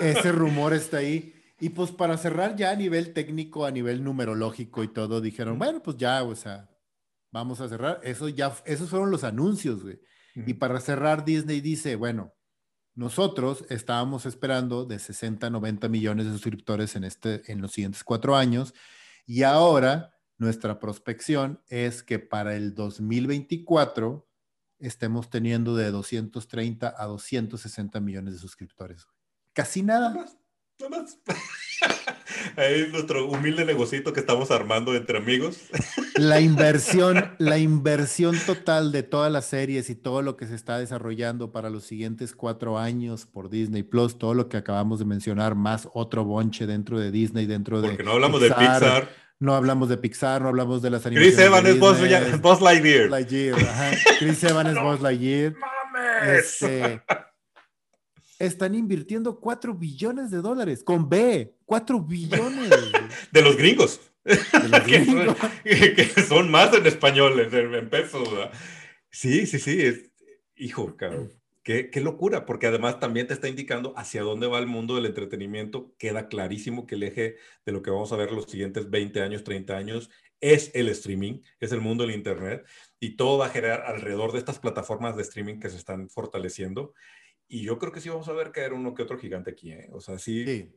ese, 0.00 0.32
rumor 0.32 0.74
está 0.74 0.96
ahí. 0.96 1.32
Y 1.60 1.68
pues 1.68 1.92
para 1.92 2.18
cerrar 2.18 2.56
ya 2.56 2.72
a 2.72 2.74
nivel 2.74 3.12
técnico, 3.12 3.64
a 3.64 3.70
nivel 3.70 4.02
numerológico 4.02 4.82
y 4.82 4.88
todo, 4.88 5.20
dijeron, 5.20 5.60
bueno, 5.60 5.80
pues 5.80 5.96
ya, 5.96 6.24
o 6.24 6.34
sea, 6.34 6.68
vamos 7.30 7.60
a 7.60 7.68
cerrar. 7.68 8.00
Eso 8.02 8.28
ya, 8.28 8.52
esos 8.64 8.90
fueron 8.90 9.12
los 9.12 9.22
anuncios, 9.22 9.84
güey. 9.84 10.00
Y 10.34 10.54
para 10.54 10.80
cerrar, 10.80 11.24
Disney 11.24 11.60
dice, 11.60 11.94
bueno, 11.94 12.34
nosotros 12.94 13.64
estábamos 13.70 14.26
esperando 14.26 14.84
de 14.84 14.98
60 14.98 15.46
a 15.46 15.50
90 15.50 15.88
millones 15.88 16.26
de 16.26 16.32
suscriptores 16.32 16.94
en, 16.96 17.04
este, 17.04 17.50
en 17.50 17.62
los 17.62 17.72
siguientes 17.72 18.04
cuatro 18.04 18.36
años 18.36 18.74
y 19.26 19.42
ahora 19.42 20.14
nuestra 20.38 20.78
prospección 20.78 21.62
es 21.68 22.02
que 22.02 22.18
para 22.18 22.54
el 22.56 22.74
2024 22.74 24.28
estemos 24.78 25.30
teniendo 25.30 25.76
de 25.76 25.90
230 25.90 26.94
a 26.96 27.06
260 27.06 28.00
millones 28.00 28.34
de 28.34 28.40
suscriptores. 28.40 29.06
Casi 29.52 29.82
nada. 29.82 30.10
Más. 30.10 30.36
Ahí 32.56 32.88
nuestro 32.90 33.26
humilde 33.26 33.64
negocito 33.64 34.12
que 34.12 34.20
estamos 34.20 34.50
armando 34.50 34.94
entre 34.94 35.18
amigos. 35.18 35.58
La 36.16 36.40
inversión, 36.40 37.34
la 37.38 37.58
inversión 37.58 38.36
total 38.46 38.92
de 38.92 39.02
todas 39.02 39.32
las 39.32 39.46
series 39.46 39.90
y 39.90 39.94
todo 39.94 40.22
lo 40.22 40.36
que 40.36 40.46
se 40.46 40.54
está 40.54 40.78
desarrollando 40.78 41.52
para 41.52 41.70
los 41.70 41.84
siguientes 41.84 42.34
cuatro 42.34 42.78
años 42.78 43.26
por 43.26 43.50
Disney 43.50 43.82
Plus, 43.82 44.18
todo 44.18 44.34
lo 44.34 44.48
que 44.48 44.56
acabamos 44.56 44.98
de 44.98 45.04
mencionar, 45.04 45.54
más 45.54 45.88
otro 45.94 46.24
bonche 46.24 46.66
dentro 46.66 46.98
de 46.98 47.10
Disney, 47.10 47.46
dentro 47.46 47.80
de. 47.80 47.88
Porque 47.88 48.04
no 48.04 48.12
hablamos 48.12 48.40
de 48.40 48.48
Pixar. 48.48 49.08
No 49.40 49.54
hablamos 49.54 49.88
de 49.88 49.96
Pixar, 49.96 50.42
no 50.42 50.48
hablamos 50.48 50.82
de 50.82 50.90
las 50.90 51.04
animaciones. 51.04 51.34
Chris 51.34 51.46
Evans 51.46 51.68
es 51.68 52.40
Buzz, 52.40 52.60
Lightyear. 52.60 53.10
Lightyear 53.10 53.58
Chris 54.20 54.44
Evans 54.44 54.70
es 54.70 54.82
Buzz 54.82 55.00
Lightyear. 55.00 55.54
¡Mames! 55.54 56.62
Este, 56.62 57.02
están 58.46 58.74
invirtiendo 58.74 59.38
4 59.38 59.74
billones 59.74 60.30
de 60.32 60.38
dólares 60.38 60.82
con 60.82 61.08
B, 61.08 61.54
4 61.64 62.00
billones. 62.00 62.70
de 63.32 63.42
los 63.42 63.56
gringos. 63.56 64.00
De 64.24 64.68
los 64.68 64.84
gringos. 64.86 65.36
que, 65.64 66.06
son 66.26 66.50
más 66.50 66.74
en 66.74 66.84
español, 66.86 67.38
en, 67.38 67.74
en 67.74 67.88
pesos. 67.88 68.28
Sí, 69.10 69.46
sí, 69.46 69.60
sí. 69.60 69.80
Es, 69.80 70.10
hijo, 70.56 70.96
cabrón. 70.96 71.32
Qué, 71.62 71.90
qué, 71.90 72.00
locura, 72.00 72.44
porque 72.44 72.66
además 72.66 72.98
también 72.98 73.28
te 73.28 73.34
está 73.34 73.48
indicando 73.48 73.94
hacia 73.96 74.22
dónde 74.22 74.48
va 74.48 74.58
el 74.58 74.66
mundo 74.66 74.96
del 74.96 75.06
entretenimiento. 75.06 75.94
Queda 75.96 76.26
clarísimo 76.26 76.84
que 76.84 76.96
el 76.96 77.04
eje 77.04 77.36
de 77.64 77.70
lo 77.70 77.82
que 77.82 77.92
vamos 77.92 78.12
a 78.12 78.16
ver 78.16 78.32
los 78.32 78.46
siguientes 78.46 78.90
20 78.90 79.22
años, 79.22 79.44
30 79.44 79.76
años, 79.76 80.10
es 80.40 80.72
el 80.74 80.88
streaming, 80.88 81.42
es 81.60 81.70
el 81.70 81.80
mundo 81.80 82.04
del 82.04 82.16
Internet, 82.16 82.66
y 82.98 83.14
todo 83.14 83.38
va 83.38 83.46
a 83.46 83.50
generar 83.50 83.84
alrededor 83.86 84.32
de 84.32 84.40
estas 84.40 84.58
plataformas 84.58 85.14
de 85.14 85.22
streaming 85.22 85.60
que 85.60 85.70
se 85.70 85.76
están 85.76 86.10
fortaleciendo. 86.10 86.94
Y 87.52 87.64
yo 87.64 87.78
creo 87.78 87.92
que 87.92 88.00
sí 88.00 88.08
vamos 88.08 88.26
a 88.28 88.32
ver 88.32 88.50
caer 88.50 88.72
uno 88.72 88.94
que 88.94 89.02
otro 89.02 89.18
gigante 89.18 89.50
aquí, 89.50 89.72
¿eh? 89.72 89.90
O 89.92 90.00
sea, 90.00 90.18
sí. 90.18 90.42
Sí, 90.46 90.72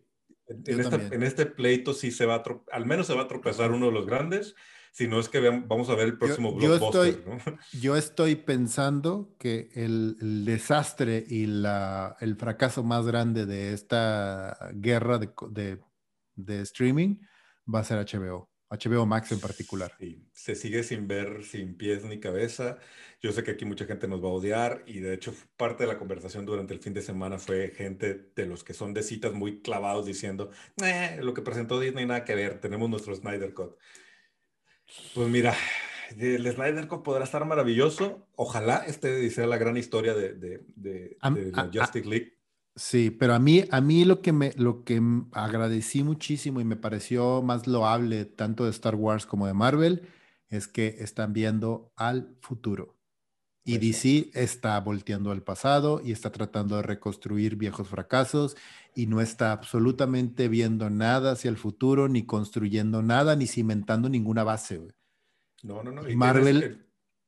en, 0.47 0.79
este, 0.81 1.15
en, 1.15 1.23
este, 1.23 1.45
pleito 1.45 1.93
sí 1.93 2.11
se 2.11 2.25
va 2.25 2.35
a, 2.35 2.43
al 2.73 2.85
menos 2.85 3.07
se 3.07 3.15
va 3.15 3.21
a 3.21 3.27
tropezar 3.29 3.71
uno 3.71 3.85
de 3.85 3.93
los 3.93 4.05
grandes, 4.05 4.55
si 4.91 5.07
no 5.07 5.21
es 5.21 5.29
que 5.29 5.39
vean, 5.39 5.69
vamos 5.69 5.89
a 5.89 5.95
ver 5.95 6.07
el 6.07 6.17
próximo 6.17 6.53
yo, 6.59 6.59
yo 6.59 6.67
blockbuster. 6.67 7.07
Estoy, 7.07 7.33
¿no? 7.33 7.59
Yo 7.81 7.95
estoy 7.95 8.35
pensando 8.35 9.33
que 9.39 9.69
el, 9.73 10.17
el 10.19 10.43
desastre 10.43 11.23
y 11.25 11.45
la, 11.45 12.17
el 12.19 12.35
fracaso 12.35 12.83
más 12.83 13.05
grande 13.05 13.45
de 13.45 13.71
esta 13.71 14.57
guerra 14.73 15.17
de, 15.17 15.29
de, 15.51 15.79
de, 16.35 16.61
streaming 16.61 17.21
va 17.73 17.79
a 17.79 17.83
ser 17.85 18.05
HBO. 18.05 18.49
HBO 18.77 19.05
Max 19.05 19.31
en 19.31 19.39
particular. 19.39 19.93
Sí, 19.99 20.27
se 20.33 20.55
sigue 20.55 20.83
sin 20.83 21.07
ver, 21.07 21.43
sin 21.43 21.75
pies 21.75 22.03
ni 22.03 22.19
cabeza. 22.19 22.77
Yo 23.21 23.31
sé 23.31 23.43
que 23.43 23.51
aquí 23.51 23.65
mucha 23.65 23.85
gente 23.85 24.07
nos 24.07 24.23
va 24.23 24.27
a 24.27 24.33
odiar 24.33 24.83
y 24.85 24.99
de 24.99 25.13
hecho 25.13 25.33
parte 25.57 25.83
de 25.83 25.87
la 25.87 25.97
conversación 25.97 26.45
durante 26.45 26.73
el 26.73 26.79
fin 26.79 26.93
de 26.93 27.01
semana 27.01 27.39
fue 27.39 27.71
gente 27.71 28.29
de 28.35 28.45
los 28.45 28.63
que 28.63 28.73
son 28.73 28.93
de 28.93 29.03
citas 29.03 29.33
muy 29.33 29.61
clavados 29.61 30.05
diciendo, 30.05 30.51
eh, 30.83 31.19
lo 31.21 31.33
que 31.33 31.41
presentó 31.41 31.79
Disney 31.79 32.05
nada 32.05 32.23
que 32.23 32.35
ver, 32.35 32.59
tenemos 32.59 32.89
nuestro 32.89 33.15
Snyder 33.15 33.53
Cut. 33.53 33.77
Pues 35.13 35.27
mira, 35.29 35.55
el 36.17 36.51
Snyder 36.51 36.87
Cut 36.87 37.03
podrá 37.03 37.23
estar 37.23 37.43
maravilloso. 37.45 38.27
Ojalá 38.35 38.83
este 38.87 39.29
sea 39.29 39.47
la 39.47 39.57
gran 39.57 39.77
historia 39.77 40.13
de, 40.13 40.33
de, 40.33 40.63
de, 40.75 41.17
de 41.33 41.51
la 41.51 41.69
Justice 41.73 42.07
League. 42.07 42.34
Sí, 42.77 43.09
pero 43.09 43.33
a 43.33 43.39
mí, 43.39 43.63
a 43.71 43.79
mí 43.79 44.03
lo 44.03 44.21
que 44.21 44.33
me, 44.33 44.51
lo 44.57 44.83
que 44.83 45.01
agradecí 45.31 46.03
muchísimo 46.03 46.59
y 46.59 46.65
me 46.65 46.75
pareció 46.75 47.41
más 47.41 47.67
loable 47.67 48.25
tanto 48.25 48.65
de 48.65 48.71
Star 48.71 48.95
Wars 48.95 49.25
como 49.25 49.47
de 49.47 49.53
Marvel 49.53 50.09
es 50.49 50.67
que 50.67 50.97
están 50.99 51.31
viendo 51.31 51.93
al 51.95 52.35
futuro. 52.41 52.97
Y 53.63 53.77
DC 53.77 54.29
está 54.33 54.79
volteando 54.81 55.31
al 55.31 55.41
pasado 55.41 56.01
y 56.03 56.11
está 56.11 56.31
tratando 56.31 56.75
de 56.75 56.83
reconstruir 56.83 57.55
viejos 57.55 57.87
fracasos 57.87 58.57
y 58.93 59.07
no 59.07 59.21
está 59.21 59.53
absolutamente 59.53 60.49
viendo 60.49 60.89
nada 60.89 61.31
hacia 61.31 61.49
el 61.49 61.57
futuro, 61.57 62.07
ni 62.09 62.25
construyendo 62.25 63.01
nada, 63.01 63.35
ni 63.35 63.47
cimentando 63.47 64.09
ninguna 64.09 64.43
base. 64.43 64.77
Güey. 64.77 64.91
No, 65.63 65.81
no, 65.81 65.91
no. 65.91 66.07
Y 66.07 66.15
Marvel 66.15 66.63
el... 66.63 66.87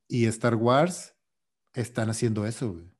y 0.09 0.25
Star 0.25 0.55
Wars 0.55 1.15
están 1.73 2.09
haciendo 2.09 2.45
eso. 2.45 2.73
Güey 2.73 2.96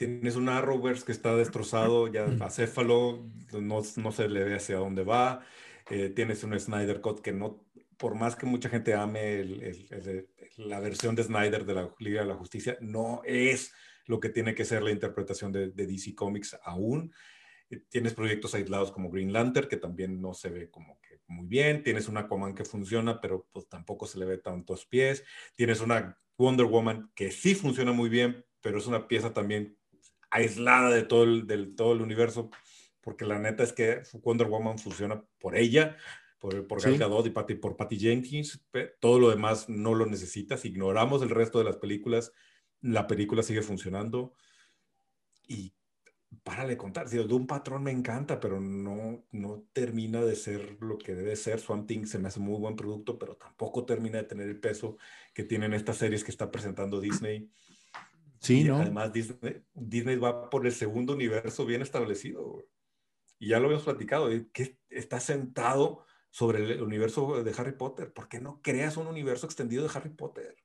tienes 0.00 0.36
un 0.36 0.48
Arrowverse 0.48 1.04
que 1.04 1.12
está 1.12 1.36
destrozado, 1.36 2.08
ya 2.08 2.24
acéfalo, 2.40 3.28
no, 3.52 3.82
no 3.96 4.12
se 4.12 4.28
le 4.30 4.44
ve 4.44 4.54
hacia 4.54 4.78
dónde 4.78 5.04
va. 5.04 5.44
Eh, 5.90 6.08
tienes 6.08 6.42
un 6.42 6.58
Snyder 6.58 7.02
Cut 7.02 7.20
que 7.20 7.32
no, 7.32 7.66
por 7.98 8.14
más 8.14 8.34
que 8.34 8.46
mucha 8.46 8.70
gente 8.70 8.94
ame 8.94 9.40
el, 9.40 9.62
el, 9.62 9.86
el, 9.90 10.28
la 10.56 10.80
versión 10.80 11.14
de 11.14 11.24
Snyder 11.24 11.66
de 11.66 11.74
la 11.74 11.94
Liga 11.98 12.22
de 12.22 12.28
la 12.28 12.34
Justicia, 12.34 12.78
no 12.80 13.20
es 13.26 13.74
lo 14.06 14.20
que 14.20 14.30
tiene 14.30 14.54
que 14.54 14.64
ser 14.64 14.82
la 14.82 14.90
interpretación 14.90 15.52
de, 15.52 15.68
de 15.68 15.86
DC 15.86 16.14
Comics 16.14 16.58
aún. 16.62 17.12
Eh, 17.68 17.82
tienes 17.90 18.14
proyectos 18.14 18.54
aislados 18.54 18.92
como 18.92 19.10
Green 19.10 19.34
Lantern, 19.34 19.68
que 19.68 19.76
también 19.76 20.18
no 20.18 20.32
se 20.32 20.48
ve 20.48 20.70
como 20.70 20.98
que 21.02 21.20
muy 21.26 21.46
bien. 21.46 21.82
Tienes 21.82 22.08
una 22.08 22.20
Aquaman 22.20 22.54
que 22.54 22.64
funciona, 22.64 23.20
pero 23.20 23.46
pues 23.52 23.68
tampoco 23.68 24.06
se 24.06 24.18
le 24.18 24.24
ve 24.24 24.38
tantos 24.38 24.86
pies. 24.86 25.24
Tienes 25.56 25.82
una 25.82 26.18
Wonder 26.38 26.64
Woman 26.64 27.12
que 27.14 27.30
sí 27.30 27.54
funciona 27.54 27.92
muy 27.92 28.08
bien, 28.08 28.46
pero 28.62 28.78
es 28.78 28.86
una 28.86 29.06
pieza 29.06 29.34
también 29.34 29.76
aislada 30.30 30.90
de 30.90 31.02
todo 31.02 31.24
el, 31.24 31.46
del, 31.46 31.74
todo 31.74 31.92
el 31.92 32.00
universo, 32.00 32.50
porque 33.00 33.24
la 33.24 33.38
neta 33.38 33.62
es 33.62 33.72
que 33.72 34.02
Wonder 34.22 34.48
Woman 34.48 34.78
funciona 34.78 35.22
por 35.38 35.56
ella, 35.56 35.96
por, 36.38 36.66
por 36.66 36.80
Gal 36.82 36.98
Gadot 36.98 37.26
y 37.26 37.30
Patty, 37.30 37.54
por 37.56 37.76
Patty 37.76 37.98
Jenkins, 37.98 38.64
todo 39.00 39.18
lo 39.18 39.30
demás 39.30 39.68
no 39.68 39.94
lo 39.94 40.06
necesitas, 40.06 40.64
ignoramos 40.64 41.22
el 41.22 41.30
resto 41.30 41.58
de 41.58 41.64
las 41.64 41.76
películas, 41.76 42.32
la 42.80 43.06
película 43.06 43.42
sigue 43.42 43.62
funcionando 43.62 44.32
y 45.46 45.74
párale 46.42 46.70
de 46.70 46.76
contar, 46.76 47.08
de 47.08 47.20
un 47.20 47.46
patrón 47.46 47.82
me 47.82 47.90
encanta, 47.90 48.38
pero 48.38 48.60
no, 48.60 49.24
no 49.32 49.64
termina 49.72 50.22
de 50.22 50.36
ser 50.36 50.76
lo 50.80 50.96
que 50.96 51.14
debe 51.14 51.36
ser. 51.36 51.58
Swamp 51.58 51.86
Thing 51.88 52.06
se 52.06 52.18
me 52.18 52.28
hace 52.28 52.40
muy 52.40 52.58
buen 52.58 52.76
producto, 52.76 53.18
pero 53.18 53.36
tampoco 53.36 53.84
termina 53.84 54.18
de 54.18 54.24
tener 54.24 54.48
el 54.48 54.60
peso 54.60 54.96
que 55.34 55.44
tienen 55.44 55.74
estas 55.74 55.98
series 55.98 56.24
que 56.24 56.30
está 56.30 56.50
presentando 56.50 57.00
Disney. 57.00 57.50
Sí, 58.40 58.60
y 58.60 58.64
¿no? 58.64 58.76
Además, 58.76 59.12
Disney, 59.12 59.62
Disney, 59.74 60.16
va 60.16 60.48
por 60.48 60.66
el 60.66 60.72
segundo 60.72 61.12
universo 61.12 61.66
bien 61.66 61.82
establecido. 61.82 62.44
Güey. 62.44 62.64
Y 63.38 63.48
ya 63.48 63.58
lo 63.58 63.66
habíamos 63.66 63.84
platicado, 63.84 64.28
que 64.52 64.78
está 64.88 65.20
sentado 65.20 66.04
sobre 66.30 66.74
el 66.74 66.82
universo 66.82 67.42
de 67.42 67.54
Harry 67.56 67.72
Potter. 67.72 68.12
¿Por 68.12 68.28
qué 68.28 68.40
no 68.40 68.60
creas 68.62 68.96
un 68.96 69.06
universo 69.06 69.46
extendido 69.46 69.82
de 69.82 69.90
Harry 69.94 70.10
Potter? 70.10 70.56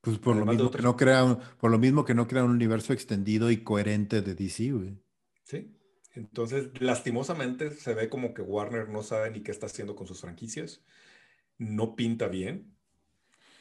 Pues 0.00 0.18
por 0.18 0.36
lo, 0.36 0.44
mismo 0.44 0.70
que 0.70 0.82
no 0.82 0.96
crea 0.96 1.24
un, 1.24 1.38
por 1.58 1.70
lo 1.70 1.78
mismo 1.78 2.04
que 2.04 2.14
no 2.14 2.28
crea 2.28 2.44
un 2.44 2.50
universo 2.50 2.92
extendido 2.92 3.50
y 3.50 3.64
coherente 3.64 4.20
de 4.20 4.34
DC, 4.34 4.72
güey. 4.72 4.98
Sí. 5.44 5.74
Entonces, 6.14 6.68
lastimosamente, 6.80 7.70
se 7.70 7.94
ve 7.94 8.08
como 8.08 8.34
que 8.34 8.42
Warner 8.42 8.88
no 8.88 9.02
sabe 9.02 9.30
ni 9.30 9.42
qué 9.42 9.50
está 9.50 9.66
haciendo 9.66 9.96
con 9.96 10.06
sus 10.06 10.20
franquicias. 10.20 10.84
No 11.58 11.96
pinta 11.96 12.28
bien. 12.28 12.76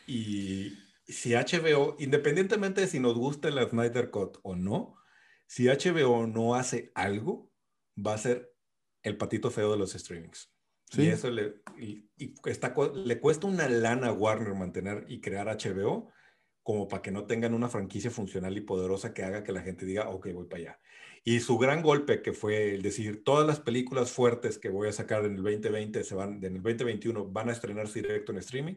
Y, 0.05 0.73
si 1.05 1.34
HBO, 1.34 1.95
independientemente 1.99 2.81
de 2.81 2.88
si 2.88 2.99
nos 2.99 3.15
gusta 3.15 3.49
la 3.51 3.67
Snyder 3.67 4.09
Cut 4.09 4.38
o 4.43 4.55
no, 4.55 4.95
si 5.47 5.67
HBO 5.67 6.27
no 6.27 6.55
hace 6.55 6.91
algo, 6.95 7.51
va 7.95 8.13
a 8.13 8.17
ser 8.17 8.53
el 9.03 9.17
patito 9.17 9.51
feo 9.51 9.71
de 9.71 9.77
los 9.77 9.93
streamings. 9.93 10.51
Sí. 10.89 11.03
Y 11.03 11.07
eso 11.07 11.30
le, 11.30 11.55
y, 11.77 12.09
y 12.17 12.34
está, 12.45 12.73
le 12.93 13.19
cuesta 13.19 13.47
una 13.47 13.67
lana 13.67 14.07
a 14.07 14.13
Warner 14.13 14.53
mantener 14.53 15.05
y 15.07 15.21
crear 15.21 15.47
HBO 15.47 16.11
como 16.63 16.88
para 16.88 17.01
que 17.01 17.11
no 17.11 17.25
tengan 17.25 17.53
una 17.53 17.67
franquicia 17.67 18.09
funcional 18.09 18.57
y 18.57 18.61
poderosa 18.61 19.13
que 19.13 19.23
haga 19.23 19.43
que 19.43 19.51
la 19.51 19.61
gente 19.61 19.85
diga, 19.85 20.09
ok, 20.09 20.30
voy 20.34 20.45
para 20.45 20.61
allá. 20.61 20.80
Y 21.25 21.41
su 21.41 21.57
gran 21.57 21.81
golpe, 21.81 22.21
que 22.21 22.34
fue 22.34 22.75
el 22.75 22.81
decir, 22.81 23.23
todas 23.23 23.45
las 23.45 23.59
películas 23.59 24.11
fuertes 24.11 24.57
que 24.57 24.69
voy 24.69 24.88
a 24.88 24.93
sacar 24.93 25.25
en 25.25 25.35
el 25.35 25.43
2020, 25.43 26.03
se 26.03 26.15
van, 26.15 26.43
en 26.43 26.55
el 26.55 26.63
2021, 26.63 27.27
van 27.27 27.49
a 27.49 27.51
estrenarse 27.51 28.01
directo 28.01 28.31
en 28.31 28.39
streaming, 28.39 28.75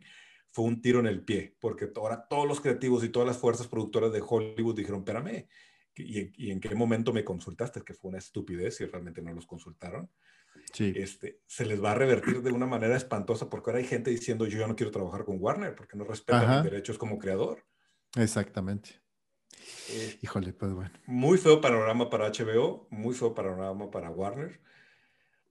fue 0.51 0.65
un 0.65 0.81
tiro 0.81 1.01
en 1.01 1.07
el 1.07 1.23
pie, 1.23 1.57
porque 1.61 1.91
ahora 1.97 2.27
todos 2.29 2.47
los 2.47 2.61
creativos 2.61 3.05
y 3.05 3.11
todas 3.11 3.27
las 3.27 3.39
fuerzas 3.39 3.69
productoras 3.69 4.13
de 4.13 4.23
Hollywood 4.27 4.77
dijeron, 4.77 5.01
espérame, 5.01 5.47
¿y, 5.97 6.47
y 6.47 6.51
en 6.51 6.61
qué 6.61 6.75
momento 6.75 7.13
me 7.13 7.25
consultaste? 7.25 7.83
Que 7.83 7.95
fue 7.95 8.09
una 8.11 8.19
estupidez 8.19 8.81
y 8.81 8.87
realmente 8.87 9.23
no 9.23 9.33
los 9.33 9.47
consultaron. 9.47 10.11
este, 10.79 11.41
se 11.47 11.65
les 11.67 11.83
va 11.83 11.93
a 11.93 11.95
revertir 11.95 12.43
de 12.43 12.53
una 12.53 12.67
manera 12.67 12.97
espantosa 12.97 13.49
porque 13.49 13.71
ahora 13.71 13.79
hay 13.81 13.87
gente 13.87 14.11
diciendo 14.11 14.47
yo 14.47 14.59
ya 14.59 14.67
no 14.67 14.77
quiero 14.77 14.91
trabajar 14.91 15.25
con 15.25 15.37
Warner 15.41 15.75
porque 15.75 15.97
no 15.97 16.05
respeta 16.05 16.57
mis 16.63 16.71
derechos 16.71 16.99
como 16.99 17.19
creador. 17.19 17.65
Exactamente. 18.17 19.01
Eh, 19.91 20.19
Híjole, 20.23 20.53
pues 20.53 20.73
bueno. 20.73 20.91
Muy 21.07 21.39
feo 21.39 21.61
panorama 21.61 22.09
para 22.09 22.31
HBO, 22.31 22.89
muy 22.91 23.15
feo 23.15 23.35
panorama 23.35 23.91
para 23.91 24.11
Warner. 24.11 24.61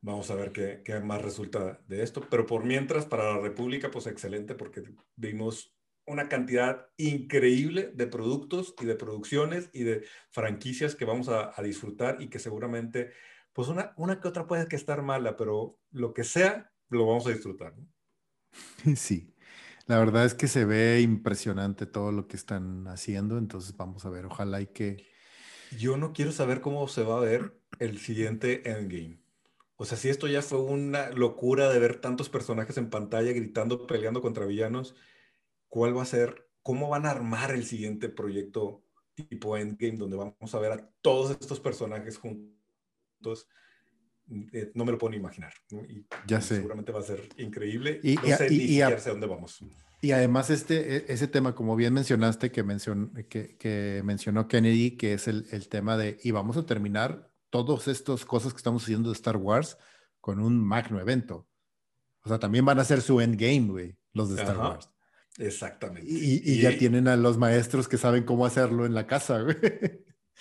Vamos 0.06 0.30
a 0.30 0.36
ver 0.36 0.52
qué, 0.52 0.84
qué, 0.86 1.00
más 1.00 1.20
resulta 1.24 1.82
de 1.88 2.04
esto. 2.04 2.22
Pero 2.30 2.46
por 2.46 2.64
mientras, 2.64 3.08
para 3.08 3.34
la 3.34 3.40
República, 3.40 3.90
pues 3.90 4.06
excelente, 4.06 4.54
porque 4.54 4.84
vimos 5.16 5.76
una 6.06 6.30
cantidad 6.30 6.90
increíble 6.98 7.92
de 7.92 8.06
productos 8.06 8.76
y 8.80 8.86
de 8.86 8.94
producciones 8.94 9.72
y 9.74 9.82
de 9.82 10.06
franquicias 10.30 10.94
que 10.94 11.06
vamos 11.06 11.28
a, 11.28 11.60
a 11.60 11.64
disfrutar 11.64 12.22
y 12.22 12.28
que 12.28 12.38
seguramente 12.38 13.14
pues 13.52 13.68
una, 13.68 13.94
una 13.98 14.20
que 14.20 14.28
otra 14.28 14.46
puede 14.46 14.68
que 14.68 14.76
estar 14.76 15.02
mala, 15.02 15.36
pero 15.38 15.80
lo 15.90 16.14
que 16.14 16.24
sea, 16.24 16.72
lo 16.90 17.08
vamos 17.08 17.26
a 17.26 17.32
disfrutar. 17.32 17.74
Sí, 18.96 19.34
la 19.88 19.98
verdad 19.98 20.26
es 20.26 20.36
que 20.36 20.48
se 20.48 20.66
ve 20.66 21.02
impresionante 21.02 21.88
todo 21.88 22.12
lo 22.12 22.28
que 22.28 22.38
están 22.38 22.88
haciendo, 22.88 23.40
entonces 23.40 23.76
vamos 23.76 24.06
a 24.06 24.12
ver, 24.12 24.26
ojalá 24.28 24.62
y 24.62 24.68
que... 24.68 25.08
Yo 25.80 25.98
no 25.98 26.14
quiero 26.14 26.32
saber 26.32 26.62
cómo 26.62 26.88
se 26.88 27.04
va 27.04 27.18
a 27.18 27.22
ver 27.22 27.60
el 27.80 27.98
siguiente 27.98 28.70
Endgame. 28.70 29.25
O 29.78 29.86
sea, 29.86 29.98
si 29.98 30.10
esto 30.10 30.28
ya 30.28 30.42
fue 30.42 30.62
una 30.62 31.10
locura 31.10 31.70
de 31.70 31.80
ver 31.80 32.00
tantos 32.00 32.30
personajes 32.30 32.78
en 32.78 32.90
pantalla 32.90 33.32
gritando, 33.34 33.86
peleando 33.88 34.22
contra 34.22 34.46
villanos, 34.46 34.96
¿cuál 35.68 35.98
va 35.98 36.04
a 36.04 36.06
ser? 36.06 36.48
¿Cómo 36.62 36.90
van 36.90 37.06
a 37.06 37.12
armar 37.12 37.52
el 37.52 37.66
siguiente 37.66 38.10
proyecto 38.10 38.84
tipo 39.16 39.58
Endgame 39.58 39.98
donde 39.98 40.18
vamos 40.18 40.56
a 40.56 40.60
ver 40.60 40.72
a 40.72 40.90
todos 41.02 41.32
estos 41.32 41.60
personajes 41.60 42.18
juntos? 42.18 43.48
Eh, 44.54 44.72
no 44.74 44.86
me 44.86 44.94
lo 44.94 44.98
puedo 44.98 45.12
ni 45.12 45.18
imaginar. 45.18 45.54
Y, 45.90 46.06
ya 46.26 46.40
sé. 46.42 46.56
Seguramente 46.56 46.92
va 46.92 47.00
a 47.02 47.04
ser 47.04 47.28
increíble. 47.38 48.00
Y, 48.02 48.16
no 48.16 48.38
sé 48.38 48.50
ni 48.50 48.82
a, 48.82 48.96
dónde 48.96 49.28
vamos. 49.28 49.60
Y 50.02 50.12
además 50.12 50.50
este, 50.50 50.98
e, 50.98 51.06
ese 51.10 51.28
tema, 51.28 51.54
como 51.54 51.76
bien 51.76 51.94
mencionaste, 51.94 52.50
que, 52.52 52.64
que, 53.30 53.58
que 53.58 54.02
mencionó 54.06 54.48
Kennedy, 54.48 54.92
que 54.92 55.14
es 55.14 55.28
el, 55.28 55.46
el, 55.52 55.68
tema 55.68 55.98
de, 55.98 56.18
y 56.24 56.32
vamos 56.32 56.58
a 56.58 56.66
terminar 56.66 57.35
todas 57.64 57.88
estas 57.88 58.26
cosas 58.26 58.54
que 58.54 58.58
estamos 58.58 58.84
haciendo 58.84 59.10
de 59.10 59.16
Star 59.16 59.38
Wars 59.38 59.78
con 60.20 60.40
un 60.40 60.60
magno 60.60 61.00
evento. 61.00 61.48
O 62.24 62.30
sea, 62.30 62.40
también 62.40 62.66
van 62.66 62.80
a 62.80 62.84
ser 62.84 63.02
su 63.02 63.22
endgame, 63.22 63.68
güey, 63.68 63.98
los 64.14 64.30
de 64.36 64.42
Star 64.42 64.58
Wars. 64.58 64.90
Exactamente. 65.38 66.10
Y, 66.10 66.42
y, 66.44 66.60
ya 66.60 66.78
tienen 66.78 67.08
a 67.08 67.16
los 67.16 67.38
maestros 67.38 67.88
que 67.88 67.98
saben 67.98 68.24
cómo 68.24 68.46
hacerlo 68.46 68.86
en 68.86 68.94
la 68.94 69.06
casa, 69.06 69.42
güey. 69.44 69.56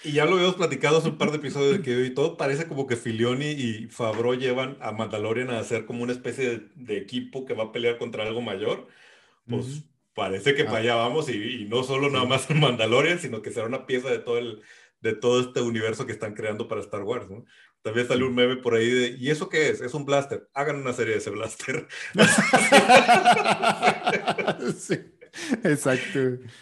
Y 0.03 0.13
ya 0.13 0.25
lo 0.25 0.35
habíamos 0.35 0.57
platicado 0.57 0.99
hace 0.99 1.09
un 1.09 1.19
par 1.19 1.31
de 1.31 1.37
episodios 1.37 1.77
de 1.77 1.83
que 1.83 1.95
hoy 1.95 2.11
todo 2.11 2.37
parece 2.37 2.67
como 2.67 2.87
que 2.87 2.97
Filioni 2.97 3.47
y 3.47 3.87
Fabro 3.89 4.35
llevan 4.35 4.77
a 4.81 4.93
Mandalorian 4.93 5.51
a 5.51 5.61
hacer 5.61 5.87
como 5.87 6.03
una 6.03 6.13
especie 6.13 6.69
de, 6.75 6.97
equipo 6.97 7.45
que 7.45 7.55
va 7.55 7.65
a 7.65 7.73
pelear 7.73 7.99
contra 7.99 8.25
algo 8.25 8.41
mayor. 8.41 8.89
Pues 9.47 9.85
parece 10.15 10.55
que 10.55 10.65
para 10.65 10.79
ah. 10.79 10.81
allá 10.81 10.95
vamos 10.97 11.29
y, 11.29 11.67
no 11.69 11.85
solo 11.85 12.11
nada 12.11 12.25
más 12.25 12.51
en 12.51 12.61
Mandalorian, 12.61 13.19
sino 13.19 13.41
que 13.41 13.51
será 13.51 13.67
una 13.67 13.87
pieza 13.87 14.11
de 14.11 14.19
todo, 14.19 14.39
el, 14.39 14.63
de 15.05 15.15
todo 15.15 15.39
este 15.39 15.61
universo 15.61 16.07
que 16.07 16.13
están 16.13 16.35
creando 16.35 16.67
para 16.67 16.81
Star 16.81 17.03
Wars. 17.03 17.31
¿no? 17.31 17.45
También 17.83 18.09
salió 18.09 18.27
un 18.27 18.35
meme 18.35 18.57
por 18.57 18.75
ahí 18.75 18.91
de, 18.91 19.17
¿y 19.19 19.31
eso 19.31 19.51
qué 19.51 19.69
es? 19.69 19.83
Es 19.83 19.93
un 19.93 20.07
blaster. 20.07 20.49
Hagan 20.55 20.77
una 20.77 20.95
serie 20.95 21.13
de 21.13 21.19
ese 21.19 21.29
blaster. 21.29 21.87
sí, 24.79 24.99
exacto. 25.63 26.19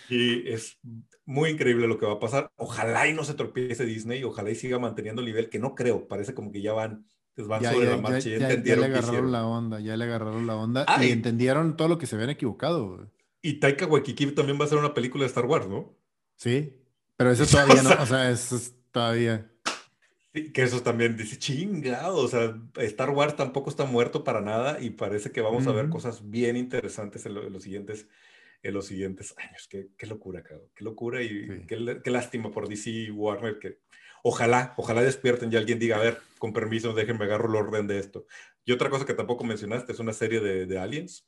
Y 0.09 0.49
es 0.49 0.77
muy 1.25 1.51
increíble 1.51 1.87
lo 1.87 1.99
que 1.99 2.07
va 2.07 2.15
a 2.15 2.21
pasar. 2.21 2.51
Ojalá 2.57 3.07
y 3.07 3.15
no 3.15 3.23
se 3.23 3.35
tropiece 3.35 3.87
Disney, 3.87 4.25
ojalá 4.25 4.51
y 4.51 4.57
siga 4.57 4.81
manteniendo 4.81 5.23
el 5.23 5.27
nivel, 5.27 5.49
que 5.49 5.61
no 5.61 5.77
creo, 5.77 6.09
parece 6.09 6.35
como 6.35 6.51
que 6.51 6.61
ya 6.61 6.73
van, 6.73 7.07
pues 7.37 7.47
van 7.47 7.63
sobre 7.63 7.87
la 7.87 7.99
marcha. 7.99 8.29
Ya, 8.29 8.49
entendieron 8.49 8.91
le 8.91 8.99
agarraron 8.99 9.31
la 9.31 9.47
onda, 9.47 9.79
ya 9.79 9.97
le 9.97 10.05
agarraron 10.05 10.49
la 10.49 10.57
onda 10.57 10.85
y 11.01 11.13
entendieron 11.13 11.77
todo 11.77 11.87
lo 11.87 11.99
que 11.99 12.07
se 12.07 12.17
habían 12.17 12.31
equivocado. 12.31 13.09
Y 13.41 13.61
Taika 13.61 13.87
Waititi 13.87 14.33
también 14.33 14.59
va 14.59 14.65
a 14.65 14.67
hacer 14.67 14.79
una 14.79 14.95
película 14.95 15.23
de 15.23 15.29
Star 15.29 15.47
Wars, 15.47 15.69
¿no? 15.69 15.97
Sí, 16.35 16.82
pero 17.17 17.31
eso 17.31 17.47
todavía 17.47 17.83
no, 17.83 18.03
o 18.03 18.07
sea, 18.07 18.31
eso 18.31 18.57
es 18.57 18.75
todavía. 18.91 19.51
que 20.33 20.63
eso 20.63 20.83
también 20.83 21.17
dice 21.17 21.39
chingado, 21.39 22.17
o 22.17 22.29
sea, 22.29 22.57
Star 22.77 23.11
Wars 23.11 23.37
tampoco 23.37 23.71
está 23.71 23.85
muerto 23.85 24.25
para 24.25 24.41
nada 24.41 24.81
y 24.81 24.91
parece 24.91 25.31
que 25.31 25.41
vamos 25.41 25.67
a 25.67 25.73
ver 25.73 25.89
cosas 25.89 26.31
bien 26.31 26.57
interesantes 26.57 27.27
en, 27.27 27.37
en 27.37 27.53
los 27.53 27.63
siguientes 27.63 28.07
en 28.63 28.75
los 28.75 28.87
siguientes 28.87 29.35
años. 29.39 29.67
Qué, 29.69 29.89
qué 29.97 30.07
locura, 30.07 30.43
cabrón. 30.43 30.69
Qué 30.75 30.85
locura 30.85 31.23
y 31.23 31.65
qué, 31.67 32.01
qué, 32.03 32.11
lástima 32.11 32.51
por 32.51 32.69
DC 32.69 32.91
y 32.91 33.11
Warner 33.11 33.59
que 33.59 33.79
ojalá, 34.23 34.75
ojalá 34.77 35.03
despierten 35.03 35.53
y 35.53 35.57
alguien 35.57 35.79
diga, 35.79 35.97
a 35.97 36.01
ver, 36.01 36.19
con 36.39 36.53
permiso, 36.53 36.95
déjenme 36.95 37.25
agarro 37.25 37.49
el 37.49 37.57
orden 37.57 37.87
de 37.87 37.99
esto. 37.99 38.27
Y 38.65 38.73
otra 38.73 38.91
cosa 38.91 39.05
que 39.05 39.15
tampoco 39.15 39.45
mencionaste 39.45 39.93
es 39.93 39.99
una 39.99 40.13
serie 40.13 40.41
de, 40.41 40.67
de 40.67 40.79
Aliens. 40.79 41.27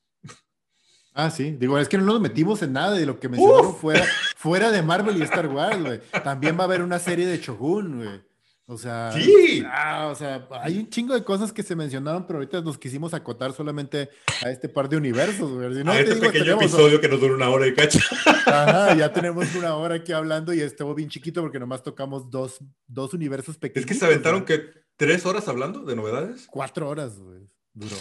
Ah, 1.15 1.31
sí. 1.31 1.57
Digo, 1.59 1.79
es 1.79 1.89
que 1.89 1.97
no 1.97 2.05
nos 2.05 2.21
metimos 2.21 2.61
en 2.63 2.73
nada 2.73 2.93
de 2.93 3.07
lo 3.07 3.21
que 3.21 3.29
mencionaron 3.29 3.77
fuera, 3.77 4.05
fuera 4.37 4.73
de 4.73 4.83
Marvel 4.83 5.17
y 5.17 5.23
Star 5.23 5.47
Wars, 5.47 5.81
güey. 5.81 6.01
También 6.25 6.59
va 6.59 6.63
a 6.63 6.65
haber 6.65 6.83
una 6.83 6.99
serie 6.99 7.25
de 7.27 7.39
Shogun, 7.39 7.99
güey. 7.99 8.21
O 8.67 8.79
sea, 8.79 9.13
sí. 9.13 9.63
Ah, 9.67 10.09
o 10.11 10.15
sea, 10.15 10.49
hay 10.63 10.79
un 10.79 10.89
chingo 10.89 11.13
de 11.13 11.23
cosas 11.23 11.53
que 11.53 11.63
se 11.63 11.77
mencionaron, 11.77 12.27
pero 12.27 12.39
ahorita 12.39 12.63
nos 12.63 12.79
quisimos 12.79 13.13
acotar 13.13 13.53
solamente 13.53 14.09
a 14.43 14.51
este 14.51 14.71
par 14.71 14.89
de 14.89 14.97
universos. 14.97 15.51
no, 15.51 15.93
a 15.93 16.01
este 16.01 16.17
pequeño 16.17 16.55
episodio 16.55 16.99
que 16.99 17.09
nos 17.09 17.21
dura 17.21 17.35
una 17.35 17.51
hora 17.51 17.67
y 17.67 17.75
cacho. 17.75 17.99
Ajá, 18.47 18.95
ya 18.97 19.13
tenemos 19.13 19.55
una 19.55 19.77
hora 19.77 19.97
aquí 19.97 20.13
hablando 20.13 20.55
y 20.55 20.61
estuvo 20.61 20.95
bien 20.95 21.11
chiquito 21.11 21.43
porque 21.43 21.59
nomás 21.59 21.83
tocamos 21.83 22.31
dos, 22.31 22.59
dos 22.87 23.13
universos 23.13 23.59
pequeños. 23.59 23.85
Es 23.85 23.93
que 23.93 23.99
se 23.99 24.07
aventaron 24.07 24.47
que 24.47 24.63
tres 24.97 25.27
horas 25.27 25.47
hablando 25.47 25.85
de 25.85 25.95
novedades. 25.95 26.47
Cuatro 26.51 26.89
horas, 26.89 27.21
güey. 27.21 27.41
Duró. 27.75 27.97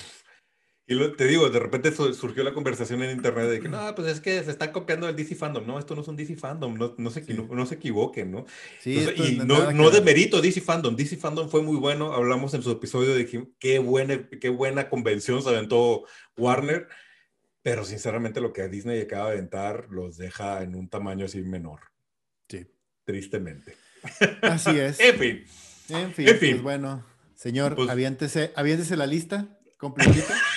Y 0.85 0.97
te 1.15 1.27
digo, 1.27 1.49
de 1.49 1.59
repente 1.59 1.93
surgió 1.93 2.43
la 2.43 2.53
conversación 2.53 3.01
en 3.03 3.11
internet 3.11 3.49
de 3.49 3.59
que 3.61 3.69
no, 3.69 3.95
pues 3.95 4.09
es 4.09 4.19
que 4.19 4.43
se 4.43 4.51
están 4.51 4.73
copiando 4.73 5.07
el 5.07 5.15
DC 5.15 5.33
Fandom. 5.35 5.65
No, 5.65 5.79
esto 5.79 5.95
no 5.95 6.01
es 6.01 6.07
un 6.09 6.17
DC 6.17 6.35
Fandom, 6.35 6.75
no, 6.75 6.93
no, 6.97 7.09
se, 7.09 7.23
no, 7.33 7.65
se 7.65 7.75
equivoquen, 7.75 8.31
¿no? 8.31 8.45
Sí, 8.81 8.99
y 9.15 9.37
no, 9.45 9.71
no 9.71 9.91
de 9.91 10.01
mérito 10.01 10.41
DC 10.41 10.59
Fandom. 10.59 10.93
DC 10.93 11.15
Fandom 11.15 11.47
fue 11.47 11.61
muy 11.61 11.77
bueno. 11.77 12.11
Hablamos 12.13 12.53
en 12.53 12.63
su 12.63 12.71
episodio 12.71 13.15
de 13.15 13.47
qué 13.59 13.79
buena, 13.79 14.27
qué 14.27 14.49
buena 14.49 14.89
convención 14.89 15.41
se 15.41 15.49
aventó 15.49 16.03
Warner. 16.35 16.89
Pero 17.61 17.85
sinceramente 17.85 18.41
lo 18.41 18.51
que 18.51 18.67
Disney 18.67 18.99
acaba 18.99 19.27
de 19.27 19.37
aventar 19.37 19.87
los 19.89 20.17
deja 20.17 20.63
en 20.63 20.75
un 20.75 20.89
tamaño 20.89 21.25
así 21.25 21.41
menor. 21.43 21.79
Sí. 22.49 22.67
Tristemente. 23.05 23.77
Así 24.41 24.77
es. 24.77 24.99
en 24.99 25.17
fin. 25.17 25.45
En 25.87 26.13
fin. 26.13 26.27
En 26.27 26.37
fin. 26.37 26.51
Pues 26.51 26.61
bueno, 26.63 27.05
señor, 27.35 27.75
pues, 27.75 27.89
aviéntese, 27.89 28.51
aviéntese 28.57 28.97
la 28.97 29.07
lista 29.07 29.47
completita. 29.77 30.35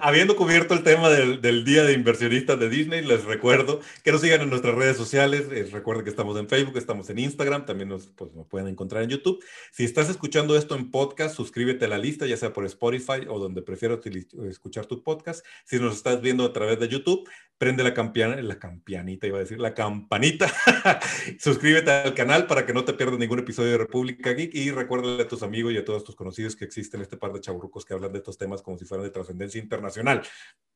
habiendo 0.00 0.36
cubierto 0.36 0.74
el 0.74 0.82
tema 0.82 1.10
del, 1.10 1.64
Día 1.64 1.84
de 1.84 1.92
Inversionistas 1.92 2.58
de 2.58 2.68
Disney, 2.68 3.04
les 3.04 3.24
recuerdo 3.24 3.80
que 4.02 4.12
nos 4.12 4.20
sigan 4.20 4.40
en 4.42 4.50
nuestras 4.50 4.74
redes 4.74 4.96
sociales. 4.96 5.46
Eh, 5.50 5.68
recuerden 5.70 6.04
que 6.04 6.10
estamos 6.10 6.38
en 6.38 6.48
Facebook, 6.48 6.76
estamos 6.76 7.08
en 7.10 7.18
Instagram, 7.18 7.66
también 7.66 7.88
nos, 7.88 8.06
pues, 8.08 8.30
pueden 8.48 8.68
encontrar 8.68 9.02
en 9.02 9.10
YouTube. 9.10 9.42
Si 9.72 9.84
estás 9.84 10.08
escuchando 10.08 10.56
esto 10.56 10.74
en 10.74 10.90
podcast, 10.90 11.36
suscríbete 11.36 11.84
a 11.86 11.88
la 11.88 11.98
lista, 11.98 12.26
ya 12.26 12.36
sea 12.36 12.52
por 12.52 12.64
Spotify 12.66 13.26
o 13.28 13.38
donde 13.38 13.62
prefieras 13.62 14.00
escuchar 14.48 14.86
tu 14.86 15.02
podcast. 15.02 15.44
Si 15.64 15.78
nos 15.78 15.96
estás 15.96 16.20
viendo 16.20 16.44
a 16.44 16.52
través 16.52 16.78
de 16.78 16.88
YouTube, 16.88 17.28
prende 17.58 17.82
la 17.82 17.92
campeana, 17.92 18.40
la 18.40 18.58
campanita, 18.58 19.26
iba 19.26 19.36
a 19.38 19.40
decir, 19.40 19.58
la 19.58 19.74
campanita. 19.74 20.46
Suscríbete 21.40 21.90
al 21.90 22.14
canal 22.14 22.46
para 22.46 22.64
que 22.64 22.72
no 22.72 22.84
te 22.84 22.94
pierdas 22.94 23.18
ningún 23.18 23.40
episodio 23.40 23.72
de 23.72 23.78
República 23.78 24.32
Geek 24.32 24.54
y 24.54 24.70
recuérdale 24.70 25.24
a 25.24 25.28
tus 25.28 25.42
amigos 25.42 25.72
y 25.72 25.76
a 25.76 25.84
todos 25.84 26.04
tus 26.04 26.14
conocidos 26.14 26.54
que 26.54 26.64
existen 26.64 27.00
este 27.00 27.16
par 27.16 27.32
de 27.32 27.40
chaburrucos 27.40 27.84
que 27.84 27.94
hablan 27.94 28.12
de 28.12 28.18
estos 28.18 28.38
temas 28.38 28.62
como 28.62 28.78
si 28.78 28.84
fueran 28.84 29.04
de 29.04 29.10
trascendencia 29.10 29.60
internacional, 29.60 29.87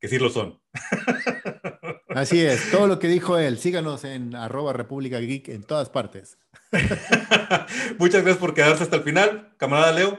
que 0.00 0.08
sí 0.08 0.18
lo 0.18 0.30
son. 0.30 0.60
Así 2.08 2.40
es, 2.44 2.70
todo 2.70 2.86
lo 2.86 2.98
que 2.98 3.08
dijo 3.08 3.38
él, 3.38 3.58
síganos 3.58 4.04
en 4.04 4.34
arroba 4.34 4.72
República 4.72 5.18
Geek 5.18 5.48
en 5.48 5.62
todas 5.62 5.88
partes. 5.88 6.38
Muchas 7.98 8.22
gracias 8.22 8.38
por 8.38 8.54
quedarse 8.54 8.82
hasta 8.82 8.96
el 8.96 9.02
final, 9.02 9.54
camarada 9.56 9.92
Leo. 9.92 10.18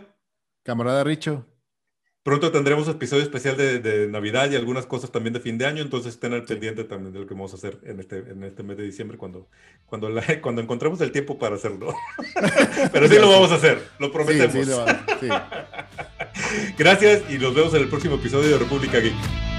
Camarada 0.63 1.03
Richo. 1.03 1.45
Pronto 2.23 2.51
tendremos 2.53 2.87
episodio 2.87 3.21
especial 3.21 3.57
de, 3.57 4.07
Navidad 4.09 4.49
y 4.49 4.55
algunas 4.55 4.85
cosas 4.85 5.11
también 5.11 5.33
de 5.33 5.41
fin 5.41 5.57
de 5.57 5.65
año, 5.65 5.81
entonces 5.81 6.13
estén 6.13 6.31
al 6.31 6.43
pendiente 6.43 6.85
también 6.85 7.11
de 7.11 7.19
lo 7.19 7.27
que 7.27 7.33
vamos 7.33 7.51
a 7.51 7.57
hacer 7.57 7.79
en 7.83 7.99
este, 7.99 8.19
en 8.19 8.45
este 8.45 8.63
mes 8.63 8.77
de 8.77 8.83
diciembre 8.83 9.17
cuando, 9.17 9.49
cuando, 9.87 10.09
cuando 10.41 10.61
encontremos 10.61 11.01
el 11.01 11.11
tiempo 11.11 11.37
para 11.37 11.55
hacerlo. 11.55 11.93
Pero 12.93 13.09
sí 13.09 13.15
lo 13.15 13.29
vamos 13.29 13.51
a 13.51 13.55
hacer, 13.55 13.83
lo 13.99 14.09
prometemos. 14.09 14.55
Gracias 16.77 17.23
y 17.29 17.37
nos 17.37 17.53
vemos 17.53 17.73
en 17.73 17.81
el 17.81 17.89
próximo 17.89 18.15
episodio 18.15 18.51
de 18.51 18.57
República 18.57 18.99
Geek. 18.99 19.52